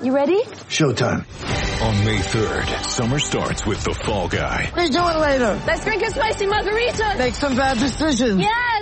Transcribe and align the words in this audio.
You 0.00 0.14
ready? 0.14 0.42
Showtime. 0.72 1.20
On 1.84 2.04
May 2.04 2.16
3rd, 2.18 2.82
summer 2.88 3.18
starts 3.18 3.66
with 3.66 3.84
The 3.84 3.92
Fall 3.92 4.26
Guy. 4.26 4.72
Let's 4.74 4.88
do 4.88 4.98
it 4.98 5.18
later. 5.18 5.60
Let's 5.66 5.84
drink 5.84 6.02
a 6.02 6.10
spicy 6.10 6.46
margarita. 6.46 7.16
Make 7.18 7.34
some 7.34 7.54
bad 7.54 7.76
decisions. 7.76 8.40
Yes. 8.40 8.81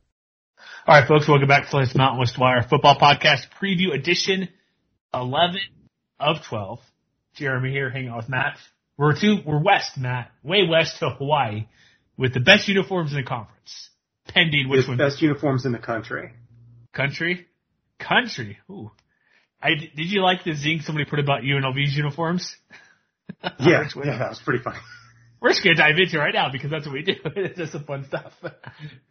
All 0.87 0.99
right, 0.99 1.07
folks, 1.07 1.27
welcome 1.27 1.47
back 1.47 1.65
to 1.65 1.69
Slice 1.69 1.93
Mountain 1.93 2.17
West 2.17 2.39
Wire 2.39 2.65
Football 2.67 2.97
Podcast 2.97 3.41
Preview 3.61 3.93
Edition 3.93 4.49
11 5.13 5.59
of 6.19 6.37
12. 6.49 6.79
Jeremy 7.35 7.69
here, 7.69 7.91
hanging 7.91 8.09
out 8.09 8.17
with 8.17 8.29
Matt. 8.29 8.57
We're 8.97 9.13
two, 9.13 9.37
we're 9.45 9.61
west, 9.61 9.95
Matt, 9.99 10.31
way 10.41 10.65
west 10.67 10.97
to 10.97 11.11
Hawaii, 11.11 11.67
with 12.17 12.33
the 12.33 12.39
best 12.39 12.67
uniforms 12.67 13.11
in 13.11 13.17
the 13.17 13.23
conference. 13.23 13.91
Pending 14.29 14.69
which 14.69 14.85
the 14.85 14.93
one? 14.93 14.97
best 14.97 15.21
uniforms 15.21 15.67
in 15.67 15.71
the 15.71 15.77
country. 15.77 16.31
Country? 16.93 17.45
Country. 17.99 18.57
Ooh. 18.67 18.89
I, 19.61 19.75
did 19.75 19.91
you 19.95 20.23
like 20.23 20.43
the 20.43 20.55
zing 20.55 20.79
somebody 20.81 21.07
put 21.07 21.19
about 21.19 21.43
UNLV's 21.43 21.95
uniforms? 21.95 22.55
Yeah, 23.59 23.87
yeah, 23.95 24.17
that 24.17 24.29
was 24.29 24.41
pretty 24.43 24.61
funny. 24.61 24.77
We're 25.39 25.49
just 25.49 25.63
gonna 25.63 25.75
dive 25.75 25.97
into 25.97 26.17
it 26.17 26.19
right 26.19 26.33
now 26.33 26.51
because 26.51 26.69
that's 26.69 26.85
what 26.85 26.93
we 26.93 27.01
do. 27.01 27.13
it's 27.37 27.57
just 27.57 27.71
some 27.71 27.85
fun 27.85 28.05
stuff. 28.05 28.33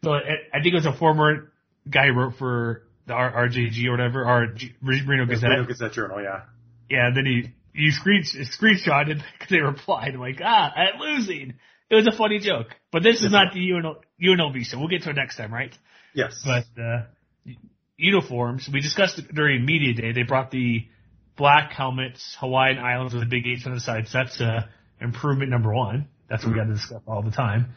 So 0.04 0.12
I 0.12 0.20
I 0.52 0.62
think 0.62 0.74
it 0.74 0.74
was 0.74 0.86
a 0.86 0.92
former 0.92 1.50
guy 1.88 2.08
who 2.08 2.14
wrote 2.14 2.36
for 2.38 2.82
the 3.06 3.14
R- 3.14 3.48
RJG 3.48 3.86
or 3.86 3.92
whatever, 3.92 4.24
our 4.24 4.46
G- 4.48 4.74
Reno 4.82 5.26
Gazette. 5.26 5.50
Reno 5.50 5.64
Gazette 5.64 5.92
Journal, 5.92 6.22
yeah. 6.22 6.42
Yeah, 6.88 7.06
and 7.06 7.16
then 7.16 7.26
he 7.26 7.54
you 7.72 7.90
screen 7.92 8.22
screenshotted 8.22 9.22
because 9.32 9.48
they 9.48 9.60
replied 9.60 10.16
like, 10.16 10.40
ah, 10.42 10.72
I'm 10.74 11.00
losing. 11.00 11.54
It 11.88 11.94
was 11.94 12.06
a 12.06 12.16
funny 12.16 12.38
joke, 12.38 12.68
but 12.92 13.02
this 13.02 13.22
is 13.22 13.32
not 13.32 13.52
the 13.52 13.60
UNL, 13.60 13.96
UNLV, 14.22 14.64
so 14.64 14.78
we'll 14.78 14.88
get 14.88 15.02
to 15.02 15.10
it 15.10 15.16
next 15.16 15.36
time, 15.36 15.52
right? 15.52 15.74
Yes. 16.14 16.40
But 16.44 16.66
uh, 16.80 17.02
uniforms, 17.96 18.68
we 18.72 18.80
discussed 18.80 19.18
it 19.18 19.34
during 19.34 19.64
media 19.64 19.94
day. 19.94 20.12
They 20.12 20.22
brought 20.22 20.52
the 20.52 20.86
black 21.36 21.72
helmets, 21.72 22.36
Hawaiian 22.38 22.78
Islands 22.78 23.12
with 23.12 23.24
the 23.24 23.28
big 23.28 23.46
H 23.46 23.66
on 23.66 23.74
the 23.74 23.80
sides. 23.80 24.12
That's 24.12 24.40
uh, 24.40 24.66
improvement 25.00 25.50
number 25.50 25.74
one. 25.74 26.06
That's 26.28 26.44
what 26.44 26.52
we 26.52 26.58
got 26.58 26.66
to 26.66 26.74
discuss 26.74 27.02
all 27.08 27.22
the 27.22 27.32
time. 27.32 27.74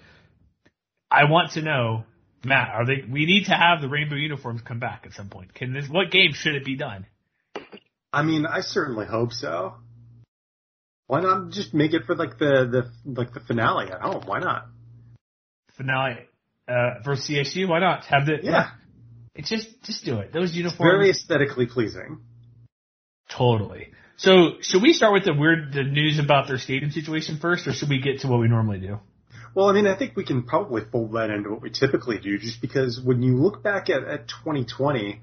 I 1.09 1.23
want 1.25 1.53
to 1.53 1.61
know, 1.63 2.03
Matt, 2.45 2.69
are 2.69 2.85
they? 2.85 3.03
We 3.09 3.25
need 3.25 3.45
to 3.45 3.53
have 3.53 3.81
the 3.81 3.87
rainbow 3.87 4.15
uniforms 4.15 4.61
come 4.61 4.79
back 4.79 5.03
at 5.05 5.13
some 5.13 5.29
point. 5.29 5.53
Can 5.53 5.73
this? 5.73 5.87
What 5.87 6.11
game 6.11 6.33
should 6.33 6.55
it 6.55 6.65
be 6.65 6.75
done? 6.75 7.05
I 8.11 8.23
mean, 8.23 8.45
I 8.45 8.61
certainly 8.61 9.05
hope 9.05 9.31
so. 9.31 9.75
Why 11.07 11.21
not 11.21 11.51
just 11.51 11.73
make 11.73 11.93
it 11.93 12.03
for 12.05 12.15
like 12.15 12.37
the, 12.37 12.91
the 13.05 13.11
like 13.11 13.33
the 13.33 13.39
finale 13.39 13.91
at 13.91 14.01
home? 14.01 14.23
Why 14.25 14.39
not? 14.39 14.65
Finale 15.77 16.17
uh, 16.67 17.01
for 17.03 17.15
CSU. 17.15 17.67
Why 17.67 17.79
not 17.79 18.05
have 18.05 18.25
the? 18.25 18.39
Yeah. 18.41 18.71
It's 19.35 19.49
just 19.49 19.81
just 19.83 20.05
do 20.05 20.19
it. 20.19 20.31
Those 20.33 20.53
uniforms. 20.53 20.91
Very 20.91 21.09
aesthetically 21.09 21.65
pleasing. 21.65 22.19
Totally. 23.29 23.87
So 24.17 24.57
should 24.61 24.81
we 24.83 24.93
start 24.93 25.13
with 25.13 25.25
the 25.25 25.33
weird 25.33 25.73
the 25.73 25.83
news 25.83 26.19
about 26.19 26.47
their 26.47 26.59
stadium 26.59 26.91
situation 26.91 27.37
first, 27.37 27.67
or 27.67 27.73
should 27.73 27.89
we 27.89 27.99
get 27.99 28.21
to 28.21 28.27
what 28.27 28.39
we 28.39 28.47
normally 28.47 28.79
do? 28.79 28.99
Well, 29.55 29.67
I 29.67 29.73
mean, 29.73 29.85
I 29.85 29.95
think 29.95 30.15
we 30.15 30.25
can 30.25 30.43
probably 30.43 30.81
fold 30.91 31.13
that 31.13 31.29
into 31.29 31.51
what 31.51 31.61
we 31.61 31.69
typically 31.69 32.17
do, 32.17 32.37
just 32.39 32.59
because 32.59 32.99
when 33.03 33.21
you 33.21 33.37
look 33.37 33.61
back 33.61 33.89
at, 33.89 34.03
at 34.03 34.27
2020, 34.27 35.21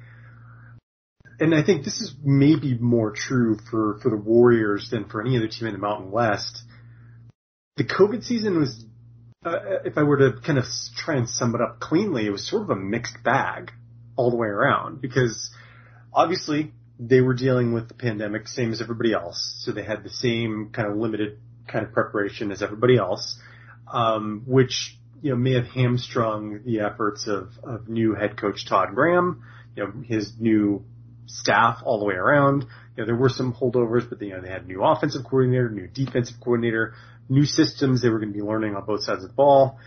and 1.41 1.55
I 1.55 1.63
think 1.65 1.85
this 1.85 2.01
is 2.01 2.15
maybe 2.23 2.77
more 2.79 3.13
true 3.13 3.59
for, 3.71 3.99
for 4.03 4.11
the 4.11 4.17
Warriors 4.17 4.89
than 4.91 5.07
for 5.07 5.21
any 5.21 5.37
other 5.37 5.49
team 5.49 5.67
in 5.69 5.73
the 5.73 5.79
Mountain 5.79 6.11
West. 6.11 6.63
The 7.77 7.85
COVID 7.85 8.23
season 8.23 8.59
was, 8.59 8.85
uh, 9.45 9.59
if 9.85 9.97
I 9.97 10.03
were 10.03 10.19
to 10.19 10.41
kind 10.41 10.59
of 10.59 10.65
try 10.97 11.17
and 11.17 11.29
sum 11.29 11.55
it 11.55 11.63
up 11.63 11.81
cleanly, 11.81 12.27
it 12.27 12.31
was 12.31 12.47
sort 12.47 12.63
of 12.63 12.71
a 12.71 12.77
mixed 12.77 13.23
bag 13.25 13.73
all 14.17 14.31
the 14.31 14.37
way 14.37 14.49
around 14.49 15.01
because 15.01 15.51
obviously 16.13 16.73
they 16.99 17.23
were 17.23 17.33
dealing 17.33 17.73
with 17.73 17.89
the 17.89 17.95
pandemic 17.95 18.47
same 18.47 18.71
as 18.71 18.83
everybody 18.83 19.15
else. 19.15 19.63
So 19.65 19.73
they 19.73 19.83
had 19.83 20.05
the 20.05 20.11
same 20.11 20.71
kind 20.73 20.89
of 20.89 20.99
limited 20.99 21.39
kind 21.67 21.87
of 21.87 21.93
preparation 21.93 22.53
as 22.53 22.63
everybody 22.63 22.99
else, 22.99 23.39
um, 23.93 24.43
which, 24.47 24.97
you 25.23 25.31
know, 25.31 25.37
may 25.37 25.55
have 25.55 25.67
hamstrung 25.67 26.63
the 26.65 26.81
efforts 26.81 27.27
of, 27.27 27.51
of 27.63 27.89
new 27.89 28.15
head 28.15 28.37
coach 28.37 28.67
Todd 28.67 28.95
Graham, 28.95 29.43
you 29.77 29.85
know, 29.85 29.93
his 30.07 30.33
new 30.39 30.85
staff 31.27 31.81
all 31.85 31.99
the 31.99 32.05
way 32.05 32.15
around. 32.15 32.63
You 32.97 33.03
know, 33.03 33.07
there 33.07 33.17
were 33.17 33.29
some 33.29 33.53
holdovers, 33.53 34.09
but 34.09 34.21
you 34.21 34.31
know, 34.31 34.41
they 34.41 34.51
had 34.51 34.67
new 34.67 34.83
offensive 34.83 35.25
coordinator, 35.25 35.71
new 35.71 35.89
defensive 35.89 36.37
coordinator, 36.41 36.95
new 37.29 37.45
systems 37.45 38.03
they 38.03 38.09
were 38.09 38.19
going 38.19 38.33
to 38.33 38.39
be 38.39 38.45
learning 38.45 38.75
on 38.75 38.85
both 38.85 39.05
sides 39.05 39.23
of 39.23 39.31
the 39.31 39.35
ball. 39.35 39.79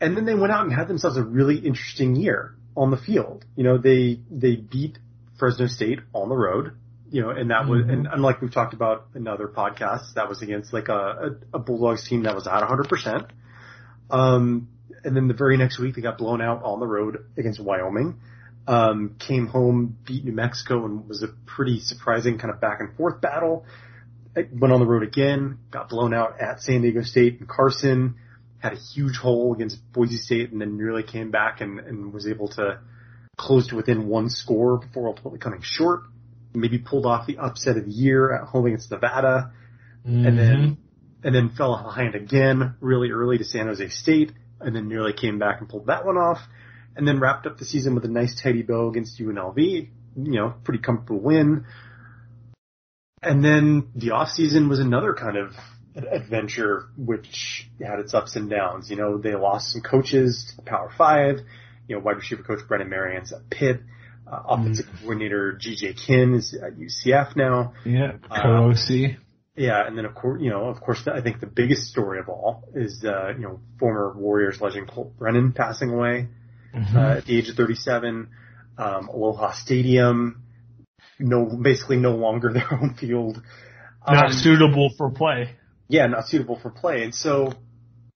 And 0.00 0.16
then 0.16 0.24
they 0.24 0.34
went 0.34 0.52
out 0.52 0.64
and 0.64 0.72
had 0.72 0.88
themselves 0.88 1.16
a 1.16 1.22
really 1.22 1.58
interesting 1.58 2.16
year 2.16 2.54
on 2.76 2.90
the 2.90 2.96
field. 2.96 3.44
You 3.54 3.64
know, 3.64 3.78
they, 3.78 4.20
they 4.30 4.56
beat 4.56 4.98
Fresno 5.38 5.66
State 5.66 6.00
on 6.14 6.28
the 6.28 6.36
road, 6.36 6.72
you 7.10 7.22
know, 7.22 7.30
and 7.30 7.50
that 7.50 7.66
was, 7.66 7.82
and 7.88 8.06
unlike 8.10 8.40
we've 8.40 8.52
talked 8.52 8.72
about 8.72 9.08
in 9.14 9.26
other 9.26 9.48
podcasts, 9.48 10.14
that 10.14 10.28
was 10.28 10.42
against 10.42 10.72
like 10.72 10.88
a, 10.88 11.36
a, 11.52 11.56
a 11.56 11.58
Bulldogs 11.58 12.08
team 12.08 12.22
that 12.22 12.34
was 12.34 12.46
at 12.46 12.62
100%. 12.62 13.28
Um, 14.10 14.68
and 15.04 15.16
then 15.16 15.28
the 15.28 15.34
very 15.34 15.56
next 15.56 15.78
week 15.78 15.96
they 15.96 16.02
got 16.02 16.18
blown 16.18 16.40
out 16.40 16.62
on 16.62 16.78
the 16.78 16.86
road 16.86 17.24
against 17.36 17.60
Wyoming. 17.60 18.20
Um, 18.66 19.16
came 19.18 19.46
home, 19.46 19.98
beat 20.04 20.24
New 20.24 20.32
Mexico, 20.32 20.84
and 20.84 21.08
was 21.08 21.22
a 21.22 21.28
pretty 21.46 21.80
surprising 21.80 22.38
kind 22.38 22.52
of 22.54 22.60
back 22.60 22.80
and 22.80 22.94
forth 22.96 23.20
battle. 23.20 23.64
It 24.36 24.50
went 24.52 24.72
on 24.72 24.78
the 24.78 24.86
road 24.86 25.02
again, 25.02 25.58
got 25.70 25.88
blown 25.88 26.14
out 26.14 26.40
at 26.40 26.62
San 26.62 26.82
Diego 26.82 27.02
State 27.02 27.40
and 27.40 27.48
Carson, 27.48 28.16
had 28.58 28.72
a 28.74 28.76
huge 28.76 29.16
hole 29.16 29.54
against 29.54 29.80
Boise 29.92 30.18
State, 30.18 30.52
and 30.52 30.60
then 30.60 30.76
nearly 30.76 31.02
came 31.02 31.32
back 31.32 31.60
and, 31.60 31.80
and 31.80 32.12
was 32.12 32.28
able 32.28 32.48
to 32.48 32.78
close 33.36 33.68
to 33.68 33.76
within 33.76 34.06
one 34.06 34.28
score 34.28 34.78
before 34.78 35.08
ultimately 35.08 35.40
coming 35.40 35.62
short. 35.62 36.02
Maybe 36.52 36.78
pulled 36.78 37.06
off 37.06 37.26
the 37.26 37.38
upset 37.38 37.76
of 37.76 37.84
the 37.84 37.92
year 37.92 38.34
at 38.34 38.48
home 38.48 38.66
against 38.66 38.90
Nevada, 38.90 39.52
and 40.04 40.38
then 40.38 40.56
mm-hmm. 40.56 41.26
and 41.26 41.34
then 41.34 41.50
fell 41.50 41.80
behind 41.82 42.14
again 42.14 42.74
really 42.80 43.10
early 43.10 43.38
to 43.38 43.44
San 43.44 43.66
Jose 43.66 43.88
State, 43.90 44.32
and 44.60 44.74
then 44.74 44.88
nearly 44.88 45.12
came 45.12 45.38
back 45.38 45.60
and 45.60 45.68
pulled 45.68 45.86
that 45.86 46.04
one 46.04 46.16
off, 46.16 46.40
and 46.96 47.06
then 47.06 47.20
wrapped 47.20 47.46
up 47.46 47.58
the 47.58 47.64
season 47.64 47.94
with 47.94 48.04
a 48.04 48.08
nice 48.08 48.40
tidy 48.40 48.62
bow 48.62 48.88
against 48.88 49.20
UNLV. 49.20 49.88
You 50.16 50.32
know, 50.32 50.54
pretty 50.64 50.82
comfortable 50.82 51.20
win. 51.20 51.66
And 53.22 53.44
then 53.44 53.90
the 53.94 54.12
off 54.12 54.30
season 54.30 54.68
was 54.68 54.80
another 54.80 55.14
kind 55.14 55.36
of 55.36 55.54
adventure 55.94 56.88
which 56.96 57.68
had 57.80 57.98
its 57.98 58.14
ups 58.14 58.36
and 58.36 58.48
downs. 58.48 58.90
You 58.90 58.96
know, 58.96 59.18
they 59.18 59.34
lost 59.34 59.72
some 59.72 59.82
coaches 59.82 60.46
to 60.50 60.56
the 60.56 60.62
Power 60.62 60.90
Five. 60.96 61.40
You 61.86 61.96
know, 61.96 62.02
wide 62.02 62.16
receiver 62.16 62.42
coach 62.42 62.60
Brennan 62.66 62.88
Marion's 62.88 63.32
at 63.32 63.50
Pitt. 63.50 63.80
Uh, 64.30 64.42
offensive 64.48 64.86
coordinator 65.00 65.58
GJ 65.60 65.96
Kinne 66.06 66.34
is 66.36 66.54
at 66.54 66.76
UCF 66.78 67.34
now. 67.36 67.72
Yeah, 67.84 68.12
Uh, 68.30 68.42
co-OC. 68.42 69.16
Yeah, 69.56 69.84
and 69.86 69.98
then 69.98 70.04
of 70.04 70.14
course, 70.14 70.40
you 70.40 70.50
know, 70.50 70.68
of 70.68 70.80
course, 70.80 71.06
I 71.08 71.20
think 71.20 71.40
the 71.40 71.46
biggest 71.48 71.82
story 71.90 72.20
of 72.20 72.28
all 72.28 72.62
is, 72.74 73.04
uh, 73.04 73.30
you 73.36 73.40
know, 73.42 73.60
former 73.78 74.14
Warriors 74.16 74.60
legend 74.60 74.88
Colt 74.90 75.16
Brennan 75.18 75.52
passing 75.52 75.90
away 75.90 76.28
Mm-hmm. 76.74 76.96
uh, 76.96 77.16
at 77.16 77.24
the 77.24 77.36
age 77.36 77.48
of 77.48 77.56
37. 77.56 78.28
Um, 78.78 79.08
Aloha 79.08 79.50
Stadium, 79.52 80.44
no, 81.18 81.44
basically 81.60 81.96
no 81.96 82.12
longer 82.14 82.52
their 82.52 82.62
home 82.62 82.94
field. 82.94 83.42
Not 84.06 84.26
Um, 84.26 84.32
suitable 84.32 84.90
for 84.96 85.10
play. 85.10 85.56
yeah, 85.88 86.06
not 86.06 86.28
suitable 86.28 86.56
for 86.62 86.70
play. 86.70 87.02
And 87.02 87.12
so, 87.14 87.52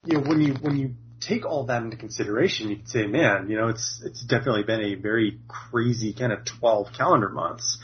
you 0.06 0.19
know, 0.19 0.20
when 0.28 0.40
you 0.40 0.55
when 0.55 0.76
you 0.76 0.94
take 1.26 1.44
all 1.44 1.65
that 1.67 1.82
into 1.82 1.97
consideration, 1.97 2.71
you 2.71 2.76
can 2.76 2.87
say, 2.87 3.06
man, 3.06 3.49
you 3.49 3.56
know, 3.56 3.69
it's 3.69 4.03
it's 4.05 4.25
definitely 4.25 4.62
been 4.62 4.81
a 4.81 4.94
very 4.94 5.38
crazy 5.49 6.12
kind 6.12 6.32
of 6.32 6.44
12 6.44 6.88
calendar 6.97 7.29
months. 7.29 7.79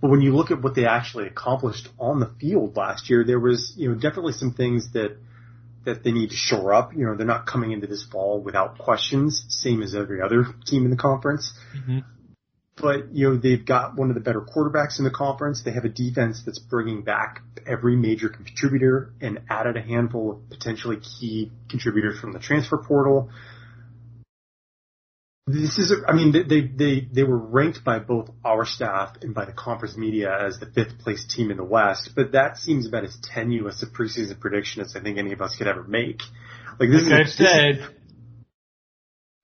But 0.00 0.10
when 0.10 0.20
you 0.20 0.34
look 0.34 0.50
at 0.50 0.62
what 0.62 0.74
they 0.74 0.86
actually 0.86 1.26
accomplished 1.26 1.88
on 1.98 2.20
the 2.20 2.30
field 2.40 2.76
last 2.76 3.08
year, 3.08 3.24
there 3.24 3.40
was, 3.40 3.72
you 3.76 3.88
know, 3.88 3.94
definitely 3.94 4.34
some 4.34 4.52
things 4.52 4.92
that 4.92 5.16
that 5.84 6.02
they 6.02 6.12
need 6.12 6.30
to 6.30 6.36
shore 6.36 6.74
up. 6.74 6.92
You 6.94 7.06
know, 7.06 7.16
they're 7.16 7.26
not 7.26 7.46
coming 7.46 7.72
into 7.72 7.86
this 7.86 8.04
fall 8.04 8.40
without 8.40 8.78
questions, 8.78 9.44
same 9.48 9.82
as 9.82 9.94
every 9.94 10.20
other 10.20 10.46
team 10.66 10.84
in 10.84 10.90
the 10.90 10.96
conference. 10.96 11.52
Mhm. 11.74 12.04
But, 12.76 13.14
you 13.14 13.30
know, 13.30 13.36
they've 13.38 13.64
got 13.64 13.96
one 13.96 14.10
of 14.10 14.14
the 14.14 14.20
better 14.20 14.42
quarterbacks 14.42 14.98
in 14.98 15.04
the 15.04 15.10
conference. 15.10 15.62
They 15.62 15.72
have 15.72 15.84
a 15.86 15.88
defense 15.88 16.42
that's 16.44 16.58
bringing 16.58 17.02
back 17.02 17.40
every 17.66 17.96
major 17.96 18.28
contributor 18.28 19.14
and 19.20 19.40
added 19.48 19.78
a 19.78 19.82
handful 19.82 20.32
of 20.32 20.50
potentially 20.50 20.98
key 20.98 21.52
contributors 21.70 22.20
from 22.20 22.32
the 22.32 22.38
transfer 22.38 22.76
portal. 22.76 23.30
This 25.46 25.78
is, 25.78 25.92
I 26.06 26.12
mean, 26.12 26.32
they, 26.32 26.66
they, 26.66 27.08
they, 27.10 27.22
were 27.22 27.38
ranked 27.38 27.84
by 27.84 28.00
both 28.00 28.30
our 28.44 28.64
staff 28.64 29.14
and 29.22 29.32
by 29.32 29.44
the 29.44 29.52
conference 29.52 29.96
media 29.96 30.28
as 30.44 30.58
the 30.58 30.66
fifth 30.66 30.98
place 30.98 31.24
team 31.24 31.52
in 31.52 31.56
the 31.56 31.64
West, 31.64 32.10
but 32.16 32.32
that 32.32 32.56
seems 32.58 32.88
about 32.88 33.04
as 33.04 33.16
tenuous 33.22 33.80
a 33.84 33.86
preseason 33.86 34.40
prediction 34.40 34.82
as 34.82 34.96
I 34.96 35.00
think 35.00 35.18
any 35.18 35.32
of 35.32 35.40
us 35.40 35.54
could 35.56 35.68
ever 35.68 35.84
make. 35.84 36.20
Like 36.80 36.90
this 36.90 37.08
Like 37.08 37.26
is, 37.26 37.28
is- 37.28 37.36
said, 37.36 37.96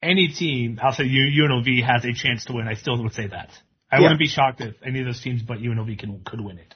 any 0.02 0.28
team 0.28 0.78
outside 0.82 1.06
UNLV 1.06 1.82
has 1.84 2.04
a 2.04 2.12
chance 2.12 2.44
to 2.46 2.54
win. 2.54 2.66
I 2.66 2.74
still 2.74 3.00
would 3.02 3.14
say 3.14 3.28
that. 3.28 3.50
I 3.90 3.96
Yeah. 3.96 4.02
wouldn't 4.02 4.20
be 4.20 4.26
shocked 4.26 4.60
if 4.60 4.74
any 4.82 5.00
of 5.00 5.06
those 5.06 5.20
teams 5.20 5.42
but 5.42 5.58
UNLV 5.58 5.98
can 5.98 6.22
could 6.24 6.40
win 6.40 6.58
it. 6.58 6.74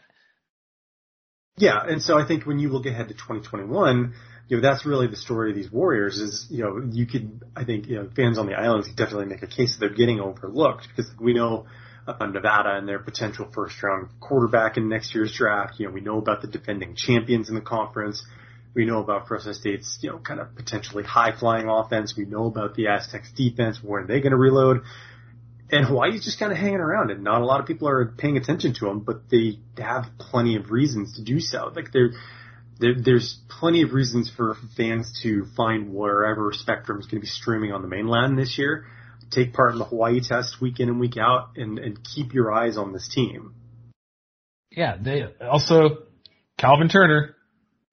Yeah, 1.58 1.80
and 1.86 2.02
so 2.02 2.18
I 2.18 2.26
think 2.26 2.44
when 2.44 2.58
you 2.58 2.68
look 2.68 2.84
ahead 2.84 3.08
to 3.08 3.14
2021, 3.14 4.12
you 4.48 4.56
know, 4.56 4.60
that's 4.60 4.84
really 4.84 5.06
the 5.06 5.16
story 5.16 5.50
of 5.50 5.56
these 5.56 5.72
Warriors 5.72 6.18
is, 6.18 6.46
you 6.50 6.62
know, 6.62 6.82
you 6.92 7.06
could, 7.06 7.42
I 7.56 7.64
think, 7.64 7.86
you 7.86 7.96
know, 7.96 8.10
fans 8.14 8.38
on 8.38 8.46
the 8.46 8.54
islands 8.54 8.86
could 8.88 8.96
definitely 8.96 9.26
make 9.26 9.42
a 9.42 9.46
case 9.46 9.72
that 9.72 9.80
they're 9.80 9.96
getting 9.96 10.20
overlooked 10.20 10.86
because 10.88 11.10
we 11.18 11.32
know 11.32 11.66
about 12.06 12.32
Nevada 12.32 12.76
and 12.76 12.86
their 12.86 12.98
potential 12.98 13.50
first 13.52 13.82
round 13.82 14.08
quarterback 14.20 14.76
in 14.76 14.88
next 14.88 15.14
year's 15.14 15.32
draft. 15.32 15.80
You 15.80 15.86
know, 15.86 15.92
we 15.92 16.00
know 16.00 16.18
about 16.18 16.42
the 16.42 16.48
defending 16.48 16.94
champions 16.94 17.48
in 17.48 17.54
the 17.54 17.60
conference. 17.60 18.22
We 18.76 18.84
know 18.84 19.00
about 19.00 19.26
Fresno 19.26 19.54
State's, 19.54 19.98
you 20.02 20.10
know, 20.10 20.18
kind 20.18 20.38
of 20.38 20.54
potentially 20.54 21.02
high 21.02 21.34
flying 21.34 21.66
offense. 21.66 22.14
We 22.14 22.26
know 22.26 22.44
about 22.44 22.74
the 22.74 22.88
Aztecs 22.88 23.32
defense. 23.32 23.78
When 23.82 24.02
are 24.02 24.06
they 24.06 24.20
going 24.20 24.32
to 24.32 24.36
reload? 24.36 24.82
And 25.70 25.86
Hawaii's 25.86 26.24
just 26.24 26.38
kind 26.38 26.52
of 26.52 26.58
hanging 26.58 26.80
around, 26.80 27.10
and 27.10 27.24
not 27.24 27.40
a 27.40 27.46
lot 27.46 27.60
of 27.60 27.66
people 27.66 27.88
are 27.88 28.04
paying 28.04 28.36
attention 28.36 28.74
to 28.74 28.84
them, 28.84 29.00
but 29.00 29.30
they 29.30 29.60
have 29.78 30.04
plenty 30.18 30.56
of 30.56 30.70
reasons 30.70 31.16
to 31.16 31.24
do 31.24 31.40
so. 31.40 31.72
Like 31.74 31.90
there, 31.90 32.10
there 32.78 32.94
there's 33.02 33.38
plenty 33.48 33.80
of 33.80 33.94
reasons 33.94 34.30
for 34.30 34.54
fans 34.76 35.20
to 35.22 35.46
find 35.56 35.94
wherever 35.94 36.52
Spectrum 36.52 37.00
is 37.00 37.06
going 37.06 37.22
to 37.22 37.24
be 37.24 37.30
streaming 37.30 37.72
on 37.72 37.80
the 37.80 37.88
mainland 37.88 38.38
this 38.38 38.58
year. 38.58 38.84
Take 39.30 39.54
part 39.54 39.72
in 39.72 39.78
the 39.78 39.86
Hawaii 39.86 40.20
test 40.20 40.60
week 40.60 40.80
in 40.80 40.90
and 40.90 41.00
week 41.00 41.16
out, 41.18 41.56
and 41.56 41.78
and 41.78 41.98
keep 42.04 42.34
your 42.34 42.52
eyes 42.52 42.76
on 42.76 42.92
this 42.92 43.08
team. 43.08 43.54
Yeah, 44.70 44.98
they 45.00 45.24
also 45.40 46.02
Calvin 46.58 46.90
Turner, 46.90 47.35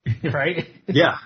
right? 0.32 0.66
Yeah, 0.88 1.18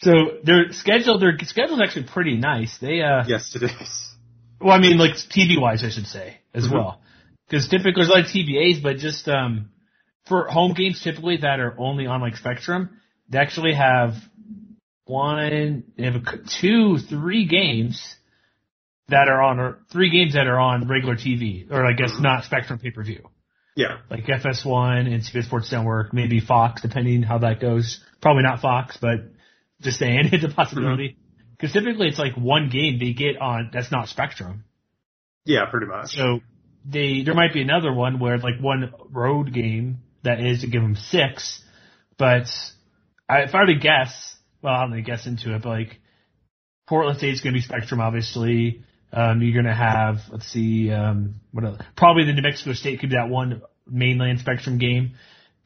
So 0.00 0.10
their 0.44 0.72
schedule, 0.72 1.18
their 1.18 1.36
schedule's 1.42 1.80
actually 1.82 2.06
pretty 2.06 2.36
nice. 2.36 2.76
They, 2.78 3.00
uh, 3.02 3.24
yes, 3.26 3.54
it 3.54 3.62
is. 3.64 4.14
well, 4.60 4.72
I 4.72 4.80
mean, 4.80 4.96
like 4.98 5.12
TV 5.12 5.60
wise, 5.60 5.82
I 5.84 5.90
should 5.90 6.06
say 6.06 6.38
as 6.54 6.66
Mhm. 6.68 6.72
well, 6.72 7.00
because 7.48 7.68
typically 7.68 7.92
there's 7.96 8.08
a 8.08 8.12
lot 8.12 8.20
of 8.20 8.26
TBAs, 8.26 8.82
but 8.82 8.98
just 8.98 9.28
um, 9.28 9.70
for 10.26 10.46
home 10.48 10.74
games 10.74 11.00
typically 11.02 11.38
that 11.38 11.60
are 11.60 11.74
only 11.78 12.06
on 12.06 12.20
like 12.20 12.36
Spectrum, 12.36 12.90
they 13.28 13.38
actually 13.38 13.74
have 13.74 14.14
one, 15.04 15.84
they 15.96 16.04
have 16.04 16.16
a, 16.16 16.22
two, 16.60 16.98
three 16.98 17.46
games 17.46 18.16
that 19.08 19.28
are 19.28 19.40
on, 19.42 19.58
or 19.58 19.78
three 19.90 20.10
games 20.10 20.34
that 20.34 20.46
are 20.46 20.58
on 20.58 20.86
regular 20.86 21.14
TV, 21.16 21.70
or 21.70 21.84
I 21.86 21.92
guess 21.94 22.12
not 22.20 22.44
Spectrum 22.44 22.78
pay 22.78 22.90
per 22.90 23.02
view. 23.02 23.28
Yeah, 23.78 23.98
like 24.10 24.24
FS1 24.24 25.06
and 25.06 25.22
CBS 25.22 25.44
Sports 25.44 25.70
Network, 25.70 26.12
maybe 26.12 26.40
Fox, 26.40 26.82
depending 26.82 27.22
how 27.22 27.38
that 27.38 27.60
goes. 27.60 28.00
Probably 28.20 28.42
not 28.42 28.60
Fox, 28.60 28.98
but 29.00 29.30
just 29.80 30.00
saying 30.00 30.18
it's 30.32 30.42
a 30.42 30.48
possibility. 30.48 31.16
Because 31.52 31.72
typically 31.74 32.08
it's 32.08 32.18
like 32.18 32.36
one 32.36 32.70
game 32.70 32.98
they 32.98 33.12
get 33.12 33.40
on 33.40 33.70
that's 33.72 33.92
not 33.92 34.08
Spectrum. 34.08 34.64
yeah, 35.44 35.66
pretty 35.70 35.86
much. 35.86 36.08
So 36.08 36.40
they 36.84 37.22
there 37.22 37.34
might 37.34 37.52
be 37.52 37.62
another 37.62 37.92
one 37.92 38.18
where 38.18 38.38
like 38.38 38.58
one 38.60 38.92
road 39.10 39.54
game 39.54 39.98
that 40.24 40.40
is 40.40 40.62
to 40.62 40.66
give 40.66 40.82
them 40.82 40.96
six, 40.96 41.62
but 42.18 42.48
I, 43.28 43.42
if 43.42 43.54
I 43.54 43.60
were 43.60 43.66
to 43.66 43.78
guess, 43.78 44.34
well, 44.60 44.74
I'm 44.74 44.90
gonna 44.90 45.02
guess 45.02 45.24
into 45.24 45.54
it, 45.54 45.62
but 45.62 45.68
like 45.68 46.00
Portland 46.88 47.18
State's 47.18 47.42
gonna 47.42 47.54
be 47.54 47.60
Spectrum, 47.60 48.00
obviously. 48.00 48.82
Um, 49.10 49.40
you're 49.40 49.54
gonna 49.62 49.74
have 49.74 50.18
let's 50.30 50.46
see, 50.48 50.90
um, 50.90 51.36
what 51.52 51.64
else? 51.64 51.78
probably 51.96 52.24
the 52.26 52.32
New 52.34 52.42
Mexico 52.42 52.74
State 52.74 53.00
could 53.00 53.08
be 53.08 53.16
that 53.16 53.30
one 53.30 53.62
mainland 53.90 54.40
Spectrum 54.40 54.78
game, 54.78 55.12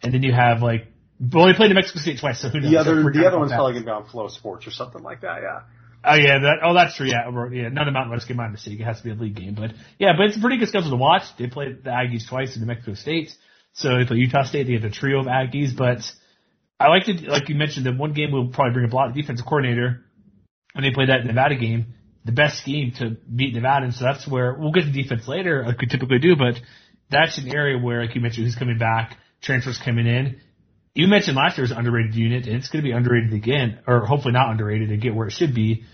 and 0.02 0.12
then 0.12 0.22
you 0.22 0.32
have 0.32 0.62
like 0.62 0.86
well 1.20 1.46
they 1.46 1.54
played 1.54 1.68
New 1.68 1.74
Mexico 1.74 2.00
State 2.00 2.20
twice, 2.20 2.40
so 2.40 2.48
who 2.48 2.60
knows? 2.60 2.70
The 2.70 2.78
other, 2.78 3.02
the 3.12 3.26
other 3.26 3.38
one's 3.38 3.50
that. 3.50 3.56
probably 3.56 3.74
going 3.74 3.84
to 3.84 3.88
be 3.88 3.92
on 3.92 4.06
Flow 4.08 4.28
Sports 4.28 4.66
or 4.66 4.70
something 4.70 5.02
like 5.02 5.20
that. 5.22 5.42
Yeah. 5.42 5.60
Oh 6.04 6.14
yeah, 6.16 6.38
that 6.40 6.56
oh 6.64 6.74
that's 6.74 6.96
true. 6.96 7.06
Yeah, 7.06 7.28
we're- 7.30 7.62
yeah. 7.62 7.68
None 7.68 7.86
of 7.86 7.94
Mountain 7.94 8.10
West 8.12 8.26
game. 8.26 8.36
My 8.36 8.48
mistake. 8.48 8.80
It 8.80 8.84
has 8.84 8.98
to 8.98 9.04
be 9.04 9.10
a 9.10 9.14
league 9.14 9.36
game, 9.36 9.54
but 9.54 9.70
yeah, 9.98 10.12
but 10.16 10.26
it's 10.26 10.36
a 10.36 10.40
pretty 10.40 10.58
good 10.58 10.68
schedule 10.68 10.90
to 10.90 10.96
watch. 10.96 11.22
They 11.38 11.46
played 11.46 11.84
the 11.84 11.90
Aggies 11.90 12.28
twice 12.28 12.56
in 12.56 12.60
New 12.62 12.66
Mexico 12.66 12.94
State, 12.94 13.30
so 13.72 13.98
they 13.98 14.04
play 14.04 14.16
Utah 14.16 14.42
State. 14.42 14.66
They 14.66 14.72
have 14.74 14.84
a 14.84 14.90
trio 14.90 15.20
of 15.20 15.26
Aggies, 15.26 15.76
but 15.76 16.00
I 16.80 16.88
like 16.88 17.04
to 17.04 17.12
like 17.30 17.48
you 17.48 17.54
mentioned 17.54 17.86
the 17.86 17.92
one 17.92 18.12
game 18.14 18.32
will 18.32 18.48
probably 18.48 18.72
bring 18.74 18.86
up 18.86 18.92
a 18.92 18.96
lot. 18.96 19.14
The 19.14 19.20
defensive 19.22 19.46
coordinator 19.46 20.00
when 20.72 20.82
they 20.82 20.90
play 20.90 21.06
that 21.06 21.24
Nevada 21.24 21.54
game, 21.54 21.94
the 22.24 22.32
best 22.32 22.58
scheme 22.58 22.92
to 22.98 23.10
beat 23.32 23.54
Nevada, 23.54 23.84
and 23.84 23.94
so 23.94 24.04
that's 24.04 24.26
where 24.26 24.54
we'll 24.58 24.72
get 24.72 24.84
to 24.84 24.90
defense 24.92 25.28
later, 25.28 25.64
like 25.66 25.80
we 25.80 25.86
typically 25.86 26.18
do, 26.18 26.34
but 26.34 26.54
that's 27.12 27.38
an 27.38 27.54
area 27.54 27.78
where, 27.78 28.04
like 28.04 28.14
you 28.14 28.20
mentioned, 28.20 28.46
who's 28.46 28.56
coming 28.56 28.78
back, 28.78 29.16
transfers 29.40 29.78
coming 29.78 30.06
in. 30.06 30.40
You 30.94 31.06
mentioned 31.06 31.36
last 31.36 31.56
year's 31.56 31.70
underrated 31.70 32.14
unit, 32.14 32.46
and 32.46 32.56
it's 32.56 32.68
going 32.68 32.82
to 32.82 32.88
be 32.88 32.92
underrated 32.92 33.32
again, 33.32 33.80
or 33.86 34.04
hopefully 34.04 34.32
not 34.32 34.50
underrated 34.50 34.90
to 34.90 34.96
get 34.96 35.14
where 35.14 35.26
it 35.28 35.32
should 35.32 35.54
be. 35.54 35.84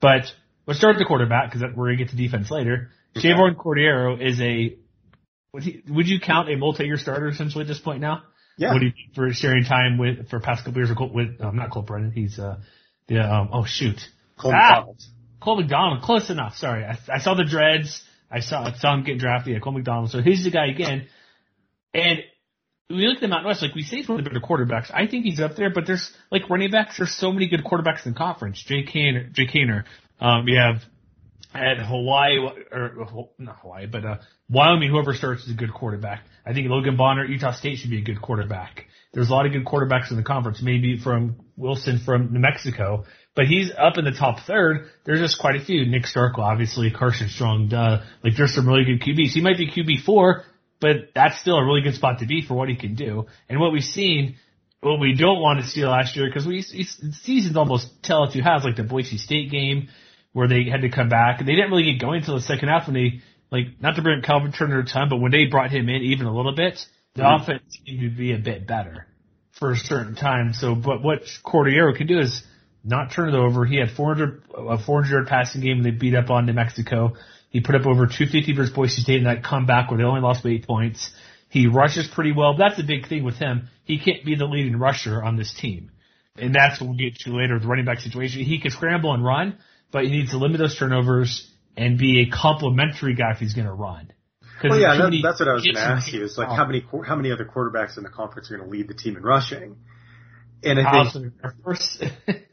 But 0.00 0.32
let's 0.66 0.78
start 0.78 0.96
with 0.96 1.00
the 1.00 1.06
quarterback 1.06 1.52
because 1.52 1.62
we're 1.76 1.86
going 1.88 1.98
to 1.98 2.04
get 2.04 2.10
to 2.10 2.16
defense 2.16 2.50
later. 2.50 2.90
Okay. 3.16 3.28
Chevan 3.28 3.56
Cordeiro 3.56 4.20
is 4.20 4.40
a 4.40 4.76
would, 5.52 5.62
he, 5.62 5.82
would 5.88 6.08
you 6.08 6.20
count 6.20 6.50
a 6.50 6.56
multi-year 6.56 6.96
starter 6.96 7.28
essentially 7.28 7.62
at 7.62 7.68
this 7.68 7.78
point 7.78 8.00
now? 8.00 8.22
Yeah. 8.56 8.72
What 8.72 8.80
do 8.80 8.86
you 8.86 8.92
think 8.92 9.14
for 9.14 9.32
sharing 9.32 9.64
time 9.64 9.98
with 9.98 10.28
for 10.28 10.40
past 10.40 10.64
couple 10.64 10.80
years 10.80 10.90
with, 10.90 11.12
with 11.12 11.40
um, 11.40 11.56
not 11.56 11.70
Cole 11.70 11.82
Brennan? 11.82 12.12
He's 12.12 12.38
uh 12.38 12.58
the 13.06 13.20
um 13.20 13.50
oh 13.52 13.64
shoot 13.64 14.00
Cole 14.38 14.52
Ah! 14.52 14.68
McDonald. 14.68 15.02
Cole 15.40 15.56
McDonald, 15.60 16.02
close 16.02 16.30
enough. 16.30 16.56
Sorry, 16.56 16.84
I, 16.84 16.98
I 17.12 17.18
saw 17.20 17.34
the 17.34 17.44
dreads. 17.44 18.02
I 18.30 18.40
saw 18.40 18.64
I 18.64 18.72
saw 18.74 18.94
him 18.94 19.04
get 19.04 19.18
drafted. 19.18 19.54
Yeah, 19.54 19.60
Cole 19.60 19.72
McDonald. 19.72 20.10
So 20.10 20.20
he's 20.20 20.44
the 20.44 20.50
guy 20.50 20.66
again. 20.66 21.08
And 21.94 22.20
we 22.90 23.06
look 23.06 23.16
at 23.16 23.20
the 23.20 23.28
Mountain 23.28 23.48
West, 23.48 23.62
like 23.62 23.74
we 23.74 23.82
say, 23.82 23.96
he's 23.98 24.08
one 24.08 24.18
of 24.18 24.24
the 24.24 24.30
better 24.30 24.44
quarterbacks. 24.44 24.90
I 24.92 25.06
think 25.06 25.24
he's 25.24 25.40
up 25.40 25.56
there, 25.56 25.70
but 25.70 25.86
there's 25.86 26.10
like 26.30 26.48
running 26.48 26.70
backs. 26.70 26.98
There's 26.98 27.14
so 27.14 27.32
many 27.32 27.48
good 27.48 27.64
quarterbacks 27.64 28.06
in 28.06 28.12
the 28.12 28.18
conference. 28.18 28.62
Jake 28.62 28.88
Haener, 28.88 29.32
Jake 29.32 29.50
Haener. 29.50 29.84
Um, 30.20 30.44
we 30.44 30.54
have 30.54 30.82
at 31.54 31.78
Hawaii 31.78 32.38
or 32.70 33.28
not 33.38 33.58
Hawaii, 33.60 33.86
but 33.86 34.04
uh, 34.04 34.16
Wyoming. 34.48 34.90
Whoever 34.90 35.14
starts 35.14 35.44
is 35.44 35.52
a 35.52 35.56
good 35.56 35.72
quarterback. 35.72 36.22
I 36.46 36.52
think 36.52 36.68
Logan 36.68 36.96
Bonner, 36.96 37.24
Utah 37.24 37.52
State 37.52 37.78
should 37.78 37.90
be 37.90 37.98
a 37.98 38.04
good 38.04 38.20
quarterback. 38.20 38.86
There's 39.12 39.28
a 39.28 39.32
lot 39.32 39.46
of 39.46 39.52
good 39.52 39.64
quarterbacks 39.64 40.10
in 40.10 40.16
the 40.16 40.22
conference. 40.22 40.60
Maybe 40.62 40.98
from 40.98 41.36
Wilson 41.56 41.98
from 41.98 42.32
New 42.32 42.40
Mexico, 42.40 43.04
but 43.38 43.46
he's 43.46 43.70
up 43.78 43.98
in 43.98 44.04
the 44.04 44.10
top 44.10 44.40
third. 44.48 44.90
There's 45.04 45.20
just 45.20 45.38
quite 45.38 45.54
a 45.54 45.64
few. 45.64 45.86
Nick 45.86 46.06
Starkel, 46.06 46.40
obviously, 46.40 46.90
Carson 46.90 47.28
Strong, 47.28 47.68
duh. 47.68 48.00
Like 48.24 48.32
there's 48.36 48.52
some 48.52 48.66
really 48.66 48.82
good 48.84 49.00
QBs. 49.00 49.28
He 49.28 49.40
might 49.40 49.56
be 49.56 49.70
QB 49.70 50.02
four, 50.02 50.42
but 50.80 51.10
that's 51.14 51.38
still 51.38 51.56
a 51.56 51.64
really 51.64 51.82
good 51.82 51.94
spot 51.94 52.18
to 52.18 52.26
be 52.26 52.42
for 52.42 52.54
what 52.54 52.68
he 52.68 52.74
can 52.74 52.96
do. 52.96 53.26
And 53.48 53.60
what 53.60 53.70
we've 53.70 53.84
seen, 53.84 54.34
what 54.80 54.98
we 54.98 55.14
don't 55.14 55.40
want 55.40 55.60
to 55.60 55.66
see 55.68 55.86
last 55.86 56.16
year, 56.16 56.26
because 56.26 56.48
we 56.48 56.62
seasons 56.62 57.56
almost 57.56 58.02
tell 58.02 58.24
if 58.24 58.34
you 58.34 58.42
have 58.42 58.64
like 58.64 58.74
the 58.74 58.82
Boise 58.82 59.18
State 59.18 59.52
game 59.52 59.86
where 60.32 60.48
they 60.48 60.64
had 60.68 60.80
to 60.80 60.88
come 60.88 61.08
back. 61.08 61.38
They 61.38 61.54
didn't 61.54 61.70
really 61.70 61.92
get 61.92 62.00
going 62.00 62.18
until 62.18 62.34
the 62.34 62.40
second 62.40 62.70
half 62.70 62.88
when 62.88 62.94
they 62.94 63.20
like 63.52 63.80
not 63.80 63.94
to 63.94 64.02
bring 64.02 64.20
Calvin 64.22 64.50
Turner 64.50 64.80
a 64.80 64.84
ton, 64.84 65.08
but 65.08 65.18
when 65.18 65.30
they 65.30 65.44
brought 65.44 65.70
him 65.70 65.88
in 65.88 66.02
even 66.02 66.26
a 66.26 66.34
little 66.34 66.56
bit, 66.56 66.84
the 67.14 67.22
Mhm. 67.22 67.40
offense 67.40 67.62
seemed 67.86 68.00
to 68.00 68.10
be 68.10 68.32
a 68.32 68.38
bit 68.38 68.66
better 68.66 69.06
for 69.52 69.70
a 69.70 69.76
certain 69.76 70.16
time. 70.16 70.54
So, 70.54 70.74
but 70.74 71.04
what 71.04 71.22
Cordeiro 71.44 71.94
can 71.94 72.08
do 72.08 72.18
is 72.18 72.44
not 72.88 73.12
turn 73.12 73.28
it 73.28 73.34
over. 73.34 73.64
He 73.64 73.76
had 73.76 73.90
400 73.90 74.42
a 74.54 74.78
400 74.78 75.10
yard 75.10 75.26
passing 75.26 75.60
game 75.60 75.82
they 75.82 75.90
beat 75.90 76.14
up 76.14 76.30
on 76.30 76.46
New 76.46 76.52
Mexico. 76.52 77.14
He 77.50 77.60
put 77.60 77.74
up 77.74 77.86
over 77.86 78.06
250 78.06 78.54
versus 78.54 78.74
Boise 78.74 79.00
State 79.02 79.18
in 79.18 79.24
that 79.24 79.42
comeback 79.42 79.90
where 79.90 79.98
they 79.98 80.04
only 80.04 80.20
lost 80.20 80.42
by 80.42 80.50
eight 80.50 80.66
points. 80.66 81.10
He 81.48 81.66
rushes 81.66 82.06
pretty 82.08 82.32
well. 82.32 82.56
That's 82.56 82.76
the 82.76 82.82
big 82.82 83.08
thing 83.08 83.24
with 83.24 83.36
him. 83.36 83.68
He 83.84 83.98
can't 83.98 84.24
be 84.24 84.34
the 84.34 84.44
leading 84.44 84.78
rusher 84.78 85.22
on 85.22 85.36
this 85.36 85.54
team. 85.54 85.90
And 86.36 86.54
that's 86.54 86.80
what 86.80 86.88
we'll 86.88 86.98
get 86.98 87.16
to 87.20 87.30
later, 87.30 87.58
the 87.58 87.66
running 87.66 87.86
back 87.86 88.00
situation. 88.00 88.44
He 88.44 88.60
can 88.60 88.70
scramble 88.70 89.14
and 89.14 89.24
run, 89.24 89.58
but 89.90 90.04
he 90.04 90.10
needs 90.10 90.30
to 90.30 90.38
limit 90.38 90.58
those 90.58 90.76
turnovers 90.78 91.50
and 91.76 91.98
be 91.98 92.20
a 92.20 92.30
complementary 92.30 93.14
guy 93.14 93.32
if 93.32 93.38
he's 93.38 93.54
going 93.54 93.66
to 93.66 93.72
run. 93.72 94.12
Well, 94.62 94.78
yeah, 94.78 94.96
that, 94.96 95.20
that's 95.22 95.40
what 95.40 95.48
I 95.48 95.54
was 95.54 95.64
going 95.64 95.76
to 95.76 95.80
ask 95.80 96.12
you. 96.12 96.24
Is 96.24 96.36
like 96.36 96.48
oh. 96.48 96.54
how 96.54 96.66
many 96.66 96.84
how 97.06 97.14
many 97.14 97.30
other 97.30 97.44
quarterbacks 97.44 97.96
in 97.96 98.02
the 98.02 98.08
conference 98.08 98.50
are 98.50 98.56
going 98.56 98.68
to 98.68 98.76
lead 98.76 98.88
the 98.88 98.94
team 98.94 99.16
in 99.16 99.22
rushing? 99.22 99.76
And 100.62 100.80
I 100.80 101.08
think, 101.10 101.32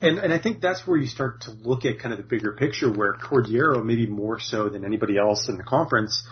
and 0.01 0.19
and 0.19 0.33
I 0.33 0.37
think 0.37 0.61
that's 0.61 0.85
where 0.85 0.97
you 0.97 1.07
start 1.07 1.41
to 1.41 1.51
look 1.51 1.85
at 1.85 1.99
kind 1.99 2.13
of 2.13 2.17
the 2.17 2.23
bigger 2.23 2.51
picture, 2.51 2.91
where 2.91 3.13
Cordeiro, 3.13 3.83
maybe 3.83 4.05
more 4.05 4.39
so 4.39 4.69
than 4.69 4.85
anybody 4.85 5.17
else 5.17 5.49
in 5.49 5.57
the 5.57 5.63
conference, 5.63 6.23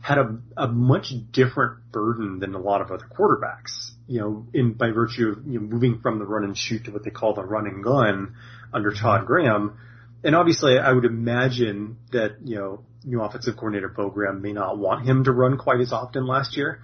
had 0.00 0.18
a 0.18 0.38
a 0.56 0.68
much 0.68 1.12
different 1.30 1.92
burden 1.92 2.38
than 2.38 2.54
a 2.54 2.58
lot 2.58 2.80
of 2.80 2.90
other 2.90 3.06
quarterbacks. 3.06 3.90
You 4.06 4.20
know, 4.20 4.46
in 4.54 4.72
by 4.72 4.90
virtue 4.90 5.28
of 5.28 5.46
you 5.46 5.60
know, 5.60 5.66
moving 5.66 6.00
from 6.00 6.18
the 6.18 6.24
run 6.24 6.44
and 6.44 6.56
shoot 6.56 6.84
to 6.84 6.92
what 6.92 7.04
they 7.04 7.10
call 7.10 7.34
the 7.34 7.44
run 7.44 7.66
and 7.66 7.84
gun 7.84 8.34
under 8.72 8.90
Todd 8.90 9.26
Graham. 9.26 9.78
And 10.24 10.34
obviously, 10.34 10.78
I 10.78 10.92
would 10.92 11.04
imagine 11.04 11.98
that 12.12 12.36
you 12.42 12.56
know 12.56 12.84
new 13.04 13.20
offensive 13.20 13.56
coordinator 13.56 13.88
Bo 13.88 14.08
Graham 14.08 14.40
may 14.40 14.52
not 14.52 14.78
want 14.78 15.06
him 15.06 15.24
to 15.24 15.32
run 15.32 15.58
quite 15.58 15.80
as 15.80 15.92
often 15.92 16.26
last 16.26 16.56
year. 16.56 16.80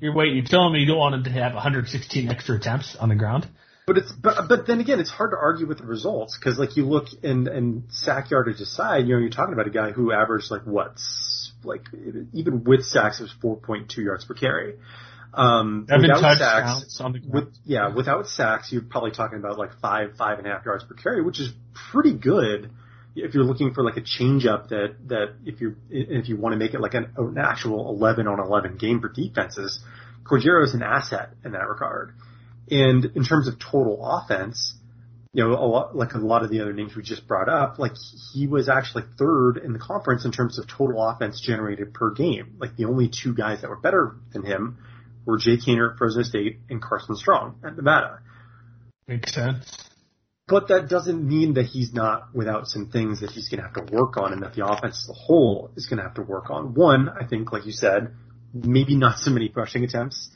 You're 0.00 0.14
wait, 0.14 0.34
you're 0.34 0.44
telling 0.44 0.72
me 0.72 0.80
you 0.80 0.86
don't 0.86 0.98
want 0.98 1.14
him 1.14 1.24
to 1.24 1.30
have 1.30 1.54
116 1.54 2.28
extra 2.28 2.56
attempts 2.56 2.96
on 2.96 3.08
the 3.08 3.14
ground? 3.14 3.48
But 3.88 3.96
it's 3.96 4.12
but 4.12 4.48
but 4.50 4.66
then 4.66 4.80
again, 4.80 5.00
it's 5.00 5.08
hard 5.08 5.30
to 5.30 5.38
argue 5.38 5.66
with 5.66 5.78
the 5.78 5.86
results 5.86 6.36
because 6.38 6.58
like 6.58 6.76
you 6.76 6.84
look 6.84 7.06
and 7.22 7.48
and 7.48 7.84
sack 7.90 8.30
yardage 8.30 8.60
aside, 8.60 9.06
you 9.06 9.14
know, 9.14 9.18
you're 9.18 9.30
talking 9.30 9.54
about 9.54 9.66
a 9.66 9.70
guy 9.70 9.92
who 9.92 10.12
averaged 10.12 10.50
like 10.50 10.62
what 10.64 10.98
like 11.64 11.86
even 12.34 12.64
with 12.64 12.84
sacks 12.84 13.18
it 13.18 13.22
was 13.22 13.34
4.2 13.42 13.96
yards 13.96 14.26
per 14.26 14.34
carry. 14.34 14.74
Um, 15.32 15.86
without 15.88 16.38
sacks, 16.38 17.00
with, 17.28 17.54
yeah, 17.64 17.94
without 17.94 18.26
sacks, 18.26 18.72
you're 18.72 18.82
probably 18.82 19.10
talking 19.10 19.38
about 19.38 19.58
like 19.58 19.78
five, 19.80 20.16
five 20.16 20.38
and 20.38 20.46
a 20.46 20.50
half 20.50 20.64
yards 20.66 20.84
per 20.84 20.94
carry, 20.94 21.22
which 21.22 21.40
is 21.40 21.50
pretty 21.90 22.14
good 22.14 22.70
if 23.14 23.34
you're 23.34 23.44
looking 23.44 23.72
for 23.72 23.82
like 23.84 23.96
a 23.96 24.02
change 24.02 24.46
up 24.46 24.68
that, 24.68 24.96
that 25.08 25.34
if 25.44 25.60
you, 25.60 25.76
if 25.90 26.28
you 26.28 26.36
want 26.36 26.52
to 26.52 26.56
make 26.56 26.74
it 26.74 26.80
like 26.80 26.94
an, 26.94 27.12
an 27.16 27.36
actual 27.38 27.88
11 27.90 28.26
on 28.26 28.40
11 28.40 28.76
game 28.78 29.00
for 29.00 29.08
defenses, 29.08 29.80
Cordeiro 30.24 30.64
is 30.64 30.74
an 30.74 30.82
asset 30.82 31.30
in 31.44 31.52
that 31.52 31.68
regard. 31.68 32.14
And 32.70 33.04
in 33.14 33.24
terms 33.24 33.48
of 33.48 33.58
total 33.58 33.98
offense, 34.04 34.74
you 35.32 35.44
know, 35.44 35.52
a 35.52 35.66
lot, 35.66 35.96
like 35.96 36.14
a 36.14 36.18
lot 36.18 36.42
of 36.42 36.50
the 36.50 36.60
other 36.60 36.72
names 36.72 36.96
we 36.96 37.02
just 37.02 37.28
brought 37.28 37.48
up, 37.48 37.78
like 37.78 37.92
he 38.32 38.46
was 38.46 38.68
actually 38.68 39.04
third 39.18 39.58
in 39.58 39.72
the 39.72 39.78
conference 39.78 40.24
in 40.24 40.32
terms 40.32 40.58
of 40.58 40.66
total 40.66 41.02
offense 41.06 41.40
generated 41.40 41.94
per 41.94 42.12
game. 42.12 42.56
Like 42.58 42.76
the 42.76 42.86
only 42.86 43.08
two 43.08 43.34
guys 43.34 43.60
that 43.60 43.70
were 43.70 43.76
better 43.76 44.16
than 44.32 44.44
him 44.44 44.78
were 45.24 45.38
Jake 45.38 45.60
Haener 45.60 45.92
at 45.92 45.98
Fresno 45.98 46.22
State 46.22 46.60
and 46.70 46.80
Carson 46.80 47.14
Strong 47.16 47.60
at 47.64 47.76
Nevada. 47.76 48.20
Makes 49.06 49.34
sense. 49.34 49.88
But 50.46 50.68
that 50.68 50.88
doesn't 50.88 51.22
mean 51.22 51.54
that 51.54 51.66
he's 51.66 51.92
not 51.92 52.34
without 52.34 52.68
some 52.68 52.88
things 52.88 53.20
that 53.20 53.30
he's 53.30 53.50
going 53.50 53.60
to 53.60 53.68
have 53.68 53.86
to 53.86 53.94
work 53.94 54.16
on 54.16 54.32
and 54.32 54.42
that 54.42 54.54
the 54.54 54.66
offense 54.66 55.04
as 55.04 55.10
a 55.10 55.12
whole 55.12 55.70
is 55.76 55.86
going 55.86 55.98
to 55.98 56.04
have 56.04 56.14
to 56.14 56.22
work 56.22 56.48
on. 56.48 56.72
One, 56.72 57.10
I 57.10 57.26
think, 57.26 57.52
like 57.52 57.66
you 57.66 57.72
said, 57.72 58.14
maybe 58.54 58.96
not 58.96 59.18
so 59.18 59.30
many 59.30 59.52
rushing 59.54 59.84
attempts. 59.84 60.30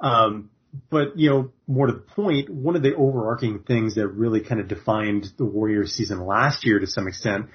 Um, 0.00 0.48
but, 0.90 1.18
you 1.18 1.30
know, 1.30 1.50
more 1.66 1.86
to 1.86 1.92
the 1.94 1.98
point, 1.98 2.50
one 2.50 2.76
of 2.76 2.82
the 2.82 2.94
overarching 2.94 3.60
things 3.60 3.94
that 3.94 4.08
really 4.08 4.40
kind 4.40 4.60
of 4.60 4.68
defined 4.68 5.32
the 5.36 5.44
Warriors 5.44 5.92
season 5.92 6.24
last 6.24 6.64
year 6.64 6.78
to 6.78 6.86
some 6.86 7.08
extent 7.08 7.46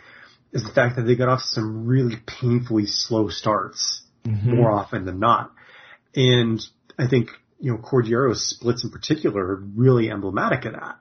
is 0.52 0.64
the 0.64 0.72
fact 0.72 0.96
that 0.96 1.04
they 1.04 1.16
got 1.16 1.30
off 1.30 1.42
some 1.42 1.86
really 1.88 2.16
painfully 2.26 2.86
slow 2.86 3.30
starts 3.30 4.04
mm-hmm. 4.26 4.56
more 4.56 4.72
often 4.72 5.06
than 5.06 5.20
not. 5.20 5.52
And 6.16 6.62
I 6.98 7.08
think, 7.08 7.30
you 7.60 7.72
know, 7.72 7.78
Cordeiro's 7.78 8.48
splits 8.48 8.84
in 8.84 8.92
particular 8.92 9.42
are 9.42 9.64
really 9.76 10.10
emblematic 10.10 10.66
of 10.66 10.74
that. 10.74 11.00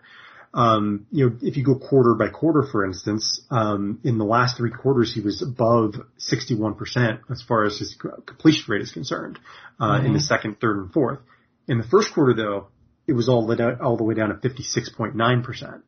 Um, 0.55 1.07
you 1.11 1.27
know, 1.31 1.37
if 1.41 1.57
you 1.57 1.65
go 1.65 1.77
quarter 1.77 2.15
by 2.15 2.29
quarter, 2.29 2.63
for 2.71 2.85
instance, 2.85 3.41
um, 3.51 4.01
in 4.05 4.19
the 4.19 4.25
last 4.25 4.59
three 4.59 4.71
quarters, 4.71 5.13
he 5.15 5.23
was 5.23 5.41
above 5.41 5.95
61% 6.19 7.21
as 7.31 7.43
far 7.43 7.65
as 7.65 7.79
his 7.79 7.97
completion 8.27 8.65
rate 8.69 8.83
is 8.83 8.93
concerned, 8.93 9.39
uh, 9.81 9.93
mm-hmm. 9.93 10.07
in 10.07 10.13
the 10.13 10.21
second, 10.21 10.61
third, 10.61 10.77
and 10.77 10.93
fourth. 10.93 11.21
In 11.69 11.79
the 11.79 11.85
first 11.85 12.13
quarter, 12.13 12.35
though, 12.35 12.69
it 13.07 13.13
was 13.13 13.29
all, 13.29 13.47
the, 13.47 13.79
all 13.81 13.97
the 13.97 14.05
way 14.05 14.15
down 14.15 14.29
to 14.29 14.35
56.9%. 14.35 15.83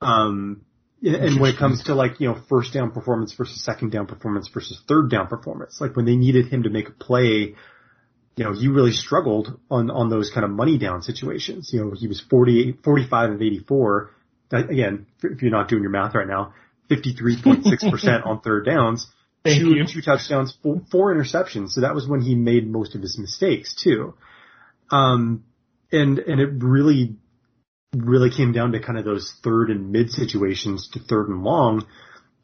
Um, 0.00 0.64
and 1.02 1.40
when 1.40 1.54
it 1.54 1.58
comes 1.58 1.84
to 1.84 1.94
like, 1.94 2.20
you 2.20 2.28
know, 2.28 2.40
first 2.48 2.74
down 2.74 2.90
performance 2.90 3.32
versus 3.32 3.64
second 3.64 3.90
down 3.90 4.06
performance 4.06 4.48
versus 4.48 4.80
third 4.86 5.10
down 5.10 5.28
performance, 5.28 5.80
like 5.80 5.96
when 5.96 6.04
they 6.04 6.16
needed 6.16 6.48
him 6.48 6.64
to 6.64 6.70
make 6.70 6.88
a 6.88 6.92
play 6.92 7.54
you 8.40 8.46
know, 8.46 8.54
he 8.54 8.68
really 8.68 8.92
struggled 8.92 9.58
on, 9.70 9.90
on 9.90 10.08
those 10.08 10.30
kind 10.30 10.44
of 10.44 10.50
money 10.50 10.78
down 10.78 11.02
situations. 11.02 11.70
You 11.74 11.84
know, 11.84 11.90
he 11.94 12.06
was 12.06 12.20
48, 12.20 12.82
45 12.82 13.32
of 13.32 13.42
84. 13.42 14.10
That, 14.50 14.70
again, 14.70 15.06
if 15.22 15.42
you're 15.42 15.50
not 15.50 15.68
doing 15.68 15.82
your 15.82 15.90
math 15.90 16.14
right 16.14 16.26
now, 16.26 16.54
53.6% 16.90 18.26
on 18.26 18.40
third 18.40 18.64
downs, 18.64 19.06
Thank 19.44 19.60
two, 19.60 19.74
you. 19.74 19.86
two 19.86 20.00
touchdowns, 20.00 20.56
four, 20.62 20.80
four 20.90 21.14
interceptions. 21.14 21.70
So 21.70 21.82
that 21.82 21.94
was 21.94 22.08
when 22.08 22.22
he 22.22 22.34
made 22.34 22.66
most 22.66 22.94
of 22.94 23.02
his 23.02 23.18
mistakes 23.18 23.74
too. 23.74 24.14
Um, 24.90 25.44
and, 25.92 26.18
and 26.18 26.40
it 26.40 26.62
really, 26.62 27.16
really 27.94 28.30
came 28.30 28.52
down 28.52 28.72
to 28.72 28.80
kind 28.80 28.98
of 28.98 29.04
those 29.04 29.34
third 29.42 29.70
and 29.70 29.90
mid 29.90 30.10
situations 30.10 30.88
to 30.92 31.00
third 31.00 31.28
and 31.28 31.42
long 31.42 31.86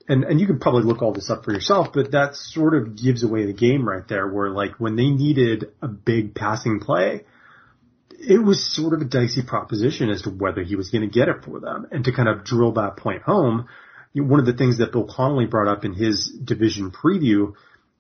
and 0.08 0.24
and 0.24 0.40
you 0.40 0.46
can 0.46 0.58
probably 0.58 0.82
look 0.82 1.02
all 1.02 1.12
this 1.12 1.30
up 1.30 1.44
for 1.44 1.52
yourself, 1.52 1.88
but 1.92 2.12
that 2.12 2.36
sort 2.36 2.74
of 2.74 2.96
gives 2.96 3.22
away 3.22 3.46
the 3.46 3.52
game 3.52 3.88
right 3.88 4.06
there. 4.08 4.26
Where 4.26 4.50
like 4.50 4.78
when 4.78 4.96
they 4.96 5.08
needed 5.08 5.66
a 5.82 5.88
big 5.88 6.34
passing 6.34 6.80
play, 6.80 7.24
it 8.10 8.38
was 8.38 8.72
sort 8.74 8.94
of 8.94 9.00
a 9.00 9.04
dicey 9.04 9.42
proposition 9.42 10.10
as 10.10 10.22
to 10.22 10.30
whether 10.30 10.62
he 10.62 10.76
was 10.76 10.90
going 10.90 11.02
to 11.02 11.12
get 11.12 11.28
it 11.28 11.44
for 11.44 11.60
them. 11.60 11.86
And 11.90 12.04
to 12.04 12.12
kind 12.12 12.28
of 12.28 12.44
drill 12.44 12.72
that 12.72 12.96
point 12.96 13.22
home, 13.22 13.66
one 14.14 14.40
of 14.40 14.46
the 14.46 14.54
things 14.54 14.78
that 14.78 14.92
Bill 14.92 15.06
Connelly 15.06 15.46
brought 15.46 15.68
up 15.68 15.84
in 15.84 15.92
his 15.92 16.28
division 16.28 16.90
preview 16.90 17.54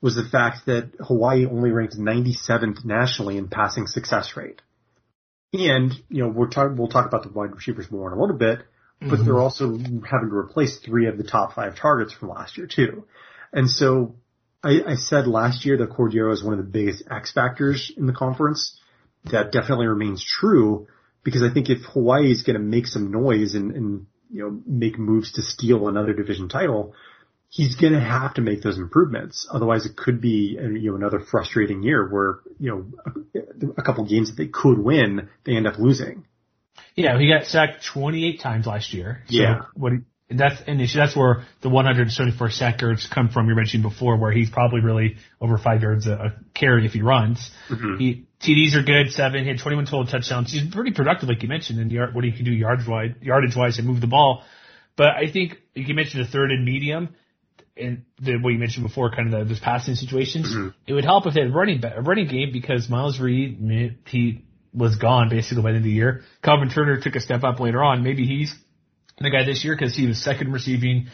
was 0.06 0.14
the 0.14 0.22
fact 0.22 0.66
that 0.66 0.92
Hawaii 1.00 1.46
only 1.46 1.72
ranked 1.72 1.98
97th 1.98 2.84
nationally 2.84 3.38
in 3.38 3.48
passing 3.48 3.88
success 3.88 4.36
rate. 4.36 4.62
And, 5.52 5.92
you 6.08 6.22
know, 6.22 6.28
we're 6.28 6.46
talk, 6.46 6.70
we'll 6.76 6.86
talk 6.86 7.06
about 7.06 7.24
the 7.24 7.30
wide 7.30 7.52
receivers 7.52 7.90
more 7.90 8.12
in 8.12 8.16
a 8.16 8.20
little 8.20 8.36
bit, 8.36 8.60
but 9.00 9.08
mm-hmm. 9.08 9.24
they're 9.24 9.40
also 9.40 9.72
having 9.72 10.30
to 10.30 10.36
replace 10.36 10.78
three 10.78 11.08
of 11.08 11.18
the 11.18 11.24
top 11.24 11.54
five 11.56 11.74
targets 11.74 12.12
from 12.12 12.28
last 12.28 12.56
year 12.56 12.68
too. 12.68 13.04
And 13.52 13.68
so 13.68 14.14
I, 14.62 14.80
I 14.86 14.94
said 14.94 15.26
last 15.26 15.66
year 15.66 15.76
that 15.78 15.90
Cordeiro 15.90 16.32
is 16.32 16.44
one 16.44 16.56
of 16.56 16.64
the 16.64 16.70
biggest 16.70 17.02
X 17.10 17.32
factors 17.32 17.90
in 17.96 18.06
the 18.06 18.12
conference. 18.12 18.78
That 19.32 19.50
definitely 19.50 19.88
remains 19.88 20.24
true 20.24 20.86
because 21.24 21.42
I 21.42 21.52
think 21.52 21.68
if 21.68 21.82
Hawaii 21.94 22.30
is 22.30 22.44
going 22.44 22.54
to 22.54 22.62
make 22.62 22.86
some 22.86 23.10
noise 23.10 23.56
and, 23.56 23.72
and 23.72 24.06
you 24.30 24.44
know 24.44 24.60
make 24.64 25.00
moves 25.00 25.32
to 25.32 25.42
steal 25.42 25.88
another 25.88 26.12
division 26.12 26.48
title, 26.48 26.94
he's 27.48 27.76
going 27.76 27.92
to 27.92 28.00
have 28.00 28.34
to 28.34 28.40
make 28.40 28.62
those 28.62 28.78
improvements. 28.78 29.46
Otherwise, 29.50 29.86
it 29.86 29.96
could 29.96 30.20
be 30.20 30.58
you 30.60 30.90
know 30.90 30.96
another 30.96 31.20
frustrating 31.20 31.82
year 31.82 32.08
where 32.08 32.40
you 32.58 32.70
know 32.70 33.40
a, 33.64 33.80
a 33.80 33.82
couple 33.82 34.04
games 34.04 34.30
that 34.30 34.42
they 34.42 34.48
could 34.48 34.78
win, 34.78 35.28
they 35.44 35.56
end 35.56 35.66
up 35.66 35.78
losing. 35.78 36.24
Yeah, 36.94 37.18
he 37.18 37.28
got 37.28 37.46
sacked 37.46 37.84
28 37.84 38.40
times 38.40 38.66
last 38.66 38.92
year. 38.92 39.22
So 39.28 39.36
yeah. 39.36 39.62
What 39.74 39.92
he, 39.92 39.98
that's 40.28 40.60
and 40.66 40.80
that's 40.80 41.14
where 41.14 41.44
the 41.60 41.68
174 41.68 42.50
sack 42.50 42.80
yards 42.80 43.06
come 43.06 43.28
from. 43.28 43.48
You 43.48 43.54
mentioned 43.54 43.84
before, 43.84 44.16
where 44.16 44.32
he's 44.32 44.50
probably 44.50 44.80
really 44.80 45.16
over 45.40 45.56
five 45.56 45.82
yards 45.82 46.08
a, 46.08 46.12
a 46.12 46.34
carry 46.52 46.84
if 46.84 46.92
he 46.92 47.02
runs. 47.02 47.50
Mm-hmm. 47.68 47.98
He 47.98 48.26
TDs 48.40 48.74
are 48.74 48.82
good, 48.82 49.12
seven. 49.12 49.44
He 49.44 49.48
had 49.48 49.60
21 49.60 49.84
total 49.84 50.06
touchdowns. 50.06 50.52
He's 50.52 50.68
pretty 50.74 50.92
productive, 50.92 51.28
like 51.28 51.42
you 51.42 51.48
mentioned, 51.48 51.78
in 51.78 51.90
yard, 51.90 52.14
what 52.14 52.24
he 52.24 52.32
can 52.32 52.44
do 52.44 52.50
yardage 52.50 52.88
wise, 52.88 53.10
yardage 53.20 53.54
wise, 53.54 53.78
and 53.78 53.86
move 53.86 54.00
the 54.00 54.08
ball. 54.08 54.42
But 54.96 55.10
I 55.10 55.30
think 55.30 55.58
you 55.74 55.94
mentioned 55.94 56.24
the 56.24 56.28
third 56.28 56.50
and 56.50 56.64
medium, 56.64 57.14
and 57.76 58.04
the 58.20 58.38
what 58.38 58.50
you 58.50 58.58
mentioned 58.58 58.86
before, 58.86 59.10
kind 59.10 59.32
of 59.32 59.40
the, 59.40 59.44
those 59.46 59.60
passing 59.60 59.94
situations. 59.94 60.46
Mm-hmm. 60.46 60.68
It 60.86 60.92
would 60.92 61.04
help 61.04 61.26
if 61.26 61.34
they 61.34 61.40
had 61.40 61.54
running 61.54 61.82
a 61.84 62.02
running 62.02 62.28
game 62.28 62.50
because 62.52 62.88
Miles 62.88 63.20
Reed 63.20 63.98
he 64.06 64.44
was 64.72 64.96
gone 64.96 65.28
basically 65.28 65.62
by 65.62 65.70
the 65.70 65.76
end 65.76 65.84
of 65.84 65.84
the 65.84 65.90
year. 65.90 66.22
Calvin 66.42 66.68
Turner 66.68 67.00
took 67.00 67.16
a 67.16 67.20
step 67.20 67.44
up 67.44 67.60
later 67.60 67.82
on. 67.82 68.02
Maybe 68.02 68.26
he's 68.26 68.54
the 69.18 69.30
guy 69.30 69.44
this 69.44 69.64
year 69.64 69.74
because 69.74 69.96
he 69.96 70.06
was 70.06 70.22
second 70.22 70.52
receiving 70.52 71.08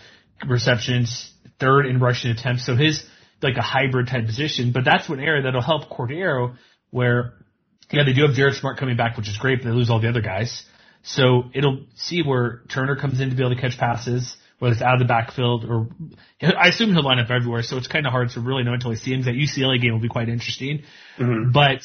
receptions, 0.46 1.32
third 1.60 1.86
in 1.86 2.00
rushing 2.00 2.30
attempts. 2.30 2.66
So 2.66 2.74
his 2.74 3.04
like 3.42 3.56
a 3.56 3.62
hybrid 3.62 4.06
type 4.06 4.26
position, 4.26 4.72
but 4.72 4.84
that's 4.84 5.08
one 5.08 5.20
area 5.20 5.42
that'll 5.42 5.62
help 5.62 5.90
Cordeiro 5.90 6.56
where, 6.90 7.34
yeah, 7.90 8.04
they 8.04 8.12
do 8.12 8.22
have 8.26 8.34
Jared 8.34 8.54
Smart 8.54 8.78
coming 8.78 8.96
back, 8.96 9.16
which 9.16 9.28
is 9.28 9.36
great, 9.36 9.58
but 9.58 9.70
they 9.70 9.74
lose 9.74 9.90
all 9.90 10.00
the 10.00 10.08
other 10.08 10.20
guys. 10.20 10.64
So 11.02 11.44
it'll 11.52 11.84
see 11.96 12.22
where 12.22 12.62
Turner 12.72 12.96
comes 12.96 13.20
in 13.20 13.30
to 13.30 13.36
be 13.36 13.42
able 13.42 13.54
to 13.54 13.60
catch 13.60 13.78
passes, 13.78 14.36
whether 14.62 14.74
it's 14.74 14.82
out 14.82 14.94
of 14.94 15.00
the 15.00 15.06
backfield 15.06 15.64
or 15.64 15.88
I 16.40 16.68
assume 16.68 16.92
he'll 16.92 17.02
line 17.02 17.18
up 17.18 17.30
everywhere. 17.30 17.64
So 17.64 17.78
it's 17.78 17.88
kind 17.88 18.06
of 18.06 18.12
hard 18.12 18.30
to 18.30 18.40
really 18.40 18.62
know 18.62 18.74
until 18.74 18.92
he 18.92 18.96
sees 18.96 19.12
him. 19.12 19.22
That 19.24 19.34
UCLA 19.34 19.82
game 19.82 19.92
will 19.92 19.98
be 19.98 20.08
quite 20.08 20.28
interesting, 20.28 20.84
mm-hmm. 21.18 21.50
but 21.50 21.80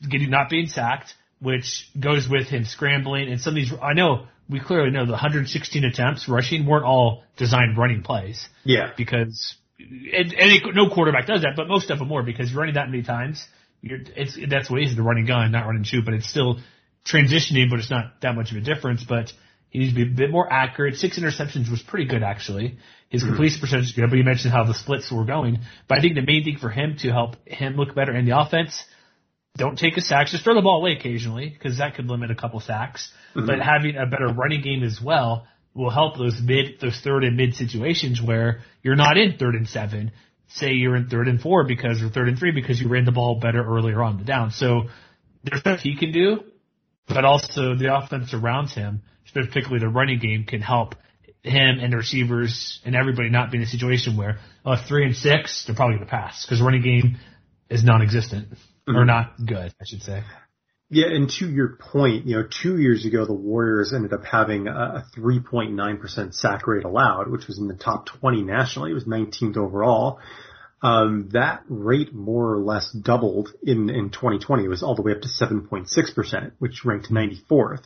getting 0.00 0.30
not 0.30 0.48
being 0.48 0.66
sacked, 0.66 1.12
which 1.40 1.90
goes 2.00 2.26
with 2.26 2.46
him 2.46 2.64
scrambling 2.64 3.30
and 3.30 3.38
some 3.38 3.50
of 3.50 3.56
these. 3.56 3.70
I 3.82 3.92
know 3.92 4.28
we 4.48 4.60
clearly 4.60 4.90
know 4.90 5.04
the 5.04 5.12
116 5.12 5.84
attempts 5.84 6.26
rushing 6.26 6.64
weren't 6.64 6.86
all 6.86 7.22
designed 7.36 7.76
running 7.76 8.02
plays. 8.02 8.48
Yeah, 8.64 8.92
because 8.96 9.54
and, 9.78 10.32
and 10.32 10.74
no 10.74 10.88
quarterback 10.88 11.26
does 11.26 11.42
that, 11.42 11.52
but 11.54 11.68
most 11.68 11.90
of 11.90 11.98
them 11.98 12.08
were 12.08 12.22
because 12.22 12.50
you're 12.50 12.60
running 12.60 12.76
that 12.76 12.88
many 12.88 13.02
times. 13.02 13.46
you're, 13.82 13.98
it's 14.16 14.38
that's 14.48 14.70
what 14.70 14.80
he's 14.80 14.96
the 14.96 15.02
running 15.02 15.26
gun, 15.26 15.52
not 15.52 15.66
running 15.66 15.84
shoot, 15.84 16.06
but 16.06 16.14
it's 16.14 16.30
still 16.30 16.60
transitioning, 17.04 17.68
but 17.68 17.78
it's 17.78 17.90
not 17.90 18.22
that 18.22 18.34
much 18.34 18.52
of 18.52 18.56
a 18.56 18.62
difference. 18.62 19.04
But 19.04 19.34
he 19.72 19.78
needs 19.78 19.92
to 19.92 19.96
be 19.96 20.02
a 20.02 20.14
bit 20.14 20.30
more 20.30 20.52
accurate. 20.52 20.96
Six 20.96 21.18
interceptions 21.18 21.70
was 21.70 21.82
pretty 21.82 22.04
good 22.04 22.22
actually. 22.22 22.76
His 23.08 23.22
hmm. 23.22 23.28
completion 23.28 23.58
percentage 23.58 23.86
is 23.86 23.92
good, 23.92 24.10
but 24.10 24.16
you 24.16 24.24
mentioned 24.24 24.52
how 24.52 24.64
the 24.64 24.74
splits 24.74 25.10
were 25.10 25.24
going. 25.24 25.60
But 25.88 25.98
I 25.98 26.00
think 26.02 26.14
the 26.14 26.20
main 26.20 26.44
thing 26.44 26.58
for 26.58 26.68
him 26.68 26.96
to 26.98 27.10
help 27.10 27.36
him 27.48 27.76
look 27.76 27.94
better 27.94 28.14
in 28.14 28.26
the 28.26 28.38
offense, 28.38 28.84
don't 29.56 29.78
take 29.78 29.96
a 29.96 30.02
sack. 30.02 30.26
Just 30.26 30.44
throw 30.44 30.54
the 30.54 30.60
ball 30.60 30.80
away 30.80 30.92
occasionally 30.92 31.48
because 31.48 31.78
that 31.78 31.94
could 31.94 32.06
limit 32.06 32.30
a 32.30 32.34
couple 32.34 32.60
sacks. 32.60 33.10
Hmm. 33.32 33.46
But 33.46 33.60
having 33.60 33.96
a 33.96 34.04
better 34.04 34.28
running 34.28 34.60
game 34.60 34.82
as 34.82 35.00
well 35.02 35.46
will 35.74 35.90
help 35.90 36.18
those 36.18 36.38
mid, 36.42 36.78
those 36.80 37.00
third 37.02 37.24
and 37.24 37.38
mid 37.38 37.54
situations 37.54 38.20
where 38.20 38.60
you're 38.82 38.94
not 38.94 39.16
in 39.16 39.38
third 39.38 39.54
and 39.54 39.66
seven. 39.66 40.12
Say 40.48 40.72
you're 40.72 40.96
in 40.96 41.08
third 41.08 41.28
and 41.28 41.40
four 41.40 41.64
because 41.66 42.02
or 42.02 42.10
third 42.10 42.28
and 42.28 42.38
three 42.38 42.52
because 42.52 42.78
you 42.78 42.88
ran 42.88 43.06
the 43.06 43.12
ball 43.12 43.40
better 43.40 43.64
earlier 43.64 44.02
on 44.02 44.18
the 44.18 44.24
down. 44.24 44.50
So 44.50 44.82
there's 45.44 45.60
stuff 45.60 45.80
he 45.80 45.96
can 45.96 46.12
do, 46.12 46.44
but 47.08 47.24
also 47.24 47.74
the 47.74 47.94
offense 47.94 48.34
around 48.34 48.68
him, 48.68 49.02
particularly 49.32 49.80
the 49.80 49.88
running 49.88 50.18
game, 50.18 50.44
can 50.44 50.60
help 50.60 50.94
him 51.42 51.80
and 51.80 51.92
the 51.92 51.96
receivers 51.96 52.80
and 52.84 52.94
everybody 52.94 53.28
not 53.28 53.50
be 53.50 53.58
in 53.58 53.64
a 53.64 53.66
situation 53.66 54.16
where 54.16 54.38
uh, 54.64 54.76
three 54.86 55.04
and 55.04 55.16
six 55.16 55.64
they're 55.66 55.74
probably 55.74 55.96
going 55.96 56.06
to 56.06 56.10
pass 56.10 56.44
because 56.44 56.62
running 56.62 56.82
game 56.82 57.18
is 57.68 57.82
non-existent 57.82 58.48
or 58.86 59.04
not 59.04 59.34
good, 59.44 59.74
I 59.80 59.84
should 59.84 60.02
say. 60.02 60.22
Yeah, 60.94 61.06
and 61.06 61.30
to 61.38 61.48
your 61.48 61.78
point, 61.80 62.26
you 62.26 62.36
know, 62.36 62.46
two 62.46 62.78
years 62.78 63.06
ago, 63.06 63.24
the 63.24 63.32
Warriors 63.32 63.94
ended 63.94 64.12
up 64.12 64.26
having 64.26 64.68
a 64.68 65.04
3.9% 65.16 66.34
sack 66.34 66.66
rate 66.66 66.84
allowed, 66.84 67.30
which 67.30 67.46
was 67.46 67.58
in 67.58 67.66
the 67.66 67.74
top 67.74 68.04
20 68.20 68.42
nationally. 68.42 68.90
It 68.90 68.94
was 68.94 69.04
19th 69.04 69.56
overall. 69.56 70.20
Um, 70.82 71.28
that 71.32 71.62
rate 71.68 72.12
more 72.12 72.52
or 72.52 72.58
less 72.58 72.90
doubled 72.90 73.50
in, 73.62 73.88
in 73.88 74.10
2020. 74.10 74.64
It 74.64 74.68
was 74.68 74.82
all 74.82 74.96
the 74.96 75.02
way 75.02 75.12
up 75.12 75.20
to 75.20 75.28
7.6%, 75.28 76.52
which 76.58 76.84
ranked 76.84 77.10
94th. 77.10 77.84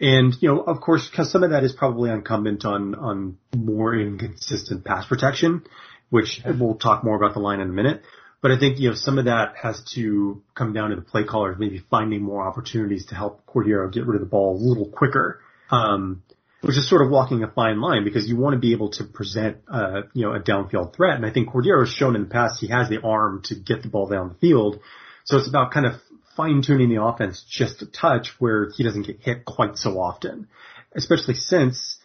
And, 0.00 0.34
you 0.40 0.48
know, 0.48 0.60
of 0.60 0.80
course, 0.80 1.10
cause 1.14 1.30
some 1.30 1.42
of 1.42 1.50
that 1.50 1.64
is 1.64 1.72
probably 1.72 2.08
incumbent 2.10 2.64
on, 2.64 2.94
on 2.94 3.38
more 3.54 3.94
inconsistent 3.94 4.84
pass 4.84 5.06
protection, 5.06 5.64
which 6.08 6.40
we'll 6.58 6.76
talk 6.76 7.04
more 7.04 7.16
about 7.16 7.34
the 7.34 7.40
line 7.40 7.60
in 7.60 7.68
a 7.68 7.72
minute. 7.72 8.02
But 8.40 8.52
I 8.52 8.58
think, 8.58 8.78
you 8.78 8.88
know, 8.88 8.94
some 8.94 9.18
of 9.18 9.26
that 9.26 9.56
has 9.60 9.82
to 9.94 10.42
come 10.54 10.72
down 10.72 10.90
to 10.90 10.96
the 10.96 11.02
play 11.02 11.24
callers 11.24 11.56
maybe 11.58 11.82
finding 11.90 12.22
more 12.22 12.46
opportunities 12.46 13.06
to 13.06 13.14
help 13.14 13.44
Cordeiro 13.46 13.92
get 13.92 14.06
rid 14.06 14.14
of 14.14 14.20
the 14.20 14.30
ball 14.30 14.56
a 14.56 14.60
little 14.60 14.88
quicker. 14.88 15.40
Um, 15.70 16.22
which 16.62 16.76
is 16.76 16.88
sort 16.88 17.02
of 17.02 17.10
walking 17.10 17.42
a 17.42 17.50
fine 17.50 17.80
line 17.80 18.04
because 18.04 18.28
you 18.28 18.36
want 18.36 18.54
to 18.54 18.58
be 18.58 18.72
able 18.72 18.90
to 18.90 19.04
present, 19.04 19.58
uh, 19.72 20.02
you 20.12 20.26
know, 20.26 20.34
a 20.34 20.40
downfield 20.40 20.94
threat. 20.94 21.16
And 21.16 21.24
I 21.24 21.32
think 21.32 21.48
Cordeiro 21.48 21.80
has 21.86 21.92
shown 21.92 22.14
in 22.16 22.22
the 22.22 22.28
past 22.28 22.60
he 22.60 22.68
has 22.68 22.88
the 22.88 23.00
arm 23.02 23.42
to 23.44 23.54
get 23.54 23.82
the 23.82 23.88
ball 23.88 24.08
down 24.08 24.28
the 24.28 24.34
field. 24.34 24.80
So 25.24 25.38
it's 25.38 25.48
about 25.48 25.72
kind 25.72 25.86
of 25.86 25.94
fine 26.36 26.62
tuning 26.62 26.88
the 26.88 27.02
offense 27.02 27.44
just 27.48 27.82
a 27.82 27.86
touch 27.86 28.34
where 28.38 28.70
he 28.76 28.84
doesn't 28.84 29.06
get 29.06 29.20
hit 29.20 29.44
quite 29.44 29.76
so 29.76 29.98
often, 29.98 30.48
especially 30.94 31.34
since, 31.34 31.98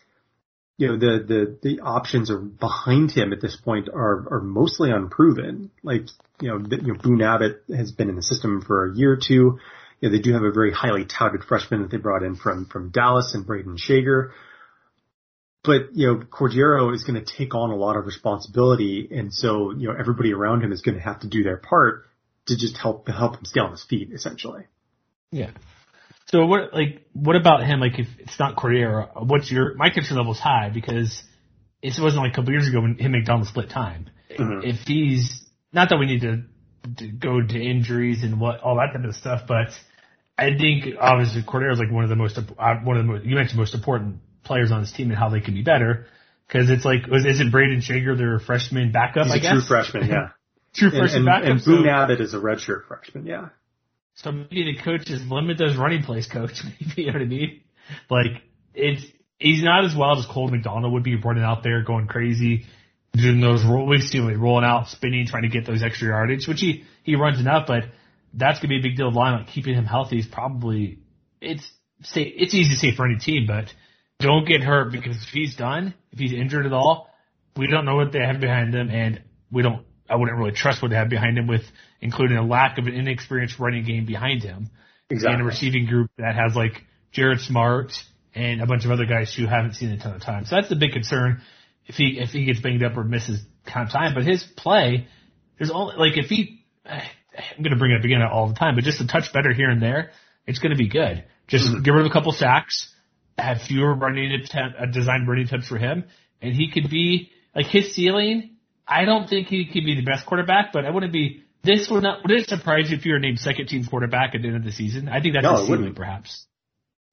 you 0.77 0.87
know, 0.87 0.97
the, 0.97 1.23
the, 1.25 1.57
the 1.61 1.79
options 1.81 2.31
are 2.31 2.39
behind 2.39 3.11
him 3.11 3.33
at 3.33 3.41
this 3.41 3.55
point 3.55 3.89
are, 3.89 4.27
are 4.31 4.41
mostly 4.41 4.91
unproven. 4.91 5.71
Like, 5.83 6.07
you 6.41 6.49
know, 6.49 6.59
the, 6.59 6.77
you 6.77 6.93
know, 6.93 6.99
Boone 6.99 7.21
Abbott 7.21 7.63
has 7.75 7.91
been 7.91 8.09
in 8.09 8.15
the 8.15 8.23
system 8.23 8.61
for 8.61 8.91
a 8.91 8.95
year 8.95 9.13
or 9.13 9.19
two. 9.21 9.59
You 9.99 10.09
know, 10.09 10.15
they 10.15 10.21
do 10.21 10.33
have 10.33 10.43
a 10.43 10.51
very 10.51 10.71
highly 10.71 11.05
touted 11.05 11.43
freshman 11.43 11.81
that 11.81 11.91
they 11.91 11.97
brought 11.97 12.23
in 12.23 12.35
from, 12.35 12.65
from 12.65 12.89
Dallas 12.89 13.33
and 13.33 13.45
Brayden 13.45 13.77
Schager. 13.77 14.31
But, 15.63 15.95
you 15.95 16.07
know, 16.07 16.17
Cordeiro 16.17 16.93
is 16.93 17.03
going 17.03 17.23
to 17.23 17.25
take 17.25 17.55
on 17.55 17.71
a 17.71 17.75
lot 17.75 17.97
of 17.97 18.05
responsibility. 18.05 19.07
And 19.11 19.33
so, 19.33 19.71
you 19.71 19.87
know, 19.87 19.95
everybody 19.97 20.31
around 20.31 20.63
him 20.63 20.71
is 20.71 20.81
going 20.81 20.95
to 20.95 21.01
have 21.01 21.21
to 21.21 21.27
do 21.27 21.43
their 21.43 21.57
part 21.57 22.05
to 22.47 22.55
just 22.55 22.77
help, 22.77 23.07
help 23.07 23.37
him 23.37 23.45
stay 23.45 23.59
on 23.59 23.71
his 23.71 23.83
feet, 23.83 24.11
essentially. 24.13 24.65
Yeah. 25.31 25.49
So 26.27 26.45
what, 26.45 26.73
like, 26.73 27.07
what 27.13 27.35
about 27.35 27.65
him? 27.65 27.79
Like, 27.79 27.97
if 27.97 28.07
it's 28.19 28.37
not 28.37 28.55
Cordeiro, 28.55 29.25
what's 29.25 29.51
your, 29.51 29.73
my 29.75 29.89
concern 29.89 30.17
level 30.17 30.33
is 30.33 30.39
high 30.39 30.69
because 30.71 31.23
it 31.81 31.93
wasn't 31.99 32.23
like 32.23 32.33
a 32.33 32.35
couple 32.35 32.51
years 32.51 32.67
ago 32.67 32.81
when 32.81 32.97
him 32.97 33.13
and 33.13 33.23
McDonald 33.23 33.47
split 33.47 33.69
time. 33.69 34.09
Mm-hmm. 34.31 34.67
If 34.67 34.87
he's, 34.87 35.43
not 35.71 35.89
that 35.89 35.97
we 35.97 36.05
need 36.05 36.21
to, 36.21 36.43
to 36.97 37.07
go 37.07 37.41
to 37.41 37.59
injuries 37.59 38.23
and 38.23 38.39
what, 38.39 38.59
all 38.61 38.75
that 38.75 38.93
kind 38.93 39.05
of 39.05 39.15
stuff, 39.15 39.41
but 39.47 39.69
I 40.37 40.57
think 40.57 40.95
obviously 40.99 41.41
Cordeiro 41.43 41.71
is 41.73 41.79
like 41.79 41.91
one 41.91 42.03
of 42.03 42.09
the 42.09 42.15
most, 42.15 42.37
uh, 42.37 42.75
one 42.83 42.97
of 42.97 43.05
the 43.05 43.11
most, 43.13 43.25
you 43.25 43.35
mentioned 43.35 43.57
most 43.59 43.73
important 43.73 44.17
players 44.43 44.71
on 44.71 44.81
this 44.81 44.91
team 44.91 45.09
and 45.09 45.17
how 45.17 45.29
they 45.29 45.39
can 45.39 45.53
be 45.53 45.61
better. 45.63 46.07
Cause 46.49 46.69
it's 46.69 46.85
like, 46.85 47.03
isn't 47.09 47.51
Brayden 47.51 47.81
Schager 47.81 48.15
their 48.15 48.39
freshman 48.39 48.91
backup, 48.91 49.25
He's 49.27 49.33
I 49.33 49.37
a 49.37 49.39
guess? 49.39 49.51
true 49.51 49.61
freshman, 49.61 50.07
yeah. 50.07 50.29
True 50.75 50.89
And, 50.89 50.97
freshman 50.97 51.17
and, 51.19 51.25
backup. 51.25 51.49
and 51.49 51.61
so- 51.61 51.71
Boone 51.71 51.87
Abbott 51.87 52.19
is 52.21 52.33
a 52.33 52.37
redshirt 52.37 52.85
freshman, 52.87 53.25
yeah. 53.25 53.49
So 54.15 54.31
maybe 54.31 54.75
the 54.75 54.81
coaches 54.83 55.21
limit 55.29 55.57
those 55.57 55.75
running 55.77 56.03
plays, 56.03 56.27
coach. 56.27 56.61
Maybe 56.79 57.01
you 57.03 57.07
know 57.07 57.13
what 57.13 57.21
I 57.21 57.25
mean? 57.25 57.61
Like 58.09 58.43
it's 58.73 59.03
he's 59.39 59.61
not 59.63 59.83
as 59.83 59.93
wild 59.95 60.19
as 60.19 60.25
Cole 60.25 60.47
McDonald 60.47 60.93
would 60.93 61.03
be 61.03 61.15
running 61.15 61.43
out 61.43 61.63
there 61.63 61.83
going 61.83 62.07
crazy, 62.07 62.65
doing 63.13 63.41
those 63.41 63.65
roll. 63.65 63.87
We 63.87 63.99
see 63.99 64.19
him 64.19 64.39
rolling 64.41 64.63
out, 64.63 64.87
spinning, 64.87 65.27
trying 65.27 65.43
to 65.43 65.49
get 65.49 65.65
those 65.65 65.83
extra 65.83 66.07
yardage, 66.09 66.47
which 66.47 66.61
he 66.61 66.85
he 67.03 67.15
runs 67.15 67.41
enough, 67.41 67.67
but 67.67 67.83
that's 68.35 68.59
gonna 68.59 68.69
be 68.69 68.79
a 68.79 68.81
big 68.81 68.97
deal. 68.97 69.11
Line 69.11 69.45
keeping 69.45 69.73
him 69.75 69.85
healthy 69.85 70.19
is 70.19 70.25
probably 70.25 70.99
it's 71.41 71.69
say 72.03 72.21
it's 72.21 72.53
easy 72.53 72.73
to 72.73 72.79
say 72.79 72.95
for 72.95 73.05
any 73.05 73.17
team, 73.17 73.45
but 73.47 73.73
don't 74.19 74.47
get 74.47 74.61
hurt 74.61 74.91
because 74.91 75.15
if 75.15 75.29
he's 75.29 75.55
done, 75.55 75.93
if 76.11 76.19
he's 76.19 76.33
injured 76.33 76.65
at 76.65 76.73
all, 76.73 77.09
we 77.57 77.67
don't 77.67 77.85
know 77.85 77.95
what 77.95 78.11
they 78.11 78.19
have 78.19 78.39
behind 78.39 78.73
him, 78.73 78.89
and 78.89 79.21
we 79.51 79.61
don't. 79.61 79.85
I 80.09 80.15
wouldn't 80.17 80.37
really 80.37 80.51
trust 80.51 80.81
what 80.81 80.89
they 80.89 80.97
have 80.97 81.09
behind 81.09 81.37
him 81.37 81.47
with 81.47 81.63
including 81.99 82.37
a 82.37 82.45
lack 82.45 82.77
of 82.77 82.85
an 82.85 82.93
inexperienced 82.93 83.57
running 83.57 83.85
game 83.85 84.05
behind 84.05 84.43
him 84.43 84.69
Exactly. 85.09 85.33
and 85.33 85.41
a 85.41 85.45
receiving 85.45 85.87
group 85.87 86.11
that 86.19 86.35
has 86.35 86.55
like 86.55 86.83
Jared 87.11 87.39
Smart 87.39 87.91
and 88.35 88.61
a 88.61 88.67
bunch 88.67 88.85
of 88.85 88.91
other 88.91 89.05
guys 89.05 89.33
who 89.33 89.47
haven't 89.47 89.73
seen 89.73 89.89
a 89.89 89.97
ton 89.97 90.13
of 90.13 90.21
time. 90.21 90.45
So 90.45 90.55
that's 90.57 90.69
the 90.69 90.75
big 90.75 90.91
concern 90.91 91.41
if 91.87 91.95
he 91.95 92.19
if 92.19 92.29
he 92.29 92.45
gets 92.45 92.59
banged 92.59 92.83
up 92.83 92.95
or 92.97 93.03
misses 93.03 93.41
kind 93.65 93.89
time. 93.89 94.13
But 94.13 94.25
his 94.25 94.43
play, 94.43 95.07
there's 95.57 95.71
only 95.71 95.95
like 95.97 96.17
if 96.17 96.27
he, 96.27 96.63
I'm 97.37 97.63
going 97.63 97.71
to 97.73 97.77
bring 97.79 97.91
it 97.91 97.99
up 97.99 98.03
again 98.05 98.21
all 98.21 98.47
the 98.47 98.55
time, 98.55 98.75
but 98.75 98.83
just 98.83 99.01
a 99.01 99.07
touch 99.07 99.31
better 99.33 99.53
here 99.53 99.69
and 99.69 99.81
there, 99.81 100.11
it's 100.47 100.59
going 100.59 100.71
to 100.71 100.77
be 100.77 100.87
good. 100.87 101.23
Just 101.47 101.65
get 101.83 101.91
rid 101.91 102.05
of 102.05 102.09
a 102.09 102.13
couple 102.13 102.31
sacks, 102.31 102.93
have 103.37 103.61
fewer 103.61 103.93
running 103.93 104.31
attempt, 104.31 104.77
uh, 104.79 104.85
designed 104.87 105.27
running 105.27 105.45
attempts 105.45 105.67
for 105.67 105.77
him, 105.77 106.05
and 106.41 106.53
he 106.53 106.71
could 106.71 106.89
be 106.89 107.31
like 107.55 107.67
his 107.67 107.93
ceiling. 107.93 108.51
I 108.87 109.05
don't 109.05 109.27
think 109.27 109.47
he 109.47 109.65
could 109.65 109.83
be 109.85 109.95
the 109.95 110.03
best 110.05 110.25
quarterback, 110.25 110.71
but 110.73 110.85
I 110.85 110.91
wouldn't 110.91 111.13
be. 111.13 111.43
This 111.63 111.89
would 111.89 112.03
not 112.03 112.21
would 112.23 112.31
it 112.31 112.47
surprise 112.47 112.91
you 112.91 112.97
if 112.97 113.05
you 113.05 113.13
were 113.13 113.19
named 113.19 113.39
second 113.39 113.67
team 113.67 113.85
quarterback 113.85 114.35
at 114.35 114.41
the 114.43 114.47
end 114.49 114.57
of 114.57 114.63
the 114.63 114.71
season? 114.71 115.09
I 115.09 115.19
think 115.21 115.33
that's 115.33 115.43
No, 115.43 115.55
his 115.57 115.65
ceiling, 115.65 115.79
wouldn't. 115.81 115.95
perhaps. 115.97 116.45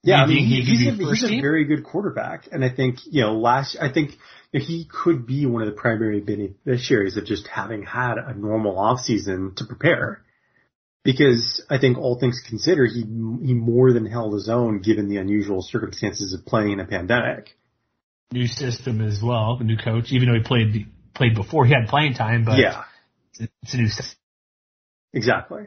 Yeah, 0.04 0.22
I 0.22 0.26
mean, 0.26 0.46
he 0.46 0.62
he's, 0.62 0.86
a, 0.88 0.90
he's 0.90 1.24
a 1.24 1.40
very 1.40 1.64
good 1.64 1.84
quarterback, 1.84 2.48
and 2.50 2.64
I 2.64 2.70
think 2.70 2.98
you 3.04 3.22
know 3.22 3.34
last. 3.38 3.76
I 3.80 3.92
think 3.92 4.18
he 4.50 4.84
could 4.90 5.26
be 5.26 5.46
one 5.46 5.62
of 5.62 5.66
the 5.66 5.80
primary 5.80 6.20
beneficiaries 6.20 7.16
of 7.16 7.24
just 7.24 7.46
having 7.46 7.84
had 7.84 8.18
a 8.18 8.34
normal 8.34 8.78
off 8.78 9.00
season 9.00 9.54
to 9.56 9.64
prepare. 9.64 10.22
Because 11.04 11.64
I 11.68 11.78
think 11.78 11.98
all 11.98 12.18
things 12.18 12.40
considered, 12.48 12.90
he 12.92 13.00
he 13.00 13.54
more 13.54 13.92
than 13.92 14.06
held 14.06 14.34
his 14.34 14.48
own 14.48 14.80
given 14.80 15.08
the 15.08 15.18
unusual 15.18 15.62
circumstances 15.62 16.32
of 16.32 16.46
playing 16.46 16.72
in 16.72 16.80
a 16.80 16.86
pandemic. 16.86 17.56
New 18.32 18.46
system 18.46 19.00
as 19.00 19.20
well, 19.22 19.58
new 19.60 19.76
coach. 19.76 20.10
Even 20.10 20.28
though 20.28 20.34
he 20.34 20.42
played 20.42 20.86
played 21.14 21.34
before, 21.36 21.64
he 21.64 21.72
had 21.72 21.88
playing 21.88 22.14
time, 22.14 22.44
but 22.44 22.58
yeah, 22.58 22.84
it's 23.38 23.74
a 23.74 23.76
new 23.76 23.88
system. 23.88 24.18
exactly. 25.12 25.66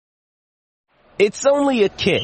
It's 1.19 1.45
only 1.45 1.83
a 1.83 1.89
kick. 1.89 2.23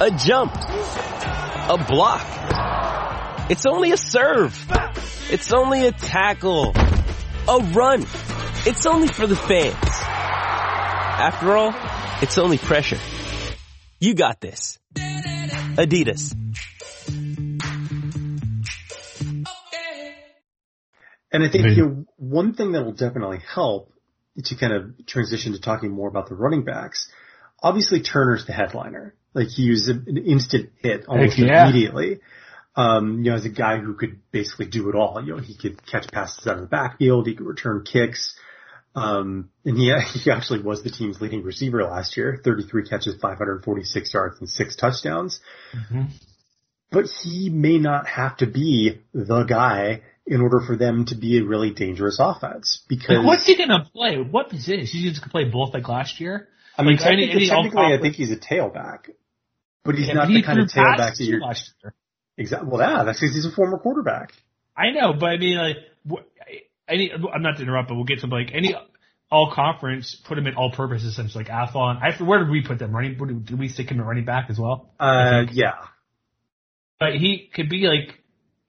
A 0.00 0.10
jump. 0.18 0.54
A 0.54 1.84
block. 1.88 3.50
It's 3.50 3.66
only 3.66 3.92
a 3.92 3.96
serve. 3.96 4.54
It's 5.30 5.52
only 5.52 5.86
a 5.86 5.92
tackle. 5.92 6.72
A 7.48 7.58
run. 7.72 8.02
It's 8.66 8.86
only 8.86 9.08
for 9.08 9.26
the 9.26 9.36
fans. 9.36 9.76
After 9.82 11.56
all, 11.56 11.74
it's 12.20 12.38
only 12.38 12.58
pressure. 12.58 12.98
You 14.00 14.14
got 14.14 14.40
this. 14.40 14.78
Adidas. 14.94 16.34
And 21.32 21.42
I 21.42 21.48
think 21.48 21.76
you 21.76 21.76
know, 21.76 22.04
one 22.16 22.54
thing 22.54 22.72
that 22.72 22.84
will 22.84 22.92
definitely 22.92 23.40
help 23.54 23.92
to 24.44 24.56
kind 24.56 24.72
of 24.72 25.06
transition 25.06 25.52
to 25.52 25.60
talking 25.60 25.90
more 25.90 26.08
about 26.08 26.28
the 26.28 26.34
running 26.34 26.64
backs. 26.64 27.08
Obviously, 27.62 28.02
Turner's 28.02 28.46
the 28.46 28.52
headliner. 28.52 29.14
Like 29.34 29.48
he 29.48 29.70
was 29.70 29.88
an 29.88 30.18
instant 30.26 30.70
hit 30.78 31.06
almost 31.06 31.38
yeah. 31.38 31.64
immediately. 31.64 32.20
Um, 32.74 33.22
you 33.22 33.30
know, 33.30 33.36
as 33.36 33.44
a 33.44 33.50
guy 33.50 33.78
who 33.78 33.94
could 33.94 34.20
basically 34.30 34.66
do 34.66 34.88
it 34.88 34.94
all. 34.94 35.22
You 35.24 35.36
know, 35.36 35.42
he 35.42 35.54
could 35.54 35.84
catch 35.86 36.10
passes 36.10 36.46
out 36.46 36.56
of 36.56 36.62
the 36.62 36.66
backfield, 36.66 37.26
he 37.26 37.34
could 37.34 37.46
return 37.46 37.84
kicks. 37.84 38.34
Um, 38.94 39.50
and 39.64 39.76
he, 39.76 39.94
he 40.18 40.30
actually 40.30 40.62
was 40.62 40.82
the 40.82 40.90
team's 40.90 41.20
leading 41.20 41.42
receiver 41.42 41.82
last 41.84 42.16
year, 42.16 42.40
33 42.42 42.88
catches, 42.88 43.16
546 43.20 44.14
yards 44.14 44.40
and 44.40 44.48
six 44.48 44.76
touchdowns. 44.76 45.40
Mm-hmm. 45.74 46.02
But 46.90 47.06
he 47.06 47.48
may 47.48 47.78
not 47.78 48.06
have 48.06 48.36
to 48.38 48.46
be 48.46 49.00
the 49.14 49.44
guy 49.44 50.02
in 50.26 50.40
order 50.40 50.60
for 50.66 50.76
them 50.76 51.04
to 51.06 51.14
be 51.14 51.38
a 51.38 51.44
really 51.44 51.72
dangerous 51.72 52.18
offense 52.20 52.84
because 52.88 53.18
like 53.18 53.26
what's 53.26 53.46
he 53.46 53.56
gonna 53.56 53.88
play? 53.92 54.16
What 54.18 54.50
position? 54.50 54.86
He's 54.86 55.10
just 55.10 55.20
gonna 55.20 55.32
play 55.32 55.44
both 55.44 55.74
like 55.74 55.88
last 55.88 56.20
year. 56.20 56.48
I 56.76 56.82
mean, 56.82 56.92
like, 56.92 57.04
technically, 57.04 57.30
any, 57.32 57.48
technically 57.48 57.94
I 57.94 58.00
think 58.00 58.14
he's 58.14 58.30
a 58.30 58.36
tailback, 58.36 59.10
but 59.84 59.94
he's 59.96 60.08
yeah, 60.08 60.14
not 60.14 60.22
but 60.22 60.28
the 60.28 60.34
he 60.34 60.42
kind 60.42 60.60
of 60.60 60.68
tailback 60.68 61.18
that 61.18 61.24
you're. 61.24 61.40
Last 61.40 61.72
year. 61.82 61.94
Exactly. 62.38 62.68
Well, 62.70 62.80
yeah, 62.80 63.04
that's 63.04 63.20
because 63.20 63.34
he's 63.34 63.46
a 63.46 63.50
former 63.50 63.78
quarterback. 63.78 64.32
I 64.76 64.90
know, 64.90 65.12
but 65.12 65.26
I 65.26 65.36
mean, 65.36 65.58
like, 65.58 66.24
any. 66.88 67.12
I'm 67.12 67.42
not 67.42 67.56
to 67.56 67.62
interrupt, 67.62 67.88
but 67.88 67.96
we'll 67.96 68.04
get 68.04 68.20
to 68.20 68.26
like 68.26 68.50
any 68.54 68.74
all 69.30 69.52
conference. 69.52 70.14
Put 70.14 70.38
him 70.38 70.46
in 70.46 70.54
all 70.54 70.70
purpose 70.70 71.02
essentially, 71.02 71.44
like 71.44 71.52
Athlon. 71.52 72.00
I 72.00 72.22
where 72.22 72.38
did 72.38 72.50
we 72.50 72.62
put 72.62 72.78
them? 72.78 72.92
Running? 72.92 73.44
Did 73.44 73.58
we 73.58 73.68
stick 73.68 73.90
him 73.90 74.00
at 74.00 74.06
running 74.06 74.24
back 74.24 74.46
as 74.48 74.58
well? 74.58 74.94
Uh, 74.98 75.44
yeah. 75.52 75.74
But 76.98 77.14
he 77.14 77.50
could 77.52 77.68
be 77.68 77.86
like 77.86 78.21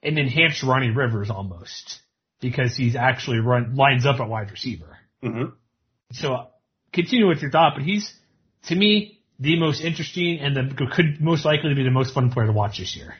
an 0.04 0.18
enhanced 0.18 0.64
Ronnie 0.64 0.92
Rivers 0.92 1.30
almost 1.30 2.00
because 2.40 2.76
he's 2.76 2.96
actually 2.96 3.40
run 3.40 3.76
lines 3.76 4.06
up 4.06 4.20
at 4.20 4.28
wide 4.28 4.52
receiver. 4.52 4.98
Mm-hmm. 5.24 5.56
So 6.12 6.48
continue 6.92 7.28
with 7.28 7.42
your 7.42 7.52
thought, 7.52 7.74
but 7.76 7.84
he's 7.84 8.14
to 8.68 8.76
me 8.76 9.22
the 9.40 9.58
most 9.58 9.82
interesting 9.82 10.40
and 10.40 10.56
the 10.56 10.88
could 10.94 11.22
most 11.22 11.46
likely 11.46 11.74
be 11.74 11.84
the 11.84 11.92
most 11.92 12.14
fun 12.14 12.32
player 12.32 12.48
to 12.48 12.54
watch 12.54 12.78
this 12.78 12.96
year. 12.96 13.16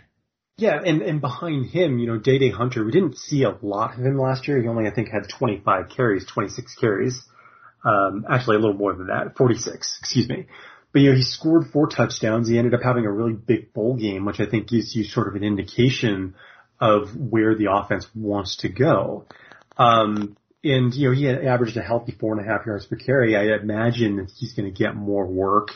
Yeah, 0.58 0.80
and 0.86 1.02
and 1.02 1.20
behind 1.20 1.68
him, 1.68 1.98
you 1.98 2.08
know, 2.08 2.20
Dae 2.20 2.38
Dae 2.38 2.52
Hunter, 2.52 2.86
we 2.86 2.92
didn't 2.92 3.18
see 3.18 3.44
a 3.44 3.58
lot 3.62 3.98
of 3.98 4.06
him 4.06 4.20
last 4.20 4.48
year. 4.48 4.62
He 4.62 4.68
only, 4.68 4.88
I 4.88 4.94
think, 4.94 5.10
had 5.10 5.28
25 5.28 5.90
carries, 5.90 6.28
26 6.28 6.76
carries. 6.76 7.24
Um, 7.84 8.26
actually 8.30 8.58
a 8.58 8.60
little 8.60 8.78
more 8.78 8.94
than 8.94 9.08
that, 9.08 9.36
46, 9.36 9.98
excuse 10.00 10.30
me. 10.30 10.46
But 10.94 11.02
you 11.02 11.10
know, 11.10 11.18
he 11.18 11.24
scored 11.24 11.68
four 11.74 11.88
touchdowns. 11.88 12.48
He 12.48 12.58
ended 12.58 12.74
up 12.74 12.82
having 12.82 13.06
a 13.06 13.12
really 13.12 13.34
big 13.34 13.74
bowl 13.74 13.98
game, 13.98 14.26
which 14.26 14.40
I 14.40 14.46
think 14.46 14.70
gives 14.70 14.96
you 14.96 15.04
sort 15.04 15.28
of 15.28 15.36
an 15.36 15.44
indication 15.44 16.36
of 16.84 17.16
where 17.16 17.56
the 17.56 17.72
offense 17.72 18.06
wants 18.14 18.58
to 18.58 18.70
go. 18.70 19.26
Um, 19.78 20.36
and 20.64 20.94
you 20.94 21.10
know, 21.10 21.16
he 21.16 21.30
averaged 21.30 21.78
a 21.78 21.82
healthy 21.82 22.12
four 22.12 22.38
and 22.38 22.46
a 22.46 22.50
half 22.50 22.66
yards 22.66 22.86
per 22.86 22.98
carry. 22.98 23.38
I 23.38 23.56
imagine 23.56 24.18
that 24.18 24.32
he's 24.38 24.54
going 24.54 24.72
to 24.72 24.78
get 24.78 24.94
more 24.94 25.26
work. 25.26 25.70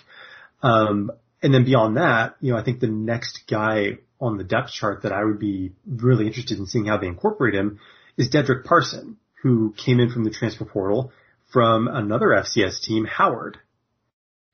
Um, 0.62 1.12
and 1.42 1.54
then 1.54 1.64
beyond 1.64 1.96
that, 1.96 2.36
you 2.42 2.52
know, 2.52 2.60
I 2.60 2.64
think 2.64 2.82
the 2.82 2.88
next 2.88 3.44
guy 3.50 4.00
on 4.20 4.38
the 4.38 4.44
depth 4.44 4.72
chart 4.72 5.04
that 5.04 5.14
I 5.14 5.24
would 5.24 5.40
be 5.40 5.72
really 5.86 6.28
interested 6.28 6.58
in 6.58 6.66
seeing 6.66 6.88
how 6.88 6.98
they 6.98 7.08
incorporate 7.08 7.56
him 7.56 7.80
is 8.18 8.30
Dedrick 8.30 8.66
Parson, 8.66 9.18
who 9.44 9.74
came 9.78 10.02
in 10.02 10.10
from 10.10 10.26
the 10.26 10.32
transfer 10.32 10.66
portal 10.66 11.14
from 11.54 11.88
another 11.88 12.28
FCS 12.28 12.82
team, 12.82 13.06
Howard. 13.06 13.60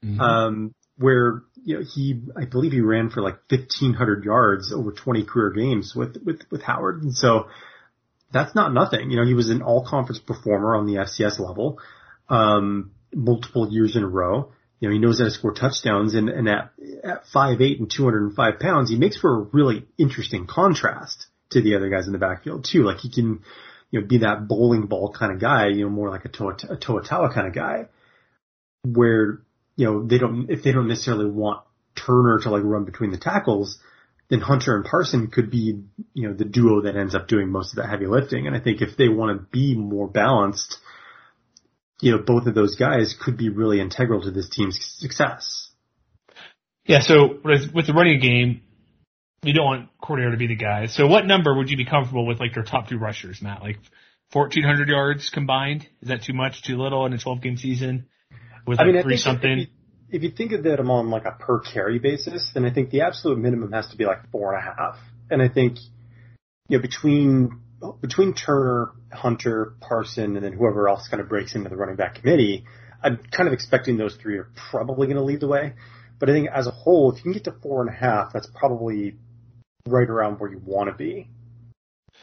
Mm-hmm. 0.04 0.20
Um, 0.20 0.76
where 0.98 1.42
you 1.64 1.78
know 1.78 1.84
he 1.84 2.22
I 2.36 2.46
believe 2.46 2.72
he 2.72 2.82
ran 2.82 3.10
for 3.10 3.22
like 3.22 3.40
1500 3.50 4.24
yards 4.24 4.74
over 4.74 4.92
20 4.92 5.24
career 5.26 5.52
games 5.52 5.94
with 5.96 6.18
with 6.24 6.42
with 6.52 6.62
Howard. 6.64 7.04
And 7.04 7.16
so 7.16 7.48
that's 8.32 8.56
not 8.56 8.74
nothing. 8.74 9.12
You 9.12 9.18
know 9.18 9.26
he 9.26 9.34
was 9.34 9.50
an 9.50 9.62
all 9.62 9.86
conference 9.86 10.20
performer 10.20 10.76
on 10.76 10.86
the 10.86 10.96
FCS 10.96 11.40
level 11.40 11.80
um 12.30 12.92
multiple 13.14 13.72
years 13.72 13.96
in 13.96 14.04
a 14.04 14.08
row. 14.08 14.52
You 14.80 14.90
know 14.90 14.94
he 14.94 15.00
knows 15.00 15.20
how 15.20 15.26
to 15.26 15.32
score 15.32 15.54
touchdowns 15.54 16.14
and 16.14 16.30
and 16.30 16.50
at 16.50 16.72
at 17.04 17.24
5'8 17.34 17.80
and 17.80 17.90
205 17.90 18.60
pounds 18.60 18.90
he 18.90 18.98
makes 18.98 19.18
for 19.18 19.34
a 19.36 19.42
really 19.54 19.86
interesting 19.98 20.48
contrast 20.48 21.28
to 21.52 21.62
the 21.62 21.76
other 21.76 21.90
guys 21.90 22.08
in 22.08 22.14
the 22.14 22.20
backfield 22.20 22.68
too. 22.70 22.84
Like 22.84 23.00
he 23.00 23.10
can 23.10 23.42
you 23.92 24.02
know 24.02 24.08
be 24.08 24.20
that 24.20 24.48
bowling 24.48 24.88
ball 24.88 25.14
kind 25.18 25.32
of 25.32 25.40
guy 25.40 25.68
you 25.68 25.86
know 25.86 25.90
more 25.90 26.10
like 26.10 26.26
a 26.26 26.30
Toa, 26.30 26.58
a 26.70 26.76
Toa 26.76 27.04
kind 27.34 27.48
of 27.48 27.54
guy 27.54 27.86
where 28.84 29.42
you 29.76 29.86
know, 29.86 30.06
they 30.06 30.18
don't, 30.18 30.50
if 30.50 30.64
they 30.64 30.72
don't 30.72 30.88
necessarily 30.88 31.30
want 31.30 31.64
Turner 31.96 32.40
to 32.44 32.50
like 32.50 32.64
run 32.64 32.86
between 32.86 33.12
the 33.12 33.18
tackles, 33.18 33.80
then 34.30 34.40
Hunter 34.40 34.76
and 34.76 34.86
Parson 34.86 35.28
could 35.28 35.52
be, 35.52 35.84
you 36.14 36.28
know, 36.28 36.34
the 36.34 36.46
duo 36.46 36.82
that 36.82 36.96
ends 36.96 37.14
up 37.16 37.28
doing 37.28 37.50
most 37.50 37.74
of 37.74 37.84
the 37.84 37.88
heavy 37.88 38.08
lifting. 38.08 38.48
And 38.48 38.56
I 38.56 38.60
think 38.60 38.82
if 38.82 38.98
they 38.98 39.10
want 39.10 39.38
to 39.38 39.46
be 39.52 39.76
more 39.76 40.08
balanced, 40.08 40.78
you 42.02 42.12
know, 42.12 42.20
both 42.20 42.48
of 42.48 42.56
those 42.56 42.76
guys 42.76 43.16
could 43.20 43.38
be 43.38 43.50
really 43.50 43.80
integral 43.80 44.22
to 44.22 44.32
this 44.32 44.50
team's 44.50 44.80
success. 45.00 45.70
Yeah. 46.86 47.00
So 47.02 47.40
with 47.44 47.88
the 47.88 47.94
running 47.94 48.20
game, 48.20 48.62
you 49.44 49.54
don't 49.54 49.66
want 49.66 49.90
Cordeiro 50.02 50.32
to 50.32 50.38
be 50.38 50.48
the 50.48 50.56
guy. 50.56 50.88
So 50.88 51.08
what 51.08 51.26
number 51.26 51.56
would 51.56 51.70
you 51.70 51.78
be 51.78 51.86
comfortable 51.86 52.26
with, 52.26 52.40
like 52.40 52.56
your 52.56 52.66
top 52.66 52.88
two 52.88 52.98
rushers, 52.98 53.42
Matt? 53.42 53.62
Like 53.62 53.78
1,400 54.32 54.88
yards 54.88 55.30
combined? 55.30 55.88
Is 56.02 56.08
that 56.08 56.24
too 56.24 56.34
much, 56.34 56.64
too 56.64 56.78
little 56.78 57.06
in 57.06 57.14
a 57.14 57.18
12 57.18 57.42
game 57.42 57.58
season? 57.58 58.08
I 58.68 58.86
mean, 58.86 59.02
three 59.02 59.18
something. 59.18 59.52
If 59.52 59.58
you, 59.58 59.68
if 60.10 60.24
you 60.24 60.32
think 60.32 60.52
of 60.52 60.64
them 60.64 60.90
on 60.92 61.10
like 61.10 61.26
a 61.26 61.32
per 61.32 61.60
carry 61.60 62.00
basis, 62.00 62.52
then 62.54 62.66
I 62.66 62.74
think 62.74 62.92
the 62.92 63.02
absolute 63.02 63.38
minimum 63.40 63.72
has 63.72 63.88
to 63.90 63.98
be 63.98 64.06
like 64.06 64.30
four 64.32 64.54
and 64.54 64.64
a 64.64 64.66
half. 64.66 64.98
And 65.30 65.42
I 65.42 65.50
think, 65.50 65.78
you 66.70 66.78
know, 66.78 66.82
between 66.82 67.60
between 68.02 68.34
Turner, 68.34 68.92
Hunter, 69.12 69.74
Parson, 69.82 70.36
and 70.36 70.46
then 70.46 70.54
whoever 70.54 70.88
else 70.88 71.08
kind 71.10 71.22
of 71.22 71.28
breaks 71.28 71.56
into 71.56 71.70
the 71.70 71.76
running 71.76 71.96
back 71.96 72.16
committee, 72.16 72.66
I'm 73.04 73.18
kind 73.32 73.48
of 73.48 73.54
expecting 73.54 73.98
those 73.98 74.16
three 74.16 74.38
are 74.38 74.50
probably 74.72 75.08
going 75.08 75.18
to 75.18 75.24
lead 75.24 75.42
the 75.42 75.48
way. 75.48 75.74
But 76.20 76.30
I 76.30 76.34
think 76.34 76.50
as 76.54 76.68
a 76.68 76.72
whole, 76.72 77.12
if 77.12 77.18
you 77.18 77.24
can 77.24 77.34
get 77.34 77.44
to 77.46 77.56
four 77.62 77.82
and 77.82 77.90
a 77.90 77.98
half, 77.98 78.32
that's 78.32 78.48
probably 78.56 79.16
right 79.88 80.10
around 80.10 80.40
where 80.40 80.50
you 80.50 80.62
want 80.64 80.90
to 80.90 80.96
be. 80.96 81.28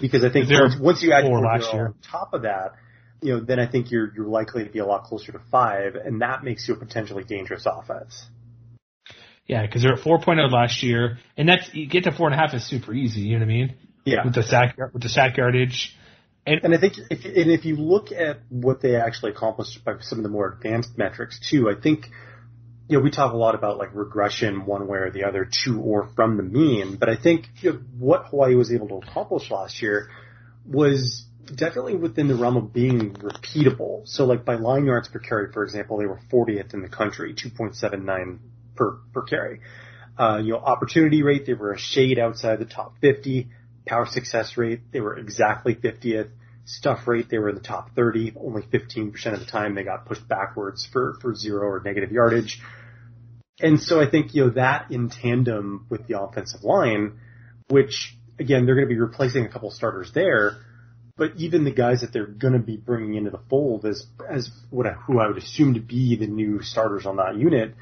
Because 0.01 0.25
I 0.25 0.31
think 0.31 0.49
once, 0.49 0.77
once 0.81 1.03
you 1.03 1.13
add 1.13 1.25
last 1.25 1.75
year. 1.75 1.87
on 1.89 1.95
top 2.11 2.33
of 2.33 2.43
that, 2.43 2.73
you 3.23 3.35
know, 3.35 3.41
then 3.41 3.59
I 3.59 3.67
think 3.67 3.91
you're 3.91 4.13
you're 4.15 4.29
likely 4.29 4.65
to 4.65 4.71
be 4.71 4.79
a 4.79 4.87
lot 4.87 5.05
closer 5.05 5.33
to 5.33 5.41
five, 5.51 5.95
and 5.95 6.23
that 6.23 6.43
makes 6.43 6.67
you 6.69 6.75
a 6.75 6.77
potentially 6.77 7.25
dangerous 7.25 7.67
offense. 7.67 8.27
Yeah, 9.47 9.67
because 9.67 9.83
they're 9.83 9.95
at 9.95 10.01
4.0 10.01 10.53
last 10.53 10.83
year, 10.83 11.19
and 11.37 11.49
that's 11.49 11.75
you 11.75 11.87
get 11.87 12.05
to 12.05 12.13
four 12.13 12.29
and 12.29 12.35
a 12.35 12.39
half 12.39 12.55
is 12.55 12.65
super 12.65 12.95
easy. 12.95 13.23
You 13.23 13.39
know 13.39 13.47
what 13.47 13.51
I 13.51 13.55
mean? 13.55 13.75
Yeah. 14.05 14.25
With 14.25 14.35
the 14.35 14.43
sack 14.43 14.77
with 14.93 15.03
the 15.03 15.09
sack 15.09 15.37
yardage, 15.37 15.97
and, 16.47 16.61
and 16.65 16.75
I 16.75 16.79
think 16.79 16.95
if 17.11 17.25
and 17.25 17.51
if 17.51 17.65
you 17.65 17.77
look 17.77 18.13
at 18.13 18.41
what 18.49 18.81
they 18.81 18.97
actually 18.97 19.33
accomplished 19.33 19.85
by 19.85 19.95
some 20.01 20.19
of 20.19 20.23
the 20.23 20.31
more 20.31 20.53
advanced 20.53 20.97
metrics 20.97 21.39
too, 21.51 21.69
I 21.69 21.81
think 21.81 22.07
you 22.89 22.97
know 22.97 23.03
we 23.03 23.11
talk 23.11 23.33
a 23.33 23.37
lot 23.37 23.55
about 23.55 23.77
like 23.77 23.91
regression 23.93 24.67
one 24.67 24.87
way 24.87 24.99
or 24.99 25.11
the 25.11 25.25
other 25.25 25.49
to 25.65 25.81
or 25.81 26.09
from 26.17 26.37
the 26.37 26.43
mean, 26.43 26.97
but 26.97 27.09
I 27.09 27.17
think 27.17 27.47
you 27.61 27.73
know, 27.73 27.79
what 27.99 28.27
Hawaii 28.27 28.55
was 28.55 28.73
able 28.73 28.89
to 28.89 29.07
accomplish 29.07 29.51
last 29.51 29.83
year 29.83 30.09
was 30.65 31.25
definitely 31.47 31.97
within 31.97 32.29
the 32.29 32.35
realm 32.35 32.57
of 32.57 32.73
being 32.73 33.13
repeatable. 33.15 34.07
So 34.07 34.25
like 34.25 34.45
by 34.45 34.55
line 34.55 34.85
yards 34.85 35.09
per 35.09 35.19
carry, 35.19 35.53
for 35.53 35.65
example, 35.65 35.99
they 35.99 36.07
were 36.07 36.21
40th 36.31 36.75
in 36.75 36.83
the 36.83 36.89
country, 36.89 37.35
2.79 37.35 38.39
per, 38.77 38.99
per 39.13 39.23
carry. 39.23 39.61
Uh, 40.19 40.39
you 40.39 40.53
know, 40.53 40.59
opportunity 40.59 41.23
rate, 41.23 41.47
they 41.47 41.55
were 41.55 41.73
a 41.73 41.79
shade 41.79 42.19
outside 42.19 42.59
the 42.59 42.65
top 42.65 42.95
50. 43.01 43.49
Power 43.87 44.07
success 44.07 44.57
rate, 44.57 44.81
they 44.93 45.01
were 45.01 45.17
exactly 45.17 45.75
50th. 45.75 46.31
Stuff 46.67 47.09
rate, 47.09 47.29
they 47.31 47.39
were 47.39 47.49
in 47.49 47.55
the 47.55 47.61
top 47.63 47.91
30. 47.97 48.35
Only 48.39 48.63
15% 48.63 49.33
of 49.33 49.41
the 49.41 49.47
time 49.47 49.75
they 49.75 49.83
got 49.83 50.07
pushed 50.07 50.29
backwards 50.29 50.87
for, 50.93 51.17
for 51.21 51.35
zero 51.35 51.67
or 51.67 51.83
negative 51.85 52.13
yardage. 52.13 52.61
And 53.61 53.81
so 53.81 54.01
I 54.01 54.09
think, 54.09 54.35
you 54.35 54.45
know, 54.45 54.51
that 54.51 54.91
in 54.91 55.11
tandem 55.11 55.87
with 55.89 56.07
the 56.07 56.21
offensive 56.21 56.63
line, 56.63 57.19
which 57.69 58.17
again, 58.41 58.65
they're 58.67 58.75
going 58.75 58.89
to 58.89 58.95
be 58.95 58.99
replacing 58.99 59.45
a 59.45 59.49
couple 59.49 59.71
starters 59.71 60.11
there, 60.13 60.57
but 61.21 61.33
even 61.37 61.65
the 61.65 61.71
guys 61.71 62.01
that 62.01 62.15
they're 62.15 62.25
going 62.25 62.55
to 62.55 62.59
be 62.59 62.79
bringing 62.79 63.13
into 63.15 63.31
the 63.31 63.41
fold 63.51 63.85
as 63.85 64.07
as 64.27 64.51
what 64.71 64.87
I, 64.87 64.93
who 64.93 65.21
I 65.21 65.29
would 65.29 65.37
assume 65.37 65.75
to 65.75 65.81
be 65.81 66.17
the 66.17 66.27
new 66.27 66.63
starters 66.63 67.05
on 67.05 67.19
that 67.19 67.37
unit, 67.37 67.75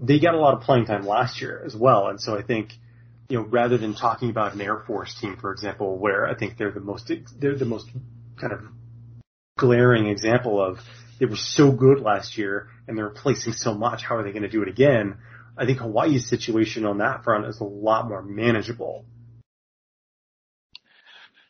they 0.00 0.20
got 0.20 0.34
a 0.34 0.38
lot 0.38 0.54
of 0.54 0.60
playing 0.60 0.86
time 0.86 1.04
last 1.04 1.40
year 1.40 1.60
as 1.66 1.74
well, 1.74 2.06
and 2.06 2.20
so 2.20 2.38
I 2.38 2.42
think 2.42 2.74
you 3.28 3.38
know 3.38 3.44
rather 3.44 3.76
than 3.76 3.96
talking 3.96 4.30
about 4.30 4.54
an 4.54 4.60
Air 4.60 4.84
Force 4.86 5.12
team, 5.20 5.36
for 5.36 5.50
example, 5.50 5.98
where 5.98 6.28
I 6.28 6.36
think 6.36 6.58
they're 6.58 6.70
the 6.70 6.78
most 6.78 7.10
they're 7.40 7.56
the 7.56 7.64
most 7.64 7.90
kind 8.40 8.52
of 8.52 8.60
glaring 9.58 10.06
example 10.06 10.62
of 10.62 10.78
they 11.18 11.26
were 11.26 11.34
so 11.34 11.72
good 11.72 11.98
last 12.00 12.38
year 12.38 12.68
and 12.86 12.96
they're 12.96 13.08
replacing 13.08 13.54
so 13.54 13.74
much. 13.74 14.04
How 14.04 14.14
are 14.14 14.22
they 14.22 14.30
going 14.30 14.44
to 14.44 14.48
do 14.48 14.62
it 14.62 14.68
again? 14.68 15.16
I 15.58 15.66
think 15.66 15.80
Hawaii's 15.80 16.28
situation 16.28 16.86
on 16.86 16.98
that 16.98 17.24
front 17.24 17.46
is 17.46 17.58
a 17.58 17.64
lot 17.64 18.06
more 18.06 18.22
manageable. 18.22 19.06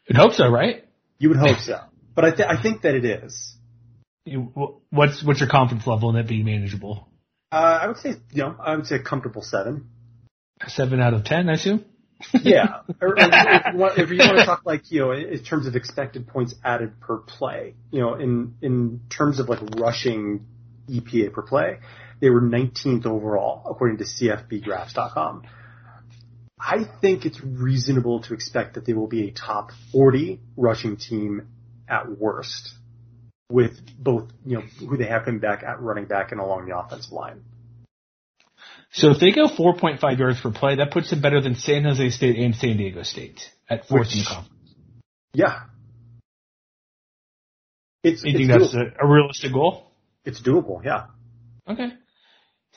You'd 0.08 0.16
hope 0.16 0.32
so, 0.32 0.48
right? 0.48 0.85
You 1.18 1.30
would 1.30 1.38
hope 1.38 1.58
so, 1.60 1.80
but 2.14 2.24
I, 2.24 2.30
th- 2.30 2.48
I 2.48 2.60
think 2.60 2.82
that 2.82 2.94
it 2.94 3.04
is. 3.04 3.54
You, 4.24 4.52
what's 4.90 5.22
what's 5.22 5.40
your 5.40 5.48
confidence 5.48 5.86
level 5.86 6.10
in 6.10 6.16
it 6.16 6.26
being 6.26 6.44
manageable? 6.44 7.08
Uh, 7.52 7.78
I 7.82 7.86
would 7.86 7.98
say, 7.98 8.14
you 8.32 8.42
know, 8.42 8.56
I 8.58 8.74
would 8.74 8.86
say 8.86 8.96
a 8.96 9.02
comfortable 9.02 9.42
seven. 9.42 9.88
Seven 10.66 11.00
out 11.00 11.14
of 11.14 11.24
ten, 11.24 11.48
I 11.48 11.54
assume. 11.54 11.84
yeah, 12.42 12.80
or, 13.00 13.10
or 13.10 13.14
if, 13.18 13.72
you 13.72 13.78
want, 13.78 13.98
if 13.98 14.10
you 14.10 14.18
want 14.18 14.38
to 14.38 14.46
talk 14.46 14.62
like 14.64 14.90
you 14.90 15.00
know 15.00 15.12
in 15.12 15.44
terms 15.44 15.66
of 15.66 15.76
expected 15.76 16.26
points 16.26 16.54
added 16.64 16.98
per 17.00 17.18
play, 17.18 17.74
you 17.90 18.00
know, 18.00 18.14
in 18.14 18.54
in 18.62 19.00
terms 19.10 19.38
of 19.38 19.48
like 19.48 19.60
rushing 19.76 20.46
EPA 20.88 21.32
per 21.32 21.42
play, 21.42 21.78
they 22.20 22.30
were 22.30 22.40
19th 22.40 23.06
overall 23.06 23.62
according 23.70 23.98
to 23.98 24.04
CFBgraphs.com. 24.04 25.42
I 26.58 26.84
think 27.00 27.26
it's 27.26 27.40
reasonable 27.42 28.22
to 28.22 28.34
expect 28.34 28.74
that 28.74 28.86
they 28.86 28.94
will 28.94 29.08
be 29.08 29.28
a 29.28 29.30
top 29.30 29.72
40 29.92 30.40
rushing 30.56 30.96
team 30.96 31.48
at 31.88 32.10
worst, 32.18 32.72
with 33.50 33.78
both 33.98 34.30
you 34.44 34.58
know 34.58 34.64
who 34.78 34.96
they 34.96 35.06
have 35.06 35.24
coming 35.24 35.40
back 35.40 35.62
at 35.62 35.80
running 35.80 36.06
back 36.06 36.32
and 36.32 36.40
along 36.40 36.66
the 36.66 36.76
offensive 36.76 37.12
line. 37.12 37.42
So 38.92 39.10
if 39.10 39.20
they 39.20 39.32
go 39.32 39.48
4.5 39.48 40.18
yards 40.18 40.40
per 40.40 40.50
play, 40.50 40.76
that 40.76 40.90
puts 40.90 41.10
them 41.10 41.20
better 41.20 41.42
than 41.42 41.54
San 41.54 41.84
Jose 41.84 42.10
State 42.10 42.36
and 42.36 42.54
San 42.54 42.78
Diego 42.78 43.02
State 43.02 43.50
at 43.68 43.86
fourth 43.86 44.12
in 44.12 44.20
the 44.20 44.24
conference. 44.24 44.74
Yeah. 45.34 45.60
It's, 48.02 48.22
you 48.24 48.30
it's 48.30 48.38
think 48.38 48.48
that's 48.48 48.74
a, 48.74 49.04
a 49.04 49.06
realistic 49.06 49.52
goal? 49.52 49.92
It's 50.24 50.40
doable, 50.40 50.82
yeah. 50.84 51.06
Okay. 51.68 51.92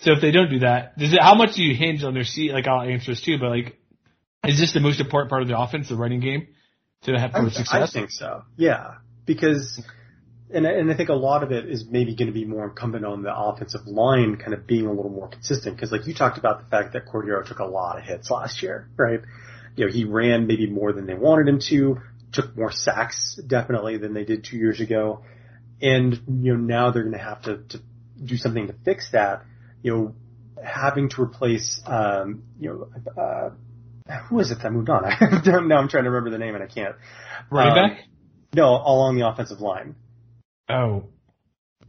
So 0.02 0.14
if 0.14 0.22
they 0.22 0.32
don't 0.32 0.50
do 0.50 0.60
that, 0.60 0.98
does 0.98 1.14
it, 1.14 1.22
how 1.22 1.36
much 1.36 1.56
do 1.56 1.64
you 1.64 1.76
hinge 1.76 2.04
on 2.04 2.14
their 2.14 2.24
seat? 2.24 2.54
Like 2.54 2.68
I'll 2.68 2.82
answer 2.82 3.12
this 3.12 3.22
too, 3.22 3.38
but 3.38 3.50
like, 3.50 3.78
is 4.46 4.58
this 4.58 4.74
the 4.74 4.80
most 4.80 5.00
important 5.02 5.30
part 5.30 5.42
of 5.42 5.48
the 5.50 5.60
offense, 5.60 5.90
the 5.90 5.98
running 5.98 6.22
game, 6.22 6.48
to 7.04 7.20
have 7.20 7.32
for 7.32 7.50
success? 7.50 7.90
I 7.90 8.00
think 8.00 8.12
so. 8.12 8.44
Yeah, 8.56 8.96
because 9.26 9.82
and 10.52 10.66
I- 10.66 10.72
and 10.72 10.90
I 10.90 10.96
think 10.96 11.10
a 11.10 11.14
lot 11.14 11.44
of 11.44 11.52
it 11.52 11.70
is 11.70 11.86
maybe 11.90 12.16
going 12.16 12.28
to 12.28 12.34
be 12.34 12.46
more 12.46 12.70
incumbent 12.70 13.06
on 13.06 13.24
the 13.24 13.36
offensive 13.36 13.86
line 13.88 14.38
kind 14.38 14.54
of 14.54 14.66
being 14.66 14.86
a 14.86 14.92
little 14.94 15.12
more 15.12 15.28
consistent. 15.28 15.76
Because 15.76 15.92
like 15.92 16.08
you 16.08 16.14
talked 16.14 16.38
about 16.38 16.64
the 16.64 16.70
fact 16.70 16.94
that 16.94 17.06
Cordeiro 17.06 17.46
took 17.46 17.60
a 17.60 17.66
lot 17.66 17.98
of 17.98 18.04
hits 18.06 18.32
last 18.32 18.64
year, 18.64 18.88
right? 18.96 19.20
You 19.76 19.86
know, 19.86 19.92
he 19.92 20.06
ran 20.06 20.48
maybe 20.48 20.70
more 20.70 20.94
than 20.94 21.06
they 21.06 21.14
wanted 21.14 21.48
him 21.50 21.60
to, 21.70 22.00
took 22.32 22.56
more 22.58 22.72
sacks 22.72 23.40
definitely 23.46 23.98
than 23.98 24.14
they 24.14 24.24
did 24.24 24.46
two 24.46 24.58
years 24.58 24.80
ago, 24.80 25.24
and 25.82 26.14
you 26.28 26.54
know 26.54 26.60
now 26.60 26.92
they're 26.92 27.04
going 27.04 27.18
to 27.18 27.24
have 27.24 27.42
to 27.44 27.58
to 27.70 27.82
do 28.24 28.38
something 28.38 28.68
to 28.68 28.74
fix 28.86 29.12
that. 29.12 29.44
You 29.82 29.92
know, 29.92 30.16
having 30.64 31.10
to 31.10 31.22
replace 31.22 31.82
um, 31.86 32.44
you 32.60 32.70
know. 32.70 33.22
Uh, 33.22 33.50
who 34.28 34.40
is 34.40 34.50
it 34.50 34.58
that 34.64 34.72
moved 34.72 34.90
on? 34.90 35.04
now 35.68 35.78
I'm 35.78 35.88
trying 35.88 36.06
to 36.06 36.10
remember 36.10 36.32
the 36.32 36.40
name 36.40 36.56
and 36.56 36.64
I 36.64 36.68
can't. 36.68 36.96
Running 37.52 37.78
Um, 37.78 37.90
back? 37.90 38.00
No, 38.56 38.70
along 38.70 39.18
the 39.18 39.28
offensive 39.28 39.62
line. 39.62 39.96
Oh, 40.68 41.04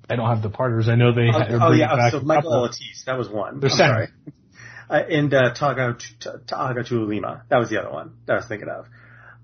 I 0.08 0.16
don't 0.16 0.28
have 0.28 0.42
the 0.42 0.50
partners. 0.50 0.88
I 0.88 0.96
know 0.96 1.14
they. 1.14 1.28
Oh, 1.28 1.38
had 1.38 1.52
oh, 1.52 1.72
yeah, 1.72 1.94
back 1.96 2.12
so 2.12 2.20
Michael 2.20 2.68
couple. 2.68 2.76
That 3.06 3.16
was 3.16 3.28
one. 3.28 3.60
They're 3.60 3.70
sorry. 3.70 4.08
Uh, 4.90 5.02
and 5.08 5.32
uh, 5.32 5.54
Taga 5.54 5.96
Taga 6.46 6.90
Lima, 7.06 7.44
that 7.48 7.58
was 7.58 7.70
the 7.70 7.80
other 7.80 7.92
one 7.92 8.16
that 8.26 8.32
I 8.32 8.36
was 8.36 8.46
thinking 8.46 8.68
of. 8.68 8.86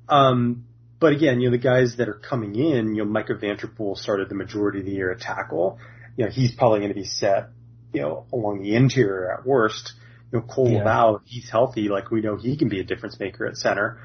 Um, 0.08 0.64
but 0.98 1.12
again, 1.12 1.40
you 1.40 1.48
know, 1.48 1.56
the 1.56 1.62
guys 1.62 1.96
that 1.98 2.08
are 2.08 2.14
coming 2.14 2.56
in, 2.56 2.96
you 2.96 3.04
know, 3.04 3.10
Micah 3.10 3.34
Vanterpool 3.34 3.96
started 3.96 4.28
the 4.28 4.34
majority 4.34 4.80
of 4.80 4.86
the 4.86 4.90
year 4.90 5.12
at 5.12 5.20
tackle. 5.20 5.78
You 6.16 6.24
know, 6.24 6.30
he's 6.32 6.52
probably 6.52 6.80
going 6.80 6.90
to 6.90 6.96
be 6.96 7.04
set, 7.04 7.50
you 7.92 8.02
know, 8.02 8.26
along 8.32 8.62
the 8.62 8.74
interior 8.74 9.32
at 9.32 9.46
worst. 9.46 9.94
You 10.32 10.40
know, 10.40 10.44
Kohl 10.46 10.70
Yeah. 10.70 10.84
Levao, 10.84 11.20
he's 11.24 11.48
healthy, 11.48 11.88
like 11.88 12.10
we 12.10 12.20
know 12.20 12.36
he 12.36 12.56
can 12.56 12.68
be 12.68 12.80
a 12.80 12.84
difference 12.84 13.18
maker 13.18 13.46
at 13.46 13.56
center. 13.56 13.98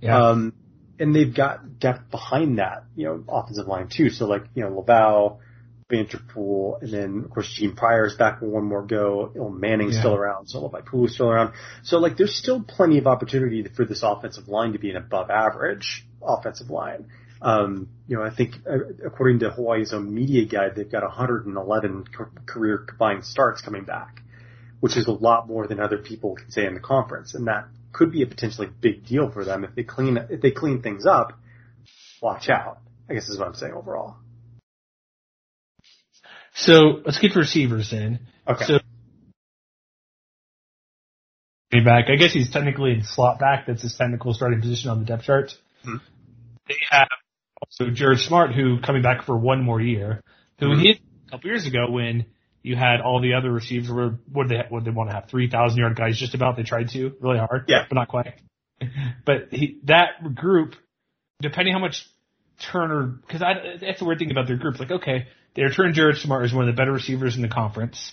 Yeah. 0.00 0.28
Um, 0.30 0.52
and 0.98 1.14
they've 1.14 1.34
got 1.34 1.78
depth 1.78 2.10
behind 2.10 2.58
that, 2.58 2.84
you 2.96 3.06
know, 3.06 3.22
offensive 3.28 3.66
line 3.66 3.88
too. 3.88 4.08
So 4.10 4.26
like, 4.26 4.44
you 4.54 4.62
know, 4.64 4.70
Levao, 4.82 5.38
Vanterpool, 5.90 6.82
and 6.82 6.92
then 6.92 7.22
of 7.24 7.30
course 7.30 7.52
Gene 7.52 7.76
Pryor 7.76 8.06
is 8.06 8.14
back 8.14 8.40
with 8.40 8.50
one 8.50 8.64
more 8.64 8.84
go. 8.84 9.30
Know, 9.34 9.50
Manning's 9.50 9.94
Yeah. 9.94 10.00
still 10.00 10.14
around, 10.14 10.48
so 10.48 10.64
Levi 10.64 10.80
Poole 10.80 11.04
is 11.06 11.14
still 11.14 11.30
around. 11.30 11.52
So 11.82 11.98
like, 11.98 12.16
there's 12.16 12.34
still 12.34 12.62
plenty 12.62 12.98
of 12.98 13.06
opportunity 13.06 13.62
for 13.64 13.84
this 13.84 14.02
offensive 14.02 14.48
line 14.48 14.72
to 14.72 14.78
be 14.78 14.90
an 14.90 14.96
above 14.96 15.30
average 15.30 16.06
offensive 16.22 16.70
line. 16.70 17.06
Um, 17.42 17.88
you 18.08 18.16
know, 18.16 18.22
I 18.22 18.30
think 18.34 18.54
uh, 18.68 18.78
according 19.04 19.40
to 19.40 19.50
Hawaii's 19.50 19.92
own 19.92 20.12
media 20.14 20.46
guide, 20.46 20.72
they've 20.74 20.90
got 20.90 21.02
111 21.02 22.04
ca- 22.16 22.24
career 22.46 22.78
combined 22.78 23.24
starts 23.24 23.60
coming 23.60 23.84
back, 23.84 24.22
which 24.80 24.96
is 24.96 25.06
a 25.06 25.12
lot 25.12 25.46
more 25.46 25.66
than 25.66 25.78
other 25.78 25.98
people 25.98 26.36
can 26.36 26.50
say 26.50 26.66
in 26.66 26.74
the 26.74 26.80
conference, 26.80 27.34
and 27.34 27.46
that 27.46 27.66
could 27.92 28.10
be 28.10 28.22
a 28.22 28.26
potentially 28.26 28.68
big 28.80 29.06
deal 29.06 29.30
for 29.30 29.44
them 29.44 29.64
if 29.64 29.74
they 29.74 29.82
clean 29.82 30.18
if 30.30 30.40
they 30.40 30.50
clean 30.50 30.82
things 30.82 31.04
up. 31.06 31.38
Watch 32.22 32.48
out. 32.48 32.78
I 33.08 33.14
guess 33.14 33.28
is 33.28 33.38
what 33.38 33.48
I'm 33.48 33.54
saying 33.54 33.74
overall. 33.74 34.16
So 36.54 37.02
let's 37.04 37.18
get 37.18 37.36
receivers 37.36 37.90
then. 37.90 38.20
Okay. 38.48 38.64
So 38.64 38.78
back, 41.84 42.06
I 42.08 42.16
guess 42.16 42.32
he's 42.32 42.50
technically 42.50 42.92
in 42.92 43.02
slot 43.02 43.38
back. 43.38 43.66
That's 43.66 43.82
his 43.82 43.94
technical 43.94 44.32
starting 44.32 44.60
position 44.62 44.90
on 44.90 45.00
the 45.00 45.04
depth 45.04 45.24
chart. 45.24 45.52
Mhm. 45.84 46.00
They 46.68 46.76
have 46.90 47.08
also 47.70 47.90
Jared 47.90 48.20
Smart, 48.20 48.54
who 48.54 48.80
coming 48.80 49.02
back 49.02 49.24
for 49.24 49.36
one 49.36 49.62
more 49.62 49.80
year, 49.80 50.22
who 50.58 50.68
Mhm. 50.68 50.80
he 50.80 51.00
a 51.26 51.30
couple 51.30 51.50
years 51.50 51.66
ago 51.66 51.90
when 51.90 52.26
you 52.62 52.74
had 52.76 53.00
all 53.00 53.20
the 53.20 53.34
other 53.34 53.50
receivers 53.52 53.88
were 53.90 54.18
what 54.32 54.48
they 54.48 54.60
what 54.68 54.84
they 54.84 54.90
want 54.90 55.08
to 55.10 55.14
have 55.14 55.28
three 55.28 55.48
thousand 55.48 55.78
yard 55.78 55.96
guys 55.96 56.18
just 56.18 56.34
about 56.34 56.56
they 56.56 56.62
tried 56.64 56.88
to 56.90 57.14
really 57.20 57.38
hard 57.38 57.64
Yeah. 57.68 57.84
but 57.88 57.94
not 57.94 58.08
quite 58.08 58.34
but 59.24 59.48
he 59.50 59.78
that 59.84 60.34
group 60.34 60.74
depending 61.40 61.72
how 61.74 61.80
much 61.80 62.06
Turner 62.58 63.02
because 63.24 63.42
I 63.42 63.76
that's 63.80 64.00
the 64.00 64.04
weird 64.04 64.18
thing 64.18 64.30
about 64.30 64.46
their 64.48 64.56
group 64.56 64.80
like 64.80 64.90
okay 64.90 65.28
they 65.54 65.62
return 65.62 65.94
Jared 65.94 66.16
Smart 66.16 66.44
as 66.44 66.52
one 66.52 66.68
of 66.68 66.74
the 66.74 66.76
better 66.78 66.92
receivers 66.92 67.36
in 67.36 67.42
the 67.42 67.48
conference 67.48 68.12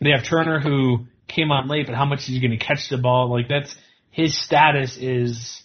they 0.00 0.10
have 0.10 0.24
Turner 0.24 0.60
who 0.60 1.06
came 1.26 1.50
on 1.50 1.66
late 1.68 1.86
but 1.86 1.94
how 1.96 2.04
much 2.04 2.20
is 2.20 2.26
he 2.26 2.40
going 2.40 2.56
to 2.56 2.64
catch 2.64 2.88
the 2.88 2.98
ball 2.98 3.30
like 3.30 3.48
that's 3.48 3.74
his 4.10 4.36
status 4.40 4.96
is 4.96 5.62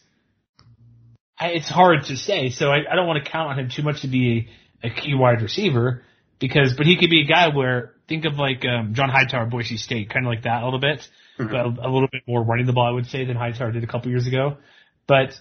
it's 1.42 1.70
hard 1.70 2.06
to 2.06 2.16
say 2.18 2.50
so 2.50 2.70
I, 2.70 2.80
I 2.92 2.96
don't 2.96 3.08
want 3.08 3.24
to 3.24 3.30
count 3.30 3.50
on 3.52 3.60
him 3.60 3.70
too 3.70 3.84
much 3.84 4.02
to 4.02 4.08
be 4.08 4.50
a, 4.84 4.88
a 4.88 4.90
key 4.90 5.14
wide 5.14 5.42
receiver 5.42 6.04
because 6.40 6.74
but 6.76 6.86
he 6.86 6.98
could 6.98 7.10
be 7.10 7.22
a 7.22 7.26
guy 7.26 7.50
where 7.56 7.96
think 8.08 8.26
of 8.26 8.36
like 8.36 8.64
um, 8.66 8.94
John 8.94 9.10
Hightower 9.10 9.48
Boise 9.48 9.78
State 9.78 10.10
kind 10.10 10.26
of 10.26 10.30
like 10.30 10.44
that 10.44 10.62
a 10.62 10.66
little 10.66 10.80
bit. 10.80 11.08
Mhm. 11.40 11.52
but 11.52 11.66
a, 11.66 11.88
a 11.88 11.92
little 11.92 12.08
bit 12.12 12.24
more 12.28 12.44
running 12.44 12.66
the 12.66 12.74
ball 12.74 12.88
I 12.88 12.92
would 12.92 13.08
say 13.08 13.26
than 13.26 13.36
Hightower 13.36 13.72
did 13.72 13.84
a 13.84 13.88
couple 13.88 14.10
years 14.10 14.28
ago. 14.28 14.58
But 15.08 15.34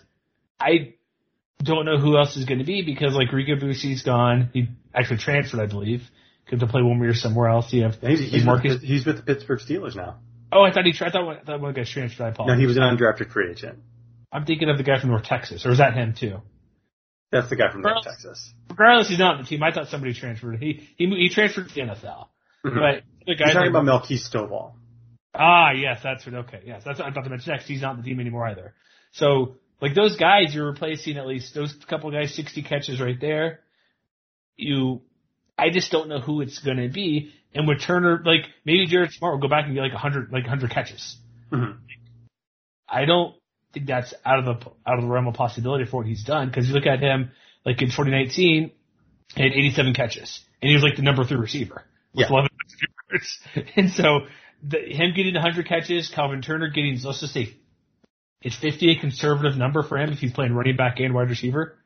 I 0.61 0.95
don't 1.63 1.85
know 1.85 1.99
who 1.99 2.17
else 2.19 2.37
is 2.37 2.45
going 2.45 2.59
to 2.59 2.65
be 2.65 2.83
because 2.83 3.15
like 3.15 3.33
Rico 3.33 3.55
Bussey's 3.59 4.03
gone. 4.03 4.51
He 4.53 4.69
actually 4.95 5.19
transferred 5.19 5.61
I 5.61 5.67
believe. 5.67 6.03
Because 6.45 6.61
to 6.61 6.67
play 6.67 6.83
one 6.83 6.99
more 6.99 7.07
year 7.07 7.15
somewhere 7.15 7.49
else. 7.49 7.73
You 7.73 7.85
have 7.85 7.97
Yeah, 8.03 8.11
he's, 8.11 8.31
he's, 8.31 8.45
Marcus 8.45 8.75
with, 8.75 8.83
he's 8.83 9.07
with 9.07 9.17
the 9.17 9.23
Pittsburgh 9.23 9.61
Steelers 9.61 9.97
now. 9.97 10.19
oh 10.53 10.63
I 10.63 10.73
thought 10.73 10.85
he 10.85 10.93
I 11.01 11.11
thought 11.11 11.25
one, 11.25 11.39
I 11.39 11.45
thought 11.45 11.61
one 11.61 11.73
guy 11.73 11.85
transferred. 11.85 12.35
I 12.39 12.45
No, 12.47 12.55
he 12.55 12.67
was 12.67 12.77
an 12.77 12.83
undrafted 12.83 13.31
free 13.31 13.51
agent. 13.51 13.79
I'm 14.35 14.45
thinking 14.45 14.69
of 14.69 14.77
the 14.77 14.83
guy 14.85 15.01
from 15.01 15.11
North 15.11 15.25
Texas 15.25 15.65
or 15.65 15.71
is 15.71 15.79
that 15.79 15.95
him 15.95 16.13
too 16.19 16.43
That's 17.33 17.49
the 17.49 17.57
guy 17.57 17.71
from 17.73 17.81
North 17.83 18.05
Texas. 18.05 18.53
regardless 18.69 19.09
he's 19.09 19.19
not 19.19 19.37
on 19.37 19.43
the 19.43 19.49
team 19.49 19.63
I 19.63 19.73
thought 19.73 19.89
somebody 19.89 20.13
transferred 20.13 20.61
he 20.61 20.89
he 20.97 21.07
he 21.07 21.29
transferred 21.31 21.69
to 21.69 21.75
the 21.75 21.81
NFL 21.83 22.29
Mhm. 22.67 22.75
but 22.75 23.05
the 23.27 23.35
You're 23.35 23.37
guy 23.37 23.53
talking 23.53 23.69
about 23.71 23.85
Melquise 23.85 24.29
Stovall. 24.31 24.75
Ah, 25.35 25.73
yes, 25.73 26.01
that's 26.03 26.25
what. 26.25 26.35
Okay, 26.47 26.63
yes, 26.65 26.83
that's 26.85 26.99
what 26.99 27.07
I'm 27.07 27.13
about 27.13 27.25
to 27.25 27.31
mention 27.31 27.53
next. 27.53 27.67
He's 27.67 27.83
not 27.83 27.91
on 27.91 27.97
the 27.97 28.03
team 28.05 28.21
anymore 28.21 28.47
either. 28.47 28.73
So, 29.13 29.57
like 29.83 29.95
those 29.95 30.17
guys, 30.17 30.55
you're 30.55 30.67
replacing 30.67 31.17
at 31.19 31.27
least 31.27 31.55
those 31.55 31.75
couple 31.89 32.11
guys, 32.13 32.33
60 32.35 32.63
catches 32.63 33.01
right 33.01 33.21
there. 33.21 33.61
You, 34.57 35.03
I 35.59 35.71
just 35.71 35.91
don't 35.91 36.09
know 36.09 36.21
who 36.21 36.41
it's 36.41 36.59
going 36.61 36.77
to 36.77 36.89
be. 36.89 37.33
And 37.53 37.67
with 37.67 37.81
Turner, 37.83 38.23
like 38.25 38.43
maybe 38.65 38.87
Jared 38.87 39.11
Smart 39.13 39.35
will 39.35 39.41
go 39.41 39.49
back 39.49 39.65
and 39.67 39.75
get 39.75 39.81
like 39.83 39.93
100, 39.93 40.31
like 40.33 40.45
100 40.45 40.71
catches. 40.71 41.17
Mhm. 41.51 41.79
I 42.89 43.05
don't 43.05 43.35
think 43.75 43.87
that's 43.87 44.15
out 44.25 44.39
of 44.39 44.45
the 44.47 44.71
out 44.87 44.99
of 44.99 45.03
the 45.03 45.09
realm 45.09 45.27
of 45.27 45.35
possibility 45.35 45.85
for 45.85 45.99
what 45.99 46.07
he's 46.07 46.25
done 46.25 46.49
because 46.49 46.69
you 46.69 46.75
look 46.75 46.87
at 46.87 47.01
him 47.01 47.31
like 47.67 47.83
in 47.83 47.89
2019, 47.89 48.71
he 49.35 49.43
had 49.43 49.53
87 49.53 49.95
catches 49.95 50.41
and 50.63 50.69
he 50.71 50.75
was 50.75 50.83
like 50.83 50.97
the 50.97 51.03
number 51.03 51.25
three 51.25 51.37
receiver 51.37 51.83
with 52.15 52.27
Yeah. 52.27 52.31
11 52.31 52.51
receivers. 53.11 53.73
And 53.77 53.91
so 53.91 54.21
the, 54.63 54.79
him 54.79 55.13
getting 55.15 55.35
100 55.35 55.67
catches, 55.67 56.09
Calvin 56.09 56.41
Turner 56.43 56.69
getting 56.71 56.99
let's 57.05 57.21
just 57.21 57.35
say 57.35 57.55
is 58.43 58.55
50 58.57 58.93
a 58.93 59.01
conservative 59.01 59.57
number 59.57 59.83
for 59.83 59.99
him 59.99 60.11
if 60.13 60.19
he's 60.19 60.33
playing 60.33 60.55
running 60.55 60.77
back 60.77 61.01
and 61.01 61.15
wide 61.15 61.31
receiver? 61.31 61.79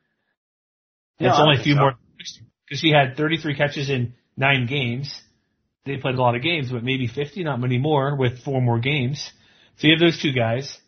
No, 1.20 1.30
it's 1.30 1.38
only 1.38 1.56
a 1.58 1.62
few 1.62 1.74
so. 1.74 1.80
more 1.80 1.94
because 2.66 2.80
he 2.80 2.92
had 2.92 3.16
33 3.16 3.56
catches 3.56 3.88
in 3.90 4.14
nine 4.36 4.66
games. 4.66 5.20
They 5.86 5.96
played 5.96 6.16
a 6.16 6.20
lot 6.20 6.34
of 6.36 6.42
games, 6.42 6.70
but 6.70 6.84
maybe 6.84 7.06
50, 7.06 7.44
not 7.44 7.60
many 7.60 7.78
more 7.78 8.14
with 8.16 8.42
four 8.42 8.60
more 8.60 8.78
games. 8.78 9.30
So 9.78 9.86
you 9.86 9.94
have 9.94 10.00
those 10.00 10.20
two 10.20 10.32
guys. 10.32 10.78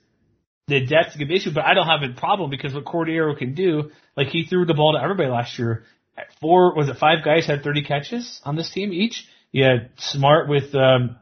The 0.68 0.86
depth 0.86 1.16
a 1.16 1.18
good 1.18 1.32
issue, 1.32 1.52
but 1.52 1.64
I 1.64 1.74
don't 1.74 1.86
have 1.86 2.02
a 2.02 2.12
problem 2.14 2.48
because 2.50 2.74
what 2.74 2.84
Cordeiro 2.84 3.36
can 3.36 3.54
do, 3.54 3.90
like 4.16 4.28
he 4.28 4.44
threw 4.44 4.66
the 4.66 4.74
ball 4.74 4.92
to 4.92 5.02
everybody 5.02 5.28
last 5.28 5.58
year 5.58 5.84
four 6.40 6.74
was 6.74 6.88
it 6.88 6.96
five 6.96 7.24
guys 7.24 7.46
had 7.46 7.62
30 7.62 7.82
catches 7.82 8.40
on 8.44 8.56
this 8.56 8.70
team 8.70 8.92
each. 8.92 9.26
You 9.52 9.64
had 9.64 9.90
Smart 9.98 10.48
with 10.48 10.74
um, 10.74 11.16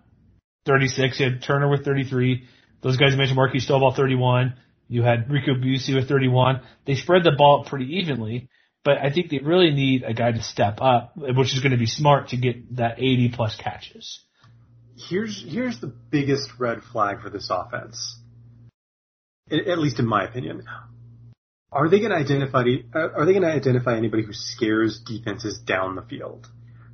36. 0.66 1.20
You 1.20 1.30
had 1.30 1.42
Turner 1.42 1.68
with 1.68 1.84
33. 1.84 2.44
Those 2.82 2.96
guys 2.96 3.16
mentioned 3.16 3.36
Marquis 3.36 3.58
Stovall 3.58 3.94
31. 3.94 4.54
You 4.88 5.02
had 5.02 5.30
Rico 5.30 5.54
Bussey 5.54 5.94
with 5.94 6.08
31. 6.08 6.62
They 6.86 6.94
spread 6.94 7.24
the 7.24 7.32
ball 7.32 7.64
pretty 7.64 7.96
evenly, 7.96 8.48
but 8.84 8.98
I 8.98 9.10
think 9.10 9.30
they 9.30 9.38
really 9.38 9.70
need 9.70 10.02
a 10.02 10.14
guy 10.14 10.32
to 10.32 10.42
step 10.42 10.78
up, 10.80 11.12
which 11.16 11.54
is 11.54 11.60
going 11.60 11.72
to 11.72 11.78
be 11.78 11.86
Smart 11.86 12.28
to 12.28 12.36
get 12.36 12.76
that 12.76 12.98
80 12.98 13.30
plus 13.30 13.56
catches. 13.56 14.20
Here's 14.96 15.44
here's 15.46 15.80
the 15.80 15.86
biggest 15.86 16.50
red 16.58 16.82
flag 16.82 17.22
for 17.22 17.30
this 17.30 17.50
offense, 17.50 18.17
at 19.50 19.78
least 19.78 19.98
in 19.98 20.06
my 20.06 20.24
opinion. 20.24 20.64
Are 21.70 21.88
they 21.88 21.98
going 21.98 22.10
to 22.10 22.16
identify? 22.16 22.64
Are 22.94 23.26
they 23.26 23.32
going 23.32 23.42
to 23.42 23.52
identify 23.52 23.96
anybody 23.96 24.22
who 24.22 24.32
scares 24.32 25.00
defenses 25.00 25.58
down 25.58 25.96
the 25.96 26.02
field? 26.02 26.46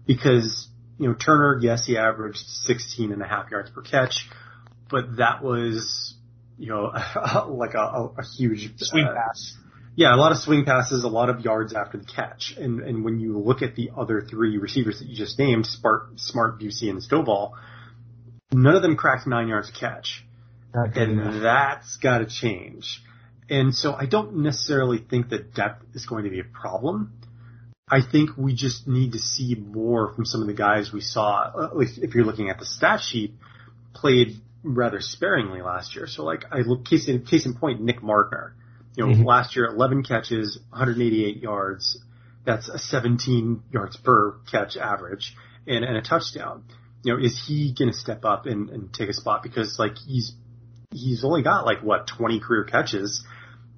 Because 0.06 0.68
you 0.98 1.08
know 1.08 1.14
Turner, 1.14 1.58
yes, 1.60 1.86
he 1.86 1.96
averaged 1.96 2.38
16 2.38 3.12
and 3.12 3.22
a 3.22 3.26
half 3.26 3.50
yards 3.50 3.70
per 3.70 3.82
catch, 3.82 4.28
but 4.90 5.16
that 5.18 5.44
was 5.44 6.14
you 6.58 6.68
know 6.68 6.92
like 7.48 7.74
a, 7.74 7.78
a, 7.78 8.14
a 8.18 8.24
huge 8.36 8.72
swing 8.78 9.04
uh, 9.04 9.14
pass. 9.14 9.56
Yeah, 9.96 10.12
a 10.12 10.18
lot 10.18 10.32
of 10.32 10.38
swing 10.38 10.64
passes, 10.64 11.04
a 11.04 11.08
lot 11.08 11.28
of 11.30 11.44
yards 11.44 11.72
after 11.72 11.98
the 11.98 12.04
catch, 12.04 12.54
and 12.58 12.80
and 12.80 13.04
when 13.04 13.20
you 13.20 13.38
look 13.38 13.62
at 13.62 13.76
the 13.76 13.90
other 13.96 14.22
three 14.22 14.58
receivers 14.58 14.98
that 14.98 15.06
you 15.06 15.14
just 15.14 15.38
named, 15.38 15.66
Smart, 15.66 16.18
Smart, 16.18 16.58
Bussey, 16.58 16.90
and 16.90 17.00
Stovall, 17.00 17.52
none 18.52 18.74
of 18.74 18.82
them 18.82 18.96
cracked 18.96 19.28
nine 19.28 19.46
yards 19.46 19.68
a 19.68 19.72
catch, 19.72 20.24
and 20.74 20.96
enough. 20.96 21.42
that's 21.42 21.96
got 21.98 22.18
to 22.18 22.26
change. 22.26 23.02
And 23.48 23.74
so 23.74 23.92
I 23.92 24.06
don't 24.06 24.38
necessarily 24.38 24.98
think 24.98 25.28
that 25.30 25.54
depth 25.54 25.84
is 25.94 26.06
going 26.06 26.24
to 26.24 26.30
be 26.30 26.40
a 26.40 26.44
problem. 26.44 27.12
I 27.88 28.00
think 28.00 28.30
we 28.36 28.54
just 28.54 28.88
need 28.88 29.12
to 29.12 29.18
see 29.18 29.54
more 29.54 30.14
from 30.14 30.24
some 30.24 30.40
of 30.40 30.46
the 30.46 30.54
guys 30.54 30.92
we 30.92 31.02
saw, 31.02 31.64
at 31.64 31.76
least 31.76 31.98
if 31.98 32.14
you're 32.14 32.24
looking 32.24 32.48
at 32.48 32.58
the 32.58 32.64
stat 32.64 33.00
sheet, 33.02 33.34
played 33.94 34.40
rather 34.62 35.00
sparingly 35.00 35.60
last 35.60 35.94
year. 35.94 36.06
So 36.06 36.24
like 36.24 36.44
I 36.50 36.60
look 36.60 36.86
case 36.86 37.08
in 37.08 37.24
case 37.24 37.44
in 37.44 37.54
point, 37.54 37.80
Nick 37.80 38.02
Mardner. 38.02 38.54
You 38.96 39.06
know, 39.06 39.12
mm-hmm. 39.12 39.24
last 39.24 39.56
year 39.56 39.66
11 39.66 40.04
catches, 40.04 40.58
188 40.70 41.42
yards. 41.42 42.00
That's 42.46 42.68
a 42.68 42.78
17 42.78 43.62
yards 43.70 43.96
per 43.96 44.36
catch 44.50 44.76
average 44.76 45.34
and, 45.66 45.84
and 45.84 45.96
a 45.96 46.02
touchdown. 46.02 46.64
You 47.02 47.12
know, 47.12 47.22
is 47.22 47.44
he 47.46 47.74
going 47.76 47.92
to 47.92 47.96
step 47.96 48.24
up 48.24 48.46
and, 48.46 48.70
and 48.70 48.94
take 48.94 49.10
a 49.10 49.12
spot 49.12 49.42
because 49.42 49.78
like 49.78 49.96
he's 49.98 50.32
he's 50.94 51.24
only 51.24 51.42
got 51.42 51.66
like 51.66 51.82
what 51.82 52.06
20 52.06 52.40
career 52.40 52.64
catches 52.64 53.24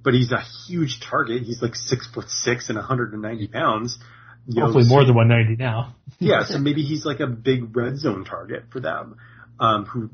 but 0.07 0.15
he's 0.15 0.31
a 0.31 0.41
huge 0.69 1.01
target. 1.01 1.43
He's 1.43 1.61
like 1.61 1.75
six 1.75 2.07
foot 2.07 2.31
six 2.31 2.69
and 2.69 2.79
190 2.79 3.49
pounds. 3.49 3.99
You 4.47 4.63
Hopefully 4.63 4.85
know, 4.85 4.91
more 4.91 5.05
than 5.05 5.17
190 5.17 5.61
now. 5.61 5.97
yeah, 6.21 6.45
so 6.45 6.59
maybe 6.61 6.83
he's 6.83 7.05
like 7.05 7.19
a 7.19 7.27
big 7.27 7.77
red 7.77 7.99
zone 7.99 8.25
target 8.25 8.67
for 8.71 8.79
them, 8.79 9.17
um, 9.59 9.85
who 9.85 10.07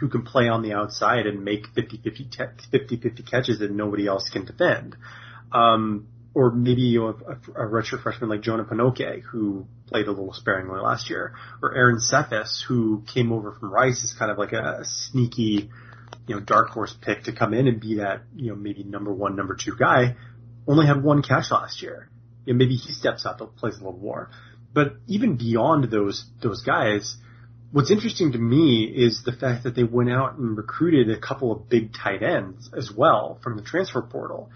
who 0.00 0.08
can 0.08 0.22
play 0.22 0.48
on 0.48 0.62
the 0.62 0.72
outside 0.72 1.26
and 1.26 1.44
make 1.44 1.66
50-50 1.74 2.70
50-50 2.72 3.30
catches 3.30 3.58
that 3.58 3.70
nobody 3.70 4.06
else 4.06 4.30
can 4.30 4.46
defend. 4.46 4.96
Um, 5.52 6.08
or 6.32 6.50
maybe 6.50 6.80
you 6.80 7.00
know, 7.00 7.08
a, 7.08 7.66
a 7.66 7.68
redshirt 7.68 8.02
freshman 8.02 8.30
like 8.30 8.40
Jonah 8.40 8.64
Panoke, 8.64 9.20
who 9.24 9.66
played 9.88 10.06
a 10.06 10.10
little 10.10 10.32
sparingly 10.32 10.80
last 10.80 11.10
year, 11.10 11.34
or 11.60 11.76
Aaron 11.76 12.00
Cephas, 12.00 12.64
who 12.66 13.02
came 13.12 13.30
over 13.30 13.52
from 13.52 13.70
Rice 13.70 14.02
is 14.04 14.16
kind 14.18 14.30
of 14.30 14.38
like 14.38 14.52
a 14.52 14.80
sneaky 14.84 15.68
you 16.26 16.34
know, 16.34 16.40
dark 16.40 16.70
horse 16.70 16.94
pick 17.00 17.24
to 17.24 17.32
come 17.32 17.52
in 17.54 17.66
and 17.66 17.80
be 17.80 17.96
that, 17.96 18.22
you 18.34 18.50
know, 18.50 18.56
maybe 18.56 18.82
number 18.82 19.12
one, 19.12 19.36
number 19.36 19.56
two 19.56 19.76
guy, 19.78 20.16
only 20.66 20.86
had 20.86 21.02
one 21.02 21.22
catch 21.22 21.50
last 21.50 21.82
year. 21.82 22.08
You 22.44 22.54
know, 22.54 22.58
maybe 22.58 22.76
he 22.76 22.92
steps 22.92 23.26
up 23.26 23.38
plays 23.56 23.74
a 23.74 23.78
little 23.78 23.98
more. 23.98 24.30
But 24.72 24.96
even 25.06 25.36
beyond 25.36 25.90
those, 25.90 26.24
those 26.42 26.62
guys, 26.62 27.16
what's 27.70 27.90
interesting 27.90 28.32
to 28.32 28.38
me 28.38 28.84
is 28.84 29.22
the 29.24 29.32
fact 29.32 29.64
that 29.64 29.74
they 29.74 29.84
went 29.84 30.10
out 30.10 30.36
and 30.36 30.56
recruited 30.56 31.10
a 31.10 31.20
couple 31.20 31.52
of 31.52 31.68
big 31.68 31.92
tight 31.92 32.22
ends 32.22 32.70
as 32.76 32.90
well 32.94 33.38
from 33.42 33.56
the 33.56 33.62
transfer 33.62 34.02
portal. 34.02 34.50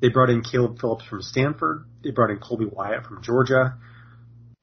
They 0.00 0.10
brought 0.10 0.30
in 0.30 0.42
Caleb 0.42 0.78
Phillips 0.80 1.04
from 1.04 1.22
Stanford. 1.22 1.86
They 2.02 2.10
brought 2.10 2.30
in 2.30 2.38
Colby 2.38 2.66
Wyatt 2.66 3.04
from 3.04 3.22
Georgia. 3.22 3.76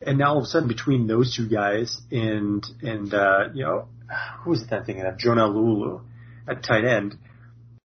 And 0.01 0.17
now 0.17 0.33
all 0.33 0.37
of 0.37 0.43
a 0.43 0.47
sudden 0.47 0.67
between 0.67 1.07
those 1.07 1.35
two 1.35 1.47
guys 1.47 1.99
and, 2.11 2.65
and, 2.81 3.13
uh, 3.13 3.49
you 3.53 3.63
know, 3.63 3.87
who 4.43 4.51
was 4.51 4.65
that 4.67 4.85
thinking 4.85 5.05
of? 5.05 5.17
Jonah 5.17 5.47
Laulu 5.47 6.01
at 6.47 6.63
tight 6.63 6.85
end, 6.85 7.17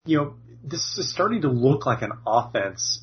you 0.05 0.19
know, 0.19 0.35
this 0.63 0.99
is 0.99 1.11
starting 1.11 1.43
to 1.43 1.49
look 1.49 1.87
like 1.87 2.03
an 2.03 2.13
offense 2.27 3.03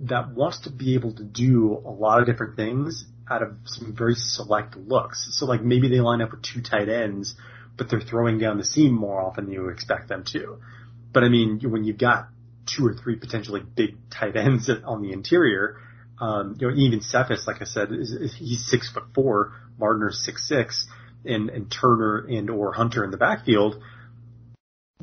that 0.00 0.34
wants 0.34 0.60
to 0.60 0.70
be 0.70 0.94
able 0.94 1.14
to 1.14 1.24
do 1.24 1.80
a 1.84 1.90
lot 1.90 2.20
of 2.20 2.26
different 2.26 2.56
things 2.56 3.06
out 3.30 3.42
of 3.42 3.54
some 3.64 3.94
very 3.96 4.14
select 4.14 4.76
looks. 4.76 5.28
So 5.38 5.46
like 5.46 5.62
maybe 5.62 5.88
they 5.88 6.00
line 6.00 6.20
up 6.20 6.32
with 6.32 6.42
two 6.42 6.60
tight 6.60 6.88
ends, 6.88 7.34
but 7.76 7.88
they're 7.88 8.00
throwing 8.00 8.38
down 8.38 8.58
the 8.58 8.64
seam 8.64 8.92
more 8.92 9.20
often 9.20 9.44
than 9.44 9.54
you 9.54 9.68
expect 9.68 10.08
them 10.08 10.24
to. 10.32 10.58
But 11.12 11.24
I 11.24 11.28
mean, 11.28 11.60
when 11.62 11.84
you've 11.84 11.98
got 11.98 12.28
two 12.66 12.86
or 12.86 12.94
three 12.94 13.16
potentially 13.16 13.60
big 13.60 13.96
tight 14.10 14.36
ends 14.36 14.70
on 14.84 15.02
the 15.02 15.12
interior, 15.12 15.78
um, 16.20 16.56
you 16.58 16.68
know, 16.68 16.74
even 16.76 17.00
Cephas, 17.00 17.46
like 17.46 17.60
I 17.60 17.64
said, 17.64 17.92
is, 17.92 18.12
is, 18.12 18.34
he's 18.34 18.68
six 18.68 18.90
foot 18.90 19.04
four, 19.14 19.52
Mardner's 19.78 20.24
six 20.24 20.46
six, 20.46 20.86
and, 21.24 21.50
and 21.50 21.70
Turner 21.70 22.26
and 22.28 22.50
or 22.50 22.72
Hunter 22.72 23.04
in 23.04 23.10
the 23.10 23.16
backfield 23.16 23.82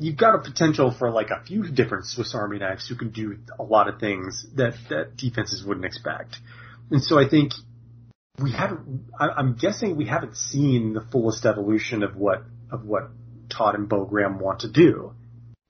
you've 0.00 0.16
got 0.16 0.34
a 0.34 0.38
potential 0.38 0.90
for 0.90 1.10
like 1.10 1.28
a 1.30 1.44
few 1.44 1.70
different 1.70 2.06
Swiss 2.06 2.34
Army 2.34 2.58
knives 2.58 2.88
who 2.88 2.96
can 2.96 3.10
do 3.10 3.36
a 3.58 3.62
lot 3.62 3.88
of 3.88 4.00
things 4.00 4.46
that 4.56 4.74
that 4.88 5.16
defenses 5.16 5.64
wouldn't 5.64 5.84
expect. 5.84 6.38
And 6.90 7.02
so 7.02 7.18
I 7.18 7.28
think 7.28 7.52
we 8.38 8.52
haven't. 8.52 9.08
I, 9.18 9.38
am 9.38 9.56
guessing 9.60 9.96
we 9.96 10.06
haven't 10.06 10.36
seen 10.36 10.94
the 10.94 11.02
fullest 11.12 11.44
evolution 11.44 12.02
of 12.02 12.16
what 12.16 12.42
of 12.72 12.84
what 12.84 13.10
Todd 13.50 13.74
and 13.74 13.88
Bo 13.88 14.06
Graham 14.06 14.38
want 14.40 14.60
to 14.60 14.70
do. 14.70 15.12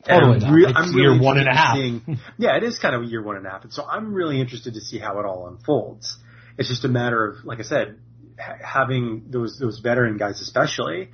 Totally. 0.07 0.45
I'm, 0.45 0.55
re- 0.55 0.73
I'm 0.75 0.95
really 0.95 1.19
year 1.19 1.23
one 1.23 1.39
and 1.39 1.49
a 1.49 1.55
half. 1.55 1.77
Seeing, 1.77 2.19
yeah, 2.39 2.57
it 2.57 2.63
is 2.63 2.79
kind 2.79 2.95
of 2.95 3.05
year 3.05 3.23
one 3.23 3.37
and 3.37 3.47
a 3.47 3.51
half, 3.51 3.65
and 3.65 3.73
so 3.73 3.85
I'm 3.85 4.15
really 4.15 4.41
interested 4.41 4.75
to 4.75 4.81
see 4.81 4.99
how 4.99 5.19
it 5.19 5.27
all 5.27 5.49
unfolds. 5.49 6.17
It's 6.57 6.69
just 6.69 6.85
a 6.85 6.89
matter 6.89 7.27
of, 7.27 7.45
like 7.45 7.59
I 7.59 7.63
said, 7.63 7.99
ha- 8.39 8.59
having 8.65 9.27
those 9.29 9.59
those 9.59 9.81
veteran 9.81 10.17
guys, 10.17 10.41
especially 10.41 11.11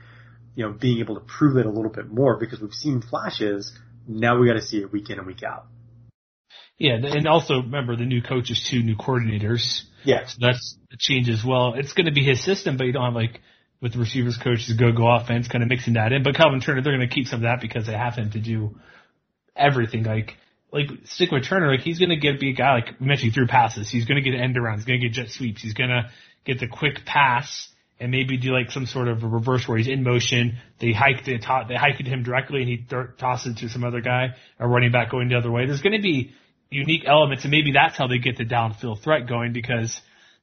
you 0.56 0.64
know, 0.64 0.72
being 0.72 0.98
able 0.98 1.14
to 1.14 1.20
prove 1.20 1.56
it 1.58 1.66
a 1.66 1.70
little 1.70 1.90
bit 1.90 2.08
more 2.08 2.38
because 2.38 2.60
we've 2.60 2.72
seen 2.72 3.02
flashes. 3.02 3.72
Now 4.08 4.40
we 4.40 4.48
got 4.48 4.54
to 4.54 4.62
see 4.62 4.78
it 4.78 4.90
week 4.90 5.10
in 5.10 5.18
and 5.18 5.26
week 5.26 5.42
out. 5.44 5.66
Yeah, 6.78 6.94
and 6.94 7.26
also 7.26 7.56
remember 7.56 7.96
the 7.96 8.04
new 8.04 8.22
coaches 8.22 8.66
too, 8.68 8.82
new 8.82 8.96
coordinators. 8.96 9.82
Yeah, 10.04 10.26
so 10.26 10.38
that's 10.40 10.76
a 10.92 10.96
change 10.98 11.28
as 11.28 11.42
well. 11.46 11.74
It's 11.74 11.92
going 11.92 12.06
to 12.06 12.12
be 12.12 12.24
his 12.24 12.44
system, 12.44 12.76
but 12.76 12.84
you 12.84 12.92
don't 12.92 13.04
have 13.04 13.14
like 13.14 13.40
with 13.80 13.92
the 13.92 13.98
receivers 13.98 14.36
coaches 14.36 14.74
go 14.78 14.92
go 14.92 15.08
offense, 15.08 15.48
kind 15.48 15.62
of 15.62 15.68
mixing 15.70 15.94
that 15.94 16.12
in. 16.12 16.22
But 16.22 16.34
Calvin 16.34 16.60
Turner, 16.60 16.82
they're 16.82 16.96
going 16.96 17.08
to 17.08 17.14
keep 17.14 17.26
some 17.26 17.40
of 17.40 17.42
that 17.42 17.60
because 17.60 17.86
they 17.86 17.92
have 17.92 18.14
him 18.14 18.30
to 18.32 18.40
do 18.40 18.78
everything. 19.54 20.04
Like 20.04 20.36
like 20.72 20.86
stick 21.04 21.30
with 21.30 21.46
Turner, 21.46 21.70
like 21.70 21.80
he's 21.80 21.98
going 21.98 22.10
to 22.10 22.16
get 22.16 22.40
be 22.40 22.50
a 22.50 22.54
guy 22.54 22.74
like 22.74 23.00
we 23.00 23.06
mentioned 23.06 23.34
through 23.34 23.46
passes. 23.46 23.90
He's 23.90 24.06
going 24.06 24.22
to 24.22 24.30
get 24.30 24.38
end 24.38 24.56
arounds. 24.56 24.76
He's 24.76 24.84
going 24.84 25.00
to 25.00 25.08
get 25.08 25.14
jet 25.14 25.30
sweeps. 25.30 25.62
He's 25.62 25.74
going 25.74 25.90
to 25.90 26.10
get 26.44 26.60
the 26.60 26.68
quick 26.68 27.04
pass 27.04 27.68
and 27.98 28.10
maybe 28.10 28.36
do 28.36 28.52
like 28.52 28.70
some 28.70 28.86
sort 28.86 29.08
of 29.08 29.22
a 29.22 29.26
reverse 29.26 29.66
where 29.66 29.78
he's 29.78 29.88
in 29.88 30.02
motion. 30.02 30.58
They 30.80 30.92
hiked 30.92 31.28
it, 31.28 31.44
they 31.68 31.74
hiked 31.74 32.00
it 32.00 32.06
him 32.06 32.22
directly, 32.22 32.60
and 32.60 32.68
he 32.68 32.76
th- 32.78 33.16
tosses 33.18 33.52
it 33.52 33.58
to 33.60 33.68
some 33.68 33.84
other 33.84 34.00
guy, 34.00 34.34
a 34.58 34.68
running 34.68 34.92
back 34.92 35.10
going 35.10 35.28
the 35.28 35.36
other 35.36 35.50
way. 35.50 35.66
There's 35.66 35.82
going 35.82 35.96
to 35.96 36.02
be 36.02 36.32
unique 36.70 37.04
elements, 37.06 37.44
and 37.44 37.50
maybe 37.50 37.72
that's 37.72 37.96
how 37.96 38.06
they 38.06 38.18
get 38.18 38.36
the 38.36 38.44
downfield 38.44 39.02
threat 39.02 39.28
going. 39.28 39.52
Because 39.52 39.98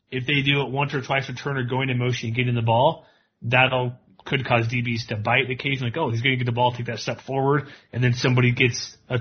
if 0.09 0.25
they 0.25 0.41
do 0.41 0.61
it 0.61 0.71
once 0.71 0.93
or 0.93 1.01
twice 1.01 1.27
with 1.27 1.37
Turner 1.37 1.63
going 1.63 1.89
in 1.89 1.97
motion 1.97 2.29
and 2.29 2.35
getting 2.35 2.55
the 2.55 2.61
ball, 2.61 3.05
that'll 3.41 3.93
could 4.25 4.45
cause 4.45 4.67
DBs 4.67 5.07
to 5.09 5.17
bite 5.17 5.49
occasionally. 5.51 5.91
Like, 5.91 5.97
oh, 5.97 6.09
he's 6.09 6.21
going 6.21 6.37
to 6.37 6.43
get 6.43 6.45
the 6.45 6.55
ball, 6.55 6.71
take 6.71 6.85
that 6.87 6.99
step 6.99 7.21
forward, 7.21 7.67
and 7.91 8.03
then 8.03 8.13
somebody 8.13 8.51
gets 8.51 8.95
a 9.09 9.19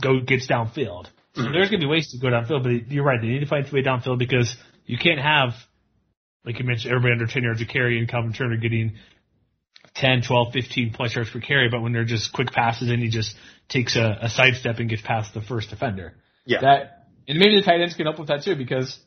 go 0.00 0.20
gets 0.20 0.46
downfield. 0.46 1.06
So 1.34 1.42
mm-hmm. 1.42 1.52
there's 1.52 1.70
going 1.70 1.80
to 1.80 1.86
be 1.86 1.90
ways 1.90 2.10
to 2.10 2.18
go 2.18 2.28
downfield, 2.28 2.62
but 2.62 2.92
you're 2.92 3.04
right. 3.04 3.20
They 3.20 3.28
need 3.28 3.40
to 3.40 3.46
find 3.46 3.66
a 3.66 3.74
way 3.74 3.82
downfield 3.82 4.18
because 4.18 4.54
you 4.86 4.98
can't 4.98 5.20
have 5.20 5.54
like 6.44 6.58
you 6.58 6.64
mentioned, 6.64 6.92
everybody 6.92 7.12
under 7.12 7.26
10 7.26 7.42
yards 7.42 7.60
of 7.60 7.68
carry 7.68 7.98
and 7.98 8.08
Calvin 8.08 8.32
Turner 8.32 8.56
getting 8.56 8.94
10, 9.94 10.22
12, 10.22 10.52
15 10.52 10.92
plus 10.92 11.14
yards 11.14 11.30
per 11.30 11.40
carry, 11.40 11.68
but 11.70 11.80
when 11.80 11.92
they're 11.92 12.04
just 12.04 12.32
quick 12.32 12.52
passes 12.52 12.90
and 12.90 13.02
he 13.02 13.08
just 13.08 13.34
takes 13.68 13.96
a, 13.96 14.18
a 14.22 14.28
sidestep 14.28 14.78
and 14.78 14.88
gets 14.88 15.02
past 15.02 15.32
the 15.34 15.40
first 15.40 15.70
defender. 15.70 16.14
Yeah. 16.44 16.60
That, 16.60 17.06
and 17.28 17.38
maybe 17.38 17.56
the 17.56 17.62
tight 17.62 17.80
ends 17.80 17.94
can 17.94 18.06
help 18.06 18.18
with 18.18 18.28
that 18.28 18.42
too 18.42 18.56
because 18.56 18.98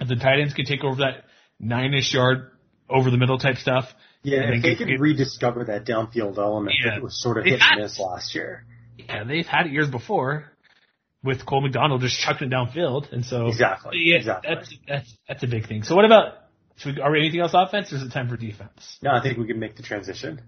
if 0.00 0.08
the 0.08 0.16
tight 0.16 0.40
ends 0.40 0.54
can 0.54 0.64
take 0.64 0.82
over 0.84 0.96
that 0.96 1.24
nine-ish 1.60 2.12
yard 2.14 2.50
over 2.88 3.10
the 3.10 3.16
middle 3.16 3.38
type 3.38 3.56
stuff. 3.56 3.84
Yeah, 4.22 4.52
if 4.52 4.62
they 4.62 4.74
can 4.76 5.00
rediscover 5.00 5.64
that 5.64 5.84
downfield 5.84 6.38
element 6.38 6.76
yeah, 6.84 6.94
that 6.94 7.02
was 7.02 7.20
sort 7.20 7.38
of 7.38 7.44
hit 7.44 7.60
and 7.60 7.80
miss 7.80 7.98
last 7.98 8.34
year. 8.34 8.64
Yeah, 8.96 9.24
they've 9.24 9.46
had 9.46 9.66
it 9.66 9.72
years 9.72 9.90
before 9.90 10.52
with 11.24 11.44
Cole 11.44 11.60
McDonald 11.60 12.02
just 12.02 12.20
chucking 12.20 12.48
it 12.48 12.54
downfield, 12.54 13.12
and 13.12 13.24
so 13.24 13.46
exactly, 13.46 13.96
yeah, 13.96 14.16
exactly. 14.16 14.54
That's, 14.54 14.76
that's 14.86 15.16
that's 15.28 15.42
a 15.42 15.46
big 15.48 15.66
thing. 15.66 15.82
So 15.82 15.96
what 15.96 16.04
about 16.04 16.34
we, 16.84 17.00
are 17.00 17.10
we 17.10 17.20
anything 17.20 17.40
else 17.40 17.52
offense, 17.54 17.92
or 17.92 17.96
is 17.96 18.02
it 18.02 18.12
time 18.12 18.28
for 18.28 18.36
defense? 18.36 18.98
No, 19.02 19.10
I 19.10 19.22
think 19.22 19.38
we 19.38 19.46
can 19.46 19.58
make 19.58 19.76
the 19.76 19.82
transition. 19.82 20.40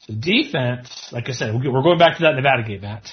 So 0.00 0.14
defense, 0.14 1.08
like 1.12 1.28
I 1.28 1.32
said, 1.32 1.54
we're 1.54 1.82
going 1.82 1.98
back 1.98 2.18
to 2.18 2.22
that 2.24 2.34
Nevada 2.34 2.62
game, 2.62 2.82
Matt. 2.82 3.10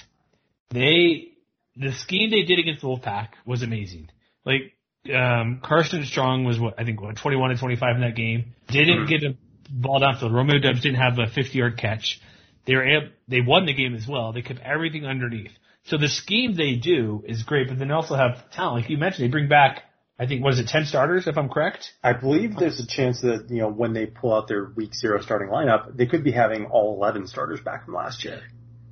They, 0.69 1.33
the 1.75 1.91
scheme 1.93 2.29
they 2.29 2.43
did 2.43 2.59
against 2.59 2.81
the 2.81 2.87
Wolfpack 2.87 3.29
was 3.45 3.63
amazing. 3.63 4.09
Like, 4.45 4.73
um, 5.13 5.61
Carson 5.63 6.05
Strong 6.05 6.45
was 6.45 6.59
what 6.59 6.79
I 6.79 6.83
think 6.83 7.01
what 7.01 7.15
21 7.17 7.51
and 7.51 7.59
25 7.59 7.95
in 7.95 8.01
that 8.01 8.15
game. 8.15 8.53
Didn't 8.67 9.07
get 9.07 9.23
a 9.23 9.35
ball 9.69 9.99
downfield. 9.99 10.33
Romeo 10.33 10.59
Doubs 10.59 10.81
didn't 10.81 10.99
have 10.99 11.17
a 11.17 11.27
50 11.27 11.57
yard 11.57 11.77
catch. 11.77 12.19
They 12.65 12.75
were 12.75 12.85
able, 12.85 13.09
they 13.27 13.41
won 13.41 13.65
the 13.65 13.73
game 13.73 13.95
as 13.95 14.07
well. 14.07 14.33
They 14.33 14.41
kept 14.41 14.59
everything 14.59 15.05
underneath. 15.05 15.51
So 15.85 15.97
the 15.97 16.09
scheme 16.09 16.55
they 16.55 16.75
do 16.75 17.23
is 17.27 17.41
great, 17.41 17.67
but 17.67 17.79
then 17.79 17.87
they 17.87 17.93
also 17.93 18.15
have 18.15 18.51
talent. 18.51 18.81
Like 18.81 18.89
you 18.89 18.97
mentioned, 18.97 19.25
they 19.25 19.31
bring 19.31 19.49
back 19.49 19.83
I 20.19 20.27
think 20.27 20.43
what 20.43 20.53
is 20.53 20.59
it, 20.59 20.67
10 20.67 20.85
starters 20.85 21.27
if 21.27 21.37
I'm 21.37 21.49
correct? 21.49 21.93
I 22.03 22.13
believe 22.13 22.55
there's 22.55 22.79
a 22.79 22.85
chance 22.85 23.21
that, 23.21 23.47
you 23.49 23.61
know, 23.61 23.69
when 23.69 23.93
they 23.93 24.05
pull 24.05 24.33
out 24.33 24.47
their 24.47 24.65
week 24.65 24.93
zero 24.93 25.21
starting 25.21 25.49
lineup, 25.49 25.95
they 25.95 26.05
could 26.05 26.23
be 26.23 26.31
having 26.31 26.65
all 26.65 26.95
11 26.95 27.27
starters 27.27 27.59
back 27.59 27.85
from 27.85 27.95
last 27.95 28.23
year. 28.23 28.41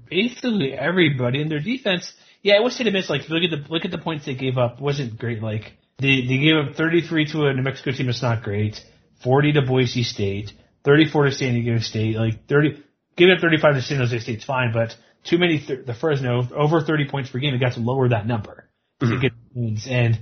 Basically 0.10 0.74
everybody 0.74 1.42
in 1.42 1.50
their 1.50 1.60
defense. 1.60 2.12
Yeah, 2.42 2.56
I 2.56 2.62
wish 2.62 2.78
they'd 2.78 2.92
missed 2.92 3.10
like 3.10 3.30
look 3.30 3.44
at 3.44 3.52
the 3.52 3.72
look 3.72 3.86
at 3.86 3.92
the 3.92 4.00
points 4.00 4.26
they 4.26 4.34
gave 4.34 4.58
up. 4.58 4.82
wasn't 4.82 5.20
great. 5.20 5.44
Like 5.44 5.74
they 6.00 6.22
they 6.22 6.40
gave 6.40 6.56
up 6.56 6.76
33 6.76 7.26
to 7.34 7.46
a 7.46 7.54
New 7.54 7.62
Mexico 7.62 7.92
team 7.92 8.08
that's 8.08 8.24
not 8.24 8.42
great, 8.42 8.84
40 9.24 9.54
to 9.54 9.62
Boise 9.62 10.02
State, 10.02 10.54
34 10.84 11.26
to 11.26 11.32
San 11.32 11.54
Diego 11.54 11.78
State, 11.80 12.16
like 12.16 12.48
30 12.48 12.84
giving 13.18 13.36
up 13.36 13.42
35 13.42 13.76
to 13.76 13.82
San 13.84 13.98
Jose 13.98 14.18
State's 14.20 14.46
fine, 14.46 14.72
but 14.74 14.96
too 15.26 15.38
many 15.38 15.60
th- 15.60 15.86
the 15.86 15.94
Fresno 15.94 16.48
over 16.56 16.82
30 16.82 17.08
points 17.10 17.30
per 17.30 17.38
game. 17.38 17.54
It 17.54 17.60
got 17.60 17.74
to 17.74 17.82
lower 17.82 18.10
that 18.10 18.26
number 18.26 18.70
mm-hmm. 19.00 19.22
get 19.22 19.34
wins 19.54 19.88
and 19.90 20.20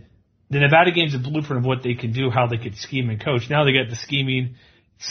the 0.49 0.59
Nevada 0.59 0.91
game's 0.91 1.13
a 1.13 1.19
blueprint 1.19 1.59
of 1.59 1.65
what 1.65 1.83
they 1.83 1.93
can 1.93 2.13
do, 2.13 2.29
how 2.29 2.47
they 2.47 2.57
could 2.57 2.75
scheme 2.75 3.09
and 3.09 3.23
coach. 3.23 3.49
Now 3.49 3.65
they 3.65 3.73
get 3.73 3.89
the 3.89 3.95
scheming. 3.95 4.55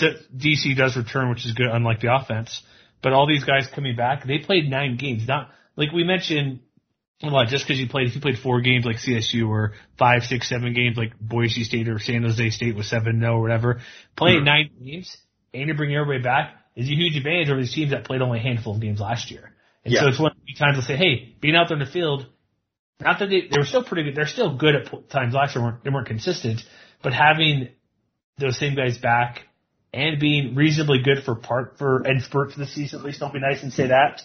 DC 0.00 0.76
does 0.76 0.96
return, 0.96 1.30
which 1.30 1.44
is 1.44 1.52
good, 1.52 1.68
unlike 1.68 2.00
the 2.00 2.14
offense. 2.14 2.62
But 3.02 3.12
all 3.12 3.26
these 3.26 3.44
guys 3.44 3.68
coming 3.72 3.96
back, 3.96 4.26
they 4.26 4.38
played 4.38 4.68
nine 4.68 4.96
games. 4.96 5.28
Not 5.28 5.50
like 5.76 5.92
we 5.92 6.04
mentioned, 6.04 6.60
well, 7.22 7.44
just 7.46 7.66
because 7.66 7.78
you 7.78 7.88
played, 7.88 8.08
if 8.08 8.14
you 8.14 8.20
played 8.20 8.38
four 8.38 8.60
games 8.60 8.84
like 8.84 8.96
CSU 8.96 9.48
or 9.48 9.74
five, 9.98 10.22
six, 10.22 10.48
seven 10.48 10.72
games 10.74 10.96
like 10.96 11.18
Boise 11.20 11.64
State 11.64 11.88
or 11.88 11.98
San 11.98 12.22
Jose 12.22 12.50
State 12.50 12.74
with 12.74 12.86
seven 12.86 13.20
no 13.20 13.34
or 13.34 13.42
whatever, 13.42 13.80
playing 14.16 14.38
mm-hmm. 14.38 14.44
nine 14.44 14.70
games 14.84 15.16
and 15.54 15.68
you 15.68 15.74
bring 15.74 15.94
everybody 15.94 16.22
back 16.22 16.54
is 16.74 16.88
a 16.88 16.94
huge 16.94 17.16
advantage 17.16 17.48
over 17.48 17.60
these 17.60 17.74
teams 17.74 17.90
that 17.90 18.04
played 18.04 18.20
only 18.20 18.38
a 18.38 18.42
handful 18.42 18.74
of 18.74 18.80
games 18.80 19.00
last 19.00 19.30
year. 19.30 19.52
And 19.84 19.94
yeah. 19.94 20.00
so 20.00 20.08
it's 20.08 20.18
one 20.18 20.32
of 20.32 20.38
the 20.46 20.54
times 20.54 20.76
to 20.78 20.82
say, 20.82 20.96
hey, 20.96 21.36
being 21.40 21.56
out 21.56 21.68
there 21.68 21.78
in 21.78 21.84
the 21.84 21.90
field, 21.90 22.26
not 23.00 23.18
that 23.18 23.28
they, 23.28 23.48
they 23.50 23.58
were 23.58 23.64
still 23.64 23.84
pretty 23.84 24.04
good. 24.04 24.16
They're 24.16 24.26
still 24.26 24.56
good 24.56 24.74
at 24.74 25.10
times 25.10 25.34
last 25.34 25.54
year. 25.54 25.64
Weren't, 25.64 25.84
they 25.84 25.90
weren't 25.90 26.06
consistent, 26.06 26.62
but 27.02 27.12
having 27.12 27.68
those 28.38 28.58
same 28.58 28.74
guys 28.74 28.98
back 28.98 29.42
and 29.92 30.20
being 30.20 30.54
reasonably 30.54 30.98
good 31.02 31.24
for 31.24 31.34
part 31.34 31.78
for 31.78 32.02
and 32.02 32.22
of 32.22 32.56
the 32.56 32.66
season, 32.66 33.00
at 33.00 33.04
least 33.04 33.20
don't 33.20 33.32
be 33.32 33.40
nice 33.40 33.62
and 33.62 33.72
say 33.72 33.88
that. 33.88 34.22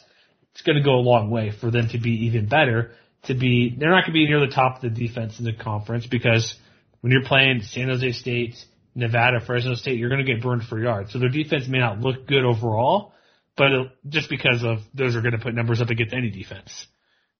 It's 0.51 0.61
going 0.61 0.77
to 0.77 0.83
go 0.83 0.95
a 0.95 1.01
long 1.01 1.29
way 1.29 1.51
for 1.51 1.71
them 1.71 1.89
to 1.89 1.97
be 1.97 2.25
even 2.25 2.47
better. 2.47 2.91
To 3.25 3.35
be, 3.35 3.75
they're 3.77 3.91
not 3.91 4.03
going 4.03 4.13
to 4.13 4.19
be 4.19 4.25
near 4.25 4.39
the 4.39 4.53
top 4.53 4.77
of 4.77 4.81
the 4.81 4.89
defense 4.89 5.37
in 5.39 5.45
the 5.45 5.53
conference 5.53 6.07
because 6.07 6.55
when 7.01 7.11
you're 7.11 7.23
playing 7.23 7.61
San 7.61 7.87
Jose 7.87 8.11
State, 8.13 8.55
Nevada, 8.95 9.39
Fresno 9.45 9.75
State, 9.75 9.97
you're 9.97 10.09
going 10.09 10.25
to 10.25 10.33
get 10.33 10.41
burned 10.41 10.63
for 10.63 10.79
yards. 10.79 11.13
So 11.13 11.19
their 11.19 11.29
defense 11.29 11.67
may 11.67 11.79
not 11.79 11.99
look 11.99 12.27
good 12.27 12.43
overall, 12.43 13.13
but 13.55 13.69
just 14.09 14.29
because 14.29 14.63
of 14.63 14.79
those 14.93 15.15
are 15.15 15.21
going 15.21 15.33
to 15.33 15.39
put 15.39 15.53
numbers 15.53 15.81
up 15.81 15.89
against 15.89 16.13
any 16.13 16.31
defense. 16.31 16.87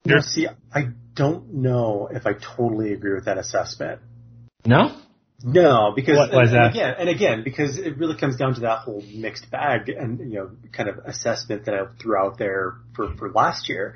No, 0.06 0.20
see, 0.20 0.48
I 0.74 0.90
don't 1.16 1.54
know 1.54 2.10
if 2.12 2.26
I 2.26 2.34
totally 2.34 2.94
agree 2.94 3.14
with 3.14 3.26
that 3.26 3.38
assessment. 3.38 4.02
No? 4.66 4.96
No, 5.44 5.92
because 5.96 6.18
what, 6.18 6.34
and, 6.34 6.56
and 6.56 6.70
again, 6.70 6.96
and 7.00 7.10
again, 7.10 7.44
because 7.44 7.78
it 7.78 7.98
really 7.98 8.16
comes 8.16 8.38
down 8.38 8.54
to 8.56 8.62
that 8.62 8.80
whole 8.80 9.04
mixed 9.14 9.50
bag 9.50 9.90
and 9.90 10.20
you 10.20 10.40
know 10.40 10.52
kind 10.72 10.88
of 10.88 11.00
assessment 11.00 11.66
that 11.66 11.74
I 11.74 11.86
threw 12.00 12.16
out 12.16 12.38
there 12.38 12.76
for 12.96 13.16
for 13.16 13.32
last 13.32 13.68
year. 13.68 13.96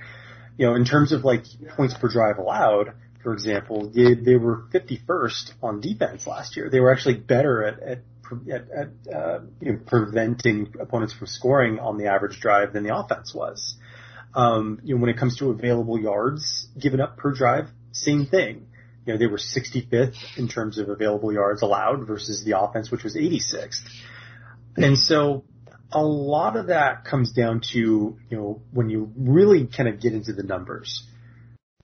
You 0.57 0.67
know, 0.67 0.75
in 0.75 0.85
terms 0.85 1.11
of 1.11 1.23
like 1.23 1.43
points 1.75 1.93
per 1.93 2.07
drive 2.07 2.39
allowed, 2.39 2.93
for 3.21 3.33
example, 3.33 3.91
they, 3.93 4.13
they 4.13 4.35
were 4.35 4.63
51st 4.73 5.53
on 5.61 5.81
defense 5.81 6.25
last 6.25 6.55
year. 6.55 6.69
They 6.69 6.79
were 6.79 6.91
actually 6.91 7.17
better 7.17 7.63
at 7.63 7.79
at 7.79 7.99
at, 8.51 8.67
at 8.71 9.13
uh, 9.13 9.39
you 9.61 9.73
know, 9.73 9.79
preventing 9.85 10.73
opponents 10.79 11.13
from 11.13 11.27
scoring 11.27 11.77
on 11.77 11.97
the 11.97 12.07
average 12.07 12.39
drive 12.39 12.73
than 12.73 12.83
the 12.83 12.95
offense 12.95 13.35
was. 13.35 13.75
Um, 14.35 14.81
you 14.83 14.95
know, 14.95 15.01
when 15.01 15.09
it 15.09 15.17
comes 15.17 15.37
to 15.37 15.49
available 15.49 15.99
yards 15.99 16.67
given 16.77 16.99
up 16.99 17.17
per 17.17 17.31
drive, 17.31 17.69
same 17.93 18.25
thing. 18.25 18.67
You 19.05 19.13
know, 19.13 19.19
they 19.19 19.27
were 19.27 19.37
65th 19.37 20.37
in 20.37 20.47
terms 20.47 20.77
of 20.77 20.89
available 20.89 21.31
yards 21.31 21.61
allowed 21.61 22.05
versus 22.05 22.43
the 22.43 22.59
offense, 22.59 22.91
which 22.91 23.03
was 23.03 23.15
86th. 23.15 23.87
And 24.75 24.97
so 24.97 25.45
a 25.91 26.03
lot 26.03 26.57
of 26.57 26.67
that 26.67 27.05
comes 27.05 27.31
down 27.31 27.61
to, 27.71 27.79
you 27.79 28.17
know, 28.37 28.61
when 28.71 28.89
you 28.89 29.11
really 29.15 29.67
kind 29.67 29.87
of 29.87 30.01
get 30.01 30.13
into 30.13 30.33
the 30.33 30.43
numbers. 30.43 31.07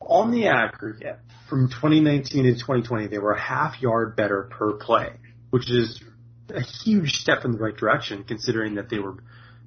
On 0.01 0.31
the 0.31 0.47
aggregate, 0.47 1.19
from 1.47 1.69
2019 1.69 2.43
to 2.43 2.53
2020, 2.53 3.07
they 3.07 3.19
were 3.19 3.33
a 3.33 3.39
half 3.39 3.81
yard 3.81 4.15
better 4.15 4.49
per 4.51 4.73
play, 4.73 5.11
which 5.51 5.69
is 5.69 6.01
a 6.49 6.61
huge 6.61 7.13
step 7.13 7.45
in 7.45 7.51
the 7.51 7.57
right 7.57 7.75
direction 7.75 8.23
considering 8.23 8.75
that 8.75 8.89
they 8.89 8.99
were 8.99 9.17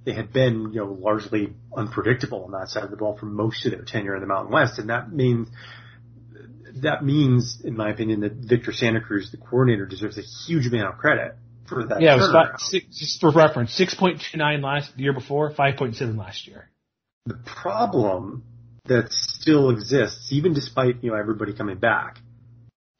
they 0.04 0.12
had 0.12 0.32
been, 0.32 0.72
you 0.72 0.80
know, 0.80 0.92
largely 0.92 1.54
unpredictable 1.74 2.44
on 2.44 2.52
that 2.52 2.68
side 2.68 2.84
of 2.84 2.90
the 2.90 2.96
ball 2.96 3.16
for 3.16 3.26
most 3.26 3.64
of 3.64 3.72
their 3.72 3.82
tenure 3.82 4.14
in 4.14 4.20
the 4.20 4.26
Mountain 4.26 4.52
West, 4.52 4.78
and 4.78 4.90
that 4.90 5.10
means 5.12 5.48
that 6.82 7.04
means, 7.04 7.60
in 7.62 7.76
my 7.76 7.90
opinion, 7.90 8.20
that 8.20 8.32
Victor 8.32 8.72
Santa 8.72 9.00
Cruz, 9.00 9.30
the 9.30 9.36
coordinator, 9.36 9.86
deserves 9.86 10.18
a 10.18 10.22
huge 10.22 10.66
amount 10.66 10.92
of 10.94 10.98
credit 10.98 11.36
for 11.68 11.86
that. 11.86 12.00
Yeah, 12.00 12.14
it 12.14 12.18
was 12.18 12.30
about 12.30 12.60
six, 12.60 12.86
just 12.98 13.20
for 13.20 13.30
reference, 13.30 13.72
six 13.72 13.94
point 13.94 14.20
two 14.20 14.38
nine 14.38 14.60
last 14.60 14.98
year 14.98 15.12
before, 15.12 15.50
five 15.50 15.76
point 15.76 15.96
seven 15.96 16.16
last 16.16 16.46
year. 16.46 16.68
The 17.26 17.38
problem 17.62 18.44
that 18.84 19.12
still 19.12 19.70
exists, 19.70 20.30
even 20.32 20.52
despite 20.52 21.02
you 21.02 21.10
know 21.10 21.16
everybody 21.16 21.54
coming 21.54 21.78
back, 21.78 22.18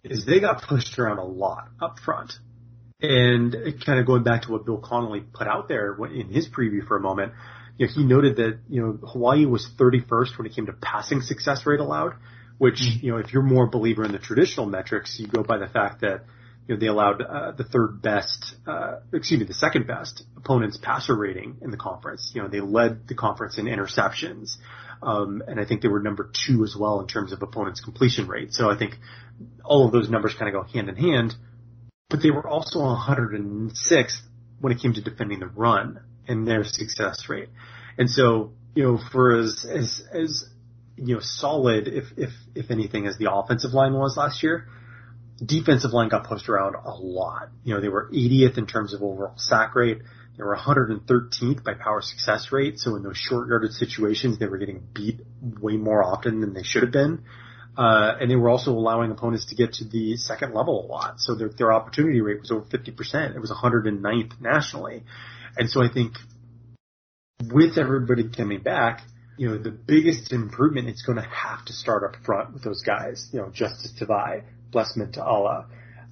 is 0.03 0.25
they 0.25 0.41
got 0.41 0.63
pushed 0.63 0.99
around 0.99 1.19
a 1.19 1.25
lot 1.25 1.69
up 1.83 1.99
front. 1.99 2.35
And 3.05 3.85
kind 3.85 3.99
of 3.99 4.07
going 4.07 4.23
back 4.23 4.43
to 4.43 4.53
what 4.53 4.65
Bill 4.65 4.79
Connelly 4.79 5.21
put 5.21 5.47
out 5.47 5.69
there 5.69 5.97
in 6.07 6.29
his 6.29 6.49
preview 6.49 6.87
for 6.87 6.97
a 6.97 7.01
moment, 7.01 7.33
you 7.77 7.87
know, 7.87 7.93
he 7.93 8.05
noted 8.05 8.37
that, 8.37 8.61
you 8.69 8.81
know, 8.81 8.93
Hawaii 9.07 9.47
was 9.47 9.69
31st 9.79 10.39
when 10.39 10.47
it 10.47 10.55
came 10.55 10.67
to 10.67 10.73
passing 10.73 11.21
success 11.21 11.67
rate 11.67 11.81
allowed, 11.81 12.15
which, 12.59 12.81
mm-hmm. 12.81 13.07
you 13.07 13.13
know, 13.13 13.19
if 13.19 13.33
you're 13.33 13.43
more 13.43 13.65
a 13.65 13.69
believer 13.69 14.05
in 14.05 14.13
the 14.13 14.19
traditional 14.19 14.67
metrics, 14.67 15.19
you 15.19 15.27
go 15.27 15.43
by 15.43 15.59
the 15.59 15.67
fact 15.67 16.01
that, 16.03 16.25
you 16.67 16.75
know, 16.75 16.81
they 16.81 16.87
allowed 16.87 17.21
uh, 17.21 17.53
the 17.53 17.65
third 17.65 18.01
best, 18.01 18.55
uh, 18.67 19.01
excuse 19.13 19.41
me, 19.41 19.47
the 19.47 19.55
second 19.55 19.87
best 19.87 20.23
opponent's 20.37 20.79
passer 20.79 21.15
rating 21.15 21.59
in 21.63 21.71
the 21.71 21.77
conference. 21.77 22.33
You 22.35 22.43
know, 22.43 22.49
they 22.49 22.61
led 22.61 23.07
the 23.09 23.15
conference 23.15 23.59
in 23.59 23.67
interceptions. 23.67 24.57
Um, 25.03 25.43
and 25.47 25.61
I 25.61 25.67
think 25.67 25.83
they 25.83 25.89
were 25.89 26.01
number 26.01 26.31
two 26.47 26.65
as 26.65 26.75
well 26.79 27.01
in 27.01 27.07
terms 27.07 27.33
of 27.33 27.43
opponent's 27.43 27.81
completion 27.81 28.27
rate. 28.29 28.55
So 28.55 28.71
I 28.71 28.79
think 28.79 28.97
all 29.63 29.85
of 29.85 29.93
those 29.93 30.09
numbers 30.09 30.35
kind 30.39 30.55
of 30.55 30.65
go 30.65 30.73
hand 30.73 30.89
in 30.89 30.97
hand 30.97 31.35
but 32.09 32.23
they 32.23 32.31
were 32.31 32.47
also 32.47 32.79
106th 32.81 34.21
when 34.61 34.73
it 34.73 34.81
came 34.81 34.95
to 34.95 35.03
defending 35.03 35.41
the 35.41 35.47
run 35.47 36.01
and 36.27 36.47
their 36.47 36.65
success 36.65 37.29
rate. 37.29 37.49
And 37.99 38.11
so, 38.11 38.53
you 38.75 38.83
know, 38.83 38.99
for 39.13 39.39
as, 39.39 39.65
as, 39.69 40.03
as, 40.13 40.45
you 40.97 41.15
know, 41.15 41.21
solid, 41.21 41.89
if, 41.89 42.07
if, 42.17 42.31
if 42.55 42.71
anything, 42.71 43.07
as 43.07 43.19
the 43.19 43.33
offensive 43.33 43.73
line 43.73 43.95
was 43.95 44.17
last 44.17 44.43
year, 44.43 44.69
defensive 45.45 45.93
line 45.93 46.09
got 46.09 46.25
pushed 46.25 46.49
around 46.49 46.77
a 46.77 46.95
lot. 46.95 47.49
You 47.65 47.75
know, 47.75 47.81
they 47.81 47.89
were 47.89 48.09
80th 48.13 48.59
in 48.59 48.67
terms 48.67 48.95
of 48.95 49.03
overall 49.03 49.37
sack 49.37 49.75
rate. 49.75 49.99
They 50.37 50.43
were 50.43 50.57
113th 50.57 51.63
by 51.63 51.75
power 51.75 52.01
success 52.01 52.51
rate. 52.53 52.79
So 52.79 52.97
in 52.97 53.03
those 53.03 53.17
short 53.17 53.49
yardage 53.49 53.73
situations, 53.73 54.39
they 54.39 54.47
were 54.47 54.59
getting 54.59 54.87
beat 54.93 55.21
way 55.61 55.77
more 55.77 56.03
often 56.03 56.41
than 56.41 56.55
they 56.55 56.63
should 56.63 56.83
have 56.83 56.93
been. 56.93 57.25
Uh, 57.77 58.15
and 58.21 58.31
they 58.31 58.37
were 58.37 58.51
also 58.51 58.71
allowing 58.71 59.11
opponents 59.11 59.47
to 59.47 59.57
get 59.57 59.75
to 59.75 59.85
the 59.85 60.17
second 60.17 60.55
level 60.55 60.85
a 60.85 60.87
lot. 60.87 61.19
So 61.19 61.35
their, 61.35 61.49
their 61.49 61.73
opportunity 61.73 62.21
rate 62.21 62.41
was 62.41 62.53
over 62.53 62.65
50%. 62.65 63.35
It 63.35 63.41
was 63.41 63.51
109th 63.51 64.41
nationally. 64.41 65.03
And 65.57 65.69
so 65.69 65.83
I 65.83 65.89
think 65.93 66.13
with 67.53 67.77
everybody 67.77 68.29
coming 68.29 68.63
back, 68.63 69.03
you 69.37 69.49
know, 69.49 69.59
the 69.59 69.71
biggest 69.71 70.33
improvement 70.33 70.89
is 70.89 71.03
going 71.03 71.19
to 71.19 71.29
have 71.29 71.65
to 71.65 71.73
start 71.73 72.05
up 72.05 72.23
front 72.25 72.55
with 72.55 72.63
those 72.63 72.83
guys, 72.83 73.29
you 73.33 73.41
know, 73.41 73.51
Justice 73.51 73.93
Tavai, 74.01 74.45
Blessman 74.71 75.13
Ta'ala, 75.13 75.67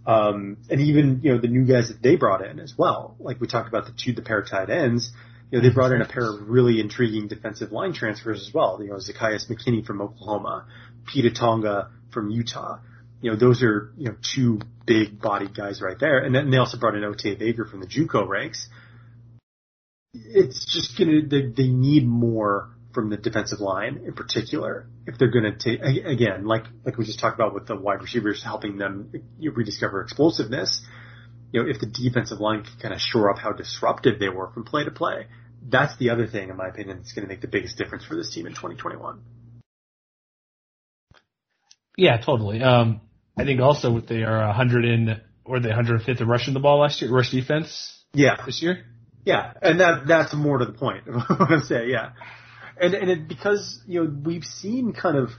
um, 0.05 0.57
and 0.69 0.81
even, 0.81 1.21
you 1.23 1.33
know, 1.33 1.41
the 1.41 1.47
new 1.47 1.65
guys 1.65 1.89
that 1.89 2.03
they 2.03 2.17
brought 2.17 2.45
in 2.45 2.59
as 2.59 2.75
well. 2.77 3.15
Like 3.21 3.41
we 3.41 3.47
talked 3.47 3.69
about 3.69 3.87
the 3.87 3.93
two, 3.93 4.13
the 4.13 4.23
pair 4.23 4.41
of 4.41 4.51
tight 4.51 4.71
ends, 4.71 5.13
you 5.53 5.59
know, 5.59 5.69
they 5.69 5.73
brought 5.73 5.93
in 5.93 6.01
a 6.01 6.09
pair 6.09 6.29
of 6.29 6.49
really 6.49 6.81
intriguing 6.81 7.29
defensive 7.29 7.71
line 7.71 7.93
transfers 7.93 8.41
as 8.49 8.55
well. 8.55 8.81
You 8.83 8.91
know, 8.91 8.99
Zacchaeus 8.99 9.47
McKinney 9.49 9.85
from 9.85 10.01
Oklahoma, 10.01 10.67
Pita 11.07 11.31
Tonga 11.31 11.91
from 12.13 12.31
Utah. 12.31 12.79
You 13.21 13.31
know, 13.31 13.37
those 13.37 13.63
are, 13.63 13.93
you 13.97 14.09
know, 14.09 14.17
two 14.35 14.61
big 14.87 15.21
bodied 15.21 15.55
guys 15.55 15.81
right 15.81 15.99
there. 15.99 16.19
And 16.19 16.35
then 16.35 16.51
they 16.51 16.57
also 16.57 16.79
brought 16.79 16.97
in 16.97 17.05
Ote 17.05 17.39
Baker 17.39 17.65
from 17.65 17.81
the 17.81 17.87
JUCO 17.87 18.27
ranks. 18.27 18.69
It's 20.13 20.67
just 20.73 20.99
gonna, 20.99 21.23
they, 21.27 21.47
they 21.47 21.69
need 21.69 22.07
more 22.07 22.73
from 22.93 23.11
the 23.11 23.17
defensive 23.17 23.61
line 23.61 24.03
in 24.07 24.13
particular 24.13 24.87
if 25.07 25.19
they're 25.19 25.31
going 25.31 25.45
to 25.45 25.57
take 25.57 25.81
again 26.05 26.45
like 26.45 26.65
like 26.85 26.99
we 26.99 27.05
just 27.05 27.19
talked 27.19 27.35
about 27.35 27.55
with 27.55 27.67
the 27.67 27.77
wide 27.77 28.03
receivers 28.03 28.43
helping 28.43 28.77
them 28.77 29.11
rediscover 29.41 30.03
explosiveness 30.03 30.83
you 31.53 31.63
know 31.63 31.69
if 31.69 31.81
the 31.81 31.87
defensive 31.87 32.41
line 32.41 32.63
can 32.63 32.79
kind 32.81 32.95
of 32.95 33.01
shore 33.01 33.31
up 33.31 33.39
how 33.39 33.53
disruptive 33.53 34.19
they 34.19 34.29
were 34.29 34.51
from 34.53 34.65
play 34.65 34.85
to 34.85 34.91
play 34.91 35.27
that's 35.69 35.97
the 35.97 36.11
other 36.11 36.27
thing 36.27 36.51
in 36.51 36.57
my 36.57 36.69
opinion 36.69 36.99
that's 36.99 37.13
going 37.13 37.27
to 37.27 37.33
make 37.33 37.41
the 37.41 37.49
biggest 37.49 37.79
difference 37.79 38.05
for 38.05 38.15
this 38.15 38.33
team 38.35 38.47
in 38.47 38.53
2021 38.53 39.21
yeah, 41.97 42.17
totally. 42.19 42.63
Um, 42.63 43.01
I 43.37 43.45
think 43.45 43.61
also 43.61 43.93
what 43.93 44.07
they 44.07 44.23
are 44.23 44.47
100 44.47 44.85
in 44.85 45.21
or 45.45 45.61
they 45.61 45.71
105th 45.71 46.21
in 46.21 46.29
rushing 46.29 46.55
the 46.55 46.61
ball 46.61 46.81
last 46.81 47.03
year, 47.03 47.11
rush 47.11 47.31
defense 47.31 47.99
Yeah, 48.15 48.37
this 48.45 48.63
year. 48.63 48.85
yeah, 49.25 49.53
and 49.61 49.81
that 49.81 50.07
that's 50.07 50.35
more 50.35 50.59
to 50.59 50.65
the 50.67 50.73
point. 50.73 51.09
of 51.09 51.15
what 51.15 51.51
I'm 51.51 51.63
saying, 51.63 51.91
yeah, 51.91 52.11
and 52.81 52.95
and 52.95 53.11
it, 53.11 53.29
because 53.29 53.81
you 53.87 54.05
know 54.05 54.13
we've 54.25 54.45
seen 54.45 54.93
kind 54.93 55.17
of 55.17 55.31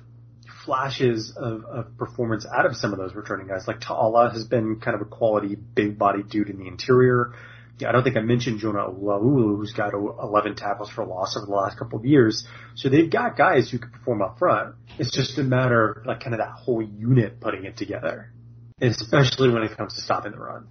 flashes 0.66 1.34
of, 1.36 1.66
of 1.66 1.98
performance 1.98 2.46
out 2.46 2.66
of 2.66 2.76
some 2.76 2.94
of 2.94 3.00
those 3.00 3.14
returning 3.14 3.48
guys. 3.48 3.68
Like 3.68 3.82
Ta'ala 3.82 4.32
has 4.32 4.46
been 4.46 4.80
kind 4.80 4.96
of 4.96 5.02
a 5.02 5.10
quality 5.10 5.56
big 5.56 5.98
body 5.98 6.24
dude 6.24 6.50
in 6.50 6.58
the 6.58 6.68
interior. 6.68 7.34
Yeah, 7.80 7.90
I 7.90 7.92
don't 7.92 8.04
think 8.04 8.18
I 8.18 8.22
mentioned 8.22 8.60
Jonah 8.60 8.88
Laulu, 8.88 9.58
who's 9.58 9.74
got 9.74 9.94
11 9.94 10.56
tackles 10.56 10.90
for 10.90 11.06
loss 11.06 11.36
over 11.36 11.48
the 11.48 11.52
last 11.52 11.78
couple 11.78 11.98
of 11.98 12.06
years. 12.06 12.46
So 12.76 12.90
they've 12.90 13.10
got 13.10 13.36
guys 13.36 13.70
who 13.70 13.80
can 13.80 13.90
perform 13.90 14.22
up 14.22 14.38
front. 14.38 14.76
It's 15.00 15.12
just 15.12 15.38
a 15.40 15.44
matter 15.44 15.92
of 15.92 16.06
like 16.06 16.20
kind 16.20 16.34
of 16.34 16.40
that 16.40 16.52
whole 16.52 16.82
unit 16.82 17.40
putting 17.40 17.66
it 17.66 17.76
together, 17.76 18.32
especially 18.80 19.52
when 19.52 19.64
it 19.64 19.76
comes 19.76 19.96
to 19.96 20.02
stopping 20.02 20.34
the 20.34 20.38
run. 20.38 20.68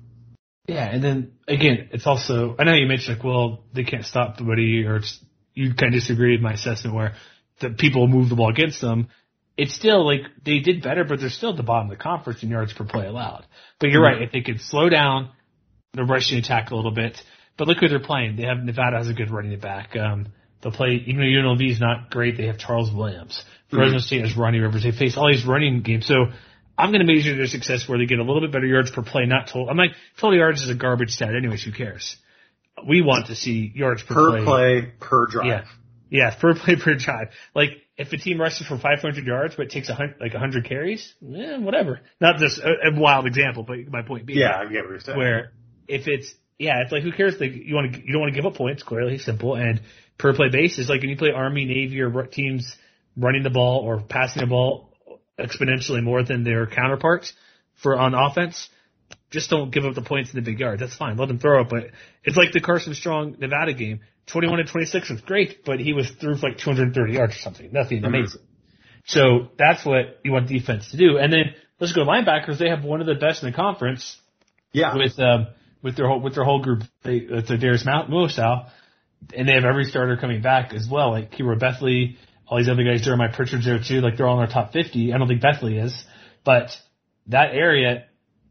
Yeah, 0.69 0.89
and 0.89 1.03
then 1.03 1.33
again, 1.49 1.89
it's 1.91 2.07
also 2.07 2.55
I 2.57 2.65
know 2.65 2.75
you 2.75 2.87
mentioned 2.87 3.19
like, 3.19 3.25
well, 3.25 3.65
they 3.73 3.83
can't 3.83 4.05
stop 4.05 4.37
the 4.37 4.45
buddy, 4.45 4.85
or 4.87 4.97
it's, 4.97 5.19
you 5.55 5.75
kind 5.75 5.93
of 5.93 6.01
disagree 6.01 6.37
with 6.37 6.41
my 6.41 6.53
assessment 6.53 6.95
where 6.95 7.15
the 7.61 7.71
people 7.71 8.07
move 8.07 8.29
the 8.29 8.37
ball 8.37 8.51
against 8.51 8.81
them. 8.81 9.09
It's 9.57 9.75
still 9.75 10.07
like 10.07 10.21
they 10.45 10.61
did 10.61 10.83
better, 10.83 11.05
but 11.05 11.19
they're 11.19 11.31
still 11.31 11.51
at 11.51 11.57
the 11.57 11.65
bottom 11.65 11.91
of 11.91 11.99
the 11.99 12.03
conference 12.03 12.43
in 12.45 12.49
yards 12.49 12.73
per 12.73 12.85
play 12.85 13.07
allowed. 13.07 13.45
But 13.81 13.91
you're 13.91 14.03
mm-hmm. 14.03 14.21
right, 14.21 14.23
if 14.23 14.33
they 14.33 14.41
could 14.41 14.61
slow 14.61 14.89
down 14.89 15.31
the 15.93 16.05
rushing 16.05 16.39
attack 16.39 16.71
a 16.71 16.75
little 16.75 16.91
bit, 16.91 17.19
but 17.57 17.69
look 17.69 17.79
who 17.79 17.89
they're 17.89 18.01
playing. 18.01 18.37
They 18.37 18.45
have 18.45 18.59
Nevada 18.59 18.97
has 18.99 19.09
a 19.09 19.15
good 19.15 19.31
running 19.31 19.59
back. 19.59 19.95
Um, 19.97 20.29
they'll 20.63 20.73
play 20.73 21.03
even 21.07 21.17
though 21.21 21.25
UNLV 21.25 21.71
is 21.71 21.81
not 21.81 22.11
great. 22.11 22.37
They 22.37 22.47
have 22.47 22.59
Charles 22.59 22.93
Williams. 22.93 23.45
Fresno 23.71 23.99
State 23.99 24.23
has 24.23 24.37
Ronnie 24.37 24.59
Rivers. 24.59 24.83
They 24.83 24.93
face 24.93 25.17
all 25.17 25.31
these 25.31 25.47
running 25.47 25.81
games, 25.83 26.07
so 26.07 26.27
I'm 26.77 26.91
going 26.91 27.07
to 27.07 27.13
measure 27.13 27.37
their 27.37 27.47
success 27.47 27.89
where 27.89 27.99
they 27.99 28.07
get 28.07 28.19
a 28.19 28.23
little 28.23 28.41
bit 28.41 28.53
better 28.53 28.67
yards 28.67 28.91
per 28.91 29.03
play, 29.03 29.27
not 29.27 29.47
total. 29.47 29.71
I'm 29.71 29.77
like, 29.77 29.93
total 30.19 30.37
yards 30.37 30.63
is 30.63 30.71
a 30.71 30.75
garbage 30.75 31.11
stat 31.11 31.35
anyways, 31.35 31.63
who 31.63 31.73
cares? 31.73 32.17
We 32.87 33.03
want 33.03 33.27
to 33.27 33.35
see 33.35 33.71
yards 33.75 34.03
per, 34.03 34.15
Per 34.15 34.45
play, 34.45 34.93
per 35.01 35.27
drive. 35.27 35.47
Yeah. 35.47 35.65
Yeah, 36.11 36.35
per 36.41 36.55
play 36.55 36.77
per 36.77 36.95
drive. 36.95 37.29
Like, 37.55 37.71
if 37.97 38.13
a 38.13 38.17
team 38.17 38.41
rushes 38.41 38.67
for 38.67 38.79
500 38.79 39.27
yards 39.27 39.55
but 39.57 39.71
takes 39.71 39.89
a 39.89 39.95
hundred, 39.95 40.17
like 40.21 40.33
100 40.33 40.67
carries, 40.67 41.15
eh, 41.23 41.59
whatever. 41.59 42.01
Not 42.21 42.39
just 42.39 42.59
a, 42.59 42.89
a 42.89 42.99
wild 42.99 43.27
example, 43.27 43.63
but 43.63 43.77
my 43.91 44.03
point 44.03 44.27
being. 44.27 44.39
Yeah, 44.39 44.57
I 44.57 44.65
get 44.65 44.83
what 44.83 44.91
you're 44.91 45.01
saying. 45.01 45.19
Where 45.19 45.53
if 45.93 46.09
it's, 46.09 46.35
yeah, 46.59 46.83
it's 46.83 46.93
like, 46.93 47.03
who 47.03 47.13
cares? 47.13 47.41
Like, 47.41 47.53
you 47.55 47.75
want 47.75 47.93
to, 47.93 47.99
you 48.05 48.13
don't 48.13 48.21
want 48.21 48.35
to 48.35 48.41
give 48.41 48.47
up 48.47 48.57
points, 48.57 48.83
clearly, 48.83 49.19
simple. 49.19 49.55
And 49.55 49.81
per 50.19 50.35
play 50.35 50.49
basis, 50.51 50.89
like 50.89 51.01
when 51.01 51.11
you 51.11 51.17
play 51.17 51.31
Army, 51.31 51.65
Navy, 51.65 52.01
or 52.01 52.11
teams 52.27 52.77
running 53.17 53.43
the 53.43 53.51
ball 53.51 53.81
or 53.81 54.01
passing 54.01 54.41
the 54.41 54.47
ball 54.47 54.91
exponentially 55.39 56.03
more 56.03 56.23
than 56.23 56.45
their 56.45 56.67
counterparts 56.67 57.33
for 57.83 57.99
on 57.99 58.15
offense, 58.15 58.69
just 59.31 59.51
don't 59.51 59.71
give 59.73 59.85
up 59.85 59.95
the 59.95 60.03
points 60.03 60.31
in 60.33 60.37
the 60.37 60.43
big 60.43 60.61
yard. 60.61 60.79
That's 60.79 60.95
fine. 60.95 61.17
Let 61.17 61.29
them 61.29 61.39
throw 61.39 61.63
it. 61.63 61.69
But 61.69 61.85
it's 62.25 62.37
like 62.37 62.53
the 62.53 62.61
Carson 62.61 62.95
Strong 62.95 63.37
Nevada 63.39 63.75
game. 63.75 64.01
21 64.27 64.59
to 64.59 64.65
26 64.65 65.11
was 65.11 65.21
great, 65.23 65.65
but 65.65 65.81
he 65.81 65.93
was 65.93 66.09
through 66.11 66.37
for 66.37 66.49
like 66.51 66.59
230 66.59 67.13
yards 67.13 67.35
or 67.35 67.39
something. 67.39 67.71
Nothing 67.73 68.05
amazing. 68.05 68.41
So 69.05 69.49
that's 69.59 69.85
what 69.85 70.21
you 70.23 70.31
want 70.33 70.49
defense 70.49 70.91
to 70.93 70.97
do. 70.97 71.19
And 71.19 71.33
then 71.33 71.55
let's 71.81 71.93
go 71.93 72.05
to 72.05 72.11
linebackers. 72.11 72.59
They 72.59 72.69
have 72.69 72.85
one 72.85 73.01
of 73.01 73.07
the 73.07 73.17
best 73.17 73.43
in 73.43 73.51
the 73.51 73.57
conference 73.57 74.17
Yeah. 74.73 74.95
with 74.97 75.19
um 75.19 75.49
with 75.83 75.97
their 75.97 76.07
whole 76.07 76.21
with 76.21 76.35
their 76.35 76.45
whole 76.45 76.63
group. 76.63 76.83
They, 77.03 77.17
it's 77.17 77.51
a 77.51 77.59
Darius 77.59 77.85
Mount 77.85 78.11
Muasau, 78.11 78.71
and 79.35 79.49
they 79.49 79.55
have 79.55 79.65
every 79.65 79.85
starter 79.85 80.17
coming 80.17 80.43
back 80.43 80.73
as 80.73 80.89
well, 80.91 81.11
like 81.11 81.33
Khoury 81.33 81.59
Bethley, 81.59 82.17
all 82.47 82.59
these 82.59 82.69
other 82.69 82.85
guys. 82.85 83.03
Jeremiah 83.03 83.33
Pritchard's 83.33 83.65
there 83.65 83.81
too. 83.87 84.01
Like 84.01 84.17
they're 84.17 84.27
all 84.27 84.41
in 84.41 84.47
their 84.47 84.53
top 84.53 84.73
50. 84.73 85.13
I 85.13 85.19
don't 85.19 85.29
think 85.29 85.43
Bethley 85.43 85.83
is, 85.83 86.05
but 86.45 86.71
that 87.27 87.55
area 87.55 88.05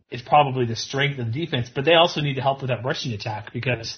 is 0.10 0.22
probably 0.22 0.66
the 0.66 0.76
strength 0.76 1.20
of 1.20 1.32
the 1.32 1.32
defense. 1.32 1.70
But 1.74 1.86
they 1.86 1.94
also 1.94 2.22
need 2.22 2.36
to 2.36 2.42
help 2.42 2.62
with 2.62 2.70
that 2.70 2.84
rushing 2.84 3.14
attack 3.14 3.54
because 3.54 3.98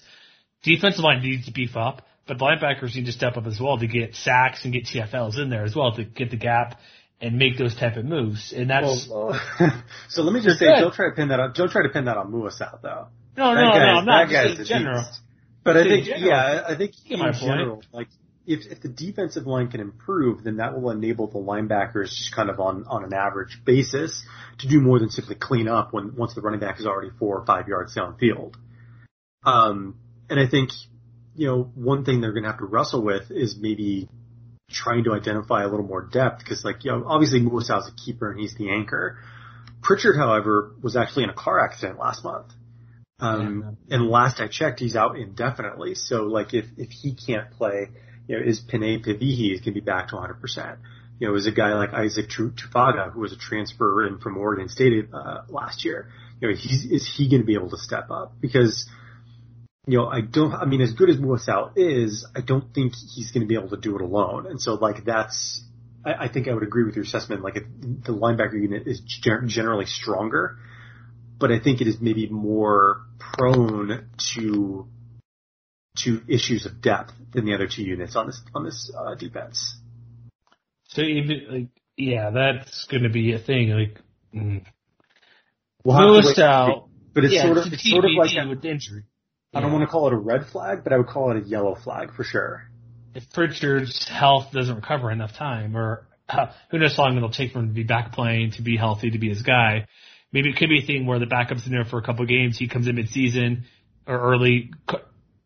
defensive 0.61 1.03
line 1.03 1.21
needs 1.21 1.45
to 1.47 1.51
beef 1.51 1.75
up, 1.75 2.03
but 2.27 2.38
linebackers 2.38 2.95
need 2.95 3.07
to 3.07 3.11
step 3.11 3.36
up 3.36 3.47
as 3.47 3.59
well 3.59 3.77
to 3.77 3.88
get 3.88 4.15
sacks 4.15 4.63
and 4.63 4.73
get 4.73 4.86
TFLs 4.86 5.39
in 5.39 5.49
there 5.49 5.63
as 5.63 5.75
well 5.75 5.93
to 5.95 6.03
get 6.03 6.29
the 6.29 6.38
gap 6.38 6.79
and 7.19 7.38
make 7.38 7.57
those 7.57 7.75
type 7.75 7.95
of 7.95 8.05
moves. 8.05 8.53
And 8.55 8.69
that's 8.69 9.07
Well, 9.09 9.39
so 10.09 10.23
let 10.23 10.34
me 10.34 10.41
just 10.41 10.59
say, 10.59 10.67
don't 10.67 10.93
try 10.93 11.09
to 11.09 11.15
pin 11.15 11.29
that 11.29 11.39
on. 11.39 11.53
Don't 11.53 11.71
try 11.71 11.84
to 11.84 11.89
pin 11.89 12.05
that 12.05 12.17
on 12.17 12.34
out 12.61 12.81
though. 12.81 13.07
No, 13.38 13.55
That 13.55 13.61
no, 13.61 13.79
no, 13.79 13.99
I'm 13.99 14.05
not. 14.05 14.29
that 14.29 14.47
Just 14.47 14.59
in 14.61 14.65
general. 14.65 15.01
beast. 15.01 15.19
But 15.63 15.77
I 15.77 15.84
think, 15.84 16.05
general. 16.05 16.27
yeah, 16.29 16.63
I 16.67 16.75
think 16.75 16.93
in 17.05 17.19
my 17.19 17.31
point. 17.31 17.41
general, 17.41 17.84
like 17.93 18.07
if 18.45 18.65
if 18.69 18.81
the 18.81 18.89
defensive 18.89 19.47
line 19.47 19.69
can 19.69 19.79
improve, 19.79 20.43
then 20.43 20.57
that 20.57 20.79
will 20.79 20.91
enable 20.91 21.27
the 21.27 21.39
linebackers 21.39 22.09
just 22.09 22.36
kind 22.36 22.49
of 22.49 22.59
on 22.59 22.86
on 22.88 23.03
an 23.05 23.13
average 23.13 23.61
basis 23.65 24.23
to 24.59 24.67
do 24.67 24.81
more 24.81 24.99
than 24.99 25.09
simply 25.09 25.36
clean 25.36 25.67
up 25.67 25.93
when 25.93 26.15
once 26.15 26.36
the 26.36 26.41
running 26.41 26.59
back 26.59 26.79
is 26.79 26.86
already 26.86 27.09
four 27.17 27.39
or 27.39 27.45
five 27.45 27.67
yards 27.67 27.95
downfield. 27.95 28.55
Um, 29.45 29.95
and 30.29 30.39
I 30.39 30.47
think 30.47 30.71
you 31.36 31.47
know 31.47 31.71
one 31.75 32.03
thing 32.03 32.19
they're 32.21 32.34
going 32.34 32.43
to 32.43 32.49
have 32.49 32.59
to 32.59 32.65
wrestle 32.65 33.01
with 33.01 33.31
is 33.31 33.57
maybe 33.57 34.09
trying 34.69 35.03
to 35.05 35.13
identify 35.13 35.63
a 35.63 35.67
little 35.67 35.86
more 35.86 36.01
depth 36.01 36.39
because 36.39 36.65
like 36.65 36.84
you 36.84 36.91
know 36.91 37.05
obviously 37.07 37.39
Musa's 37.39 37.88
a 37.89 37.95
keeper 38.05 38.29
and 38.31 38.39
he's 38.39 38.55
the 38.55 38.69
anchor. 38.69 39.17
Pritchard, 39.81 40.15
however, 40.17 40.73
was 40.81 40.95
actually 40.95 41.23
in 41.23 41.29
a 41.29 41.34
car 41.34 41.59
accident 41.63 41.99
last 41.99 42.23
month. 42.23 42.47
Um, 43.20 43.78
and 43.89 44.09
last 44.09 44.39
I 44.39 44.47
checked, 44.47 44.80
he's 44.80 44.95
out 44.95 45.18
indefinitely. 45.18 45.95
So 45.95 46.24
like 46.24 46.53
if, 46.53 46.66
if 46.78 46.89
he 46.89 47.16
can't 47.16 47.51
play, 47.51 47.89
you 48.28 48.38
know, 48.38 48.43
is 48.45 48.61
Penei 48.61 49.05
Pavihi 49.05 49.53
is 49.53 49.59
going 49.59 49.74
to 49.74 49.80
be 49.80 49.82
back 49.82 50.09
to 50.09 50.16
100%. 50.16 50.78
You 51.20 51.28
know, 51.28 51.36
is 51.36 51.45
a 51.45 51.51
guy 51.51 51.74
like 51.74 51.93
Isaac 51.93 52.30
Tu- 52.30 52.51
Tufaga, 52.51 53.14
who 53.14 53.22
was 53.22 53.32
a 53.32 53.38
transfer 53.38 54.05
in 54.07 54.18
from 54.20 54.38
Oregon 54.38 54.68
State, 54.68 55.09
uh, 55.14 55.43
last 55.47 55.86
year. 55.86 56.09
You 56.41 56.49
know, 56.49 56.55
he's, 56.55 56.86
is 56.86 57.14
he 57.16 57.30
going 57.30 57.41
to 57.41 57.45
be 57.45 57.53
able 57.53 57.70
to 57.70 57.78
step 57.78 58.09
up? 58.09 58.34
Because, 58.41 58.89
you 59.88 59.99
know, 59.99 60.07
I 60.07 60.22
don't, 60.22 60.53
I 60.53 60.66
mean, 60.66 60.82
as 60.82 60.91
good 60.91 61.09
as 61.09 61.18
Muasau 61.18 61.72
is, 61.76 62.28
I 62.36 62.41
don't 62.41 62.74
think 62.74 62.93
he's 63.16 63.32
going 63.32 63.41
to 63.41 63.47
be 63.47 63.55
able 63.55 63.70
to 63.70 63.78
do 63.78 63.95
it 63.95 64.01
alone. 64.01 64.47
And 64.47 64.59
so 64.59 64.74
like 64.74 65.05
that's, 65.05 65.61
I, 66.03 66.26
I 66.26 66.28
think 66.28 66.47
I 66.47 66.53
would 66.53 66.64
agree 66.64 66.84
with 66.84 66.95
your 66.95 67.05
assessment. 67.05 67.43
Like 67.43 67.57
if 67.57 67.64
the 67.80 68.14
linebacker 68.14 68.59
unit 68.59 68.88
is 68.88 68.99
gen- 68.99 69.47
generally 69.47 69.86
stronger, 69.86 70.57
but 71.44 71.52
I 71.52 71.60
think 71.60 71.82
it 71.82 71.88
is 71.89 71.98
maybe 72.00 72.30
more 72.30 73.02
prone 73.20 74.08
to 74.34 74.88
to 75.98 76.22
issues 76.30 76.66
of 76.66 76.82
depth 76.82 77.12
than 77.34 77.44
the 77.44 77.54
other 77.54 77.68
two 77.68 77.84
units 77.84 78.16
on 78.16 78.28
this 78.28 78.41
on 78.56 78.64
this 78.64 78.89
uh, 78.98 79.16
defense. 79.16 79.78
So 80.86 81.02
even 81.02 81.46
like, 81.50 81.68
yeah, 81.98 82.30
that's 82.30 82.86
going 82.86 83.04
to 83.04 83.10
be 83.10 83.34
a 83.34 83.39
thing. 83.39 83.72
Like, 83.72 84.00
mm. 84.34 84.64
We'll 85.84 85.98
have 85.98 86.08
to 86.08 86.12
wait 86.14 86.24
Lewis 86.28 86.39
out. 86.39 86.88
but 87.14 87.26
it's 87.26 87.34
yeah, 87.34 87.44
sort 87.44 87.58
of 87.58 87.66
it's 87.66 87.74
it's 87.74 87.89
sort 87.91 88.06
of 88.06 88.12
like 88.18 88.32
a, 88.38 88.48
with 88.48 88.64
injury. 88.64 89.04
I 89.54 89.60
don't 89.60 89.70
Yeah. 89.70 89.80
want 89.80 89.89
to 89.89 89.91
call 89.91 90.08
it 90.08 90.14
a 90.14 90.18
red 90.18 90.46
flag, 90.46 90.86
but 90.86 90.94
I 90.94 90.98
would 90.98 91.08
call 91.08 91.32
it 91.32 91.44
a 91.44 91.46
yellow 91.46 91.76
flag 91.76 92.14
for 92.14 92.24
sure. 92.24 92.70
If 93.16 93.30
Pritchard's 93.34 94.08
health 94.08 94.54
doesn't 94.54 94.78
recover 94.78 95.12
enough 95.12 95.36
time, 95.36 95.76
or 95.76 96.08
uh, 96.30 96.54
who 96.72 96.80
knows 96.80 96.96
how 96.96 97.04
long 97.04 97.18
it'll 97.18 97.32
take 97.32 97.52
for 97.52 97.60
him 97.60 97.68
to 97.68 97.74
be 97.74 97.84
back 97.84 98.14
playing, 98.14 98.52
to 98.52 98.62
be 98.62 98.78
healthy, 98.78 99.12
to 99.12 99.20
be 99.20 99.28
his 99.28 99.41
guy. 99.41 99.88
Maybe 100.34 100.49
it 100.49 100.57
could 100.57 100.69
be 100.69 100.79
a 100.79 100.86
thing 100.86 101.05
where 101.05 101.19
the 101.19 101.27
backup's 101.27 101.65
in 101.65 101.71
there 101.71 101.86
for 101.86 101.99
a 101.99 102.03
couple 102.03 102.23
of 102.23 102.29
games. 102.29 102.57
He 102.57 102.67
comes 102.67 102.88
in 102.88 102.95
mid-season 102.95 103.65
or 104.07 104.19
early 104.19 104.71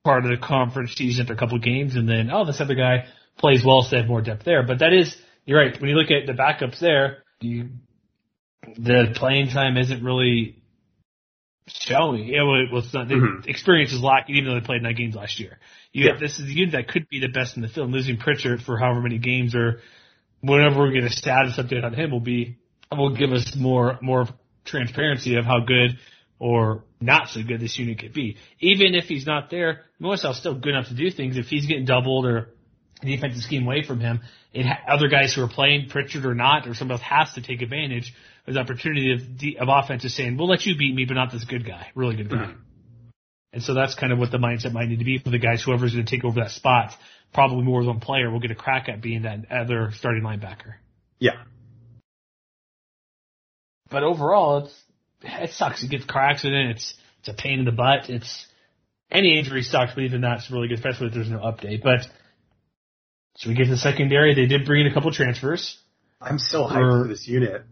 part 0.03 0.25
of 0.25 0.31
the 0.31 0.37
conference 0.37 0.93
season 0.95 1.23
after 1.23 1.33
a 1.33 1.37
couple 1.37 1.57
of 1.57 1.61
games, 1.63 1.95
and 1.95 2.07
then 2.07 2.31
oh, 2.31 2.45
this 2.45 2.61
other 2.61 2.75
guy 2.75 3.05
plays 3.37 3.63
well, 3.63 3.81
so 3.83 3.91
they 3.91 3.97
have 3.97 4.07
more 4.07 4.21
depth 4.21 4.45
there. 4.45 4.63
But 4.63 4.79
that 4.79 4.93
is, 4.93 5.15
you're 5.45 5.59
right. 5.59 5.79
When 5.79 5.89
you 5.89 5.95
look 5.95 6.09
at 6.09 6.25
the 6.25 6.33
backups 6.33 6.79
there, 6.79 7.23
you 7.41 7.69
the 8.77 9.13
playing 9.15 9.49
time 9.49 9.77
isn't 9.77 10.03
really 10.03 10.61
showing. 11.67 12.29
It 12.29 12.41
was, 12.41 12.69
well, 12.71 12.81
it's 12.81 12.93
not, 12.93 13.07
the 13.07 13.15
Mhm. 13.15 13.47
experience 13.47 13.91
is 13.91 14.01
lacking, 14.01 14.35
even 14.35 14.49
though 14.49 14.59
they 14.59 14.65
played 14.65 14.81
nine 14.81 14.95
games 14.95 15.15
last 15.15 15.39
year. 15.39 15.59
You 15.91 16.05
Yeah. 16.05 16.11
have, 16.11 16.19
this 16.19 16.39
is 16.39 16.45
the 16.47 16.53
unit 16.53 16.71
that 16.73 16.87
could 16.87 17.07
be 17.09 17.19
the 17.19 17.27
best 17.27 17.55
in 17.57 17.61
the 17.61 17.67
field. 17.67 17.91
Losing 17.91 18.17
Pritchard 18.17 18.61
for 18.61 18.77
however 18.77 19.01
many 19.01 19.17
games 19.17 19.53
or 19.55 19.81
whenever 20.41 20.83
we 20.87 20.93
get 20.93 21.03
a 21.03 21.09
status 21.09 21.57
update 21.57 21.83
on 21.83 21.93
him 21.93 22.11
will 22.11 22.19
be 22.19 22.55
will 22.91 23.09
give 23.09 23.33
us 23.33 23.55
more 23.55 23.99
more 24.01 24.27
transparency 24.67 25.35
of 25.35 25.45
how 25.45 25.59
good 25.59 25.97
or 26.39 26.83
not 27.01 27.29
so 27.29 27.41
good 27.41 27.59
this 27.59 27.77
unit 27.79 27.99
could 27.99 28.13
be. 28.13 28.37
Even 28.59 28.93
if 28.95 29.05
he's 29.05 29.25
not 29.25 29.49
there, 29.49 29.81
Moisel's 29.99 30.37
still 30.37 30.53
good 30.53 30.73
enough 30.73 30.87
to 30.87 30.95
do 30.95 31.09
things. 31.09 31.37
If 31.37 31.47
he's 31.47 31.65
getting 31.65 31.85
doubled 31.85 32.25
or 32.25 32.49
the 33.01 33.15
defensive 33.15 33.41
scheme 33.41 33.63
away 33.63 33.83
from 33.83 33.99
him, 33.99 34.21
it 34.53 34.65
ha- 34.65 34.79
other 34.87 35.07
guys 35.07 35.33
who 35.33 35.43
are 35.43 35.47
playing 35.47 35.89
Pritchard 35.89 36.25
or 36.25 36.35
not, 36.35 36.67
or 36.67 36.73
somebody 36.73 36.99
else 36.99 37.09
has 37.09 37.33
to 37.33 37.41
take 37.41 37.61
advantage 37.61 38.13
of 38.47 38.53
the 38.53 38.59
opportunity 38.59 39.13
of, 39.13 39.37
de- 39.37 39.57
of 39.57 39.67
offense 39.69 40.05
is 40.05 40.15
saying, 40.15 40.37
we'll 40.37 40.47
let 40.47 40.65
you 40.65 40.77
beat 40.77 40.95
me, 40.95 41.05
but 41.05 41.15
not 41.15 41.31
this 41.31 41.43
good 41.43 41.65
guy, 41.65 41.87
really 41.95 42.15
good 42.15 42.29
guy. 42.29 42.35
Mm-hmm. 42.35 42.61
And 43.53 43.63
so 43.63 43.73
that's 43.73 43.95
kind 43.95 44.11
of 44.11 44.19
what 44.19 44.31
the 44.31 44.37
mindset 44.37 44.73
might 44.73 44.87
need 44.87 44.99
to 44.99 45.05
be 45.05 45.17
for 45.17 45.29
the 45.29 45.39
guys, 45.39 45.63
whoever's 45.63 45.93
going 45.93 46.05
to 46.05 46.09
take 46.09 46.23
over 46.23 46.41
that 46.41 46.51
spot. 46.51 46.93
Probably 47.33 47.63
more 47.63 47.81
than 47.81 47.89
one 47.89 47.99
player 47.99 48.29
will 48.29 48.39
get 48.39 48.51
a 48.51 48.55
crack 48.55 48.87
at 48.89 49.01
being 49.01 49.23
that 49.23 49.51
other 49.51 49.91
starting 49.93 50.23
linebacker. 50.23 50.75
Yeah. 51.19 51.43
But 53.89 54.03
overall, 54.03 54.65
it's 54.65 54.83
it 55.21 55.51
sucks. 55.51 55.83
It 55.83 55.89
gets 55.89 56.05
car 56.05 56.23
accident. 56.23 56.71
It's 56.71 56.93
it's 57.19 57.29
a 57.29 57.33
pain 57.33 57.59
in 57.59 57.65
the 57.65 57.71
butt. 57.71 58.09
It's 58.09 58.45
any 59.11 59.37
injury 59.39 59.63
sucks, 59.63 59.93
but 59.95 60.03
even 60.03 60.21
that's 60.21 60.51
really 60.51 60.67
good, 60.67 60.77
especially 60.77 61.07
if 61.07 61.13
there's 61.13 61.29
no 61.29 61.39
update. 61.39 61.81
But 61.83 62.01
should 63.37 63.49
we 63.49 63.55
get 63.55 63.65
to 63.65 63.71
the 63.71 63.77
secondary? 63.77 64.33
They 64.35 64.45
did 64.47 64.65
bring 64.65 64.85
in 64.85 64.91
a 64.91 64.93
couple 64.93 65.11
transfers. 65.11 65.77
I'm 66.19 66.39
so 66.39 66.63
hyped 66.63 66.73
For- 66.73 67.03
for 67.03 67.07
this 67.07 67.27
unit. 67.27 67.63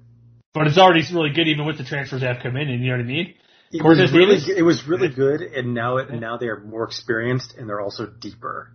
but 0.54 0.68
it's 0.68 0.78
already 0.78 1.04
really 1.14 1.32
good 1.32 1.48
even 1.48 1.66
with 1.66 1.78
the 1.78 1.84
transfers 1.84 2.22
that 2.22 2.36
have 2.36 2.44
come 2.44 2.56
in. 2.56 2.70
And 2.70 2.84
you 2.84 2.92
know 2.92 2.98
what 2.98 3.04
I 3.04 3.08
mean? 3.08 3.34
It 3.72 3.82
Cortez 3.82 4.04
was 4.04 4.14
really, 4.14 4.36
Davis? 4.38 4.54
it 4.58 4.62
was 4.62 4.88
really 4.88 5.10
good, 5.10 5.42
and 5.42 5.74
now 5.74 5.98
it, 5.98 6.12
now 6.12 6.38
they 6.38 6.48
are 6.48 6.60
more 6.62 6.84
experienced, 6.84 7.56
and 7.58 7.68
they're 7.68 7.82
also 7.82 8.06
deeper. 8.06 8.72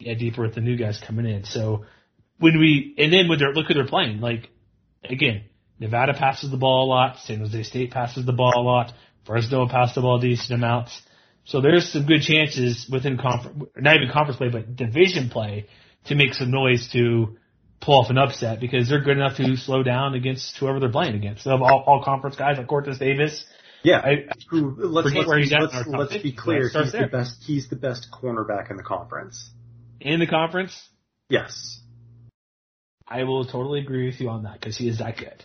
Yeah, 0.00 0.14
deeper 0.14 0.42
with 0.42 0.54
the 0.56 0.60
new 0.60 0.76
guys 0.76 0.98
coming 1.06 1.26
in. 1.26 1.44
So 1.44 1.84
when 2.38 2.58
we 2.58 2.94
and 2.98 3.12
then 3.12 3.28
when 3.28 3.38
they're 3.38 3.52
look 3.52 3.68
who 3.68 3.74
they're 3.74 3.86
playing, 3.86 4.20
like 4.20 4.50
again, 5.04 5.44
Nevada 5.82 6.14
passes 6.14 6.50
the 6.50 6.56
ball 6.56 6.86
a 6.86 6.88
lot, 6.88 7.18
San 7.24 7.40
Jose 7.40 7.62
State 7.64 7.90
passes 7.90 8.24
the 8.24 8.32
ball 8.32 8.52
a 8.56 8.62
lot, 8.62 8.92
Fresno 9.26 9.68
passed 9.68 9.96
the 9.96 10.00
ball 10.00 10.20
decent 10.20 10.52
amounts. 10.52 11.02
So 11.44 11.60
there's 11.60 11.92
some 11.92 12.06
good 12.06 12.22
chances 12.22 12.88
within 12.90 13.18
conference, 13.18 13.64
not 13.76 13.96
even 13.96 14.08
conference 14.08 14.38
play, 14.38 14.48
but 14.48 14.76
division 14.76 15.28
play 15.28 15.66
to 16.06 16.14
make 16.14 16.34
some 16.34 16.52
noise 16.52 16.88
to 16.92 17.36
pull 17.80 18.00
off 18.00 18.10
an 18.10 18.18
upset 18.18 18.60
because 18.60 18.88
they're 18.88 19.02
good 19.02 19.16
enough 19.16 19.36
to 19.38 19.56
slow 19.56 19.82
down 19.82 20.14
against 20.14 20.56
whoever 20.58 20.78
they're 20.78 20.88
playing 20.88 21.16
against. 21.16 21.46
Have 21.46 21.60
all, 21.60 21.82
all 21.84 22.04
conference 22.04 22.36
guys 22.36 22.58
like 22.58 22.68
Cortez 22.68 22.98
Davis. 22.98 23.44
Yeah, 23.82 23.98
I, 23.98 24.28
who 24.50 24.76
let's 24.78 25.08
forget 25.08 25.18
let's, 25.18 25.28
where 25.28 25.38
he's 25.40 25.52
at 25.52 25.62
let's, 25.62 25.88
let's 25.88 26.22
be 26.22 26.32
clear, 26.32 26.68
he's 26.68 26.92
there. 26.92 27.02
the 27.02 27.08
best. 27.08 27.42
He's 27.44 27.68
the 27.68 27.74
best 27.74 28.06
cornerback 28.12 28.70
in 28.70 28.76
the 28.76 28.84
conference. 28.84 29.50
in 30.00 30.20
the 30.20 30.28
conference, 30.28 30.80
Yes, 31.28 31.80
I 33.08 33.24
will 33.24 33.44
totally 33.44 33.80
agree 33.80 34.06
with 34.06 34.20
you 34.20 34.28
on 34.28 34.44
that 34.44 34.60
because 34.60 34.76
he 34.76 34.88
is 34.88 34.98
that 34.98 35.16
good. 35.16 35.44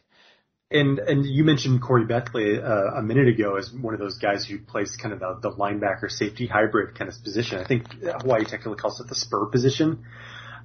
And 0.70 1.00
and 1.00 1.26
you 1.26 1.46
mentioned 1.46 1.82
Khoury 1.82 2.06
Bethley 2.06 2.62
uh, 2.62 2.98
a 2.98 3.02
minute 3.02 3.30
ago 3.30 3.56
as 3.56 3.72
one 3.72 3.94
of 3.94 4.02
those 4.02 4.18
guys 4.18 4.46
who 4.46 4.60
plays 4.60 4.98
kind 5.02 5.14
of 5.14 5.22
the, 5.22 5.40
the 5.42 5.56
linebacker 5.56 6.12
safety 6.12 6.46
hybrid 6.46 6.98
kind 6.98 7.10
of 7.10 7.16
position. 7.24 7.60
I 7.60 7.66
think 7.66 7.86
Hawaii 8.04 8.44
technically 8.44 8.76
calls 8.76 9.00
it 9.00 9.08
the 9.08 9.16
spur 9.16 9.46
position. 9.46 10.04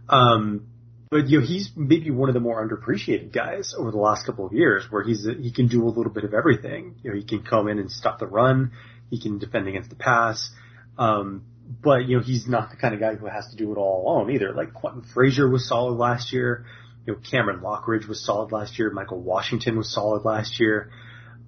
Um, 0.08 0.66
but 1.08 1.28
you 1.28 1.38
know 1.38 1.46
he's 1.46 1.70
maybe 1.76 2.10
one 2.10 2.28
of 2.28 2.34
the 2.34 2.40
more 2.40 2.66
underappreciated 2.66 3.32
guys 3.32 3.74
over 3.78 3.92
the 3.92 3.98
last 3.98 4.26
couple 4.26 4.44
of 4.44 4.52
years, 4.52 4.90
where 4.90 5.04
he's 5.04 5.24
he 5.40 5.52
can 5.52 5.68
do 5.68 5.84
a 5.86 5.90
little 5.90 6.12
bit 6.12 6.24
of 6.24 6.34
everything. 6.34 6.96
You 7.04 7.10
know, 7.10 7.16
he 7.16 7.22
can 7.22 7.44
come 7.44 7.68
in 7.68 7.78
and 7.78 7.88
stop 7.88 8.18
the 8.18 8.26
run, 8.26 8.72
he 9.08 9.20
can 9.20 9.38
defend 9.38 9.68
against 9.68 9.90
the 9.90 9.96
pass, 9.96 10.50
um, 10.98 11.44
but 11.80 12.08
you 12.08 12.16
know 12.16 12.22
he's 12.24 12.48
not 12.48 12.70
the 12.70 12.76
kind 12.76 12.94
of 12.94 12.98
guy 12.98 13.14
who 13.14 13.26
has 13.26 13.46
to 13.50 13.56
do 13.56 13.70
it 13.70 13.76
all 13.76 14.02
alone 14.04 14.32
either. 14.32 14.52
Like 14.52 14.74
Quentin 14.74 15.02
Frazier 15.02 15.48
was 15.48 15.68
solid 15.68 15.94
last 15.94 16.32
year. 16.32 16.64
You 17.06 17.14
know, 17.14 17.18
Cameron 17.28 17.60
Lockridge 17.60 18.06
was 18.06 18.24
solid 18.24 18.52
last 18.52 18.78
year. 18.78 18.90
Michael 18.90 19.20
Washington 19.20 19.76
was 19.76 19.92
solid 19.92 20.24
last 20.24 20.60
year. 20.60 20.90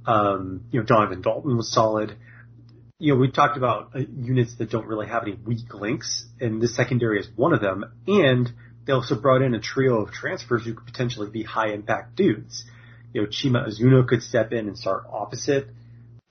Um, 0.07 0.65
you 0.71 0.81
know, 0.81 0.87
Donovan 0.87 1.23
Dalton 1.23 1.57
was 1.57 1.73
solid. 1.73 2.17
You 2.99 3.15
know, 3.15 3.21
we 3.21 3.31
talked 3.31 3.57
about 3.57 3.91
uh, 3.95 4.01
units 4.01 4.57
that 4.57 4.71
don't 4.71 4.87
really 4.87 5.07
have 5.07 5.23
any 5.23 5.35
weak 5.35 5.73
links, 5.73 6.27
and 6.41 6.61
this 6.61 6.77
secondary 6.77 7.21
is 7.21 7.29
one 7.37 7.53
of 7.53 7.61
them. 7.61 7.85
And 8.07 8.53
they 8.87 8.93
also 8.93 9.15
brought 9.15 9.43
in 9.43 9.55
a 9.55 9.61
trio 9.61 10.03
of 10.03 10.13
transfers 10.13 10.65
who 10.65 10.75
could 10.75 10.87
potentially 10.87 11.31
be 11.31 11.43
high 11.43 11.73
impact 11.73 12.17
dudes. 12.17 12.65
You 13.13 13.23
know, 13.23 13.29
Chima 13.29 13.69
Azuno 13.69 14.07
could 14.07 14.23
step 14.23 14.53
in 14.53 14.67
and 14.67 14.77
start 14.77 15.05
opposite. 15.11 15.69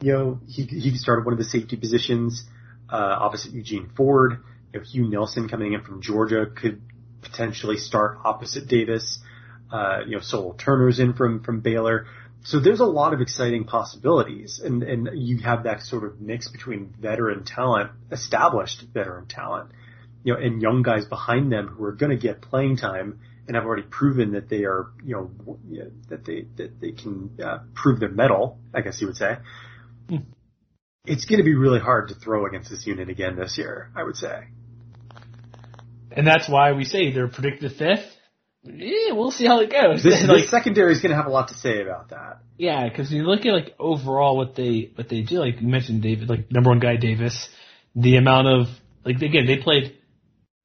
You 0.01 0.13
know, 0.13 0.39
he 0.47 0.63
he 0.63 0.91
could 0.91 0.99
start 0.99 1.19
at 1.19 1.25
one 1.25 1.33
of 1.33 1.39
the 1.39 1.45
safety 1.45 1.77
positions, 1.77 2.43
uh, 2.91 3.15
opposite 3.19 3.53
Eugene 3.53 3.89
Ford. 3.95 4.43
You 4.73 4.79
know, 4.79 4.85
Hugh 4.85 5.09
Nelson 5.09 5.47
coming 5.47 5.73
in 5.73 5.81
from 5.81 6.01
Georgia 6.01 6.45
could 6.45 6.81
potentially 7.23 7.77
start 7.77 8.19
opposite 8.23 8.67
Davis. 8.67 9.19
Uh, 9.71 10.01
you 10.05 10.15
know, 10.15 10.21
Solo 10.21 10.53
Turner's 10.53 10.99
in 10.99 11.13
from 11.13 11.43
from 11.43 11.61
Baylor. 11.61 12.05
So 12.45 12.59
there's 12.59 12.81
a 12.81 12.85
lot 12.85 13.13
of 13.13 13.21
exciting 13.21 13.63
possibilities, 13.63 14.61
and 14.63 14.83
and 14.83 15.09
you 15.13 15.39
have 15.39 15.63
that 15.63 15.81
sort 15.81 16.03
of 16.03 16.19
mix 16.19 16.49
between 16.49 16.93
veteran 16.99 17.45
talent, 17.45 17.91
established 18.11 18.83
veteran 18.93 19.27
talent, 19.27 19.71
you 20.23 20.33
know, 20.33 20.39
and 20.39 20.61
young 20.61 20.83
guys 20.83 21.05
behind 21.05 21.51
them 21.51 21.69
who 21.69 21.85
are 21.85 21.93
going 21.93 22.11
to 22.11 22.17
get 22.17 22.41
playing 22.41 22.77
time 22.77 23.21
and 23.47 23.55
have 23.55 23.65
already 23.65 23.83
proven 23.83 24.33
that 24.33 24.49
they 24.49 24.63
are, 24.65 24.87
you 25.03 25.15
know, 25.15 25.91
that 26.09 26.25
they 26.25 26.45
that 26.57 26.79
they 26.81 26.91
can 26.91 27.31
uh, 27.41 27.59
prove 27.73 27.99
their 27.99 28.09
mettle. 28.09 28.59
I 28.73 28.81
guess 28.81 28.99
you 28.99 29.07
would 29.07 29.17
say. 29.17 29.37
It's 31.05 31.25
going 31.25 31.39
to 31.39 31.43
be 31.43 31.55
really 31.55 31.79
hard 31.79 32.09
to 32.09 32.15
throw 32.15 32.45
against 32.45 32.69
this 32.69 32.85
unit 32.85 33.09
again 33.09 33.35
this 33.37 33.57
year. 33.57 33.89
I 33.95 34.03
would 34.03 34.17
say. 34.17 34.47
And 36.15 36.27
that's 36.27 36.47
why 36.47 36.73
we 36.73 36.83
say 36.83 37.11
they're 37.11 37.27
predicted 37.27 37.73
fifth. 37.73 38.05
Yeah, 38.63 39.13
we'll 39.13 39.31
see 39.31 39.45
how 39.45 39.59
it 39.59 39.71
goes. 39.71 40.03
This, 40.03 40.23
like, 40.27 40.43
this 40.43 40.49
secondary 40.49 40.93
is 40.93 41.01
going 41.01 41.09
to 41.09 41.17
have 41.17 41.25
a 41.25 41.31
lot 41.31 41.49
to 41.49 41.53
say 41.55 41.81
about 41.81 42.09
that. 42.09 42.39
yeah, 42.57 42.87
because 42.87 43.11
you 43.11 43.23
look 43.23 43.45
at 43.45 43.51
like 43.51 43.75
overall 43.79 44.37
what 44.37 44.55
they 44.55 44.91
what 44.95 45.09
they 45.09 45.21
do. 45.21 45.39
Like 45.39 45.59
you 45.59 45.67
mentioned, 45.67 46.01
David, 46.01 46.29
like 46.29 46.51
number 46.51 46.69
one 46.69 46.79
guy 46.79 46.95
Davis, 46.95 47.49
the 47.95 48.15
amount 48.15 48.47
of 48.47 48.67
like 49.05 49.17
again 49.21 49.45
they 49.45 49.57
played 49.57 49.97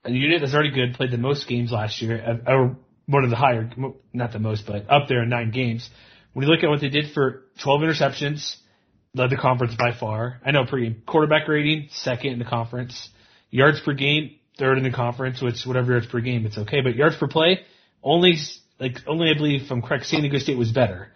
a 0.05 0.11
unit 0.11 0.41
that's 0.41 0.55
already 0.55 0.71
good. 0.71 0.95
Played 0.95 1.11
the 1.11 1.19
most 1.19 1.49
games 1.49 1.73
last 1.73 2.01
year, 2.01 2.41
uh, 2.47 2.51
or 2.51 2.77
one 3.07 3.25
of 3.25 3.31
the 3.31 3.37
higher, 3.37 3.69
not 4.13 4.33
the 4.33 4.39
most, 4.39 4.67
but 4.67 4.89
up 4.89 5.09
there 5.09 5.23
in 5.23 5.29
nine 5.29 5.51
games. 5.51 5.89
When 6.35 6.47
you 6.47 6.53
look 6.53 6.63
at 6.63 6.69
what 6.69 6.81
they 6.81 6.91
did 6.91 7.13
for 7.15 7.45
12 7.63 7.81
interceptions, 7.81 8.57
led 9.15 9.31
the 9.31 9.37
conference 9.37 9.75
by 9.75 9.93
far. 9.99 10.41
I 10.45 10.53
know 10.53 10.65
pregame 10.65 11.05
quarterback 11.05 11.49
rating 11.49 11.89
second 11.91 12.35
in 12.35 12.39
the 12.39 12.45
conference, 12.45 13.09
yards 13.51 13.81
per 13.81 13.95
game 13.95 14.38
third 14.59 14.79
in 14.79 14.85
the 14.85 14.91
conference, 14.91 15.41
which 15.41 15.65
whatever 15.65 15.93
yards 15.93 16.07
per 16.07 16.21
game 16.21 16.45
it's 16.47 16.59
okay, 16.59 16.81
but 16.81 16.95
yards 16.97 17.17
per 17.17 17.29
play 17.29 17.61
only 18.03 18.37
like 18.81 18.99
only 19.07 19.31
I 19.31 19.35
believe 19.35 19.67
from 19.67 19.83
correct, 19.83 20.07
San 20.07 20.21
Diego 20.21 20.39
State 20.39 20.59
was 20.59 20.71
better 20.73 21.13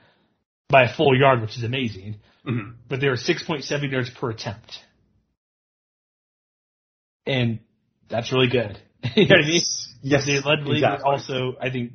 by 0.68 0.84
a 0.84 0.94
full 0.94 1.16
yard, 1.18 1.40
which 1.40 1.56
is 1.56 1.64
amazing. 1.64 2.16
Mhm. 2.46 2.74
But 2.88 3.00
they 3.00 3.08
were 3.08 3.16
6.7 3.16 3.90
yards 3.92 4.10
per 4.10 4.30
attempt, 4.30 4.78
and 7.26 7.60
that's 8.08 8.32
really 8.32 8.48
good. 8.48 8.78
you 9.16 9.26
know 9.28 9.36
what 9.36 9.44
I 9.44 9.48
mean? 9.48 9.62
Yes, 10.04 10.26
They 10.26 10.34
led 10.40 10.60
the 10.64 10.68
league 10.70 10.82
exactly. 10.82 11.04
also, 11.08 11.54
I 11.60 11.70
think, 11.70 11.92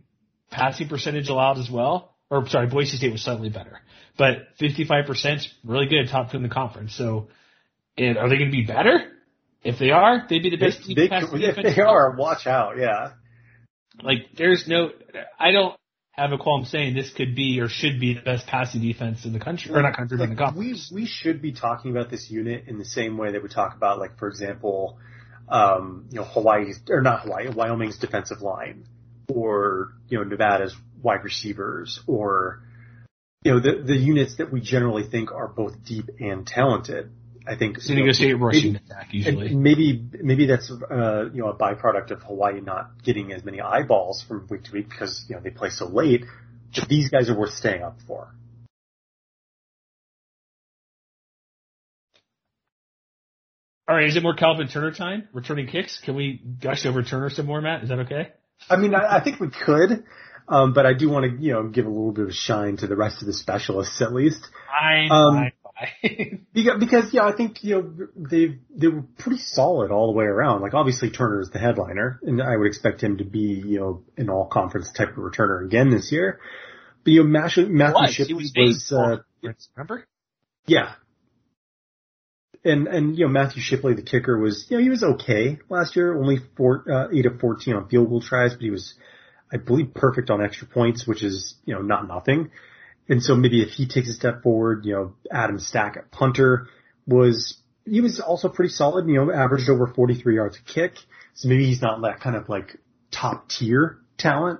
passing 0.50 0.88
percentage 0.88 1.28
allowed 1.28 1.58
as 1.58 1.70
well. 1.70 2.16
Or 2.30 2.48
sorry, 2.48 2.68
Boise 2.68 2.96
State 2.98 3.12
was 3.12 3.22
slightly 3.22 3.50
better, 3.50 3.80
but 4.18 4.58
55% 4.60 5.36
is 5.36 5.54
really 5.66 5.88
good, 5.88 6.10
top 6.10 6.32
two 6.32 6.38
in 6.38 6.44
the 6.44 6.50
conference. 6.50 6.94
So, 6.96 7.28
and 7.98 8.18
are 8.18 8.30
they 8.30 8.38
going 8.38 8.52
to 8.52 8.56
be 8.58 8.64
better? 8.66 9.12
If 9.68 9.80
they 9.80 9.92
are, 9.92 10.26
they'd 10.30 10.42
be 10.42 10.50
the 10.50 10.58
best 10.58 10.80
They, 10.88 10.94
they, 10.94 11.10
if 11.12 11.76
they 11.76 11.82
are, 11.82 12.16
watch 12.16 12.48
out. 12.48 12.78
Yeah. 12.78 13.12
like, 14.02 14.28
there's 14.38 14.66
no, 14.68 14.92
I 15.38 15.52
don't 15.52 15.76
have 16.12 16.32
a 16.32 16.38
qualm 16.38 16.66
saying 16.66 16.96
this 16.96 17.12
could 17.12 17.36
be 17.36 17.60
or 17.60 17.68
should 17.68 18.00
be 18.00 18.14
the 18.14 18.22
best 18.22 18.48
passing 18.48 18.82
defense 18.82 19.26
in 19.26 19.34
the 19.34 19.40
country, 19.40 19.72
or 19.74 19.82
not 19.82 19.96
country, 19.96 20.18
but 20.18 20.24
in 20.24 20.30
the 20.32 20.36
conference. 20.36 20.90
we 20.92 21.02
we 21.02 21.06
should 21.06 21.42
be 21.42 21.52
talking 21.52 21.92
about 21.92 22.10
this 22.10 22.32
unit 22.32 22.64
in 22.68 22.80
the 22.80 22.86
same 22.86 23.18
way 23.18 23.34
that 23.34 23.44
we 23.44 23.50
talk 23.50 23.76
about, 23.76 24.00
like 24.00 24.18
for 24.18 24.28
example, 24.28 24.98
um, 25.48 26.08
you 26.10 26.16
know, 26.16 26.24
Hawaii's 26.24 26.80
or 26.90 27.02
not 27.02 27.22
Hawaii, 27.22 27.50
Wyoming's 27.50 28.00
defensive 28.00 28.42
line, 28.42 28.88
or 29.28 29.94
you 30.08 30.18
know, 30.18 30.24
Nevada's 30.24 30.76
wide 31.02 31.24
receivers, 31.24 32.00
or 32.08 32.64
you 33.44 33.52
know, 33.52 33.60
the 33.60 33.84
the 33.84 33.96
units 33.96 34.38
that 34.38 34.52
we 34.52 34.60
generally 34.60 35.04
think 35.04 35.32
are 35.32 35.48
both 35.48 35.84
deep 35.86 36.10
and 36.20 36.48
talented. 36.48 37.12
I 37.50 37.56
think 37.56 37.80
San 37.80 37.98
you 37.98 38.04
Diego 38.04 38.08
know, 38.08 38.12
State 38.14 38.34
rushing 38.34 38.74
maybe- 38.74 38.86
attack 38.86 39.08
usually. 39.14 39.56
maybe 39.56 40.04
maybe 40.22 40.46
that's 40.48 40.70
uh, 40.70 41.30
you 41.34 41.42
know 41.42 41.50
a 41.50 41.56
byproduct 41.58 42.12
of 42.12 42.22
Hawaii 42.24 42.60
not 42.62 43.04
getting 43.04 43.32
as 43.32 43.44
many 43.46 43.62
eyeballs 43.62 44.24
from 44.28 44.46
week 44.50 44.64
to 44.66 44.72
week 44.74 44.90
because 44.90 45.26
you 45.30 45.36
know 45.36 45.42
they 45.42 45.50
play 45.52 45.70
so 45.70 45.86
late. 45.88 46.26
But 46.76 46.90
these 46.90 47.10
guys 47.10 47.30
are 47.30 47.38
worth 47.38 47.54
staying 47.54 47.82
up 47.84 47.98
for. 48.06 48.28
All 53.88 53.96
right, 53.96 54.08
is 54.08 54.18
it 54.18 54.24
more 54.24 54.36
Calvin 54.36 54.68
Turner 54.68 54.92
time? 54.92 55.30
Returning 55.34 55.68
kicks? 55.68 56.00
Can 56.04 56.16
we 56.16 56.42
gush 56.62 56.86
over 56.86 57.04
Turner 57.04 57.30
some 57.30 57.46
more, 57.46 57.62
Matt? 57.62 57.84
Is 57.84 57.90
that 57.90 58.00
okay? 58.00 58.30
I 58.70 58.76
mean, 58.76 58.94
I, 58.94 59.18
I 59.18 59.24
think 59.24 59.40
we 59.40 59.48
could, 59.50 60.04
um, 60.50 60.74
but 60.74 60.86
I 60.86 60.94
do 60.94 61.10
want 61.10 61.26
to 61.38 61.42
you 61.44 61.54
know 61.54 61.64
give 61.70 61.86
a 61.86 61.90
little 61.90 62.12
bit 62.12 62.26
of 62.26 62.34
shine 62.34 62.76
to 62.78 62.88
the 62.88 62.98
rest 62.98 63.22
of 63.22 63.28
the 63.28 63.34
specialists 63.34 64.02
at 64.02 64.14
least. 64.14 64.46
Fine, 64.68 65.12
Um, 65.12 65.36
fine, 65.36 65.52
fine. 66.02 66.46
Because, 66.54 67.14
yeah, 67.14 67.26
I 67.26 67.36
think 67.36 67.64
you 67.64 67.76
know 67.76 68.08
they 68.16 68.60
they 68.76 68.88
were 68.88 69.04
pretty 69.18 69.40
solid 69.40 69.92
all 69.92 70.08
the 70.08 70.18
way 70.18 70.26
around. 70.26 70.62
Like 70.62 70.74
obviously 70.74 71.10
Turner 71.10 71.42
is 71.42 71.50
the 71.50 71.60
headliner, 71.60 72.20
and 72.24 72.42
I 72.42 72.56
would 72.56 72.68
expect 72.68 73.02
him 73.02 73.18
to 73.18 73.26
be 73.26 73.62
you 73.66 73.80
know 73.80 74.04
an 74.18 74.30
all 74.30 74.48
conference 74.48 74.92
type 74.92 75.10
of 75.10 75.16
returner 75.16 75.66
again 75.66 75.90
this 75.90 76.12
year. 76.12 76.40
But 77.04 77.12
you 77.12 77.24
know 77.24 77.30
Matthew, 77.30 77.68
Matthew 77.68 77.94
Was. 77.96 78.16
He 78.16 78.24
Shipley 78.24 78.36
was 78.36 78.54
was, 78.56 78.92
uh, 78.92 79.54
Remember? 79.76 80.06
yeah, 80.66 80.96
and 82.64 82.88
and 82.88 83.18
you 83.18 83.26
know 83.26 83.32
Matthew 83.32 83.62
Shipley 83.62 83.94
the 83.94 84.02
kicker 84.02 84.38
was 84.38 84.66
you 84.70 84.78
know 84.78 84.84
he 84.84 84.90
was 84.90 85.04
okay 85.04 85.60
last 85.70 85.96
year, 85.96 86.18
only 86.18 86.38
four 86.56 86.84
uh, 86.92 87.08
eight 87.14 87.26
of 87.26 87.40
fourteen 87.40 87.76
on 87.76 87.88
field 87.88 88.10
goal 88.10 88.22
tries, 88.22 88.54
but 88.54 88.62
he 88.62 88.72
was 88.72 88.96
I 89.52 89.58
believe 89.58 89.94
perfect 89.94 90.30
on 90.30 90.44
extra 90.44 90.68
points, 90.68 91.08
which 91.08 91.24
is 91.24 91.56
you 91.66 91.76
know 91.76 91.82
not 91.82 92.08
nothing. 92.08 92.52
And 93.10 93.24
so 93.24 93.36
maybe 93.36 93.62
if 93.62 93.70
he 93.70 93.88
takes 93.88 94.10
a 94.10 94.14
step 94.14 94.44
forward, 94.44 94.86
you 94.86 94.94
know, 94.94 95.14
Adam 95.32 95.60
Stack 95.60 95.98
at 95.98 96.12
punter 96.12 96.68
was, 97.06 97.58
he 97.86 98.02
was 98.02 98.20
also 98.20 98.50
pretty 98.50 98.70
solid, 98.74 99.08
you 99.08 99.16
know, 99.16 99.32
averaged 99.32 99.70
over 99.70 99.88
43 99.88 100.36
yards 100.36 100.58
a 100.58 100.62
kick. 100.74 100.96
So 101.34 101.48
maybe 101.48 101.66
he's 101.66 101.82
not 101.82 102.02
that 102.02 102.20
kind 102.20 102.36
of 102.36 102.50
like 102.50 102.78
top 103.12 103.50
tier 103.50 104.00
talent, 104.18 104.60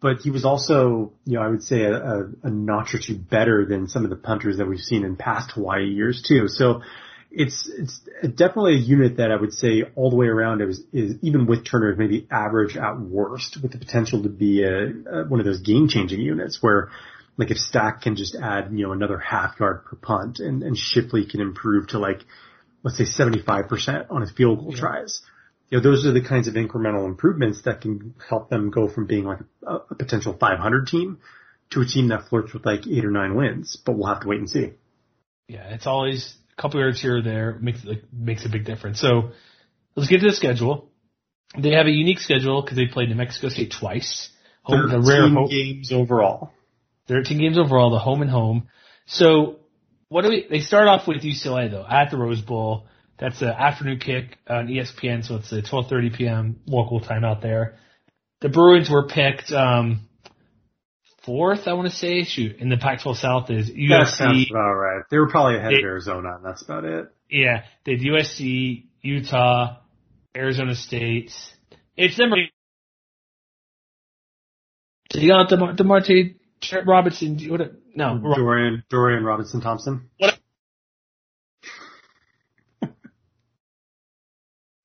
but 0.00 0.18
he 0.18 0.30
was 0.30 0.44
also, 0.44 1.12
you 1.24 1.38
know, 1.38 1.42
I 1.42 1.48
would 1.48 1.62
say 1.62 1.82
a, 1.82 1.94
a, 1.94 2.28
a 2.44 2.50
notch 2.50 2.94
or 2.94 2.98
two 2.98 3.16
better 3.16 3.64
than 3.64 3.88
some 3.88 4.04
of 4.04 4.10
the 4.10 4.16
punters 4.16 4.58
that 4.58 4.66
we've 4.66 4.80
seen 4.80 5.04
in 5.04 5.16
past 5.16 5.52
Hawaii 5.52 5.86
years 5.86 6.22
too. 6.26 6.48
So 6.48 6.82
it's, 7.30 7.70
it's 7.76 8.00
definitely 8.22 8.74
a 8.74 8.80
unit 8.80 9.16
that 9.16 9.30
I 9.30 9.36
would 9.36 9.52
say 9.52 9.84
all 9.96 10.10
the 10.10 10.16
way 10.16 10.26
around 10.26 10.60
it 10.60 10.66
was, 10.66 10.82
is 10.92 11.16
even 11.22 11.46
with 11.46 11.64
Turner 11.64 11.94
maybe 11.96 12.26
average 12.30 12.76
at 12.76 13.00
worst 13.00 13.58
with 13.62 13.72
the 13.72 13.78
potential 13.78 14.22
to 14.22 14.28
be 14.28 14.62
a, 14.62 14.88
a 14.88 15.24
one 15.28 15.40
of 15.40 15.46
those 15.46 15.60
game 15.60 15.88
changing 15.88 16.20
units 16.20 16.62
where 16.62 16.90
like 17.38 17.52
if 17.52 17.56
Stack 17.56 18.02
can 18.02 18.16
just 18.16 18.34
add, 18.34 18.70
you 18.72 18.84
know, 18.84 18.92
another 18.92 19.18
half 19.18 19.58
yard 19.60 19.84
per 19.84 19.96
punt 19.96 20.40
and, 20.40 20.62
and 20.62 20.76
Shipley 20.76 21.24
can 21.24 21.40
improve 21.40 21.86
to 21.88 21.98
like, 21.98 22.24
let's 22.82 22.98
say 22.98 23.04
75% 23.04 24.06
on 24.10 24.20
his 24.20 24.32
field 24.32 24.58
goal 24.58 24.72
yeah. 24.74 24.80
tries. 24.80 25.22
You 25.70 25.78
know, 25.78 25.84
those 25.84 26.04
are 26.04 26.12
the 26.12 26.22
kinds 26.22 26.48
of 26.48 26.54
incremental 26.54 27.06
improvements 27.06 27.62
that 27.62 27.80
can 27.80 28.14
help 28.28 28.50
them 28.50 28.70
go 28.70 28.88
from 28.88 29.06
being 29.06 29.24
like 29.24 29.38
a, 29.66 29.76
a 29.90 29.94
potential 29.94 30.36
500 30.38 30.88
team 30.88 31.18
to 31.70 31.80
a 31.80 31.86
team 31.86 32.08
that 32.08 32.28
flirts 32.28 32.52
with 32.52 32.66
like 32.66 32.86
eight 32.86 33.04
or 33.04 33.10
nine 33.10 33.36
wins, 33.36 33.76
but 33.76 33.92
we'll 33.96 34.08
have 34.08 34.20
to 34.22 34.28
wait 34.28 34.40
and 34.40 34.50
see. 34.50 34.72
Yeah, 35.46 35.68
it's 35.74 35.86
always 35.86 36.34
a 36.56 36.60
couple 36.60 36.80
yards 36.80 37.00
here 37.00 37.18
or 37.18 37.22
there 37.22 37.56
makes 37.60 37.84
like, 37.84 38.02
makes 38.12 38.44
a 38.46 38.48
big 38.48 38.64
difference. 38.64 39.00
So 39.00 39.30
let's 39.94 40.10
get 40.10 40.20
to 40.20 40.26
the 40.26 40.34
schedule. 40.34 40.90
They 41.56 41.72
have 41.72 41.86
a 41.86 41.90
unique 41.90 42.18
schedule 42.18 42.62
because 42.62 42.76
they 42.76 42.86
played 42.86 43.10
New 43.10 43.14
Mexico 43.14 43.48
State 43.48 43.74
twice. 43.78 44.30
Home, 44.62 44.90
13 44.90 45.06
rare 45.06 45.28
home, 45.28 45.48
games 45.48 45.92
overall. 45.92 46.52
13 47.08 47.38
games 47.38 47.58
overall, 47.58 47.90
the 47.90 47.98
home 47.98 48.22
and 48.22 48.30
home. 48.30 48.68
So 49.06 49.60
what 50.08 50.22
do 50.22 50.28
we, 50.28 50.46
they 50.48 50.60
start 50.60 50.88
off 50.88 51.06
with 51.06 51.22
UCLA 51.22 51.70
though, 51.70 51.86
at 51.88 52.10
the 52.10 52.16
Rose 52.16 52.40
Bowl. 52.40 52.86
That's 53.18 53.42
an 53.42 53.48
afternoon 53.48 53.98
kick 53.98 54.38
on 54.48 54.68
ESPN, 54.68 55.24
so 55.26 55.36
it's 55.36 55.50
a 55.50 55.60
12:30 55.60 56.16
p.m. 56.16 56.60
local 56.66 57.00
time 57.00 57.24
out 57.24 57.42
there. 57.42 57.76
The 58.40 58.48
Bruins 58.48 58.88
were 58.88 59.08
picked 59.08 59.50
um, 59.50 60.08
fourth, 61.24 61.66
I 61.66 61.72
want 61.72 61.90
to 61.90 61.94
say. 61.94 62.22
Shoot, 62.22 62.58
in 62.58 62.68
the 62.68 62.76
Pac-12 62.76 63.16
South 63.16 63.50
is 63.50 63.70
USC. 63.70 64.18
That 64.18 64.46
about 64.50 64.72
right. 64.74 65.02
They 65.10 65.18
were 65.18 65.28
probably 65.28 65.56
ahead 65.56 65.72
they, 65.72 65.78
of 65.78 65.84
Arizona, 65.84 66.36
and 66.36 66.44
that's 66.44 66.62
about 66.62 66.84
it. 66.84 67.08
Yeah, 67.28 67.64
they 67.84 67.92
had 67.92 68.00
USC, 68.00 68.84
Utah, 69.02 69.78
Arizona 70.36 70.76
State. 70.76 71.32
It's 71.96 72.16
them. 72.16 72.30
So 75.10 75.18
you 75.18 75.30
got 75.30 75.48
DeMar- 75.48 75.74
DeMarte 75.74 76.36
Robinson. 76.86 77.38
What? 77.48 77.72
No, 77.94 78.18
Dorian 78.18 78.84
Dorian 78.90 79.24
Robinson 79.24 79.60
Thompson. 79.60 80.10
What? 80.18 80.38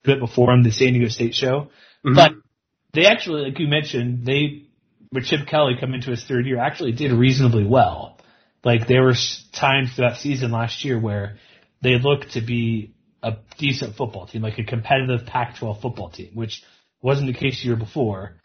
bit 0.03 0.19
before 0.19 0.51
on 0.51 0.63
the 0.63 0.71
San 0.71 0.93
Diego 0.93 1.07
State 1.07 1.33
show, 1.33 1.69
mm-hmm. 2.05 2.15
but 2.15 2.33
they 2.93 3.05
actually, 3.05 3.43
like 3.43 3.59
you 3.59 3.67
mentioned, 3.67 4.25
they 4.25 4.63
with 5.11 5.25
Chip 5.25 5.47
Kelly 5.47 5.75
come 5.79 5.93
into 5.93 6.11
his 6.11 6.23
third 6.23 6.45
year 6.45 6.59
actually 6.59 6.91
did 6.91 7.11
reasonably 7.11 7.65
well. 7.65 8.19
Like 8.63 8.87
there 8.87 9.03
were 9.03 9.15
times 9.51 9.93
through 9.93 10.09
that 10.09 10.17
season 10.17 10.51
last 10.51 10.83
year 10.83 10.99
where 10.99 11.37
they 11.81 11.97
looked 11.99 12.33
to 12.33 12.41
be 12.41 12.93
a 13.21 13.37
decent 13.57 13.95
football 13.95 14.27
team, 14.27 14.41
like 14.41 14.57
a 14.57 14.63
competitive 14.63 15.25
Pac-12 15.25 15.81
football 15.81 16.09
team, 16.09 16.31
which 16.33 16.63
wasn't 17.01 17.27
the 17.27 17.37
case 17.37 17.61
the 17.61 17.67
year 17.67 17.75
before. 17.75 18.35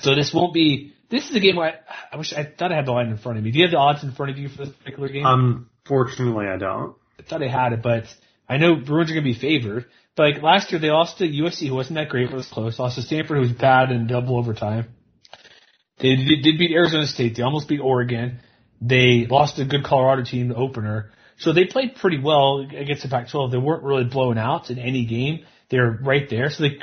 So 0.00 0.14
this 0.14 0.32
won't 0.32 0.54
be. 0.54 0.94
This 1.12 1.28
is 1.28 1.36
a 1.36 1.40
game 1.40 1.56
where 1.56 1.68
I, 1.68 2.14
I 2.14 2.16
wish 2.16 2.32
I 2.32 2.42
thought 2.42 2.72
I 2.72 2.76
had 2.76 2.86
the 2.86 2.92
line 2.92 3.08
in 3.08 3.18
front 3.18 3.36
of 3.36 3.44
me. 3.44 3.50
Do 3.50 3.58
you 3.58 3.66
have 3.66 3.70
the 3.70 3.76
odds 3.76 4.02
in 4.02 4.12
front 4.12 4.32
of 4.32 4.38
you 4.38 4.48
for 4.48 4.64
this 4.64 4.74
particular 4.74 5.10
game? 5.10 5.24
Unfortunately, 5.26 6.46
I 6.46 6.56
don't. 6.56 6.96
I 7.20 7.22
thought 7.22 7.42
I 7.42 7.48
had 7.48 7.74
it, 7.74 7.82
but 7.82 8.04
I 8.48 8.56
know 8.56 8.76
Bruins 8.76 9.10
are 9.10 9.14
going 9.14 9.24
to 9.26 9.32
be 9.32 9.38
favored. 9.38 9.84
But 10.16 10.22
like 10.32 10.42
last 10.42 10.72
year, 10.72 10.80
they 10.80 10.88
lost 10.88 11.18
to 11.18 11.24
USC, 11.24 11.68
who 11.68 11.74
wasn't 11.74 11.96
that 11.96 12.08
great, 12.08 12.30
but 12.30 12.36
was 12.36 12.48
close. 12.48 12.78
Lost 12.78 12.96
to 12.96 13.02
Stanford, 13.02 13.36
who 13.36 13.42
was 13.42 13.52
bad 13.52 13.90
in 13.90 14.06
double 14.06 14.38
overtime. 14.38 14.88
They 15.98 16.16
did, 16.16 16.42
did 16.42 16.58
beat 16.58 16.72
Arizona 16.72 17.06
State. 17.06 17.36
They 17.36 17.42
almost 17.42 17.68
beat 17.68 17.80
Oregon. 17.80 18.40
They 18.80 19.26
lost 19.28 19.58
a 19.58 19.66
good 19.66 19.84
Colorado 19.84 20.24
team, 20.24 20.48
the 20.48 20.54
opener. 20.54 21.10
So 21.36 21.52
they 21.52 21.66
played 21.66 21.96
pretty 21.96 22.20
well 22.20 22.60
against 22.60 23.02
the 23.02 23.10
Pac-12. 23.10 23.50
They 23.50 23.58
weren't 23.58 23.82
really 23.82 24.04
blown 24.04 24.38
out 24.38 24.70
in 24.70 24.78
any 24.78 25.04
game. 25.04 25.44
They 25.68 25.78
were 25.78 25.92
right 26.02 26.28
there. 26.30 26.48
So 26.48 26.62
they, 26.62 26.78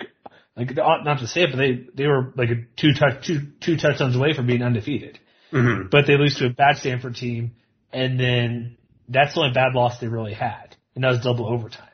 like, 0.60 0.76
not 0.76 1.20
to 1.20 1.28
say 1.28 1.44
it, 1.44 1.52
but 1.52 1.58
they, 1.58 1.88
they 1.94 2.08
were 2.08 2.34
like 2.36 2.50
a 2.50 2.66
two 2.76 2.94
touch, 2.94 3.26
two, 3.26 3.48
two 3.62 3.78
touchdowns 3.78 4.16
away 4.16 4.34
from 4.34 4.48
being 4.48 4.62
undefeated. 4.62 5.20
Mm-hmm. 5.52 5.88
But 5.90 6.06
they 6.06 6.18
lose 6.18 6.36
to 6.36 6.48
a 6.48 6.50
bad 6.50 6.78
Stanford 6.78 7.16
team. 7.16 7.52
And 7.92 8.20
then 8.20 8.78
that's 9.08 9.34
the 9.34 9.42
only 9.42 9.54
bad 9.54 9.74
loss 9.74 10.00
they 10.00 10.08
really 10.08 10.34
had. 10.34 10.76
And 10.96 11.04
that 11.04 11.10
was 11.10 11.22
double 11.22 11.48
overtime. 11.48 11.88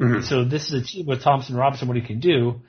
Mm-hmm. 0.00 0.22
So 0.22 0.44
this 0.44 0.70
is 0.70 0.82
a 0.82 0.84
team 0.84 1.06
with 1.06 1.22
Thompson 1.22 1.56
Robinson, 1.56 1.88
what 1.88 1.96
he 1.96 2.02
can 2.02 2.20
do. 2.20 2.60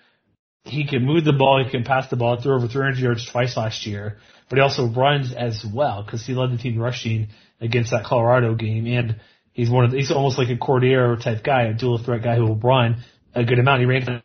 He 0.66 0.86
can 0.86 1.06
move 1.06 1.24
the 1.24 1.34
ball, 1.34 1.64
he 1.64 1.72
can 1.72 1.84
pass 1.84 2.10
the 2.10 2.16
ball, 2.16 2.40
threw 2.40 2.56
over 2.56 2.68
300 2.68 3.00
yards 3.00 3.26
twice 3.26 3.56
last 3.56 3.88
year, 3.88 4.18
but 4.50 4.58
he 4.58 4.62
also 4.62 4.88
runs 4.88 5.34
as 5.34 5.66
well 5.66 6.04
because 6.04 6.26
he 6.26 6.34
led 6.34 6.52
the 6.52 6.58
team 6.58 6.78
rushing 6.78 7.30
against 7.62 7.92
that 7.92 8.04
Colorado 8.04 8.56
game 8.56 8.86
and 8.86 9.22
he's 9.54 9.70
one 9.70 9.86
of 9.86 9.92
the, 9.92 9.98
he's 9.98 10.12
almost 10.12 10.38
like 10.38 10.50
a 10.50 10.58
Cordeiro 10.58 11.22
type 11.22 11.44
guy, 11.44 11.64
a 11.64 11.74
dual 11.74 11.98
threat 11.98 12.24
guy 12.24 12.36
who 12.36 12.46
will 12.46 12.58
run 12.58 13.04
a 13.34 13.44
good 13.44 13.58
amount. 13.58 13.80
He 13.80 13.86
ran 13.86 14.22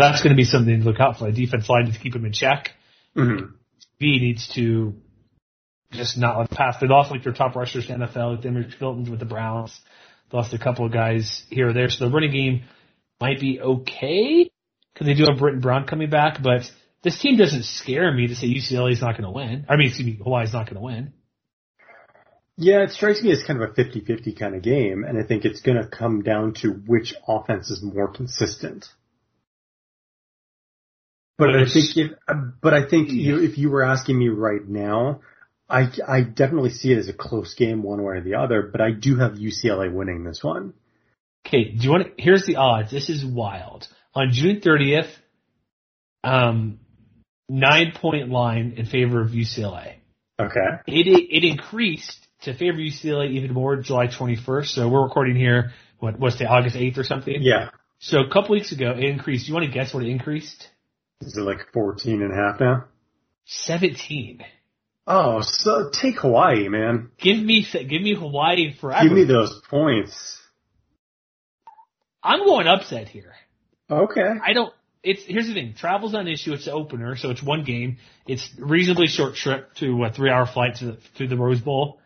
that's 0.00 0.22
going 0.22 0.34
to 0.34 0.36
be 0.36 0.44
something 0.44 0.80
to 0.80 0.84
look 0.84 1.00
out 1.00 1.18
for. 1.18 1.30
The 1.30 1.46
defense 1.46 1.68
line 1.68 1.84
needs 1.84 1.96
to 1.96 2.02
keep 2.02 2.14
him 2.14 2.24
in 2.24 2.32
check. 2.32 2.70
Mm-hmm. 3.16 3.54
B 3.98 4.18
needs 4.20 4.48
to 4.54 4.94
just 5.92 6.16
not 6.16 6.38
let 6.38 6.50
pass. 6.50 6.76
They 6.80 6.86
lost 6.86 7.10
like 7.10 7.24
their 7.24 7.32
top 7.32 7.54
rushers 7.56 7.86
to 7.86 7.94
NFL, 7.94 8.36
like 8.36 8.42
Demetric 8.42 8.78
Felton 8.78 9.10
with 9.10 9.20
the 9.20 9.26
Browns. 9.26 9.78
Lost 10.32 10.54
a 10.54 10.58
couple 10.58 10.86
of 10.86 10.92
guys 10.92 11.44
here 11.50 11.70
or 11.70 11.72
there. 11.72 11.88
So 11.88 12.04
the 12.04 12.14
running 12.14 12.32
game 12.32 12.62
might 13.20 13.40
be 13.40 13.60
okay 13.60 14.50
because 14.92 15.06
they 15.06 15.14
do 15.14 15.24
have 15.28 15.40
Brittain 15.40 15.60
Brown 15.60 15.86
coming 15.86 16.08
back, 16.08 16.42
but 16.42 16.62
this 17.02 17.18
team 17.18 17.36
doesn't 17.36 17.64
scare 17.64 18.12
me 18.12 18.28
to 18.28 18.36
say 18.36 18.46
UCLA 18.46 18.92
is 18.92 19.00
not 19.00 19.12
going 19.12 19.24
to 19.24 19.30
win. 19.30 19.66
I 19.68 19.76
mean, 19.76 19.88
excuse 19.88 20.06
me, 20.06 20.20
Hawaii's 20.22 20.52
not 20.52 20.66
going 20.66 20.76
to 20.76 20.82
win. 20.82 21.12
Yeah, 22.56 22.82
it 22.82 22.90
strikes 22.90 23.22
me 23.22 23.32
as 23.32 23.42
kind 23.42 23.62
of 23.62 23.70
a 23.70 23.72
50-50 23.72 24.38
kind 24.38 24.54
of 24.54 24.62
game, 24.62 25.02
and 25.02 25.18
I 25.18 25.26
think 25.26 25.44
it's 25.44 25.62
going 25.62 25.78
to 25.82 25.88
come 25.88 26.22
down 26.22 26.54
to 26.60 26.68
which 26.68 27.14
offense 27.26 27.70
is 27.70 27.82
more 27.82 28.12
consistent. 28.12 28.86
But 31.40 31.56
I 31.56 31.64
think 31.64 31.96
if, 31.96 32.10
but 32.60 32.74
I 32.74 32.86
think 32.86 33.10
you, 33.10 33.42
if 33.42 33.58
you 33.58 33.70
were 33.70 33.82
asking 33.82 34.18
me 34.18 34.28
right 34.28 34.66
now, 34.66 35.20
I, 35.68 35.88
I 36.06 36.22
definitely 36.22 36.70
see 36.70 36.92
it 36.92 36.98
as 36.98 37.08
a 37.08 37.12
close 37.12 37.54
game 37.54 37.82
one 37.82 38.02
way 38.02 38.16
or 38.16 38.20
the 38.20 38.34
other, 38.34 38.62
but 38.62 38.80
I 38.80 38.90
do 38.90 39.16
have 39.18 39.32
UCLA 39.32 39.92
winning 39.92 40.24
this 40.24 40.42
one. 40.42 40.74
Okay, 41.46 41.70
do 41.70 41.84
you 41.84 41.90
want 41.90 42.06
to, 42.06 42.22
here's 42.22 42.44
the 42.44 42.56
odds. 42.56 42.90
This 42.90 43.08
is 43.08 43.24
wild. 43.24 43.88
On 44.14 44.30
June 44.32 44.60
30th, 44.60 45.08
um, 46.22 46.80
nine 47.48 47.92
point 47.94 48.28
line 48.28 48.74
in 48.76 48.86
favor 48.86 49.20
of 49.20 49.30
UCLA. 49.30 49.94
Okay. 50.38 50.68
It, 50.86 51.06
it 51.30 51.44
increased 51.44 52.18
to 52.42 52.54
favor 52.54 52.78
UCLA 52.78 53.30
even 53.30 53.52
more 53.52 53.76
July 53.76 54.08
21st. 54.08 54.66
So 54.66 54.88
we're 54.88 55.02
recording 55.02 55.36
here, 55.36 55.72
what, 55.98 56.18
was 56.18 56.38
the 56.38 56.46
August 56.46 56.76
8th 56.76 56.98
or 56.98 57.04
something? 57.04 57.36
Yeah. 57.40 57.70
So 57.98 58.20
a 58.20 58.30
couple 58.30 58.52
weeks 58.52 58.72
ago, 58.72 58.92
it 58.96 59.04
increased. 59.04 59.46
Do 59.46 59.52
you 59.52 59.54
want 59.54 59.66
to 59.66 59.72
guess 59.72 59.94
what 59.94 60.02
it 60.02 60.08
increased? 60.08 60.68
Is 61.20 61.36
it 61.36 61.40
like 61.40 61.72
14 61.72 62.22
and 62.22 62.32
a 62.32 62.34
half 62.34 62.60
now? 62.60 62.84
17. 63.46 64.42
Oh, 65.06 65.40
so 65.42 65.90
take 65.90 66.20
Hawaii, 66.20 66.68
man. 66.68 67.10
Give 67.18 67.38
me 67.38 67.66
give 67.72 68.02
me 68.02 68.14
Hawaii 68.14 68.74
forever. 68.80 69.08
Give 69.08 69.12
me 69.16 69.24
those 69.24 69.60
points. 69.68 70.38
I'm 72.22 72.44
going 72.44 72.66
upset 72.66 73.08
here. 73.08 73.34
Okay. 73.90 74.34
I 74.44 74.52
don't. 74.52 74.72
It's 75.02 75.22
here's 75.24 75.46
the 75.46 75.54
thing. 75.54 75.74
Travel's 75.74 76.12
not 76.12 76.22
an 76.22 76.28
issue. 76.28 76.52
It's 76.52 76.66
the 76.66 76.72
opener, 76.72 77.16
so 77.16 77.30
it's 77.30 77.42
one 77.42 77.64
game. 77.64 77.96
It's 78.26 78.48
reasonably 78.58 79.08
short 79.08 79.34
trip 79.34 79.74
to 79.76 80.04
a 80.04 80.12
three 80.12 80.30
hour 80.30 80.46
flight 80.46 80.76
to 80.76 80.84
the, 80.86 80.98
to 81.18 81.26
the 81.26 81.36
Rose 81.36 81.60
Bowl. 81.60 81.98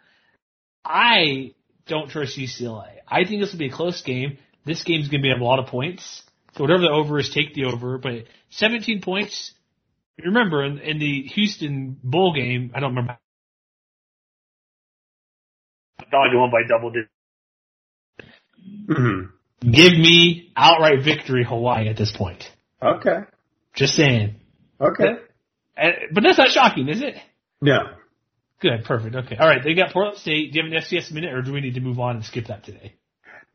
I 0.84 1.54
don't 1.86 2.08
trust 2.08 2.38
UCLA. 2.38 2.88
I 3.06 3.24
think 3.24 3.40
this 3.40 3.52
will 3.52 3.58
be 3.58 3.68
a 3.68 3.72
close 3.72 4.00
game. 4.02 4.38
This 4.64 4.82
game's 4.82 5.08
going 5.08 5.20
to 5.20 5.26
be 5.26 5.32
a 5.32 5.36
lot 5.36 5.58
of 5.58 5.66
points. 5.66 6.22
So 6.56 6.62
whatever 6.62 6.82
the 6.82 6.90
over 6.90 7.18
is, 7.18 7.30
take 7.30 7.54
the 7.54 7.64
over. 7.64 7.98
But 7.98 8.24
17 8.50 9.00
points, 9.00 9.52
remember 10.22 10.64
in, 10.64 10.78
in 10.78 10.98
the 10.98 11.22
Houston 11.22 11.98
bowl 12.02 12.32
game, 12.34 12.72
I 12.74 12.80
don't 12.80 12.90
remember. 12.90 13.18
Dog 16.10 16.28
won 16.32 16.50
by 16.50 16.62
double 16.68 16.90
digits. 16.90 17.10
Mm-hmm. 18.88 19.70
Give 19.70 19.92
me 19.92 20.52
outright 20.56 21.02
victory 21.04 21.44
Hawaii 21.44 21.88
at 21.88 21.96
this 21.96 22.12
point. 22.12 22.44
Okay. 22.82 23.20
Just 23.74 23.94
saying. 23.94 24.36
Okay. 24.80 25.14
But, 25.74 25.94
but 26.12 26.22
that's 26.22 26.38
not 26.38 26.50
shocking, 26.50 26.88
is 26.88 27.02
it? 27.02 27.14
No. 27.60 27.78
Good, 28.60 28.84
perfect. 28.84 29.16
Okay. 29.16 29.36
All 29.36 29.48
right. 29.48 29.62
They 29.64 29.74
got 29.74 29.92
Portland 29.92 30.18
State. 30.18 30.52
Do 30.52 30.58
you 30.58 30.64
have 30.64 30.72
an 30.72 30.78
FCS 30.78 31.12
minute 31.12 31.32
or 31.32 31.42
do 31.42 31.52
we 31.52 31.60
need 31.60 31.74
to 31.74 31.80
move 31.80 31.98
on 31.98 32.16
and 32.16 32.24
skip 32.24 32.46
that 32.46 32.64
today? 32.64 32.94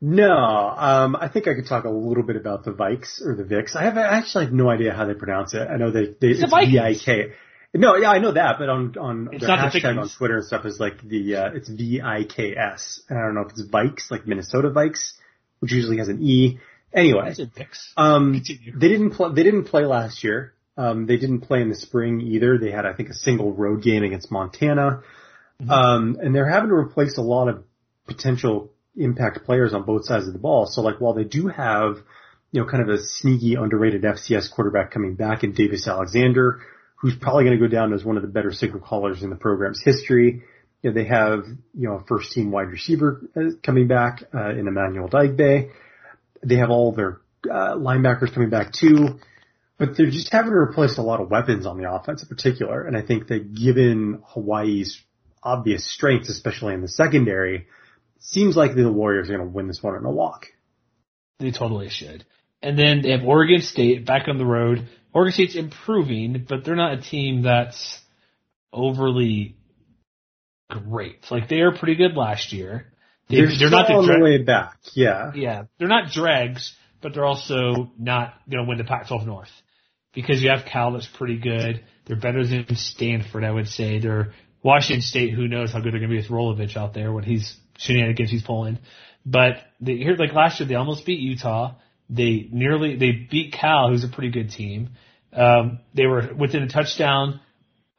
No, 0.02 0.32
um, 0.32 1.14
I 1.14 1.28
think 1.28 1.46
I 1.46 1.54
could 1.54 1.66
talk 1.66 1.84
a 1.84 1.90
little 1.90 2.22
bit 2.22 2.36
about 2.36 2.64
the 2.64 2.72
Vikes 2.72 3.20
or 3.20 3.36
the 3.36 3.42
Vics. 3.44 3.76
I 3.76 3.84
have 3.84 3.98
I 3.98 4.18
actually 4.18 4.46
have 4.46 4.54
no 4.54 4.70
idea 4.70 4.94
how 4.94 5.04
they 5.04 5.12
pronounce 5.14 5.52
it. 5.52 5.68
I 5.68 5.76
know 5.76 5.90
they, 5.90 6.06
they 6.06 6.28
it's, 6.28 6.42
it's 6.42 6.52
V 6.52 6.78
I 6.78 6.94
K. 6.94 7.32
No, 7.74 7.96
yeah, 7.96 8.10
I 8.10 8.18
know 8.18 8.32
that, 8.32 8.56
but 8.58 8.68
on 8.68 8.96
on 8.98 9.28
it's 9.32 9.46
their 9.46 9.56
hashtag 9.56 9.82
the 9.82 10.00
on 10.00 10.08
Twitter 10.08 10.36
and 10.38 10.44
stuff 10.44 10.64
is 10.64 10.80
like 10.80 11.02
the 11.02 11.36
uh, 11.36 11.50
it's 11.52 11.68
V 11.68 12.00
I 12.02 12.24
K 12.24 12.56
S, 12.56 13.02
and 13.08 13.18
I 13.18 13.22
don't 13.22 13.34
know 13.34 13.42
if 13.42 13.50
it's 13.50 13.62
Vikes 13.62 14.10
like 14.10 14.26
Minnesota 14.26 14.70
Vikes, 14.70 15.12
which 15.58 15.70
usually 15.70 15.98
has 15.98 16.08
an 16.08 16.22
E. 16.22 16.58
Anyway, 16.92 17.34
um, 17.96 18.42
they 18.74 18.88
didn't 18.88 19.10
play. 19.10 19.28
They 19.34 19.42
didn't 19.42 19.64
play 19.64 19.84
last 19.84 20.24
year. 20.24 20.54
Um, 20.76 21.06
they 21.06 21.18
didn't 21.18 21.42
play 21.42 21.60
in 21.60 21.68
the 21.68 21.76
spring 21.76 22.22
either. 22.22 22.58
They 22.58 22.70
had, 22.70 22.86
I 22.86 22.94
think, 22.94 23.10
a 23.10 23.14
single 23.14 23.52
road 23.52 23.82
game 23.82 24.02
against 24.02 24.32
Montana, 24.32 25.02
mm-hmm. 25.60 25.70
um, 25.70 26.18
and 26.20 26.34
they're 26.34 26.48
having 26.48 26.70
to 26.70 26.74
replace 26.74 27.18
a 27.18 27.22
lot 27.22 27.48
of 27.48 27.64
potential 28.06 28.69
impact 28.96 29.44
players 29.44 29.72
on 29.72 29.84
both 29.84 30.04
sides 30.04 30.26
of 30.26 30.32
the 30.32 30.38
ball. 30.38 30.66
So 30.66 30.82
like 30.82 31.00
while 31.00 31.14
they 31.14 31.24
do 31.24 31.48
have, 31.48 31.96
you 32.52 32.60
know, 32.60 32.68
kind 32.68 32.82
of 32.82 32.88
a 32.88 33.02
sneaky 33.02 33.54
underrated 33.54 34.02
FCS 34.02 34.50
quarterback 34.50 34.90
coming 34.90 35.14
back 35.14 35.44
in 35.44 35.52
Davis 35.52 35.86
Alexander, 35.86 36.60
who's 36.96 37.14
probably 37.16 37.44
going 37.44 37.58
to 37.58 37.64
go 37.64 37.70
down 37.70 37.92
as 37.92 38.04
one 38.04 38.16
of 38.16 38.22
the 38.22 38.28
better 38.28 38.52
signal 38.52 38.80
callers 38.80 39.22
in 39.22 39.30
the 39.30 39.36
program's 39.36 39.80
history. 39.82 40.42
You 40.82 40.90
know, 40.90 40.94
they 40.94 41.06
have, 41.06 41.44
you 41.74 41.88
know, 41.88 41.96
a 41.96 42.04
first 42.04 42.32
team 42.32 42.50
wide 42.50 42.68
receiver 42.68 43.22
uh, 43.36 43.56
coming 43.62 43.86
back, 43.86 44.24
uh, 44.34 44.50
in 44.50 44.66
Emmanuel 44.66 45.08
Digbe. 45.08 45.70
They 46.42 46.56
have 46.56 46.70
all 46.70 46.92
their, 46.92 47.20
uh, 47.50 47.74
linebackers 47.76 48.34
coming 48.34 48.50
back 48.50 48.72
too, 48.72 49.18
but 49.78 49.96
they're 49.96 50.10
just 50.10 50.32
having 50.32 50.50
to 50.50 50.56
replace 50.56 50.98
a 50.98 51.02
lot 51.02 51.20
of 51.20 51.30
weapons 51.30 51.64
on 51.64 51.78
the 51.78 51.90
offense 51.90 52.22
in 52.22 52.28
particular. 52.28 52.82
And 52.82 52.96
I 52.96 53.02
think 53.02 53.28
that 53.28 53.54
given 53.54 54.22
Hawaii's 54.26 55.02
obvious 55.42 55.90
strengths, 55.90 56.28
especially 56.28 56.74
in 56.74 56.82
the 56.82 56.88
secondary, 56.88 57.66
seems 58.20 58.56
like 58.56 58.74
the 58.74 58.90
Warriors 58.90 59.28
are 59.28 59.36
going 59.36 59.48
to 59.48 59.52
win 59.52 59.66
this 59.66 59.82
one 59.82 59.96
in 59.96 60.04
a 60.04 60.10
walk. 60.10 60.46
They 61.38 61.50
totally 61.50 61.88
should. 61.88 62.24
And 62.62 62.78
then 62.78 63.02
they 63.02 63.10
have 63.10 63.24
Oregon 63.24 63.62
State 63.62 64.04
back 64.06 64.28
on 64.28 64.38
the 64.38 64.44
road. 64.44 64.88
Oregon 65.12 65.32
State's 65.32 65.56
improving, 65.56 66.46
but 66.48 66.64
they're 66.64 66.76
not 66.76 66.98
a 66.98 67.00
team 67.00 67.42
that's 67.42 67.98
overly 68.72 69.56
great. 70.68 71.24
Like 71.30 71.48
they 71.48 71.60
are 71.60 71.72
pretty 71.72 71.96
good 71.96 72.16
last 72.16 72.52
year. 72.52 72.92
They, 73.28 73.36
They're, 73.36 73.48
they're 73.58 73.70
not 73.70 73.88
the, 73.88 74.02
dra- 74.06 74.18
the 74.18 74.24
way 74.24 74.38
back. 74.42 74.76
Yeah. 74.94 75.32
yeah, 75.34 75.62
they're 75.78 75.88
not 75.88 76.10
dregs, 76.10 76.74
but 77.00 77.14
they're 77.14 77.24
also 77.24 77.90
not 77.98 78.34
going 78.50 78.64
to 78.64 78.68
win 78.68 78.78
the 78.78 78.84
Pac-12 78.84 79.24
North 79.24 79.50
because 80.12 80.42
you 80.42 80.50
have 80.50 80.66
Cal 80.66 80.92
that's 80.92 81.06
pretty 81.06 81.38
good. 81.38 81.84
They're 82.06 82.16
better 82.16 82.46
than 82.46 82.66
Stanford, 82.74 83.44
I 83.44 83.50
would 83.50 83.68
say. 83.68 84.00
They're 84.00 84.32
Washington 84.62 85.02
State. 85.02 85.32
Who 85.32 85.48
knows 85.48 85.72
how 85.72 85.80
good 85.80 85.92
they're 85.92 86.00
going 86.00 86.10
to 86.10 86.16
be 86.16 86.22
with 86.22 86.28
Rolovich 86.28 86.76
out 86.76 86.92
there 86.92 87.12
when 87.12 87.24
he's 87.24 87.56
shenanigans 87.80 88.30
he's 88.30 88.42
pulling. 88.42 88.78
But 89.26 89.56
they, 89.80 89.96
here, 89.96 90.16
like 90.16 90.32
last 90.32 90.60
year, 90.60 90.68
they 90.68 90.76
almost 90.76 91.04
beat 91.04 91.20
Utah. 91.20 91.74
They 92.08 92.48
nearly 92.50 92.96
they 92.96 93.12
beat 93.12 93.52
Cal, 93.52 93.88
who's 93.90 94.04
a 94.04 94.08
pretty 94.08 94.30
good 94.30 94.50
team. 94.50 94.90
Um, 95.32 95.80
they 95.94 96.06
were 96.06 96.30
within 96.36 96.62
a 96.62 96.68
touchdown 96.68 97.40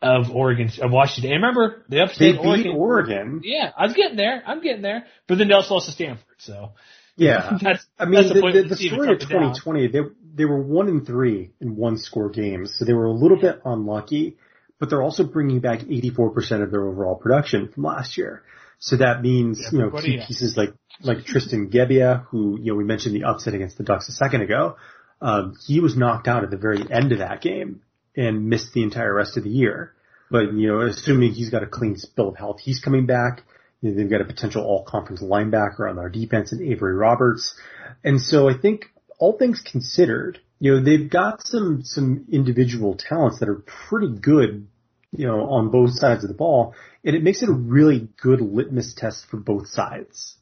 of 0.01 0.31
Oregon 0.31 0.69
of 0.81 0.91
Washington. 0.91 1.31
And 1.31 1.43
remember, 1.43 1.83
they 1.87 1.99
They 2.17 2.31
beat 2.31 2.39
Oregon. 2.39 2.75
Oregon. 2.75 3.41
Yeah, 3.43 3.71
I'm 3.77 3.93
getting 3.93 4.17
there. 4.17 4.41
I'm 4.45 4.61
getting 4.61 4.81
there. 4.81 5.05
But 5.27 5.37
then 5.37 5.47
they 5.47 5.53
also 5.53 5.75
lost 5.75 5.85
to 5.87 5.91
Stanford. 5.91 6.25
So 6.39 6.71
Yeah. 7.15 7.57
that's 7.61 7.85
I 7.99 8.05
mean, 8.05 8.15
that's 8.15 8.33
the, 8.33 8.41
the, 8.41 8.61
the, 8.63 8.67
the 8.69 8.75
story 8.75 9.09
of 9.09 9.15
up 9.15 9.21
and 9.21 9.29
down. 9.29 9.53
2020, 9.53 9.87
they, 9.87 9.99
they 10.33 10.45
were 10.45 10.61
one 10.61 10.87
in 10.87 11.05
three 11.05 11.51
in 11.61 11.75
one 11.75 11.97
score 11.97 12.29
games, 12.29 12.73
so 12.77 12.85
they 12.85 12.93
were 12.93 13.05
a 13.05 13.13
little 13.13 13.39
bit 13.39 13.61
unlucky, 13.63 14.37
but 14.79 14.89
they're 14.89 15.03
also 15.03 15.23
bringing 15.23 15.59
back 15.59 15.79
84% 15.79 16.63
of 16.63 16.71
their 16.71 16.87
overall 16.87 17.15
production 17.15 17.69
from 17.71 17.83
last 17.83 18.17
year. 18.17 18.43
So 18.83 18.97
that 18.97 19.21
means, 19.21 19.61
you 19.71 19.77
know, 19.77 19.91
key 19.91 20.17
yeah. 20.17 20.25
pieces 20.25 20.57
like, 20.57 20.73
like 21.03 21.23
Tristan 21.23 21.69
Gebbia, 21.69 22.25
who, 22.25 22.57
you 22.59 22.71
know, 22.71 22.75
we 22.75 22.83
mentioned 22.83 23.15
the 23.15 23.25
upset 23.25 23.53
against 23.53 23.77
the 23.77 23.83
Ducks 23.83 24.09
a 24.09 24.11
second 24.11 24.41
ago. 24.41 24.75
Um, 25.21 25.55
he 25.67 25.79
was 25.79 25.95
knocked 25.95 26.27
out 26.27 26.43
at 26.43 26.49
the 26.49 26.57
very 26.57 26.79
end 26.91 27.11
of 27.11 27.19
that 27.19 27.41
game 27.41 27.81
and 28.17 28.49
missed 28.49 28.73
the 28.73 28.81
entire 28.81 29.13
rest 29.13 29.37
of 29.37 29.43
the 29.43 29.51
year. 29.51 29.93
But, 30.31 30.53
you 30.53 30.67
know, 30.67 30.81
assuming 30.81 31.33
he's 31.33 31.51
got 31.51 31.61
a 31.61 31.67
clean 31.67 31.95
spill 31.95 32.29
of 32.29 32.37
health, 32.37 32.59
he's 32.59 32.79
coming 32.79 33.05
back. 33.05 33.43
You 33.81 33.91
know, 33.91 33.97
they've 33.97 34.09
got 34.09 34.21
a 34.21 34.25
potential 34.25 34.63
all 34.63 34.83
conference 34.83 35.21
linebacker 35.21 35.87
on 35.87 35.95
their 35.95 36.09
defense 36.09 36.51
in 36.51 36.63
Avery 36.63 36.95
Roberts. 36.95 37.55
And 38.03 38.19
so 38.19 38.49
I 38.49 38.57
think 38.57 38.85
all 39.19 39.37
things 39.37 39.61
considered, 39.61 40.39
you 40.57 40.73
know, 40.73 40.83
they've 40.83 41.07
got 41.07 41.45
some, 41.45 41.83
some 41.83 42.25
individual 42.31 42.95
talents 42.97 43.39
that 43.39 43.49
are 43.49 43.63
pretty 43.89 44.09
good, 44.09 44.67
you 45.11 45.27
know, 45.27 45.41
on 45.49 45.69
both 45.71 45.91
sides 45.93 46.23
of 46.23 46.29
the 46.29 46.35
ball. 46.35 46.73
And 47.03 47.15
it 47.15 47.23
makes 47.23 47.41
it 47.41 47.49
a 47.49 47.53
really 47.53 48.07
good 48.21 48.41
litmus 48.41 48.93
test 48.95 49.25
for 49.29 49.37
both 49.37 49.67
sides. 49.67 50.37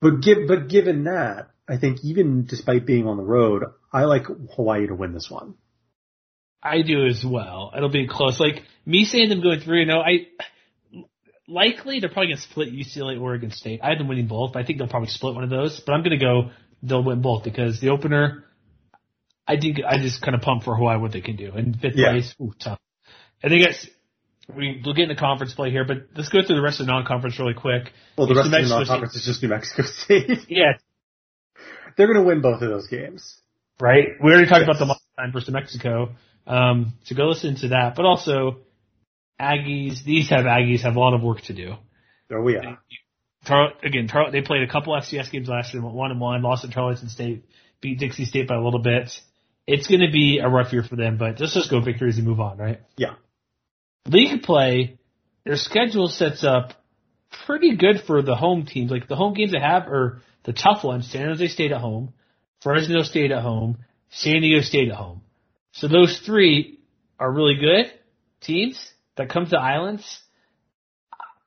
But 0.00 0.20
give, 0.20 0.46
but 0.46 0.68
given 0.68 1.04
that, 1.04 1.48
I 1.68 1.78
think 1.78 2.04
even 2.04 2.44
despite 2.46 2.86
being 2.86 3.06
on 3.06 3.16
the 3.16 3.24
road, 3.24 3.64
I 3.92 4.04
like 4.04 4.24
Hawaii 4.54 4.86
to 4.86 4.94
win 4.94 5.12
this 5.12 5.28
one. 5.30 5.54
I 6.62 6.82
do 6.82 7.06
as 7.06 7.24
well. 7.24 7.72
It'll 7.76 7.88
be 7.88 8.06
close. 8.08 8.38
Like 8.40 8.62
me 8.84 9.04
saying 9.04 9.28
them 9.28 9.42
going 9.42 9.60
three 9.60 9.82
and 9.82 9.90
zero. 9.90 10.00
I 10.00 10.26
likely 11.48 12.00
they're 12.00 12.08
probably 12.10 12.28
gonna 12.32 12.40
split 12.40 12.72
UCLA, 12.72 13.20
Oregon 13.20 13.50
State. 13.50 13.80
I 13.82 13.90
had 13.90 13.98
them 13.98 14.08
winning 14.08 14.26
both, 14.26 14.52
but 14.52 14.62
I 14.62 14.66
think 14.66 14.78
they'll 14.78 14.88
probably 14.88 15.08
split 15.08 15.34
one 15.34 15.44
of 15.44 15.50
those. 15.50 15.80
But 15.84 15.92
I'm 15.92 16.02
gonna 16.02 16.18
go 16.18 16.50
they'll 16.82 17.04
win 17.04 17.22
both 17.22 17.44
because 17.44 17.80
the 17.80 17.90
opener. 17.90 18.44
I 19.46 19.58
think 19.58 19.78
I 19.86 19.98
just 19.98 20.22
kind 20.22 20.34
of 20.34 20.40
pump 20.40 20.64
for 20.64 20.74
Hawaii 20.76 20.98
what 20.98 21.12
they 21.12 21.20
can 21.20 21.36
do. 21.36 21.52
And 21.52 21.78
fifth 21.80 21.94
Yeah. 21.96 22.10
place, 22.10 22.34
ooh, 22.40 22.52
tough. 22.58 22.80
I 23.42 23.48
think 23.48 23.66
it's 23.66 23.86
we, 24.54 24.80
we'll 24.84 24.94
get 24.94 25.10
into 25.10 25.16
conference 25.20 25.54
play 25.54 25.70
here, 25.70 25.84
but 25.84 26.06
let's 26.14 26.28
go 26.28 26.38
through 26.46 26.56
the 26.56 26.62
rest 26.62 26.80
of 26.80 26.86
the 26.86 26.92
non-conference 26.92 27.38
really 27.38 27.54
quick. 27.54 27.92
Well, 28.16 28.26
the 28.28 28.32
It's 28.32 28.38
rest 28.38 28.46
of 28.46 28.52
the 28.52 28.58
Mexico 28.58 28.78
non-conference 28.78 29.16
is 29.16 29.24
just 29.24 29.42
New 29.42 29.48
Mexico 29.48 29.82
State. 29.86 30.46
Yeah, 30.48 30.72
They're 31.96 32.06
going 32.06 32.18
to 32.18 32.26
win 32.26 32.40
both 32.42 32.62
of 32.62 32.68
those 32.70 32.86
games. 32.88 33.38
right? 33.80 34.06
We 34.22 34.30
already 34.32 34.48
talked 34.48 34.60
Yes. 34.60 34.68
about 34.68 34.78
the 34.78 34.86
money 34.86 35.00
line 35.18 35.32
versus 35.32 35.48
New 35.48 35.54
Mexico. 35.54 36.10
Um, 36.46 36.94
so 37.04 37.16
go 37.16 37.24
listen 37.28 37.56
to 37.56 37.68
that. 37.68 37.94
But 37.96 38.04
also, 38.04 38.58
Aggies, 39.40 40.04
these 40.04 40.30
have 40.30 40.44
Aggies 40.44 40.82
have 40.82 40.94
a 40.96 41.00
lot 41.00 41.14
of 41.14 41.22
work 41.22 41.40
to 41.42 41.52
do. 41.52 41.74
Oh 42.32 42.46
yeah. 42.48 42.76
Tar- 43.44 43.72
again, 43.84 44.06
Tar- 44.08 44.30
they 44.30 44.42
played 44.42 44.62
a 44.62 44.70
couple 44.70 44.92
FCS 44.94 45.30
games 45.30 45.48
last 45.48 45.72
year, 45.74 45.82
went 45.82 45.94
one 45.94 46.10
and 46.10 46.20
one, 46.20 46.42
lost 46.42 46.64
at 46.64 46.72
Tarleton 46.72 47.08
State, 47.08 47.44
beat 47.80 47.98
Dixie 47.98 48.24
State 48.24 48.48
by 48.48 48.54
a 48.56 48.60
little 48.62 48.80
bit. 48.80 49.10
It's 49.66 49.86
going 49.88 50.00
to 50.00 50.10
be 50.12 50.38
a 50.38 50.48
rough 50.48 50.72
year 50.72 50.82
for 50.84 50.94
them, 50.96 51.16
but 51.18 51.38
let's 51.40 51.54
just 51.54 51.70
go 51.70 51.80
victories 51.80 52.18
and 52.18 52.26
move 52.26 52.38
on, 52.40 52.56
right? 52.58 52.80
Yeah. 52.96 53.14
League 54.08 54.42
play, 54.42 54.98
their 55.44 55.56
schedule 55.56 56.08
sets 56.08 56.44
up 56.44 56.72
pretty 57.46 57.76
good 57.76 58.02
for 58.06 58.22
the 58.22 58.34
home 58.34 58.66
teams. 58.66 58.90
Like 58.90 59.08
the 59.08 59.16
home 59.16 59.34
games 59.34 59.52
they 59.52 59.60
have 59.60 59.88
are 59.88 60.20
the 60.44 60.52
tough 60.52 60.84
ones. 60.84 61.10
San 61.10 61.28
Jose 61.28 61.48
State 61.48 61.72
at 61.72 61.80
home, 61.80 62.12
Fresno 62.62 63.02
State 63.02 63.32
at 63.32 63.42
home, 63.42 63.78
San 64.10 64.40
Diego 64.40 64.62
State 64.62 64.88
at 64.88 64.94
home. 64.96 65.22
So 65.72 65.88
those 65.88 66.18
three 66.24 66.78
are 67.18 67.30
really 67.30 67.56
good 67.56 67.92
teams 68.40 68.92
that 69.16 69.28
come 69.28 69.46
to 69.46 69.58
islands. 69.58 70.20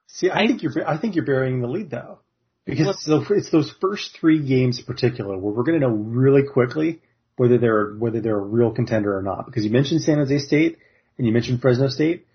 See, 0.07 0.29
I, 0.29 0.47
think 0.47 0.63
you're 0.63 0.87
I 0.87 0.97
think 0.97 1.15
you're 1.15 1.25
burying 1.25 1.61
the 1.61 1.67
lead 1.67 1.89
though, 1.89 2.19
because 2.65 2.87
it's, 2.87 3.05
the, 3.05 3.25
it's 3.31 3.51
those 3.51 3.73
first 3.79 4.17
three 4.19 4.45
games 4.45 4.79
in 4.79 4.85
particular 4.85 5.37
where 5.37 5.53
we're 5.53 5.63
going 5.63 5.79
to 5.79 5.87
know 5.87 5.93
really 5.93 6.43
quickly 6.51 7.01
whether 7.37 7.57
they're 7.57 7.93
whether 7.93 8.19
they're 8.19 8.37
a 8.37 8.41
real 8.41 8.71
contender 8.71 9.17
or 9.17 9.21
not. 9.21 9.45
Because 9.45 9.63
you 9.63 9.71
mentioned 9.71 10.01
San 10.01 10.17
Jose 10.17 10.39
State 10.39 10.77
and 11.17 11.25
you 11.25 11.33
mentioned 11.33 11.61
Fresno 11.61 11.87
State. 11.87 12.25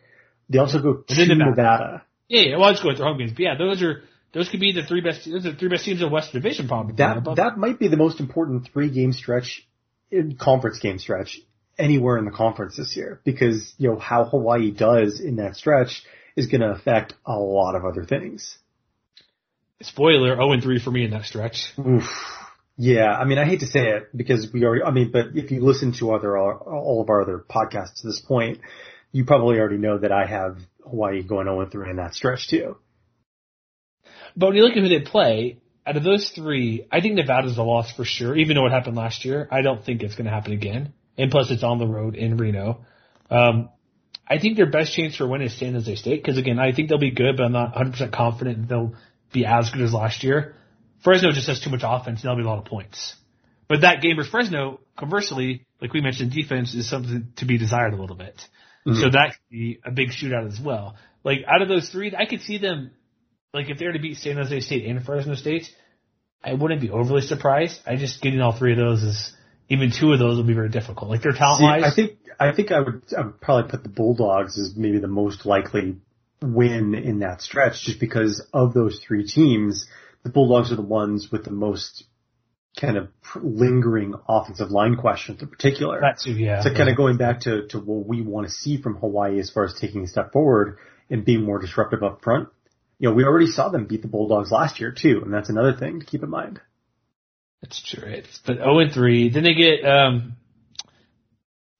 They 0.48 0.58
also 0.58 0.80
go 0.80 1.04
to 1.06 1.26
Nevada. 1.26 1.50
Nevada. 1.50 2.02
Yeah, 2.28 2.42
yeah. 2.42 2.56
Well, 2.56 2.68
I 2.68 2.72
just 2.72 2.82
go 2.82 2.88
with 2.88 2.98
their 2.98 3.06
home 3.06 3.18
games. 3.18 3.32
But 3.32 3.40
yeah, 3.40 3.54
those 3.56 3.82
are 3.82 4.02
those 4.32 4.48
could 4.48 4.60
be 4.60 4.72
the 4.72 4.82
three 4.82 5.00
best. 5.00 5.24
Those 5.30 5.46
are 5.46 5.52
the 5.52 5.58
three 5.58 5.68
best 5.68 5.84
teams 5.84 6.00
in 6.00 6.08
the 6.08 6.12
Western 6.12 6.42
Division, 6.42 6.68
probably. 6.68 6.94
That 6.96 7.24
that 7.36 7.56
might 7.56 7.78
be 7.78 7.88
the 7.88 7.96
most 7.96 8.20
important 8.20 8.68
three 8.72 8.90
game 8.90 9.12
stretch, 9.12 9.66
in 10.10 10.36
conference 10.36 10.78
game 10.78 10.98
stretch 10.98 11.40
anywhere 11.78 12.18
in 12.18 12.24
the 12.24 12.30
conference 12.30 12.76
this 12.76 12.96
year 12.96 13.20
because 13.24 13.74
you 13.78 13.90
know 13.90 13.98
how 13.98 14.24
Hawaii 14.24 14.70
does 14.70 15.20
in 15.20 15.36
that 15.36 15.56
stretch 15.56 16.04
is 16.36 16.46
going 16.46 16.60
to 16.60 16.70
affect 16.70 17.14
a 17.26 17.36
lot 17.36 17.74
of 17.74 17.84
other 17.84 18.04
things. 18.04 18.58
Spoiler: 19.82 20.34
zero 20.34 20.52
and 20.52 20.62
three 20.62 20.78
for 20.78 20.90
me 20.90 21.04
in 21.04 21.10
that 21.10 21.24
stretch. 21.24 21.72
Oof. 21.78 22.04
Yeah, 22.76 23.12
I 23.12 23.24
mean, 23.24 23.38
I 23.38 23.44
hate 23.44 23.60
to 23.60 23.66
say 23.66 23.88
it 23.90 24.16
because 24.16 24.52
we 24.52 24.64
already, 24.64 24.82
I 24.82 24.90
mean, 24.90 25.12
but 25.12 25.36
if 25.36 25.52
you 25.52 25.64
listen 25.64 25.92
to 26.00 26.12
other, 26.12 26.36
all 26.36 27.00
of 27.00 27.08
our 27.08 27.22
other 27.22 27.44
podcasts 27.48 28.00
to 28.00 28.08
this 28.08 28.20
point, 28.20 28.58
you 29.14 29.24
probably 29.24 29.60
already 29.60 29.78
know 29.78 29.96
that 29.96 30.10
I 30.10 30.26
have 30.26 30.58
Hawaii 30.82 31.22
going 31.22 31.46
0 31.46 31.68
3 31.70 31.90
in 31.90 31.96
that 31.96 32.14
stretch 32.14 32.48
too. 32.48 32.76
But 34.36 34.48
when 34.48 34.56
you 34.56 34.62
look 34.62 34.76
at 34.76 34.82
who 34.82 34.88
they 34.88 35.00
play, 35.00 35.60
out 35.86 35.96
of 35.96 36.02
those 36.02 36.30
three, 36.34 36.86
I 36.90 37.00
think 37.00 37.14
Nevada's 37.14 37.56
a 37.56 37.62
loss 37.62 37.92
for 37.92 38.04
sure. 38.04 38.36
Even 38.36 38.56
though 38.56 38.66
it 38.66 38.72
happened 38.72 38.96
last 38.96 39.24
year, 39.24 39.46
I 39.52 39.62
don't 39.62 39.84
think 39.84 40.02
it's 40.02 40.16
going 40.16 40.24
to 40.24 40.32
happen 40.32 40.52
again. 40.52 40.94
And 41.16 41.30
plus, 41.30 41.48
it's 41.52 41.62
on 41.62 41.78
the 41.78 41.86
road 41.86 42.16
in 42.16 42.36
Reno. 42.36 42.84
Um, 43.30 43.68
I 44.26 44.40
think 44.40 44.56
their 44.56 44.68
best 44.68 44.92
chance 44.92 45.14
for 45.14 45.24
a 45.24 45.28
win 45.28 45.42
is 45.42 45.56
San 45.56 45.74
Jose 45.74 45.94
State 45.94 46.20
because 46.20 46.36
again, 46.36 46.58
I 46.58 46.72
think 46.72 46.88
they'll 46.88 46.98
be 46.98 47.12
good, 47.12 47.36
but 47.36 47.44
I'm 47.44 47.52
not 47.52 47.72
100% 47.74 48.10
confident 48.10 48.68
they'll 48.68 48.94
be 49.32 49.46
as 49.46 49.70
good 49.70 49.82
as 49.82 49.92
last 49.92 50.24
year. 50.24 50.56
Fresno 51.04 51.30
just 51.30 51.46
has 51.46 51.60
too 51.60 51.70
much 51.70 51.82
offense, 51.84 52.20
and 52.20 52.24
there'll 52.24 52.38
be 52.38 52.42
a 52.42 52.48
lot 52.48 52.58
of 52.58 52.64
points. 52.64 53.14
But 53.68 53.82
that 53.82 54.02
game 54.02 54.16
versus 54.16 54.30
Fresno, 54.32 54.80
conversely, 54.98 55.66
like 55.80 55.92
we 55.92 56.00
mentioned, 56.00 56.32
defense 56.32 56.74
is 56.74 56.90
something 56.90 57.28
to 57.36 57.44
be 57.44 57.58
desired 57.58 57.92
a 57.92 57.96
little 57.96 58.16
bit. 58.16 58.42
Mm-hmm. 58.86 59.00
So 59.00 59.10
that 59.10 59.30
could 59.30 59.50
be 59.50 59.80
a 59.84 59.90
big 59.90 60.10
shootout 60.10 60.46
as 60.46 60.60
well. 60.60 60.96
Like 61.22 61.38
out 61.48 61.62
of 61.62 61.68
those 61.68 61.88
three, 61.88 62.14
I 62.16 62.26
could 62.26 62.42
see 62.42 62.58
them, 62.58 62.90
like 63.52 63.70
if 63.70 63.78
they 63.78 63.86
were 63.86 63.92
to 63.92 63.98
beat 63.98 64.18
San 64.18 64.36
Jose 64.36 64.60
State 64.60 64.86
and 64.86 65.04
Fresno 65.04 65.34
State, 65.34 65.66
I 66.42 66.52
wouldn't 66.52 66.80
be 66.80 66.90
overly 66.90 67.22
surprised. 67.22 67.80
I 67.86 67.96
just 67.96 68.20
getting 68.20 68.40
all 68.40 68.52
three 68.52 68.72
of 68.72 68.78
those 68.78 69.02
is, 69.02 69.32
even 69.70 69.90
two 69.98 70.12
of 70.12 70.18
those 70.18 70.36
will 70.36 70.44
be 70.44 70.52
very 70.52 70.68
difficult. 70.68 71.10
Like 71.10 71.22
their 71.22 71.32
talent 71.32 71.60
See, 71.60 71.64
wise. 71.64 71.84
I 71.84 71.94
think, 71.94 72.18
I 72.38 72.52
think 72.52 72.70
I 72.70 72.80
would, 72.80 73.02
I 73.16 73.22
would 73.22 73.40
probably 73.40 73.70
put 73.70 73.82
the 73.82 73.88
Bulldogs 73.88 74.58
as 74.58 74.76
maybe 74.76 74.98
the 74.98 75.08
most 75.08 75.46
likely 75.46 75.96
win 76.42 76.94
in 76.94 77.20
that 77.20 77.40
stretch 77.40 77.84
just 77.84 77.98
because 77.98 78.46
of 78.52 78.74
those 78.74 79.00
three 79.06 79.26
teams, 79.26 79.86
the 80.22 80.28
Bulldogs 80.30 80.70
are 80.70 80.76
the 80.76 80.82
ones 80.82 81.28
with 81.32 81.44
the 81.44 81.50
most 81.50 82.04
kind 82.78 82.96
of 82.96 83.08
lingering 83.36 84.14
offensive 84.28 84.70
line 84.70 84.96
questions 84.96 85.42
in 85.42 85.48
particular. 85.48 86.00
that 86.00 86.20
too, 86.20 86.32
yeah. 86.32 86.62
So 86.62 86.74
kind 86.74 86.88
of 86.88 86.96
going 86.96 87.16
back 87.16 87.40
to, 87.40 87.66
to 87.68 87.78
what 87.78 88.06
we 88.06 88.22
want 88.22 88.46
to 88.46 88.52
see 88.52 88.80
from 88.80 88.96
Hawaii 88.96 89.38
as 89.38 89.50
far 89.50 89.64
as 89.64 89.74
taking 89.74 90.02
a 90.02 90.08
step 90.08 90.32
forward 90.32 90.78
and 91.10 91.24
being 91.24 91.42
more 91.44 91.58
disruptive 91.58 92.02
up 92.02 92.22
front. 92.22 92.48
You 92.98 93.08
know, 93.08 93.14
we 93.14 93.24
already 93.24 93.46
saw 93.46 93.68
them 93.68 93.86
beat 93.86 94.02
the 94.02 94.08
Bulldogs 94.08 94.50
last 94.50 94.80
year 94.80 94.92
too, 94.92 95.22
and 95.24 95.32
that's 95.32 95.50
another 95.50 95.74
thing 95.74 96.00
to 96.00 96.06
keep 96.06 96.22
in 96.22 96.30
mind. 96.30 96.60
That's 97.62 97.82
true. 97.82 98.08
It's 98.08 98.40
but 98.44 98.56
zero 98.56 98.78
and 98.78 98.92
three. 98.92 99.30
Then 99.30 99.42
they 99.42 99.54
get 99.54 99.84
um, 99.84 100.36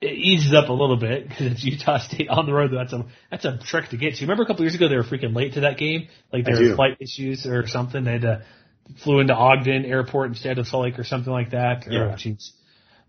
it 0.00 0.12
eases 0.12 0.54
up 0.54 0.68
a 0.68 0.72
little 0.72 0.96
bit 0.96 1.28
because 1.28 1.52
it's 1.52 1.64
Utah 1.64 1.98
State 1.98 2.28
on 2.28 2.46
the 2.46 2.52
road. 2.52 2.70
That's 2.72 2.92
a 2.92 3.06
that's 3.30 3.44
a 3.44 3.58
trick 3.58 3.90
to 3.90 3.96
get 3.96 4.14
to. 4.14 4.22
Remember 4.22 4.42
a 4.42 4.46
couple 4.46 4.64
years 4.64 4.74
ago 4.74 4.88
they 4.88 4.96
were 4.96 5.02
freaking 5.02 5.34
late 5.34 5.54
to 5.54 5.60
that 5.60 5.78
game, 5.78 6.08
like 6.32 6.44
there 6.44 6.56
I 6.56 6.70
were 6.70 6.76
flight 6.76 6.98
issues 7.00 7.46
or 7.46 7.66
something. 7.66 8.04
They 8.04 8.12
had 8.12 8.22
to 8.22 8.44
flew 9.02 9.20
into 9.20 9.34
Ogden 9.34 9.84
Airport 9.84 10.28
instead 10.28 10.58
of 10.58 10.66
Salt 10.66 10.84
Lake 10.84 10.98
or 10.98 11.04
something 11.04 11.32
like 11.32 11.50
that. 11.50 11.86
Yeah. 11.90 12.16
Oh. 12.16 12.34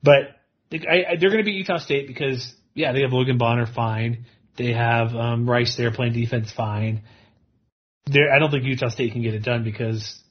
But 0.02 0.36
they, 0.70 0.86
I, 0.88 1.12
I, 1.12 1.16
they're 1.20 1.30
going 1.30 1.44
to 1.44 1.46
be 1.46 1.54
Utah 1.54 1.78
State 1.78 2.08
because 2.08 2.54
yeah, 2.74 2.92
they 2.92 3.02
have 3.02 3.14
Logan 3.14 3.38
Bonner 3.38 3.66
fine. 3.66 4.26
They 4.58 4.74
have 4.74 5.16
um, 5.16 5.50
Rice 5.50 5.76
there 5.76 5.92
playing 5.92 6.14
defense 6.14 6.52
fine. 6.52 7.04
I 8.08 8.40
don't 8.40 8.52
think 8.52 8.64
Utah 8.64 8.90
State 8.90 9.14
can 9.14 9.24
get 9.24 9.34
it 9.34 9.44
done 9.44 9.64
because 9.64 10.22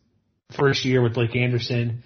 first 0.56 0.84
year 0.84 1.02
with 1.02 1.14
Blake 1.14 1.34
Anderson 1.34 2.04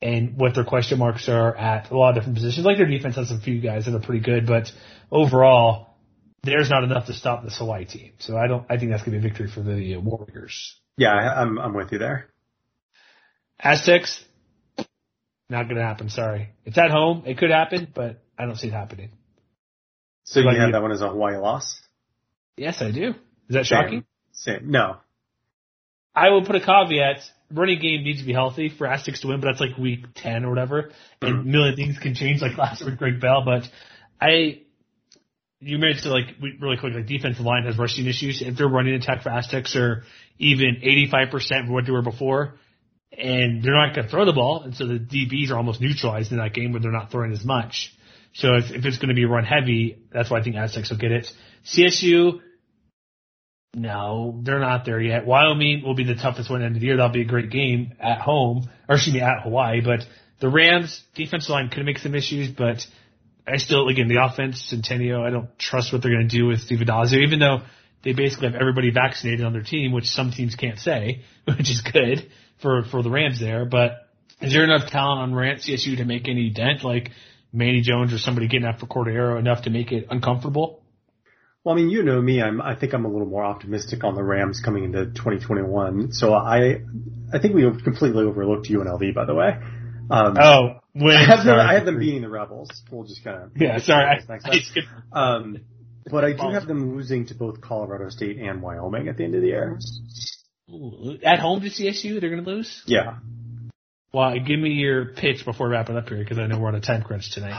and 0.00 0.36
what 0.36 0.54
their 0.54 0.64
question 0.64 0.98
marks 0.98 1.28
are 1.28 1.54
at 1.56 1.90
a 1.90 1.96
lot 1.96 2.10
of 2.10 2.14
different 2.16 2.36
positions. 2.36 2.64
Like 2.64 2.78
their 2.78 2.86
defense 2.86 3.16
has 3.16 3.30
a 3.30 3.38
few 3.38 3.60
guys 3.60 3.84
that 3.84 3.94
are 3.94 4.00
pretty 4.00 4.22
good, 4.22 4.46
but 4.46 4.72
overall, 5.10 5.96
there's 6.42 6.70
not 6.70 6.82
enough 6.82 7.06
to 7.06 7.12
stop 7.12 7.44
this 7.44 7.58
Hawaii 7.58 7.84
team. 7.84 8.12
So 8.18 8.36
I 8.36 8.48
don't. 8.48 8.66
I 8.68 8.78
think 8.78 8.90
that's 8.90 9.02
going 9.02 9.12
to 9.12 9.20
be 9.20 9.26
a 9.26 9.28
victory 9.28 9.48
for 9.48 9.60
the 9.60 9.96
uh, 9.96 10.00
Warriors. 10.00 10.76
Yeah, 10.96 11.12
I'm 11.12 11.58
I'm 11.58 11.74
with 11.74 11.92
you 11.92 11.98
there. 11.98 12.31
Aztecs, 13.62 14.24
not 15.48 15.64
going 15.64 15.76
to 15.76 15.82
happen. 15.82 16.08
Sorry, 16.08 16.50
it's 16.64 16.78
at 16.78 16.90
home. 16.90 17.22
It 17.26 17.38
could 17.38 17.50
happen, 17.50 17.88
but 17.94 18.22
I 18.38 18.46
don't 18.46 18.56
see 18.56 18.68
it 18.68 18.72
happening. 18.72 19.10
So 20.24 20.40
you 20.40 20.48
have 20.48 20.56
you- 20.68 20.72
that 20.72 20.82
one 20.82 20.92
as 20.92 21.00
a 21.00 21.08
Hawaii 21.08 21.36
loss. 21.36 21.80
Yes, 22.56 22.82
I 22.82 22.90
do. 22.90 23.14
Is 23.48 23.54
that 23.54 23.66
shocking? 23.66 24.04
Same. 24.32 24.70
No. 24.70 24.98
I 26.14 26.30
will 26.30 26.44
put 26.44 26.56
a 26.56 26.60
caveat. 26.60 27.22
Running 27.50 27.80
game 27.80 28.04
needs 28.04 28.20
to 28.20 28.26
be 28.26 28.32
healthy 28.32 28.68
for 28.68 28.86
Aztecs 28.86 29.20
to 29.20 29.28
win, 29.28 29.40
but 29.40 29.48
that's 29.48 29.60
like 29.60 29.76
week 29.78 30.06
10 30.14 30.44
or 30.44 30.50
whatever. 30.50 30.90
And 31.20 31.34
mm-hmm. 31.34 31.48
a 31.48 31.52
million 31.52 31.76
things 31.76 31.98
can 31.98 32.14
change 32.14 32.40
like 32.40 32.56
last 32.56 32.84
week 32.84 32.96
Greg 32.98 33.20
Bell, 33.20 33.42
but 33.44 33.68
I, 34.20 34.62
you 35.60 35.78
mentioned 35.78 36.12
like 36.12 36.26
really 36.60 36.76
quick, 36.76 36.94
like 36.94 37.06
defensive 37.06 37.44
line 37.44 37.64
has 37.64 37.78
rushing 37.78 38.06
issues. 38.06 38.42
If 38.42 38.56
their 38.56 38.68
running 38.68 38.94
attack 38.94 39.22
for 39.22 39.30
Aztecs 39.30 39.76
are 39.76 40.04
even 40.38 40.82
85% 40.82 41.64
of 41.64 41.70
what 41.70 41.86
they 41.86 41.92
were 41.92 42.02
before, 42.02 42.54
and 43.16 43.62
they're 43.62 43.74
not 43.74 43.94
going 43.94 44.06
to 44.06 44.10
throw 44.10 44.24
the 44.24 44.32
ball, 44.32 44.62
and 44.62 44.74
so 44.74 44.86
the 44.86 44.98
DBs 44.98 45.50
are 45.50 45.56
almost 45.56 45.80
neutralized 45.80 46.32
in 46.32 46.38
that 46.38 46.54
game 46.54 46.72
where 46.72 46.80
they're 46.80 46.90
not 46.90 47.10
throwing 47.10 47.32
as 47.32 47.44
much. 47.44 47.94
So 48.34 48.54
if, 48.54 48.70
if 48.70 48.84
it's 48.84 48.96
going 48.96 49.10
to 49.10 49.14
be 49.14 49.26
run 49.26 49.44
heavy, 49.44 49.98
that's 50.12 50.30
why 50.30 50.38
I 50.38 50.42
think 50.42 50.56
Aztecs 50.56 50.90
will 50.90 50.96
get 50.96 51.12
it. 51.12 51.30
CSU, 51.66 52.40
no, 53.74 54.40
they're 54.42 54.60
not 54.60 54.84
there 54.86 55.00
yet. 55.00 55.26
Wyoming 55.26 55.82
will 55.84 55.94
be 55.94 56.04
the 56.04 56.14
toughest 56.14 56.50
one 56.50 56.62
end 56.62 56.76
of 56.76 56.80
the 56.80 56.86
year. 56.86 56.96
That'll 56.96 57.12
be 57.12 57.22
a 57.22 57.26
great 57.26 57.50
game 57.50 57.94
at 58.00 58.20
home, 58.20 58.68
or 58.88 58.96
excuse 58.96 59.14
me, 59.14 59.20
at 59.20 59.42
Hawaii. 59.42 59.82
But 59.82 60.00
the 60.40 60.48
Rams 60.48 61.02
defensive 61.14 61.50
line 61.50 61.68
could 61.68 61.84
make 61.84 61.98
some 61.98 62.14
issues, 62.14 62.48
but 62.48 62.86
I 63.46 63.58
still, 63.58 63.88
again, 63.88 64.08
the 64.08 64.24
offense, 64.24 64.62
Centennial, 64.62 65.22
I 65.22 65.30
don't 65.30 65.58
trust 65.58 65.92
what 65.92 66.02
they're 66.02 66.12
going 66.12 66.28
to 66.28 66.36
do 66.36 66.46
with 66.46 66.60
Steve 66.60 66.78
Addazio, 66.78 67.22
even 67.22 67.38
though 67.38 67.60
they 68.02 68.14
basically 68.14 68.48
have 68.48 68.60
everybody 68.60 68.90
vaccinated 68.90 69.44
on 69.44 69.52
their 69.52 69.62
team, 69.62 69.92
which 69.92 70.06
some 70.06 70.30
teams 70.30 70.54
can't 70.54 70.78
say, 70.78 71.22
which 71.44 71.70
is 71.70 71.82
good 71.82 72.30
for, 72.62 72.84
for 72.84 73.02
the 73.02 73.10
Rams 73.10 73.40
there. 73.40 73.64
But 73.66 74.08
is 74.40 74.52
there 74.52 74.64
enough 74.64 74.88
talent 74.90 75.20
on 75.20 75.34
Rams 75.34 75.66
CSU 75.66 75.96
to 75.98 76.04
make 76.04 76.28
any 76.28 76.50
dent, 76.50 76.82
like 76.84 77.10
Manny 77.52 77.82
Jones 77.82 78.12
or 78.12 78.18
somebody 78.18 78.48
getting 78.48 78.66
after 78.66 78.86
Cordeiro 78.86 79.38
enough 79.38 79.62
to 79.64 79.70
make 79.70 79.92
it 79.92 80.06
uncomfortable? 80.10 80.82
Well, 81.64 81.74
I 81.74 81.78
mean, 81.78 81.90
you 81.90 82.02
know 82.02 82.20
me. 82.20 82.42
I'm. 82.42 82.60
I 82.60 82.74
think 82.74 82.92
I'm 82.92 83.04
a 83.04 83.08
little 83.08 83.26
more 83.28 83.44
optimistic 83.44 84.02
on 84.02 84.16
the 84.16 84.22
Rams 84.24 84.60
coming 84.64 84.82
into 84.84 85.06
2021. 85.06 86.12
So 86.12 86.34
I, 86.34 86.80
I 87.32 87.38
think 87.38 87.54
we 87.54 87.62
completely 87.84 88.24
overlooked 88.24 88.68
UNLV, 88.68 89.14
by 89.14 89.24
the 89.26 89.34
way. 89.34 89.50
Um, 90.10 90.36
Oh, 90.40 90.80
when, 90.92 91.16
I 91.16 91.24
have 91.24 91.44
them. 91.44 91.58
I 91.58 91.74
have 91.74 91.84
them 91.84 92.00
beating 92.00 92.22
the 92.22 92.28
Rebels. 92.28 92.68
We'll 92.90 93.04
just 93.04 93.22
kind 93.22 93.44
of. 93.44 93.50
Yeah, 93.56 93.78
sorry. 93.78 94.04
I, 94.06 94.32
Next 94.32 94.44
I 94.44 94.58
skipped- 94.58 94.88
Um, 95.12 95.58
but 96.10 96.24
I 96.24 96.32
do 96.32 96.50
have 96.52 96.66
them 96.66 96.96
losing 96.96 97.26
to 97.26 97.34
both 97.34 97.60
Colorado 97.60 98.08
State 98.08 98.38
and 98.38 98.60
Wyoming 98.60 99.06
at 99.06 99.16
the 99.16 99.22
end 99.24 99.36
of 99.36 99.40
the 99.42 99.46
year. 99.48 99.78
Ooh, 100.72 101.18
At 101.22 101.38
home 101.38 101.60
to 101.60 101.68
CSU, 101.68 102.20
they're 102.20 102.30
going 102.30 102.44
to 102.44 102.50
lose? 102.50 102.82
Yeah. 102.86 103.18
Well, 104.12 104.34
give 104.38 104.58
me 104.58 104.70
your 104.70 105.06
pitch 105.06 105.44
before 105.44 105.68
wrapping 105.68 105.96
up 105.96 106.08
here 106.08 106.18
because 106.18 106.38
I 106.38 106.46
know 106.46 106.58
we're 106.58 106.68
on 106.68 106.74
a 106.74 106.80
time 106.80 107.02
crunch 107.02 107.32
tonight. 107.32 107.52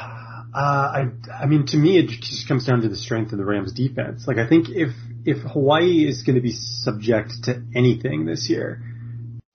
Uh, 0.53 0.57
I, 0.57 1.05
I 1.31 1.45
mean, 1.47 1.65
to 1.67 1.77
me, 1.77 1.97
it 1.97 2.09
just 2.09 2.47
comes 2.47 2.65
down 2.65 2.81
to 2.81 2.89
the 2.89 2.95
strength 2.95 3.31
of 3.31 3.39
the 3.39 3.45
Rams 3.45 3.73
defense. 3.73 4.27
Like, 4.27 4.37
I 4.37 4.47
think 4.47 4.67
if, 4.69 4.91
if 5.25 5.37
Hawaii 5.51 6.07
is 6.07 6.21
going 6.21 6.35
to 6.35 6.41
be 6.41 6.51
subject 6.51 7.31
to 7.45 7.63
anything 7.75 8.25
this 8.25 8.49
year, 8.49 8.83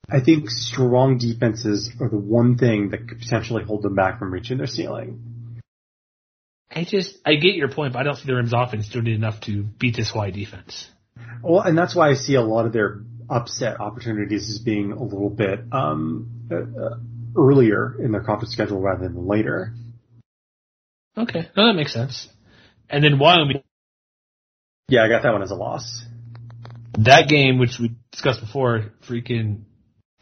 I 0.09 0.19
think 0.19 0.49
strong 0.49 1.17
defenses 1.17 1.89
are 2.01 2.09
the 2.09 2.17
one 2.17 2.57
thing 2.57 2.89
that 2.89 3.07
could 3.07 3.19
potentially 3.19 3.63
hold 3.63 3.83
them 3.83 3.95
back 3.95 4.19
from 4.19 4.33
reaching 4.33 4.57
their 4.57 4.67
ceiling. 4.67 5.61
I 6.69 6.83
just, 6.83 7.17
I 7.25 7.35
get 7.35 7.55
your 7.55 7.69
point, 7.69 7.93
but 7.93 7.99
I 7.99 8.03
don't 8.03 8.15
see 8.15 8.27
the 8.27 8.35
Rams 8.35 8.53
offense 8.53 8.89
doing 8.89 9.07
enough 9.07 9.39
to 9.41 9.63
beat 9.63 9.95
this 9.95 10.11
Hawaii 10.11 10.31
defense. 10.31 10.89
Well, 11.41 11.61
and 11.61 11.77
that's 11.77 11.95
why 11.95 12.09
I 12.09 12.15
see 12.15 12.35
a 12.35 12.41
lot 12.41 12.65
of 12.65 12.73
their 12.73 12.99
upset 13.29 13.79
opportunities 13.79 14.49
as 14.49 14.59
being 14.59 14.91
a 14.91 15.03
little 15.03 15.29
bit, 15.29 15.59
um, 15.71 16.47
uh, 16.51 16.55
uh, 16.55 16.97
earlier 17.37 17.95
in 17.99 18.11
their 18.11 18.21
conference 18.23 18.53
schedule 18.53 18.79
rather 18.81 19.07
than 19.07 19.27
later. 19.27 19.73
Okay. 21.17 21.49
No, 21.55 21.67
that 21.67 21.73
makes 21.73 21.93
sense. 21.93 22.27
And 22.89 23.03
then 23.03 23.19
Wyoming, 23.19 23.63
Yeah, 24.87 25.03
I 25.03 25.09
got 25.09 25.23
that 25.23 25.31
one 25.33 25.43
as 25.43 25.51
a 25.51 25.55
loss. 25.55 26.03
that 26.97 27.27
game, 27.29 27.59
which 27.59 27.77
we 27.79 27.91
discussed 28.11 28.41
before, 28.41 28.91
freaking 29.07 29.61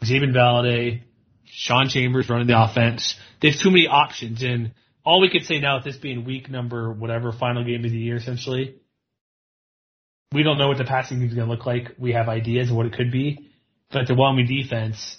Xavier 0.04 0.28
Valladay, 0.28 1.02
Sean 1.46 1.88
Chambers 1.88 2.28
running 2.28 2.46
the 2.46 2.60
offense. 2.62 3.18
They 3.40 3.50
have 3.50 3.60
too 3.60 3.70
many 3.70 3.86
options 3.88 4.42
and 4.42 4.72
all 5.04 5.20
we 5.22 5.30
could 5.30 5.44
say 5.44 5.58
now 5.58 5.76
with 5.76 5.84
this 5.84 5.96
being 5.96 6.24
week 6.26 6.50
number 6.50 6.92
whatever, 6.92 7.32
final 7.32 7.64
game 7.64 7.84
of 7.84 7.90
the 7.90 7.98
year 7.98 8.16
essentially, 8.16 8.74
we 10.32 10.42
don't 10.42 10.58
know 10.58 10.68
what 10.68 10.78
the 10.78 10.84
passing 10.84 11.18
game 11.18 11.28
is 11.28 11.34
going 11.34 11.48
to 11.48 11.52
look 11.54 11.66
like. 11.66 11.94
We 11.98 12.12
have 12.12 12.28
ideas 12.28 12.70
of 12.70 12.76
what 12.76 12.86
it 12.86 12.92
could 12.92 13.10
be, 13.10 13.50
but 13.90 14.06
the 14.06 14.14
Wyoming 14.14 14.46
defense, 14.46 15.16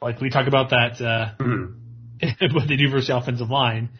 like 0.00 0.20
we 0.20 0.30
talk 0.30 0.46
about 0.46 0.70
that, 0.70 1.00
uh, 1.00 1.34
what 2.54 2.68
they 2.68 2.76
do 2.76 2.90
versus 2.90 3.08
the 3.08 3.16
offensive 3.16 3.50
line 3.50 3.90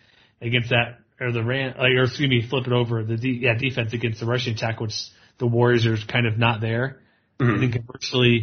against 0.40 0.70
that, 0.70 0.98
or 1.20 1.32
the 1.32 1.42
ran, 1.42 1.74
or 1.78 2.04
excuse 2.04 2.28
me, 2.28 2.46
flip 2.48 2.66
it 2.66 2.72
over 2.72 3.02
the 3.04 3.16
de- 3.16 3.40
yeah 3.42 3.54
defense 3.54 3.92
against 3.92 4.20
the 4.20 4.26
rushing 4.26 4.54
attack, 4.54 4.80
which 4.80 4.94
the 5.38 5.46
Warriors 5.46 5.86
are 5.86 5.96
kind 6.11 6.26
of 6.26 6.38
not 6.38 6.61
there. 6.61 7.00
I 7.40 7.59
think 7.59 7.76
virtually 7.90 8.42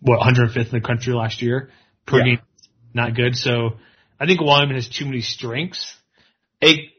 what 0.00 0.20
105th 0.20 0.72
in 0.72 0.80
the 0.80 0.86
country 0.86 1.12
last 1.12 1.42
year 1.42 1.70
per 2.06 2.18
Yeah. 2.18 2.24
game, 2.24 2.40
not 2.94 3.14
good. 3.14 3.36
So 3.36 3.76
I 4.18 4.26
think 4.26 4.40
Wyoming 4.40 4.76
has 4.76 4.88
too 4.88 5.04
many 5.04 5.20
strengths. 5.20 5.94
It 6.60 6.90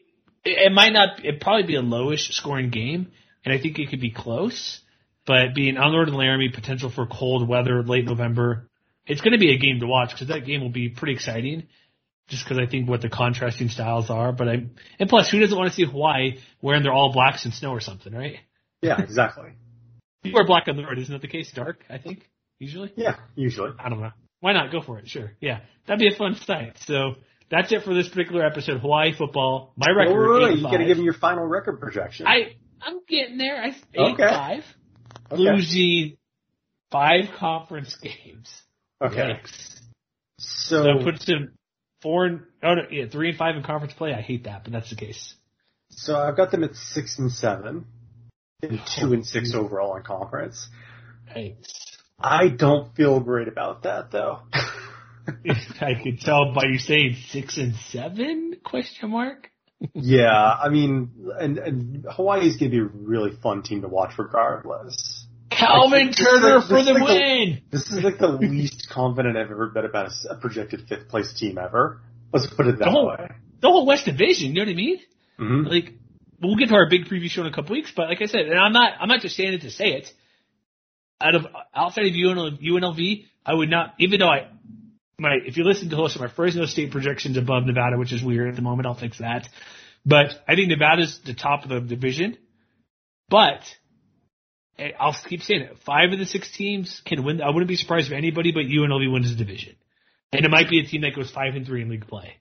it 0.47 0.71
might 0.71 0.93
not. 0.93 1.23
It 1.25 1.41
probably 1.41 1.67
be 1.67 1.75
a 1.75 1.81
lowish 1.81 2.31
scoring 2.31 2.69
game, 2.69 3.11
and 3.43 3.53
I 3.53 3.59
think 3.59 3.79
it 3.79 3.89
could 3.89 4.01
be 4.01 4.11
close. 4.11 4.81
But 5.25 5.53
being 5.53 5.77
on 5.77 5.91
the 5.91 5.97
road 5.97 6.07
in 6.07 6.13
Laramie, 6.13 6.49
potential 6.49 6.89
for 6.89 7.05
cold 7.05 7.47
weather 7.47 7.83
late 7.83 8.05
November, 8.05 8.69
it's 9.05 9.21
going 9.21 9.33
to 9.33 9.37
be 9.37 9.53
a 9.53 9.57
game 9.57 9.81
to 9.81 9.87
watch 9.87 10.11
because 10.11 10.29
that 10.29 10.45
game 10.45 10.61
will 10.61 10.69
be 10.69 10.89
pretty 10.89 11.13
exciting. 11.13 11.67
Just 12.29 12.43
because 12.43 12.57
I 12.57 12.69
think 12.69 12.89
what 12.89 13.01
the 13.01 13.07
contrasting 13.07 13.69
styles 13.69 14.09
are, 14.09 14.33
but 14.33 14.49
I 14.49 14.65
and 14.99 15.09
plus, 15.09 15.29
who 15.29 15.39
doesn't 15.39 15.57
want 15.57 15.69
to 15.69 15.75
see 15.75 15.85
Hawaii 15.85 16.39
wearing 16.61 16.83
their 16.83 16.91
all 16.91 17.13
blacks 17.13 17.45
in 17.45 17.53
snow 17.53 17.71
or 17.71 17.79
something, 17.79 18.13
right? 18.13 18.39
Yeah, 18.81 19.01
exactly. 19.01 19.51
You 20.23 20.33
wear 20.33 20.45
black 20.45 20.67
on 20.67 20.75
the 20.75 20.83
road, 20.83 20.97
isn't 20.97 21.13
that 21.13 21.21
the 21.21 21.29
case? 21.29 21.51
Dark, 21.53 21.85
I 21.89 21.99
think, 21.99 22.29
usually. 22.59 22.91
Yeah, 22.97 23.15
usually. 23.35 23.71
I 23.79 23.87
don't 23.87 24.01
know. 24.01 24.11
Why 24.41 24.51
not 24.51 24.73
go 24.73 24.81
for 24.81 24.99
it? 24.99 25.07
Sure. 25.07 25.31
Yeah, 25.39 25.61
that'd 25.85 25.99
be 25.99 26.13
a 26.13 26.17
fun 26.17 26.35
sight. 26.35 26.77
So 26.85 27.15
that's 27.49 27.71
it 27.71 27.83
for 27.83 27.93
this 27.93 28.09
particular 28.09 28.45
episode. 28.45 28.75
Of 28.77 28.81
Hawaii 28.81 29.13
football. 29.17 29.73
My 29.77 29.89
record. 29.91 30.19
Wait, 30.19 30.29
wait, 30.29 30.43
wait, 30.43 30.51
eight 30.51 30.57
you 30.57 30.63
five. 30.63 30.71
got 30.73 30.77
to 30.79 30.85
give 30.85 30.97
them 30.97 31.05
your 31.05 31.13
final 31.13 31.45
record 31.45 31.79
projection. 31.79 32.27
I 32.27 32.55
I'm 32.81 32.99
getting 33.07 33.37
there. 33.37 33.61
I 33.61 33.67
eight 33.69 34.13
Okay. 34.13 34.27
five. 34.29 34.63
Okay. 35.31 35.41
Losing 35.41 36.17
five 36.91 37.25
conference 37.37 37.95
games. 38.01 38.61
okay. 39.03 39.15
Yikes. 39.41 39.73
So, 40.39 40.83
So 40.83 40.99
it 40.99 41.03
puts 41.03 41.25
them 41.25 41.53
four 42.01 42.25
and 42.25 42.41
oh 42.63 42.75
no, 42.75 42.81
yeah, 42.91 43.05
three 43.11 43.29
and 43.29 43.37
five 43.37 43.55
in 43.55 43.63
conference 43.63 43.93
play. 43.93 44.13
I 44.13 44.21
hate 44.21 44.43
that, 44.43 44.63
but 44.63 44.73
that's 44.73 44.89
the 44.89 44.95
case. 44.95 45.33
so 45.89 46.15
I've 46.19 46.37
got 46.37 46.51
them 46.51 46.63
at 46.63 46.75
six 46.75 47.17
and 47.17 47.31
seven, 47.31 47.85
and 48.61 48.79
two 48.99 49.13
and 49.13 49.25
six 49.25 49.53
overall 49.55 49.95
in 49.95 50.03
conference. 50.03 50.67
Thanks. 51.33 51.73
I 52.19 52.49
don't 52.49 52.95
feel 52.95 53.19
great 53.19 53.47
about 53.47 53.83
that 53.83 54.11
though. 54.11 54.41
I 55.81 55.93
could 56.01 56.19
tell 56.21 56.53
by 56.53 56.63
you 56.65 56.77
saying 56.79 57.17
six 57.29 57.57
and 57.57 57.75
seven 57.89 58.55
question 58.63 59.09
mark. 59.11 59.49
yeah, 59.93 60.31
I 60.33 60.69
mean, 60.69 61.11
and, 61.39 61.57
and 61.57 62.05
Hawaii 62.09 62.47
is 62.47 62.57
going 62.57 62.71
to 62.71 62.77
be 62.77 62.81
a 62.81 62.85
really 63.07 63.31
fun 63.43 63.61
team 63.63 63.81
to 63.81 63.87
watch 63.87 64.13
regardless. 64.17 65.25
Calvin 65.51 66.11
Turner 66.11 66.57
like- 66.59 66.67
for 66.67 66.83
the 66.83 66.93
like 66.93 67.03
win. 67.03 67.61
This 67.71 67.87
is 67.91 68.03
like 68.03 68.17
the 68.17 68.27
least 68.27 68.89
confident 68.91 69.37
I've 69.37 69.51
ever 69.51 69.67
been 69.67 69.85
about 69.85 70.11
a 70.29 70.35
projected 70.35 70.87
fifth 70.87 71.09
place 71.09 71.33
team 71.33 71.57
ever. 71.57 72.01
Let's 72.33 72.47
put 72.47 72.67
it 72.67 72.79
that 72.79 72.85
The 72.85 72.91
whole, 72.91 73.07
way. 73.07 73.29
the 73.61 73.67
whole 73.67 73.85
West 73.85 74.05
Division, 74.05 74.49
you 74.49 74.53
know 74.55 74.61
what 74.61 74.69
I 74.69 74.73
mean? 74.75 74.99
Mhm. 75.39 75.69
Like, 75.69 75.93
we'll 76.41 76.55
get 76.55 76.69
to 76.69 76.75
our 76.75 76.89
big 76.89 77.05
preview 77.05 77.29
show 77.29 77.41
in 77.41 77.47
a 77.47 77.53
couple 77.53 77.73
weeks, 77.73 77.91
but 77.95 78.09
like 78.09 78.21
I 78.21 78.25
said, 78.25 78.41
and 78.47 78.59
I'm 78.59 78.73
not, 78.73 78.93
I'm 78.99 79.07
not 79.07 79.21
just 79.21 79.35
saying 79.35 79.53
it 79.53 79.61
to 79.61 79.71
say 79.71 79.89
it. 79.93 80.11
Out 81.21 81.33
of 81.35 81.45
outside 81.73 82.05
of 82.07 82.13
UNLV, 82.13 83.25
I 83.45 83.53
would 83.53 83.69
not, 83.69 83.93
even 83.99 84.19
though 84.19 84.27
I 84.29 84.49
my 85.19 85.37
if 85.45 85.57
you 85.57 85.63
listen 85.63 85.89
to 85.89 85.95
Host, 85.95 86.19
my 86.19 86.27
Fresno 86.27 86.65
State 86.65 86.91
projections 86.91 87.37
above 87.37 87.65
Nevada, 87.65 87.97
which 87.97 88.13
is 88.13 88.23
weird 88.23 88.49
at 88.49 88.55
the 88.55 88.61
moment. 88.61 88.85
I'll 88.85 88.95
fix 88.95 89.17
that. 89.19 89.47
But 90.05 90.27
I 90.47 90.55
think 90.55 90.69
Nevada's 90.69 91.19
the 91.25 91.33
top 91.33 91.63
of 91.63 91.69
the 91.69 91.79
division. 91.81 92.37
But 93.29 93.61
eh, 94.77 94.91
I'll 94.99 95.15
keep 95.27 95.41
saying 95.41 95.61
it. 95.61 95.77
Five 95.85 96.13
of 96.13 96.19
the 96.19 96.25
six 96.25 96.51
teams 96.55 97.01
can 97.05 97.23
win. 97.23 97.41
I 97.41 97.47
wouldn't 97.47 97.67
be 97.67 97.75
surprised 97.75 98.07
if 98.07 98.13
anybody 98.13 98.51
but 98.51 98.65
UNLV 98.65 99.11
wins 99.11 99.29
the 99.29 99.43
division. 99.43 99.75
And 100.31 100.45
it 100.45 100.51
might 100.51 100.69
be 100.69 100.79
a 100.79 100.83
team 100.83 101.01
that 101.01 101.15
goes 101.15 101.31
five 101.31 101.55
and 101.55 101.65
three 101.65 101.81
in 101.81 101.89
league 101.89 102.07
play, 102.07 102.35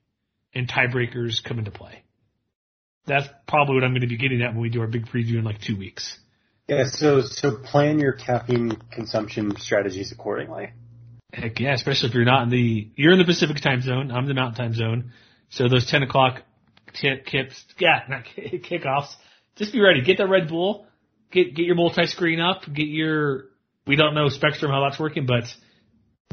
and 0.53 0.67
tiebreakers 0.67 1.43
come 1.43 1.57
into 1.57 1.71
play. 1.71 2.03
That's 3.05 3.27
probably 3.47 3.75
what 3.75 3.85
I'm 3.85 3.91
going 3.91 4.01
to 4.01 4.07
be 4.07 4.17
getting 4.17 4.41
at 4.41 4.51
when 4.51 4.61
we 4.61 4.69
do 4.69 4.81
our 4.81 4.87
big 4.87 5.07
preview 5.07 5.37
in 5.37 5.45
like 5.45 5.61
two 5.61 5.77
weeks. 5.77 6.19
Yeah, 6.67 6.83
so 6.85 7.21
so 7.21 7.55
plan 7.55 7.97
your 7.99 8.11
caffeine 8.11 8.77
consumption 8.91 9.55
strategies 9.57 10.11
accordingly. 10.11 10.73
Heck 11.37 11.59
yeah, 11.59 11.73
especially 11.73 12.09
if 12.09 12.15
you're 12.15 12.25
not 12.25 12.43
in 12.43 12.49
the 12.49 12.89
you're 12.95 13.13
in 13.13 13.19
the 13.19 13.25
Pacific 13.25 13.61
time 13.61 13.81
zone. 13.81 14.09
I'm 14.11 14.23
in 14.23 14.27
the 14.27 14.33
Mountain 14.33 14.55
time 14.55 14.73
zone. 14.73 15.11
So 15.49 15.69
those 15.69 15.85
ten 15.85 16.01
o'clock 16.01 16.41
tip 16.99 17.25
kicks, 17.27 17.63
yeah, 17.77 18.01
not 18.09 18.23
kickoffs. 18.35 19.13
Just 19.55 19.71
be 19.71 19.79
ready. 19.79 20.01
Get 20.01 20.17
that 20.17 20.29
Red 20.29 20.47
Bull. 20.47 20.87
Get 21.31 21.53
get 21.53 21.65
your 21.65 21.75
multi 21.75 22.07
screen 22.07 22.39
up. 22.39 22.63
Get 22.65 22.87
your. 22.87 23.45
We 23.85 23.95
don't 23.95 24.15
know 24.15 24.29
Spectrum 24.29 24.71
how 24.71 24.83
that's 24.89 24.99
working, 24.99 25.27
but 25.27 25.43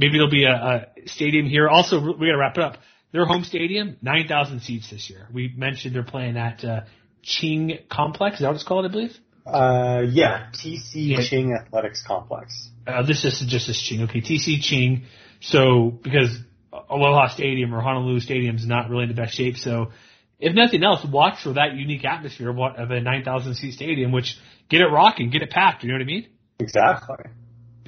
maybe 0.01 0.15
there'll 0.15 0.31
be 0.31 0.45
a, 0.45 0.55
a 0.55 1.09
stadium 1.09 1.47
here. 1.47 1.69
Also, 1.69 2.01
we 2.01 2.27
got 2.27 2.33
to 2.33 2.39
wrap 2.39 2.57
it 2.57 2.65
up. 2.65 2.79
Their 3.13 3.27
home 3.27 3.45
stadium, 3.45 3.99
nine 4.01 4.27
thousand 4.27 4.61
seats 4.61 4.91
this 4.91 5.11
year. 5.11 5.29
We 5.33 5.53
mentioned 5.55 5.95
they're 5.95 6.03
playing 6.03 6.39
at 6.39 6.65
uh, 6.65 6.81
Ching 7.23 7.79
Complex. 7.91 8.37
Is 8.37 8.41
that 8.41 8.49
what 8.49 8.55
it's 8.55 8.65
called? 8.65 8.87
I 8.87 8.89
believe. 8.89 9.17
Uh, 9.47 10.03
yeah, 10.09 10.47
TC 10.53 10.95
Yeah. 10.95 11.23
Ching 11.23 11.53
Athletics 11.53 12.03
Complex. 12.07 12.71
Uh, 12.87 13.03
this 13.03 13.25
is 13.25 13.43
just 13.47 13.69
as 13.69 13.79
Ching. 13.79 14.03
Okay, 14.03 14.21
TC 14.21 14.63
Ching. 14.63 15.05
So 15.41 15.91
because 15.91 16.39
Aloha 16.73 17.29
Stadium 17.29 17.75
or 17.75 17.81
Honolulu 17.81 18.21
Stadium 18.21 18.57
is 18.57 18.67
not 18.67 18.89
really 18.89 19.03
in 19.05 19.09
the 19.11 19.15
best 19.15 19.35
shape, 19.35 19.57
so 19.57 19.93
if 20.39 20.55
nothing 20.55 20.83
else, 20.83 21.05
watch 21.05 21.43
for 21.43 21.55
that 21.55 21.75
unique 21.75 22.05
atmosphere 22.05 22.51
of, 22.51 22.57
what, 22.57 22.77
of 22.79 22.91
a 22.91 23.01
9,000 23.01 23.55
seat 23.55 23.73
stadium, 23.73 24.13
which 24.13 24.37
get 24.69 24.81
it 24.81 24.87
rocking, 24.87 25.31
get 25.31 25.43
it 25.43 25.51
packed. 25.51 25.83
You 25.83 25.91
know 25.91 25.95
what 25.95 26.03
I 26.03 26.07
mean? 26.07 26.29
Exactly. 26.59 27.17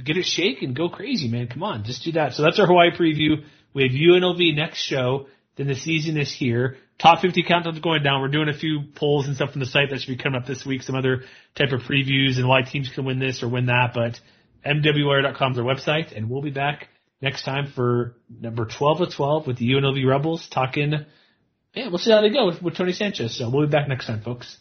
Get 0.03 0.17
it 0.17 0.25
shaking, 0.25 0.75
go 0.75 0.89
crazy, 0.89 1.29
man. 1.29 1.49
Come 1.49 1.63
on, 1.63 1.85
just 1.85 2.05
do 2.05 2.13
that. 2.13 2.35
So 2.35 2.43
that's 2.43 2.59
our 2.61 2.67
Hawaii 2.67 2.91
preview. 2.91 3.45
We 3.75 3.83
have 3.83 3.93
UNLV 3.93 4.55
next 4.55 4.79
show. 4.79 5.27
Then 5.57 5.67
the 5.67 5.75
season 5.75 6.17
is 6.17 6.33
here. 6.33 6.77
Top 6.99 7.21
50 7.21 7.43
countdown's 7.43 7.81
going 7.81 8.03
down. 8.03 8.23
We're 8.23 8.29
doing 8.29 8.49
a 8.49 8.57
few 8.57 8.85
polls 8.95 9.27
and 9.27 9.37
stuff 9.37 9.53
from 9.53 9.61
the 9.61 9.67
site 9.67 9.91
that 9.91 10.01
should 10.01 10.17
be 10.17 10.23
coming 10.23 10.41
up 10.41 10.47
this 10.47 10.65
week. 10.65 10.83
Some 10.83 10.97
other 10.97 11.25
type 11.55 11.73
of 11.73 11.83
previews 11.83 12.39
and 12.39 12.49
why 12.49 12.63
teams 12.63 12.91
can 12.95 13.05
win 13.05 13.19
this 13.19 13.43
or 13.43 13.49
win 13.49 13.67
that. 13.67 13.91
But 13.95 14.19
MWR.com 14.65 15.53
is 15.53 15.59
our 15.59 15.65
website, 15.65 16.17
and 16.17 16.31
we'll 16.31 16.43
be 16.43 16.51
back 16.51 16.89
next 17.21 17.45
time 17.45 17.73
for 17.75 18.17
number 18.31 18.67
12 18.67 19.01
of 19.03 19.15
12 19.15 19.47
with 19.47 19.59
the 19.59 19.69
UNLV 19.73 20.07
Rebels 20.07 20.49
talking. 20.49 20.93
Yeah, 21.75 21.89
we'll 21.89 21.99
see 21.99 22.11
how 22.11 22.23
they 22.23 22.31
go 22.31 22.47
with, 22.47 22.63
with 22.63 22.77
Tony 22.77 22.93
Sanchez. 22.93 23.37
So 23.37 23.51
we'll 23.51 23.67
be 23.67 23.71
back 23.71 23.89
next 23.89 24.07
time, 24.07 24.23
folks. 24.23 24.57